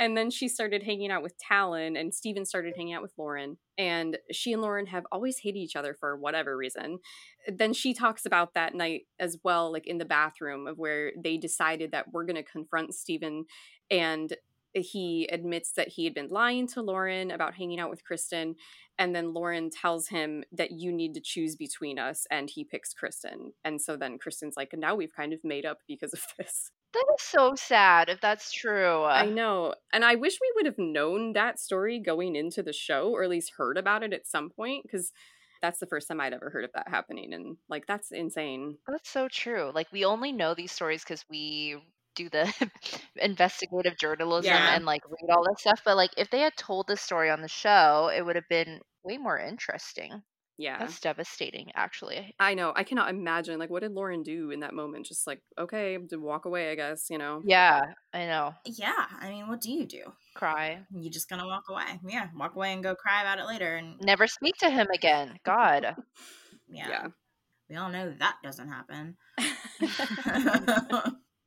And 0.00 0.16
then 0.16 0.30
she 0.30 0.48
started 0.48 0.82
hanging 0.82 1.10
out 1.10 1.22
with 1.22 1.34
Talan, 1.38 2.00
and 2.00 2.14
Stephen 2.14 2.46
started 2.46 2.72
hanging 2.74 2.94
out 2.94 3.02
with 3.02 3.12
Lauren. 3.18 3.58
And 3.76 4.16
she 4.32 4.54
and 4.54 4.62
Lauren 4.62 4.86
have 4.86 5.04
always 5.12 5.38
hated 5.38 5.58
each 5.58 5.76
other 5.76 5.92
for 5.92 6.16
whatever 6.16 6.56
reason. 6.56 7.00
Then 7.46 7.74
she 7.74 7.92
talks 7.92 8.24
about 8.24 8.54
that 8.54 8.74
night 8.74 9.02
as 9.18 9.36
well, 9.44 9.70
like 9.70 9.86
in 9.86 9.98
the 9.98 10.06
bathroom, 10.06 10.66
of 10.66 10.78
where 10.78 11.12
they 11.22 11.36
decided 11.36 11.92
that 11.92 12.12
we're 12.12 12.24
gonna 12.24 12.42
confront 12.42 12.94
Stephen 12.94 13.44
and 13.90 14.34
he 14.72 15.28
admits 15.30 15.72
that 15.72 15.88
he 15.88 16.04
had 16.04 16.14
been 16.14 16.28
lying 16.28 16.66
to 16.68 16.80
Lauren 16.80 17.30
about 17.30 17.54
hanging 17.54 17.80
out 17.80 17.90
with 17.90 18.02
Kristin. 18.04 18.54
And 18.98 19.14
then 19.14 19.34
Lauren 19.34 19.68
tells 19.68 20.08
him 20.08 20.44
that 20.52 20.70
you 20.70 20.92
need 20.92 21.12
to 21.14 21.20
choose 21.20 21.56
between 21.56 21.98
us. 21.98 22.26
And 22.30 22.48
he 22.48 22.64
picks 22.64 22.94
Kristin. 22.94 23.52
And 23.64 23.82
so 23.82 23.96
then 23.96 24.18
Kristin's 24.18 24.56
like, 24.56 24.70
now 24.72 24.94
we've 24.94 25.14
kind 25.14 25.32
of 25.32 25.40
made 25.44 25.66
up 25.66 25.78
because 25.88 26.14
of 26.14 26.22
this. 26.38 26.70
That 26.92 27.04
is 27.18 27.22
so 27.22 27.54
sad 27.54 28.08
if 28.08 28.20
that's 28.20 28.50
true. 28.52 29.04
I 29.04 29.26
know. 29.26 29.74
And 29.92 30.04
I 30.04 30.16
wish 30.16 30.38
we 30.40 30.52
would 30.56 30.66
have 30.66 30.78
known 30.78 31.32
that 31.34 31.58
story 31.60 32.00
going 32.00 32.34
into 32.36 32.62
the 32.62 32.72
show, 32.72 33.10
or 33.10 33.22
at 33.22 33.30
least 33.30 33.52
heard 33.56 33.78
about 33.78 34.02
it 34.02 34.12
at 34.12 34.26
some 34.26 34.50
point, 34.50 34.82
because 34.84 35.12
that's 35.62 35.78
the 35.78 35.86
first 35.86 36.08
time 36.08 36.20
I'd 36.20 36.32
ever 36.32 36.50
heard 36.50 36.64
of 36.64 36.72
that 36.74 36.88
happening. 36.88 37.32
And 37.32 37.58
like, 37.68 37.86
that's 37.86 38.10
insane. 38.10 38.78
That's 38.88 39.10
so 39.10 39.28
true. 39.28 39.70
Like 39.74 39.86
we 39.92 40.04
only 40.04 40.32
know 40.32 40.54
these 40.54 40.72
stories 40.72 41.04
because 41.04 41.24
we 41.30 41.76
do 42.16 42.28
the 42.28 42.52
investigative 43.16 43.96
journalism 43.98 44.52
Yeah. 44.52 44.74
and 44.74 44.84
like 44.84 45.02
read 45.08 45.30
all 45.30 45.44
this 45.44 45.60
stuff. 45.60 45.82
But 45.84 45.96
like 45.96 46.10
if 46.16 46.30
they 46.30 46.40
had 46.40 46.56
told 46.56 46.88
this 46.88 47.00
story 47.00 47.30
on 47.30 47.40
the 47.40 47.48
show, 47.48 48.10
it 48.14 48.22
would 48.24 48.36
have 48.36 48.48
been 48.48 48.80
way 49.04 49.16
more 49.18 49.38
interesting. 49.38 50.22
Yeah. 50.60 50.78
That's 50.78 51.00
devastating, 51.00 51.70
actually. 51.74 52.34
I 52.38 52.52
know. 52.52 52.74
I 52.76 52.84
cannot 52.84 53.08
imagine. 53.08 53.58
Like, 53.58 53.70
what 53.70 53.80
did 53.82 53.92
Lauren 53.92 54.22
do 54.22 54.50
in 54.50 54.60
that 54.60 54.74
moment? 54.74 55.06
Just 55.06 55.26
like, 55.26 55.40
okay, 55.58 55.96
to 56.10 56.16
walk 56.18 56.44
away, 56.44 56.70
I 56.70 56.74
guess, 56.74 57.08
you 57.08 57.16
know? 57.16 57.40
Yeah, 57.46 57.80
I 58.12 58.26
know. 58.26 58.52
Yeah, 58.66 59.06
I 59.20 59.30
mean, 59.30 59.48
what 59.48 59.62
do 59.62 59.72
you 59.72 59.86
do? 59.86 60.02
Cry. 60.34 60.80
You 60.94 61.08
just 61.08 61.30
gonna 61.30 61.46
walk 61.46 61.64
away? 61.70 61.98
Yeah, 62.06 62.28
walk 62.36 62.56
away 62.56 62.74
and 62.74 62.82
go 62.82 62.94
cry 62.94 63.22
about 63.22 63.38
it 63.38 63.46
later. 63.46 63.76
And 63.76 63.98
Never 64.02 64.26
speak 64.26 64.54
to 64.58 64.68
him 64.68 64.88
again. 64.94 65.38
God. 65.44 65.96
yeah, 66.70 66.88
Yeah. 66.88 67.06
we 67.70 67.76
all 67.76 67.88
know 67.88 68.12
that 68.18 68.36
doesn't 68.42 68.68
happen. 68.68 69.16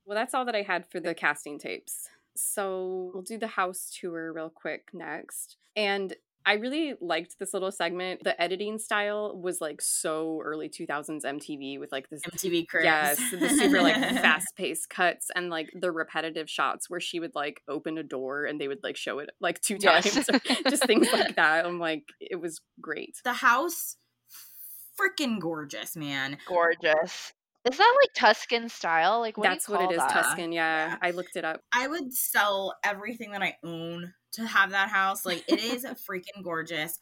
well, 0.05 0.15
that's 0.15 0.33
all 0.33 0.45
that 0.45 0.55
I 0.55 0.63
had 0.63 0.89
for 0.91 0.99
the 0.99 1.13
casting 1.13 1.59
tapes. 1.59 2.09
So 2.35 3.11
we'll 3.13 3.21
do 3.21 3.37
the 3.37 3.45
house 3.45 3.95
tour 3.99 4.33
real 4.33 4.49
quick 4.49 4.89
next. 4.91 5.57
And 5.75 6.15
I 6.45 6.53
really 6.53 6.93
liked 6.99 7.39
this 7.39 7.53
little 7.53 7.71
segment. 7.71 8.23
The 8.23 8.39
editing 8.41 8.77
style 8.77 9.39
was 9.39 9.61
like 9.61 9.81
so 9.81 10.41
early 10.43 10.69
2000s 10.69 11.23
MTV 11.23 11.79
with 11.79 11.91
like 11.91 12.09
this. 12.09 12.21
MTV 12.21 12.67
cribs. 12.67 12.85
Yes, 12.85 13.17
the 13.31 13.49
super 13.49 13.81
like 13.81 13.95
fast 14.21 14.55
paced 14.57 14.89
cuts 14.89 15.29
and 15.35 15.49
like 15.49 15.69
the 15.73 15.91
repetitive 15.91 16.49
shots 16.49 16.89
where 16.89 16.99
she 16.99 17.19
would 17.19 17.33
like 17.35 17.61
open 17.67 17.97
a 17.97 18.03
door 18.03 18.45
and 18.45 18.59
they 18.59 18.67
would 18.67 18.83
like 18.83 18.97
show 18.97 19.19
it 19.19 19.29
like 19.39 19.61
two 19.61 19.77
Yes. 19.79 20.13
times, 20.13 20.29
or 20.29 20.39
just 20.69 20.85
things 20.85 21.07
like 21.13 21.35
that. 21.35 21.65
I'm 21.65 21.79
like, 21.79 22.03
it 22.19 22.39
was 22.41 22.59
great. 22.81 23.15
The 23.23 23.33
house, 23.33 23.95
freaking 24.99 25.39
gorgeous, 25.39 25.95
man. 25.95 26.37
Gorgeous. 26.47 27.33
Is 27.69 27.77
that 27.77 27.97
like 28.01 28.13
Tuscan 28.13 28.67
style? 28.67 29.19
Like 29.19 29.37
what 29.37 29.47
That's 29.49 29.67
do 29.67 29.73
you 29.73 29.79
what 29.79 29.89
it 29.89 29.93
is, 29.93 29.99
that? 29.99 30.11
Tuscan. 30.11 30.51
Yeah, 30.51 30.87
Yeah. 30.87 30.97
I 31.01 31.11
looked 31.11 31.35
it 31.35 31.45
up. 31.45 31.61
I 31.73 31.87
would 31.87 32.13
sell 32.13 32.75
everything 32.83 33.31
that 33.31 33.41
I 33.41 33.55
own 33.63 34.13
to 34.33 34.45
have 34.45 34.71
that 34.71 34.89
house. 34.89 35.25
Like 35.25 35.43
it 35.47 35.63
is 35.63 35.85
freaking 35.85 36.43
gorgeous. 36.43 36.99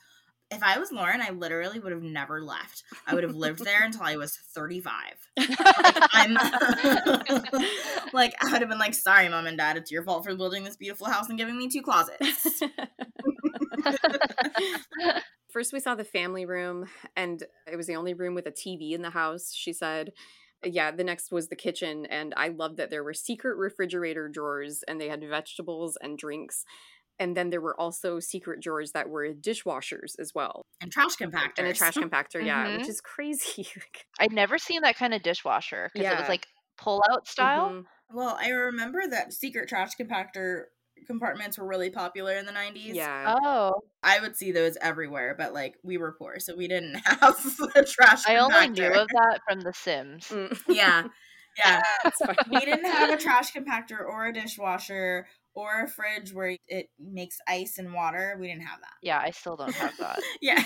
If 0.51 0.61
I 0.61 0.77
was 0.77 0.91
Lauren, 0.91 1.21
I 1.21 1.29
literally 1.29 1.79
would 1.79 1.93
have 1.93 2.03
never 2.03 2.43
left. 2.43 2.83
I 3.07 3.15
would 3.15 3.23
have 3.23 3.35
lived 3.35 3.63
there 3.63 3.83
until 3.83 4.03
I 4.03 4.17
was 4.17 4.35
35. 4.35 4.93
I'm 6.11 6.33
like 8.13 8.35
I 8.41 8.51
would 8.51 8.59
have 8.61 8.69
been 8.69 8.77
like, 8.77 8.93
sorry, 8.93 9.29
mom 9.29 9.47
and 9.47 9.57
dad, 9.57 9.77
it's 9.77 9.91
your 9.91 10.03
fault 10.03 10.25
for 10.25 10.35
building 10.35 10.65
this 10.65 10.75
beautiful 10.75 11.07
house 11.07 11.29
and 11.29 11.37
giving 11.37 11.57
me 11.57 11.69
two 11.69 11.81
closets. 11.81 12.61
First, 15.49 15.73
we 15.73 15.79
saw 15.79 15.95
the 15.95 16.03
family 16.03 16.45
room, 16.45 16.85
and 17.15 17.43
it 17.69 17.75
was 17.75 17.87
the 17.87 17.95
only 17.95 18.13
room 18.13 18.35
with 18.35 18.45
a 18.45 18.51
TV 18.51 18.91
in 18.91 19.01
the 19.01 19.09
house, 19.09 19.53
she 19.53 19.73
said. 19.73 20.11
Yeah, 20.63 20.91
the 20.91 21.03
next 21.03 21.31
was 21.31 21.47
the 21.47 21.55
kitchen, 21.55 22.05
and 22.05 22.33
I 22.37 22.49
loved 22.49 22.77
that 22.77 22.89
there 22.89 23.03
were 23.03 23.13
secret 23.13 23.57
refrigerator 23.57 24.27
drawers 24.29 24.83
and 24.87 25.01
they 25.01 25.09
had 25.09 25.23
vegetables 25.27 25.97
and 26.01 26.17
drinks. 26.17 26.63
And 27.19 27.37
then 27.37 27.49
there 27.51 27.61
were 27.61 27.79
also 27.79 28.19
secret 28.19 28.61
drawers 28.61 28.93
that 28.93 29.09
were 29.09 29.33
dishwashers 29.33 30.19
as 30.19 30.33
well. 30.33 30.63
and 30.81 30.91
trash 30.91 31.15
compactors. 31.17 31.59
And 31.59 31.67
a 31.67 31.73
trash 31.73 31.93
compactor, 31.97 32.43
yeah, 32.45 32.65
Mhm. 32.67 32.77
which 32.79 32.89
is 32.89 33.01
crazy. 33.01 33.67
I'd 34.19 34.31
never 34.31 34.57
seen 34.57 34.81
that 34.81 34.95
kind 34.95 35.13
of 35.13 35.21
dishwasher 35.21 35.89
because 35.93 36.11
it 36.11 36.17
was 36.17 36.29
like 36.29 36.47
pull 36.77 37.03
out 37.11 37.27
style. 37.27 37.69
Mhm. 37.69 37.85
Well, 38.13 38.35
I 38.39 38.49
remember 38.49 39.07
that 39.07 39.33
secret 39.33 39.69
trash 39.69 39.91
compactor 39.99 40.65
compartments 41.07 41.57
were 41.57 41.67
really 41.67 41.89
popular 41.89 42.37
in 42.37 42.45
the 42.45 42.51
90s. 42.51 42.95
Yeah. 42.95 43.35
Oh, 43.43 43.81
I 44.03 44.19
would 44.19 44.35
see 44.35 44.51
those 44.51 44.77
everywhere, 44.81 45.35
but 45.37 45.53
like 45.53 45.75
we 45.83 45.97
were 45.97 46.13
poor, 46.13 46.39
so 46.39 46.55
we 46.55 46.67
didn't 46.67 46.95
have 47.05 47.21
a 47.75 47.83
trash 47.83 48.25
compactor 48.25 48.29
I 48.29 48.37
only 48.37 48.67
knew 48.69 48.81
compactor. 48.89 49.01
of 49.01 49.07
that 49.09 49.39
from 49.47 49.61
The 49.61 49.73
Sims. 49.73 50.27
Mm. 50.29 50.61
Yeah. 50.69 51.03
Yeah. 51.57 51.81
We 52.49 52.59
didn't 52.59 52.85
have 52.85 53.09
a 53.09 53.17
trash 53.17 53.51
compactor 53.51 53.99
or 53.99 54.27
a 54.27 54.33
dishwasher 54.33 55.27
or 55.53 55.83
a 55.83 55.87
fridge 55.87 56.33
where 56.33 56.55
it 56.67 56.87
makes 56.97 57.37
ice 57.47 57.77
and 57.77 57.93
water. 57.93 58.37
We 58.39 58.47
didn't 58.47 58.63
have 58.63 58.79
that. 58.79 58.93
Yeah, 59.01 59.19
I 59.19 59.31
still 59.31 59.57
don't 59.57 59.75
have 59.75 59.97
that. 59.97 60.19
Yeah. 60.41 60.63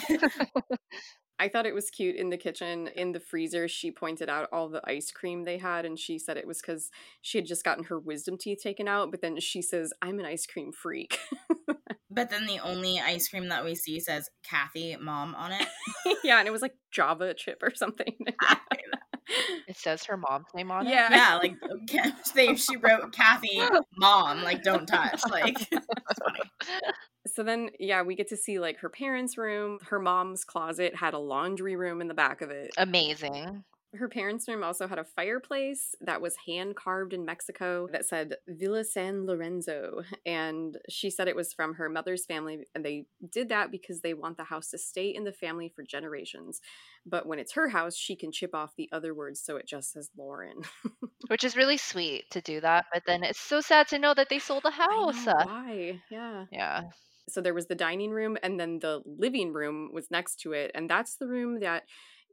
I 1.37 1.49
thought 1.49 1.65
it 1.65 1.75
was 1.75 1.89
cute 1.89 2.15
in 2.15 2.29
the 2.29 2.37
kitchen. 2.37 2.87
In 2.95 3.11
the 3.11 3.19
freezer, 3.19 3.67
she 3.67 3.91
pointed 3.91 4.29
out 4.29 4.47
all 4.51 4.69
the 4.69 4.81
ice 4.89 5.11
cream 5.11 5.43
they 5.43 5.57
had, 5.57 5.85
and 5.85 5.99
she 5.99 6.17
said 6.17 6.37
it 6.37 6.47
was 6.47 6.61
because 6.61 6.89
she 7.21 7.37
had 7.37 7.45
just 7.45 7.63
gotten 7.63 7.85
her 7.85 7.99
wisdom 7.99 8.37
teeth 8.37 8.59
taken 8.61 8.87
out. 8.87 9.11
But 9.11 9.21
then 9.21 9.39
she 9.39 9.61
says, 9.61 9.91
I'm 10.01 10.19
an 10.19 10.25
ice 10.25 10.45
cream 10.45 10.71
freak. 10.71 11.19
but 12.09 12.29
then 12.29 12.45
the 12.45 12.59
only 12.59 12.99
ice 12.99 13.27
cream 13.27 13.49
that 13.49 13.65
we 13.65 13.75
see 13.75 13.99
says 13.99 14.29
Kathy 14.43 14.95
Mom 14.95 15.35
on 15.35 15.51
it. 15.51 15.67
yeah, 16.23 16.39
and 16.39 16.47
it 16.47 16.51
was 16.51 16.61
like 16.61 16.75
Java 16.91 17.33
chip 17.33 17.61
or 17.61 17.73
something. 17.75 18.15
It 19.67 19.77
says 19.77 20.03
her 20.05 20.17
mom's 20.17 20.47
name 20.53 20.71
on 20.71 20.85
it. 20.85 20.91
yeah. 20.91 21.09
yeah, 21.11 21.35
like 21.35 21.55
they, 22.35 22.55
she 22.55 22.77
wrote 22.77 23.11
Kathy 23.11 23.61
Mom, 23.97 24.43
like 24.43 24.63
don't 24.63 24.85
touch. 24.85 25.21
Like 25.29 25.57
that's 25.71 26.19
funny. 26.23 26.39
So 27.27 27.43
then, 27.43 27.71
yeah, 27.79 28.03
we 28.03 28.15
get 28.15 28.29
to 28.29 28.37
see 28.37 28.59
like 28.59 28.77
her 28.79 28.89
parents' 28.89 29.37
room. 29.37 29.79
Her 29.89 29.99
mom's 29.99 30.43
closet 30.43 30.95
had 30.95 31.13
a 31.13 31.19
laundry 31.19 31.75
room 31.75 31.99
in 31.99 32.07
the 32.07 32.13
back 32.13 32.41
of 32.41 32.51
it. 32.51 32.71
Amazing. 32.77 33.63
Her 33.97 34.09
parents' 34.09 34.47
room 34.47 34.63
also 34.63 34.87
had 34.87 34.99
a 34.99 35.03
fireplace 35.03 35.95
that 36.01 36.21
was 36.21 36.35
hand 36.45 36.75
carved 36.75 37.13
in 37.13 37.25
Mexico 37.25 37.87
that 37.91 38.05
said 38.05 38.35
Villa 38.47 38.83
San 38.83 39.25
Lorenzo. 39.25 40.01
And 40.25 40.77
she 40.89 41.09
said 41.09 41.27
it 41.27 41.35
was 41.35 41.53
from 41.53 41.75
her 41.75 41.89
mother's 41.89 42.25
family. 42.25 42.65
And 42.73 42.83
they 42.83 43.05
did 43.31 43.49
that 43.49 43.71
because 43.71 44.01
they 44.01 44.13
want 44.13 44.37
the 44.37 44.43
house 44.43 44.69
to 44.69 44.77
stay 44.77 45.07
in 45.09 45.23
the 45.23 45.31
family 45.31 45.71
for 45.73 45.83
generations. 45.83 46.61
But 47.05 47.25
when 47.27 47.39
it's 47.39 47.53
her 47.53 47.69
house, 47.69 47.95
she 47.95 48.15
can 48.15 48.31
chip 48.31 48.55
off 48.55 48.75
the 48.75 48.89
other 48.91 49.13
words 49.13 49.41
so 49.41 49.57
it 49.57 49.67
just 49.67 49.93
says 49.93 50.09
Lauren. 50.17 50.61
Which 51.27 51.43
is 51.43 51.55
really 51.55 51.77
sweet 51.77 52.29
to 52.31 52.41
do 52.41 52.61
that, 52.61 52.85
but 52.93 53.03
then 53.05 53.23
it's 53.23 53.39
so 53.39 53.61
sad 53.61 53.87
to 53.89 53.99
know 53.99 54.13
that 54.13 54.29
they 54.29 54.39
sold 54.39 54.63
the 54.63 54.71
house. 54.71 55.25
Why? 55.25 56.01
Yeah. 56.09 56.45
Yeah. 56.51 56.81
So 57.27 57.41
there 57.41 57.53
was 57.53 57.67
the 57.67 57.75
dining 57.75 58.11
room, 58.11 58.37
and 58.43 58.59
then 58.59 58.79
the 58.79 59.01
living 59.05 59.51
room 59.53 59.89
was 59.91 60.11
next 60.11 60.39
to 60.41 60.53
it. 60.53 60.71
And 60.75 60.89
that's 60.89 61.15
the 61.15 61.27
room 61.27 61.59
that 61.61 61.83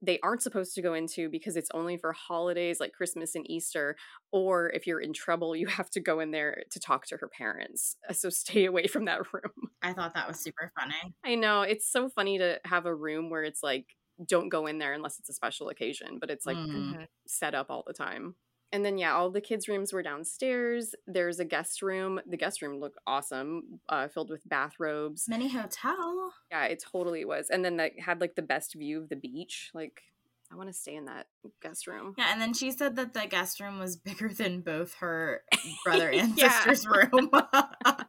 they 0.04 0.18
aren't 0.22 0.42
supposed 0.42 0.74
to 0.74 0.82
go 0.82 0.94
into 0.94 1.30
because 1.30 1.56
it's 1.56 1.70
only 1.72 1.96
for 1.96 2.12
holidays 2.12 2.80
like 2.80 2.92
Christmas 2.92 3.34
and 3.36 3.48
Easter. 3.48 3.96
Or 4.32 4.70
if 4.70 4.86
you're 4.86 5.00
in 5.00 5.12
trouble, 5.12 5.54
you 5.54 5.68
have 5.68 5.88
to 5.90 6.00
go 6.00 6.18
in 6.20 6.32
there 6.32 6.64
to 6.72 6.80
talk 6.80 7.06
to 7.06 7.16
her 7.18 7.28
parents. 7.28 7.96
Uh, 8.08 8.12
So 8.12 8.28
stay 8.44 8.64
away 8.64 8.88
from 8.88 9.04
that 9.06 9.32
room. 9.32 9.70
I 9.80 9.92
thought 9.92 10.14
that 10.14 10.26
was 10.28 10.40
super 10.40 10.72
funny. 10.78 11.14
I 11.24 11.36
know 11.36 11.62
it's 11.62 11.90
so 11.90 12.08
funny 12.08 12.38
to 12.38 12.60
have 12.64 12.86
a 12.86 12.94
room 12.94 13.30
where 13.30 13.44
it's 13.44 13.62
like, 13.62 13.86
don't 14.28 14.48
go 14.50 14.66
in 14.66 14.78
there 14.78 14.92
unless 14.92 15.18
it's 15.18 15.30
a 15.30 15.32
special 15.32 15.68
occasion, 15.68 16.18
but 16.20 16.30
it's 16.30 16.46
like 16.46 16.56
Mm. 16.56 17.06
Set 17.26 17.54
up 17.54 17.66
all 17.70 17.82
the 17.86 17.92
time. 17.94 18.34
And 18.72 18.84
then, 18.84 18.96
yeah, 18.96 19.14
all 19.14 19.30
the 19.30 19.42
kids' 19.42 19.68
rooms 19.68 19.92
were 19.92 20.02
downstairs. 20.02 20.94
There's 21.06 21.38
a 21.38 21.44
guest 21.44 21.82
room. 21.82 22.20
The 22.26 22.38
guest 22.38 22.62
room 22.62 22.80
looked 22.80 22.98
awesome, 23.06 23.80
uh, 23.88 24.08
filled 24.08 24.30
with 24.30 24.48
bathrobes. 24.48 25.28
Mini 25.28 25.48
hotel. 25.48 26.32
Yeah, 26.50 26.64
it 26.64 26.82
totally 26.90 27.26
was. 27.26 27.50
And 27.50 27.62
then 27.62 27.76
that 27.76 27.92
had 28.00 28.20
like 28.20 28.34
the 28.34 28.42
best 28.42 28.74
view 28.74 29.02
of 29.02 29.10
the 29.10 29.16
beach. 29.16 29.70
Like, 29.74 30.02
I 30.50 30.56
want 30.56 30.70
to 30.70 30.74
stay 30.74 30.94
in 30.94 31.04
that 31.04 31.26
guest 31.62 31.86
room. 31.86 32.14
Yeah, 32.16 32.32
and 32.32 32.40
then 32.40 32.54
she 32.54 32.70
said 32.70 32.96
that 32.96 33.12
the 33.12 33.26
guest 33.26 33.60
room 33.60 33.78
was 33.78 33.96
bigger 33.96 34.28
than 34.28 34.60
both 34.60 34.94
her 34.94 35.42
brother 35.84 36.10
and 36.10 36.38
sister's 36.38 36.86
room. 36.86 37.30
I 37.52 38.04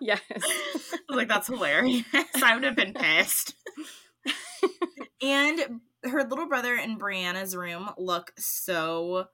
yes. 0.00 0.20
was 0.30 1.16
like, 1.16 1.28
that's 1.28 1.48
hilarious. 1.48 2.04
I 2.42 2.54
would 2.54 2.64
have 2.64 2.76
been 2.76 2.94
pissed. 2.94 3.54
and 5.22 5.80
her 6.04 6.24
little 6.24 6.46
brother 6.46 6.74
and 6.74 6.98
Breanna's 6.98 7.54
room 7.54 7.90
look 7.96 8.32
so 8.38 9.26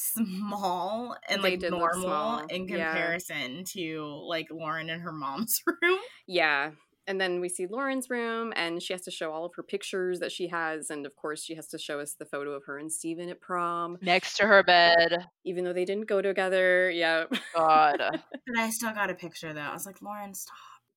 small 0.00 1.16
and 1.28 1.42
They 1.42 1.52
like 1.52 1.60
did 1.60 1.70
normal 1.70 2.02
small, 2.02 2.38
in 2.46 2.66
yeah. 2.68 2.86
comparison 2.92 3.64
to 3.74 4.04
like 4.26 4.46
Lauren 4.50 4.90
and 4.90 5.02
her 5.02 5.12
mom's 5.12 5.60
room. 5.82 5.98
Yeah. 6.26 6.70
And 7.06 7.20
then 7.20 7.40
we 7.40 7.48
see 7.48 7.66
Lauren's 7.66 8.08
room, 8.08 8.52
and 8.54 8.80
she 8.80 8.92
has 8.92 9.02
to 9.02 9.10
show 9.10 9.32
all 9.32 9.44
of 9.44 9.52
her 9.56 9.64
pictures 9.64 10.20
that 10.20 10.30
she 10.30 10.46
has. 10.48 10.90
And 10.90 11.04
of 11.06 11.16
course, 11.16 11.42
she 11.42 11.56
has 11.56 11.66
to 11.68 11.78
show 11.78 11.98
us 11.98 12.14
the 12.14 12.26
photo 12.26 12.52
of 12.52 12.62
her 12.66 12.78
and 12.78 12.92
Stephen 12.92 13.28
at 13.30 13.40
prom, 13.40 13.98
Next 14.00 14.36
to 14.36 14.46
her 14.46 14.62
bed. 14.62 15.26
even 15.44 15.64
though 15.64 15.72
they 15.72 15.84
didn't 15.86 16.06
go 16.06 16.22
together. 16.22 16.88
Yeah. 16.90 17.24
God. 17.54 18.00
But 18.46 18.58
I 18.58 18.70
still 18.70 18.92
got 18.92 19.10
a 19.10 19.14
picture 19.14 19.52
though. 19.52 19.60
I 19.60 19.72
was 19.72 19.86
like, 19.86 20.00
Lauren, 20.02 20.34
stop. 20.34 20.54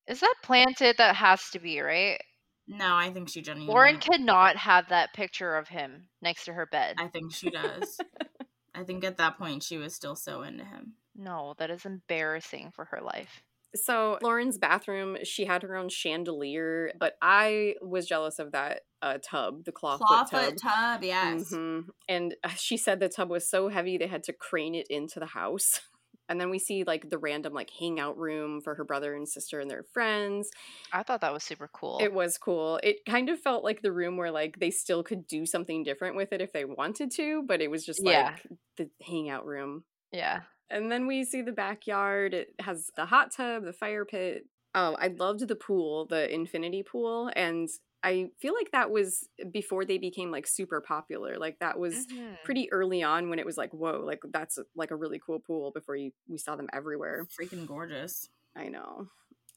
Is 0.07 0.19
that 0.19 0.35
planted? 0.43 0.97
That 0.97 1.15
has 1.15 1.49
to 1.51 1.59
be, 1.59 1.79
right? 1.79 2.19
No, 2.67 2.95
I 2.95 3.09
think 3.11 3.29
she 3.29 3.41
genuinely. 3.41 3.73
Lauren 3.73 3.97
cannot 3.99 4.55
have 4.57 4.89
that 4.89 5.13
picture 5.13 5.55
of 5.57 5.67
him 5.67 6.09
next 6.21 6.45
to 6.45 6.53
her 6.53 6.65
bed. 6.65 6.95
I 6.99 7.07
think 7.07 7.33
she 7.33 7.49
does. 7.49 7.97
I 8.75 8.83
think 8.83 9.03
at 9.03 9.17
that 9.17 9.37
point 9.37 9.63
she 9.63 9.77
was 9.77 9.93
still 9.93 10.15
so 10.15 10.41
into 10.41 10.63
him. 10.63 10.93
No, 11.15 11.53
that 11.59 11.69
is 11.69 11.85
embarrassing 11.85 12.71
for 12.75 12.85
her 12.85 13.01
life. 13.01 13.43
So 13.75 14.19
Lauren's 14.21 14.57
bathroom, 14.57 15.17
she 15.23 15.45
had 15.45 15.63
her 15.63 15.75
own 15.75 15.89
chandelier, 15.89 16.91
but 16.99 17.13
I 17.21 17.75
was 17.81 18.07
jealous 18.07 18.37
of 18.37 18.51
that 18.51 18.81
uh, 19.01 19.17
tub, 19.23 19.65
the 19.65 19.71
claw, 19.71 19.97
foot 19.97 20.29
tub. 20.29 20.29
Clawfoot 20.29 20.57
tub, 20.61 21.03
yes. 21.03 21.51
Mhm. 21.51 21.85
And 22.07 22.35
uh, 22.43 22.49
she 22.49 22.77
said 22.77 22.99
the 22.99 23.09
tub 23.09 23.29
was 23.29 23.49
so 23.49 23.69
heavy 23.69 23.97
they 23.97 24.07
had 24.07 24.23
to 24.25 24.33
crane 24.33 24.75
it 24.75 24.87
into 24.89 25.19
the 25.19 25.25
house. 25.27 25.81
And 26.29 26.39
then 26.39 26.49
we 26.49 26.57
see 26.59 26.83
like 26.85 27.09
the 27.09 27.17
random 27.17 27.53
like 27.53 27.69
hangout 27.77 28.17
room 28.17 28.61
for 28.61 28.75
her 28.75 28.83
brother 28.83 29.13
and 29.13 29.27
sister 29.27 29.59
and 29.59 29.69
their 29.69 29.83
friends. 29.83 30.49
I 30.91 31.03
thought 31.03 31.21
that 31.21 31.33
was 31.33 31.43
super 31.43 31.69
cool. 31.73 31.99
It 32.01 32.13
was 32.13 32.37
cool. 32.37 32.79
It 32.81 33.05
kind 33.05 33.29
of 33.29 33.39
felt 33.39 33.63
like 33.63 33.81
the 33.81 33.91
room 33.91 34.15
where 34.17 34.31
like 34.31 34.59
they 34.59 34.71
still 34.71 35.03
could 35.03 35.27
do 35.27 35.45
something 35.45 35.83
different 35.83 36.15
with 36.15 36.31
it 36.31 36.41
if 36.41 36.53
they 36.53 36.65
wanted 36.65 37.11
to, 37.11 37.43
but 37.47 37.61
it 37.61 37.69
was 37.69 37.85
just 37.85 38.01
like 38.03 38.15
Yeah. 38.15 38.35
the 38.77 38.89
hangout 39.05 39.45
room. 39.45 39.83
yeah. 40.11 40.41
And 40.69 40.91
then 40.91 41.05
we 41.05 41.23
see 41.23 41.41
the 41.43 41.51
backyard. 41.51 42.33
It 42.33 42.55
has 42.59 42.89
the 42.95 43.05
hot 43.05 43.31
tub, 43.31 43.63
the 43.65 43.73
fire 43.73 44.05
pit. 44.05 44.45
Oh, 44.73 44.95
I 44.99 45.07
loved 45.07 45.47
the 45.47 45.55
pool, 45.55 46.07
the 46.07 46.33
infinity 46.33 46.81
pool. 46.81 47.29
And 47.35 47.69
I 48.03 48.29
feel 48.39 48.53
like 48.53 48.71
that 48.71 48.91
was 48.91 49.29
before 49.51 49.85
they 49.85 49.97
became 49.97 50.29
like 50.29 50.45
super 50.45 50.81
popular. 50.81 51.37
Like 51.37 51.59
that 51.59 51.79
was 51.79 52.05
Mhm. 52.07 52.37
pretty 52.43 52.71
early 52.71 53.01
on 53.01 53.29
when 53.29 53.39
it 53.39 53.45
was 53.45 53.57
like, 53.57 53.71
whoa, 53.73 54.01
like 54.05 54.21
that's 54.31 54.59
like 54.75 54.91
a 54.91 54.95
really 54.95 55.19
cool 55.25 55.39
pool 55.39 55.71
before 55.71 55.95
you 55.95 56.11
we 56.27 56.37
saw 56.37 56.55
them 56.55 56.67
everywhere. 56.73 57.25
Freaking 57.39 57.65
gorgeous. 57.65 58.29
I 58.55 58.67
know. 58.67 59.07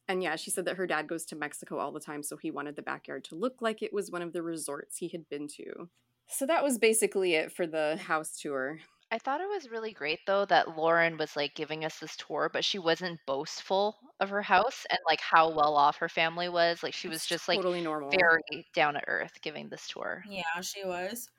And 0.08 0.22
yeah, 0.22 0.36
she 0.36 0.50
said 0.52 0.64
that 0.66 0.76
her 0.76 0.86
dad 0.86 1.08
goes 1.08 1.24
to 1.26 1.36
Mexico 1.36 1.78
all 1.78 1.90
the 1.90 1.98
time, 2.00 2.22
so 2.22 2.36
he 2.36 2.52
wanted 2.52 2.76
the 2.76 2.82
backyard 2.82 3.24
to 3.24 3.34
look 3.34 3.60
like 3.60 3.82
it 3.82 3.92
was 3.92 4.10
one 4.10 4.22
of 4.22 4.32
the 4.32 4.42
resorts 4.42 4.98
he 4.98 5.08
had 5.08 5.28
been 5.28 5.48
to. 5.48 5.88
So 6.28 6.46
that 6.46 6.62
was 6.62 6.78
basically 6.78 7.34
it 7.34 7.52
for 7.52 7.66
the 7.66 7.96
house 7.96 8.38
tour. 8.40 8.78
I 9.10 9.18
thought 9.18 9.40
it 9.40 9.48
was 9.48 9.68
really 9.68 9.92
great 9.92 10.20
though 10.26 10.44
that 10.44 10.76
Lauren 10.76 11.16
was 11.16 11.34
like 11.34 11.56
giving 11.56 11.84
us 11.84 11.98
this 11.98 12.16
tour, 12.16 12.48
but 12.48 12.64
she 12.64 12.78
wasn't 12.78 13.18
boastful 13.26 13.98
of 14.20 14.28
her 14.30 14.42
house 14.42 14.86
and 14.90 15.00
like 15.06 15.20
how 15.20 15.48
well 15.50 15.74
off 15.76 15.96
her 15.96 16.08
family 16.08 16.48
was. 16.48 16.84
Like 16.84 16.94
she 16.94 17.08
was 17.08 17.26
It's 17.26 17.26
just 17.26 17.48
like 17.48 17.62
totally 17.62 17.80
normal. 17.80 18.20
very 18.20 18.68
down 18.74 18.94
to 18.94 19.02
earth 19.08 19.40
giving 19.42 19.70
this 19.70 19.88
tour. 19.88 20.24
Yeah, 20.24 20.60
she 20.60 20.84
was. 20.84 21.30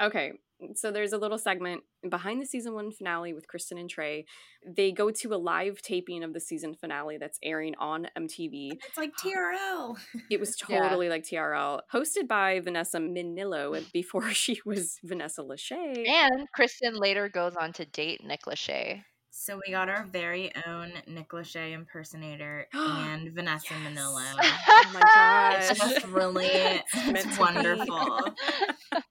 Okay, 0.00 0.32
So 0.74 0.90
there's 0.90 1.12
a 1.12 1.18
little 1.18 1.38
segment 1.38 1.82
behind 2.08 2.42
the 2.42 2.46
season 2.46 2.74
one 2.74 2.90
finale 2.90 3.32
with 3.32 3.46
Kristin 3.46 3.78
and 3.78 3.88
Trey. 3.88 4.24
They 4.66 4.92
go 4.92 5.10
to 5.10 5.34
a 5.34 5.36
live 5.36 5.80
taping 5.82 6.24
of 6.24 6.32
the 6.32 6.40
season 6.40 6.74
finale 6.74 7.16
that's 7.18 7.38
airing 7.42 7.74
on 7.78 8.08
MTV. 8.16 8.70
It's 8.72 8.96
like 8.96 9.12
TRL. 9.22 9.96
It 10.30 10.40
was 10.40 10.56
totally 10.60 11.06
yeah. 11.06 11.12
like 11.12 11.24
TRL, 11.24 11.80
hosted 11.92 12.28
by 12.28 12.60
Vanessa 12.60 12.98
Minnillo 12.98 13.84
before 13.92 14.30
she 14.32 14.60
was 14.64 14.98
Vanessa 15.04 15.42
Lachey. 15.42 16.08
And 16.08 16.48
Kristin 16.58 16.98
later 16.98 17.28
goes 17.28 17.54
on 17.54 17.72
to 17.74 17.84
date 17.84 18.24
Nick 18.24 18.42
Lachey. 18.42 19.02
So 19.40 19.60
we 19.64 19.72
got 19.72 19.88
our 19.88 20.04
very 20.04 20.50
own 20.66 20.92
Nick 21.06 21.28
Lachey 21.28 21.72
impersonator 21.72 22.66
and 22.72 23.32
Vanessa 23.32 23.68
yes. 23.70 23.96
Minnillo. 23.96 24.24
Oh 24.68 24.90
my 24.92 25.00
gosh. 25.14 25.70
It's 25.70 25.78
just 25.78 26.06
really 26.08 26.48
it's 26.92 27.38
wonderful. 27.38 28.20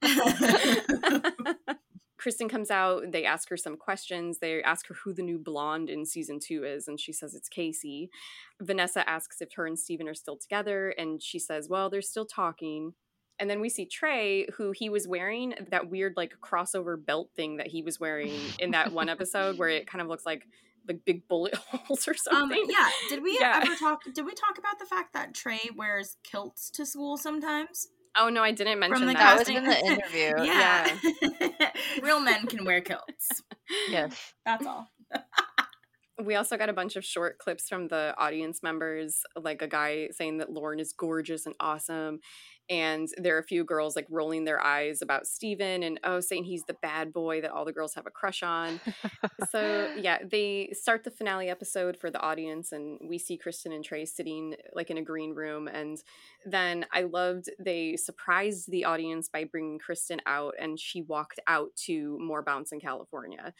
Kristin 2.19 2.49
comes 2.49 2.69
out, 2.69 3.09
they 3.13 3.23
ask 3.23 3.47
her 3.47 3.55
some 3.55 3.77
questions. 3.77 4.39
They 4.39 4.61
ask 4.61 4.87
her 4.87 4.95
who 4.95 5.13
the 5.13 5.23
new 5.23 5.39
blonde 5.39 5.89
in 5.89 6.05
season 6.05 6.39
two 6.45 6.65
is, 6.65 6.89
and 6.89 6.99
she 6.99 7.13
says 7.13 7.33
it's 7.33 7.47
Casey. 7.47 8.09
Vanessa 8.61 9.09
asks 9.09 9.39
if 9.39 9.53
her 9.53 9.65
and 9.65 9.79
Stephen 9.79 10.09
are 10.09 10.13
still 10.13 10.35
together, 10.35 10.89
and 10.89 11.23
she 11.23 11.39
says, 11.39 11.69
well, 11.69 11.89
they're 11.89 12.01
still 12.01 12.25
talking. 12.25 12.95
And 13.39 13.49
then 13.49 13.61
we 13.61 13.69
see 13.69 13.85
Trey, 13.85 14.47
who 14.55 14.71
he 14.71 14.89
was 14.89 15.07
wearing 15.07 15.53
that 15.69 15.89
weird 15.89 16.13
like 16.17 16.33
crossover 16.41 17.03
belt 17.03 17.29
thing 17.35 17.57
that 17.57 17.67
he 17.67 17.83
was 17.83 17.99
wearing 17.99 18.33
in 18.59 18.71
that 18.71 18.91
one 18.91 19.09
episode 19.09 19.57
where 19.57 19.69
it 19.69 19.87
kind 19.87 20.01
of 20.01 20.07
looks 20.07 20.25
like 20.25 20.47
like 20.87 21.03
big 21.05 21.27
bullet 21.27 21.55
holes 21.71 22.07
or 22.07 22.11
um, 22.11 22.17
something. 22.17 22.63
Um, 22.63 22.69
yeah. 22.69 22.89
Did 23.09 23.23
we 23.23 23.37
yeah. 23.39 23.61
ever 23.63 23.75
talk? 23.75 24.03
Did 24.13 24.25
we 24.25 24.33
talk 24.33 24.57
about 24.57 24.79
the 24.79 24.85
fact 24.85 25.13
that 25.13 25.33
Trey 25.33 25.69
wears 25.75 26.17
kilts 26.23 26.69
to 26.71 26.85
school 26.85 27.17
sometimes? 27.17 27.89
Oh 28.17 28.29
no, 28.29 28.41
I 28.41 28.51
didn't 28.51 28.79
mention 28.79 28.99
From 28.99 29.07
the 29.07 29.13
that. 29.13 29.37
That 29.37 29.39
was 29.39 29.49
in 29.49 29.63
the 29.63 29.85
interview. 29.85 30.33
yeah. 30.45 30.97
yeah. 31.59 31.71
Real 32.01 32.19
men 32.19 32.47
can 32.47 32.65
wear 32.65 32.81
kilts. 32.81 33.43
Yes. 33.89 34.33
That's 34.45 34.65
all. 34.65 34.87
we 36.23 36.35
also 36.35 36.57
got 36.57 36.69
a 36.69 36.73
bunch 36.73 36.95
of 36.95 37.05
short 37.05 37.37
clips 37.37 37.69
from 37.69 37.89
the 37.89 38.15
audience 38.17 38.63
members, 38.63 39.21
like 39.39 39.61
a 39.61 39.67
guy 39.67 40.09
saying 40.11 40.39
that 40.39 40.51
Lauren 40.51 40.79
is 40.79 40.93
gorgeous 40.93 41.45
and 41.45 41.53
awesome 41.59 42.19
and 42.69 43.07
there 43.17 43.35
are 43.35 43.39
a 43.39 43.43
few 43.43 43.63
girls 43.63 43.95
like 43.95 44.07
rolling 44.09 44.43
their 44.43 44.61
eyes 44.63 45.01
about 45.01 45.25
Stephen 45.25 45.83
and 45.83 45.99
oh 46.03 46.19
saying 46.19 46.43
he's 46.43 46.63
the 46.63 46.75
bad 46.81 47.13
boy 47.13 47.41
that 47.41 47.51
all 47.51 47.65
the 47.65 47.71
girls 47.71 47.93
have 47.95 48.05
a 48.05 48.11
crush 48.11 48.43
on. 48.43 48.79
so 49.49 49.89
yeah, 49.97 50.19
they 50.29 50.69
start 50.73 51.03
the 51.03 51.11
finale 51.11 51.49
episode 51.49 51.97
for 51.97 52.11
the 52.11 52.19
audience 52.19 52.71
and 52.71 52.99
we 53.07 53.17
see 53.17 53.37
Kristin 53.37 53.73
and 53.73 53.83
Trey 53.83 54.05
sitting 54.05 54.55
like 54.73 54.89
in 54.89 54.97
a 54.97 55.01
green 55.01 55.33
room 55.33 55.67
and 55.67 56.01
then 56.45 56.85
I 56.91 57.03
loved 57.03 57.49
they 57.59 57.95
surprised 57.95 58.69
the 58.69 58.85
audience 58.85 59.29
by 59.29 59.45
bringing 59.45 59.79
Kristin 59.79 60.19
out 60.25 60.55
and 60.59 60.79
she 60.79 61.01
walked 61.01 61.39
out 61.47 61.69
to 61.85 62.17
More 62.19 62.43
Bounce 62.43 62.71
in 62.71 62.79
California. 62.79 63.41
I 63.45 63.51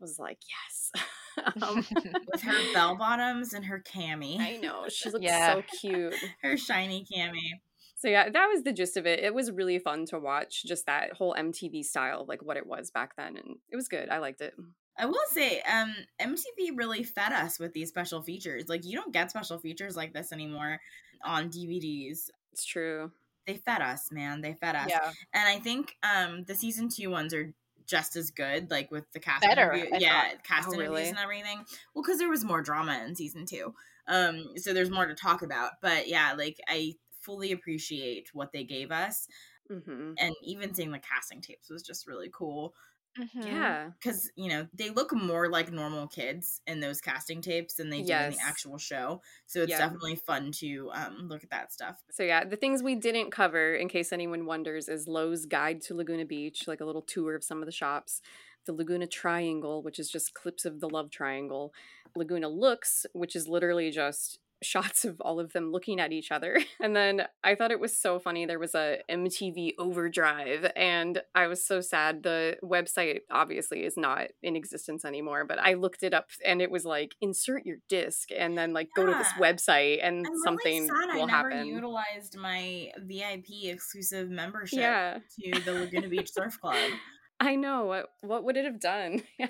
was 0.00 0.18
like, 0.18 0.38
yes. 0.48 1.04
um, 1.62 1.84
with 2.30 2.42
her 2.42 2.72
bell 2.74 2.96
bottoms 2.96 3.54
and 3.54 3.64
her 3.64 3.80
cami. 3.80 4.38
I 4.38 4.56
know. 4.56 4.86
She 4.88 5.10
looks 5.10 5.24
yeah. 5.24 5.54
so 5.54 5.62
cute. 5.80 6.14
her 6.42 6.56
shiny 6.56 7.06
cami. 7.10 7.60
So 8.02 8.08
yeah, 8.08 8.28
that 8.28 8.46
was 8.52 8.64
the 8.64 8.72
gist 8.72 8.96
of 8.96 9.06
it. 9.06 9.20
It 9.20 9.32
was 9.32 9.52
really 9.52 9.78
fun 9.78 10.06
to 10.06 10.18
watch, 10.18 10.64
just 10.64 10.86
that 10.86 11.12
whole 11.12 11.36
MTV 11.38 11.84
style, 11.84 12.24
like 12.26 12.42
what 12.42 12.56
it 12.56 12.66
was 12.66 12.90
back 12.90 13.14
then, 13.14 13.36
and 13.36 13.58
it 13.70 13.76
was 13.76 13.86
good. 13.86 14.08
I 14.08 14.18
liked 14.18 14.40
it. 14.40 14.54
I 14.98 15.06
will 15.06 15.14
say, 15.30 15.60
um, 15.60 15.94
MTV 16.20 16.76
really 16.76 17.04
fed 17.04 17.30
us 17.30 17.60
with 17.60 17.72
these 17.74 17.90
special 17.90 18.20
features. 18.20 18.64
Like 18.68 18.84
you 18.84 18.96
don't 18.96 19.12
get 19.12 19.30
special 19.30 19.56
features 19.60 19.94
like 19.94 20.12
this 20.12 20.32
anymore 20.32 20.80
on 21.24 21.48
DVDs. 21.48 22.28
It's 22.52 22.64
true. 22.64 23.12
They 23.46 23.58
fed 23.58 23.82
us, 23.82 24.10
man. 24.10 24.40
They 24.40 24.54
fed 24.54 24.74
us. 24.74 24.88
Yeah. 24.90 25.12
And 25.32 25.48
I 25.48 25.60
think 25.60 25.94
um 26.02 26.42
the 26.48 26.56
season 26.56 26.88
two 26.88 27.08
ones 27.08 27.32
are 27.32 27.54
just 27.86 28.16
as 28.16 28.32
good, 28.32 28.68
like 28.68 28.90
with 28.90 29.04
the 29.12 29.20
cast 29.20 29.42
Better, 29.42 29.74
interview- 29.74 29.98
yeah, 30.00 30.32
cast 30.42 30.70
oh, 30.70 30.72
interviews 30.72 30.90
really? 30.90 31.08
and 31.08 31.18
everything. 31.18 31.64
Well, 31.94 32.02
because 32.02 32.18
there 32.18 32.28
was 32.28 32.44
more 32.44 32.62
drama 32.62 33.00
in 33.06 33.14
season 33.14 33.46
two. 33.46 33.72
Um, 34.08 34.56
so 34.56 34.72
there's 34.72 34.90
more 34.90 35.06
to 35.06 35.14
talk 35.14 35.42
about. 35.42 35.74
But 35.80 36.08
yeah, 36.08 36.34
like 36.36 36.58
I 36.66 36.94
fully 37.24 37.52
appreciate 37.52 38.30
what 38.32 38.52
they 38.52 38.64
gave 38.64 38.90
us. 38.90 39.26
Mm-hmm. 39.70 40.12
And 40.18 40.34
even 40.42 40.74
seeing 40.74 40.90
the 40.90 40.98
casting 40.98 41.40
tapes 41.40 41.70
was 41.70 41.82
just 41.82 42.06
really 42.06 42.30
cool. 42.32 42.74
Mm-hmm. 43.18 43.46
Yeah. 43.46 43.90
Because, 44.00 44.30
you 44.36 44.48
know, 44.48 44.66
they 44.72 44.88
look 44.90 45.14
more 45.14 45.50
like 45.50 45.70
normal 45.70 46.06
kids 46.06 46.62
in 46.66 46.80
those 46.80 47.00
casting 47.00 47.42
tapes 47.42 47.74
than 47.74 47.90
they 47.90 48.00
do 48.00 48.08
yes. 48.08 48.32
in 48.32 48.38
the 48.38 48.44
actual 48.44 48.78
show. 48.78 49.20
So 49.46 49.62
it's 49.62 49.70
yeah. 49.70 49.78
definitely 49.78 50.16
fun 50.16 50.50
to 50.60 50.90
um, 50.94 51.28
look 51.28 51.44
at 51.44 51.50
that 51.50 51.72
stuff. 51.72 52.02
So, 52.10 52.22
yeah, 52.22 52.44
the 52.44 52.56
things 52.56 52.82
we 52.82 52.94
didn't 52.94 53.30
cover, 53.30 53.74
in 53.74 53.88
case 53.88 54.12
anyone 54.12 54.46
wonders, 54.46 54.88
is 54.88 55.06
Lo's 55.06 55.44
Guide 55.46 55.82
to 55.82 55.94
Laguna 55.94 56.24
Beach, 56.24 56.64
like 56.66 56.80
a 56.80 56.86
little 56.86 57.02
tour 57.02 57.34
of 57.34 57.44
some 57.44 57.60
of 57.60 57.66
the 57.66 57.72
shops. 57.72 58.22
The 58.64 58.72
Laguna 58.72 59.06
Triangle, 59.06 59.82
which 59.82 59.98
is 59.98 60.08
just 60.08 60.34
clips 60.34 60.64
of 60.64 60.80
the 60.80 60.88
love 60.88 61.10
triangle. 61.10 61.74
Laguna 62.14 62.48
Looks, 62.48 63.04
which 63.12 63.34
is 63.36 63.48
literally 63.48 63.90
just 63.90 64.38
shots 64.62 65.04
of 65.04 65.20
all 65.20 65.40
of 65.40 65.52
them 65.52 65.72
looking 65.72 66.00
at 66.00 66.12
each 66.12 66.30
other. 66.30 66.58
And 66.80 66.96
then 66.96 67.26
I 67.44 67.54
thought 67.54 67.70
it 67.70 67.78
was 67.78 67.96
so 67.96 68.18
funny. 68.18 68.44
There 68.44 68.58
was 68.58 68.74
a 68.74 68.98
MTV 69.08 69.74
Overdrive, 69.78 70.72
and 70.74 71.22
I 71.32 71.46
was 71.46 71.64
so 71.64 71.80
sad. 71.80 72.24
The 72.24 72.56
website 72.62 73.20
obviously 73.30 73.84
is 73.84 73.96
not 73.96 74.28
in 74.42 74.56
existence 74.56 75.04
anymore, 75.04 75.44
but 75.44 75.60
I 75.60 75.74
looked 75.74 76.02
it 76.02 76.12
up 76.12 76.30
and 76.44 76.60
it 76.60 76.72
was 76.72 76.84
like 76.84 77.14
insert 77.20 77.64
your 77.64 77.76
disc 77.88 78.30
and 78.36 78.58
then 78.58 78.72
like 78.72 78.88
yeah. 78.96 79.04
go 79.04 79.12
to 79.12 79.16
this 79.16 79.28
website 79.38 80.00
and 80.02 80.26
I'm 80.26 80.38
something 80.38 80.88
really 80.88 81.14
will 81.14 81.22
I 81.22 81.26
never 81.26 81.50
happen. 81.50 81.66
Utilized 81.66 82.36
my 82.36 82.90
VIP 82.98 83.64
exclusive 83.64 84.28
membership 84.28 84.80
yeah. 84.80 85.18
to 85.40 85.60
the 85.60 85.72
Laguna 85.72 86.08
Beach 86.08 86.32
Surf 86.32 86.60
Club. 86.60 86.76
I 87.40 87.56
know. 87.56 87.86
What 87.86 88.06
what 88.20 88.44
would 88.44 88.56
it 88.56 88.64
have 88.64 88.80
done? 88.80 89.22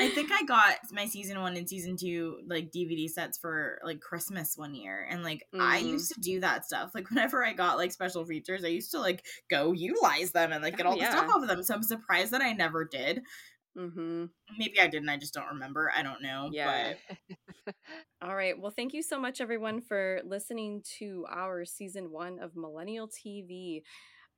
I 0.00 0.08
think 0.10 0.30
I 0.30 0.44
got 0.44 0.76
my 0.92 1.06
season 1.06 1.40
one 1.40 1.56
and 1.56 1.68
season 1.68 1.96
two 1.96 2.38
like 2.46 2.70
DVD 2.70 3.08
sets 3.08 3.36
for 3.36 3.80
like 3.84 4.00
Christmas 4.00 4.54
one 4.56 4.74
year. 4.74 5.04
And 5.10 5.24
like 5.24 5.44
mm. 5.52 5.60
I 5.60 5.78
used 5.78 6.14
to 6.14 6.20
do 6.20 6.38
that 6.40 6.64
stuff. 6.64 6.92
Like 6.94 7.10
whenever 7.10 7.44
I 7.44 7.52
got 7.52 7.78
like 7.78 7.90
special 7.90 8.24
features, 8.24 8.64
I 8.64 8.68
used 8.68 8.92
to 8.92 9.00
like 9.00 9.24
go 9.50 9.72
utilize 9.72 10.30
them 10.30 10.52
and 10.52 10.62
like 10.62 10.76
get 10.76 10.86
all 10.86 10.94
oh, 10.94 10.96
yeah. 10.96 11.10
the 11.10 11.16
stuff 11.18 11.30
off 11.34 11.42
of 11.42 11.48
them. 11.48 11.64
So 11.64 11.74
I'm 11.74 11.82
surprised 11.82 12.30
that 12.30 12.42
I 12.42 12.52
never 12.52 12.84
did. 12.84 13.22
Mm-hmm. 13.76 14.24
Maybe 14.58 14.80
I 14.80 14.86
didn't. 14.88 15.08
I 15.08 15.16
just 15.16 15.34
don't 15.34 15.48
remember. 15.48 15.90
I 15.94 16.02
don't 16.02 16.22
know. 16.22 16.50
Yeah. 16.52 16.94
But... 17.66 17.74
all 18.22 18.34
right. 18.34 18.58
Well, 18.58 18.72
thank 18.74 18.92
you 18.92 19.02
so 19.02 19.20
much, 19.20 19.40
everyone, 19.40 19.80
for 19.80 20.20
listening 20.24 20.82
to 20.98 21.26
our 21.30 21.64
season 21.64 22.10
one 22.10 22.38
of 22.40 22.56
Millennial 22.56 23.08
TeaV. 23.08 23.82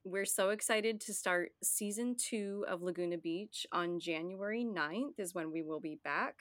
We're 0.03 0.25
so 0.25 0.49
excited 0.49 0.99
to 1.01 1.13
start 1.13 1.51
season 1.61 2.15
two 2.17 2.65
of 2.67 2.81
Laguna 2.81 3.19
Beach 3.19 3.67
on 3.71 3.99
January 3.99 4.65
9th, 4.65 5.19
is 5.19 5.35
when 5.35 5.51
we 5.51 5.61
will 5.61 5.79
be 5.79 5.99
back. 6.03 6.37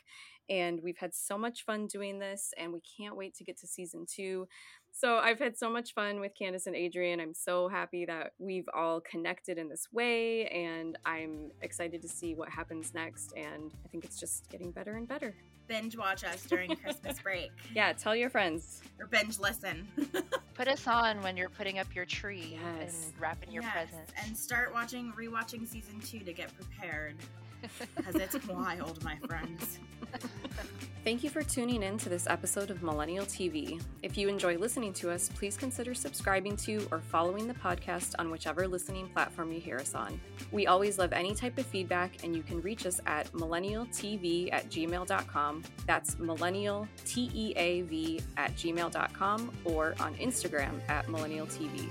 And 0.50 0.80
we've 0.82 0.98
had 0.98 1.14
so 1.14 1.38
much 1.38 1.64
fun 1.64 1.86
doing 1.86 2.18
this, 2.18 2.52
and 2.58 2.72
we 2.72 2.80
can't 2.80 3.16
wait 3.16 3.34
to 3.36 3.44
get 3.44 3.56
to 3.58 3.66
season 3.66 4.04
two. 4.04 4.48
So 4.92 5.18
I've 5.18 5.38
had 5.38 5.56
so 5.56 5.70
much 5.70 5.94
fun 5.94 6.20
with 6.20 6.32
Candace 6.36 6.66
and 6.66 6.76
Adrienne. 6.76 7.20
I'm 7.20 7.34
so 7.34 7.68
happy 7.68 8.04
that 8.06 8.32
we've 8.38 8.68
all 8.74 9.00
connected 9.00 9.56
in 9.56 9.68
this 9.68 9.88
way, 9.92 10.46
and 10.48 10.98
I'm 11.06 11.52
excited 11.62 12.02
to 12.02 12.08
see 12.08 12.34
what 12.34 12.48
happens 12.48 12.92
next. 12.92 13.32
And 13.36 13.70
I 13.84 13.88
think 13.88 14.04
it's 14.04 14.18
just 14.18 14.48
getting 14.50 14.72
better 14.72 14.96
and 14.96 15.06
better. 15.06 15.34
Binge 15.68 15.96
watch 15.96 16.24
us 16.24 16.42
during 16.44 16.74
Christmas 16.76 17.20
break. 17.20 17.52
Yeah, 17.74 17.92
tell 17.92 18.16
your 18.16 18.30
friends. 18.30 18.82
Or 18.98 19.06
binge 19.06 19.38
listen. 19.38 19.86
Put 20.54 20.66
us 20.66 20.86
on 20.88 21.22
when 21.22 21.36
you're 21.36 21.48
putting 21.48 21.78
up 21.78 21.94
your 21.94 22.04
tree 22.04 22.58
yes. 22.60 23.06
and 23.06 23.20
wrapping 23.20 23.52
your 23.52 23.62
yes. 23.62 23.72
presents. 23.72 24.12
And 24.24 24.36
start 24.36 24.74
watching, 24.74 25.12
rewatching 25.12 25.68
season 25.68 26.00
two 26.00 26.18
to 26.20 26.32
get 26.32 26.52
prepared. 26.56 27.14
Because 27.96 28.14
it's 28.16 28.46
wild, 28.46 29.02
my 29.04 29.16
friends. 29.26 29.78
Thank 31.02 31.24
you 31.24 31.30
for 31.30 31.42
tuning 31.42 31.82
in 31.82 31.96
to 31.98 32.10
this 32.10 32.26
episode 32.26 32.70
of 32.70 32.82
Millennial 32.82 33.24
TeaV. 33.24 33.82
If 34.02 34.18
you 34.18 34.28
enjoy 34.28 34.58
listening 34.58 34.92
to 34.94 35.10
us, 35.10 35.30
please 35.30 35.56
consider 35.56 35.94
subscribing 35.94 36.56
to 36.58 36.86
or 36.90 37.00
following 37.00 37.48
the 37.48 37.54
podcast 37.54 38.14
on 38.18 38.30
whichever 38.30 38.68
listening 38.68 39.08
platform 39.08 39.50
you 39.50 39.60
hear 39.60 39.78
us 39.78 39.94
on. 39.94 40.20
We 40.52 40.66
always 40.66 40.98
love 40.98 41.14
any 41.14 41.34
type 41.34 41.56
of 41.56 41.64
feedback, 41.64 42.22
and 42.22 42.36
you 42.36 42.42
can 42.42 42.60
reach 42.60 42.84
us 42.84 43.00
at 43.06 43.32
millennialteav 43.32 44.52
at 44.52 44.68
gmail.com. 44.68 45.62
That's 45.86 46.18
millennial 46.18 46.86
T 47.06 47.30
E 47.34 47.54
A 47.56 47.80
V 47.82 48.20
at 48.36 48.54
gmail.com 48.56 49.52
or 49.64 49.94
on 50.00 50.14
Instagram 50.16 50.80
at 50.88 51.06
millennialteav. 51.06 51.88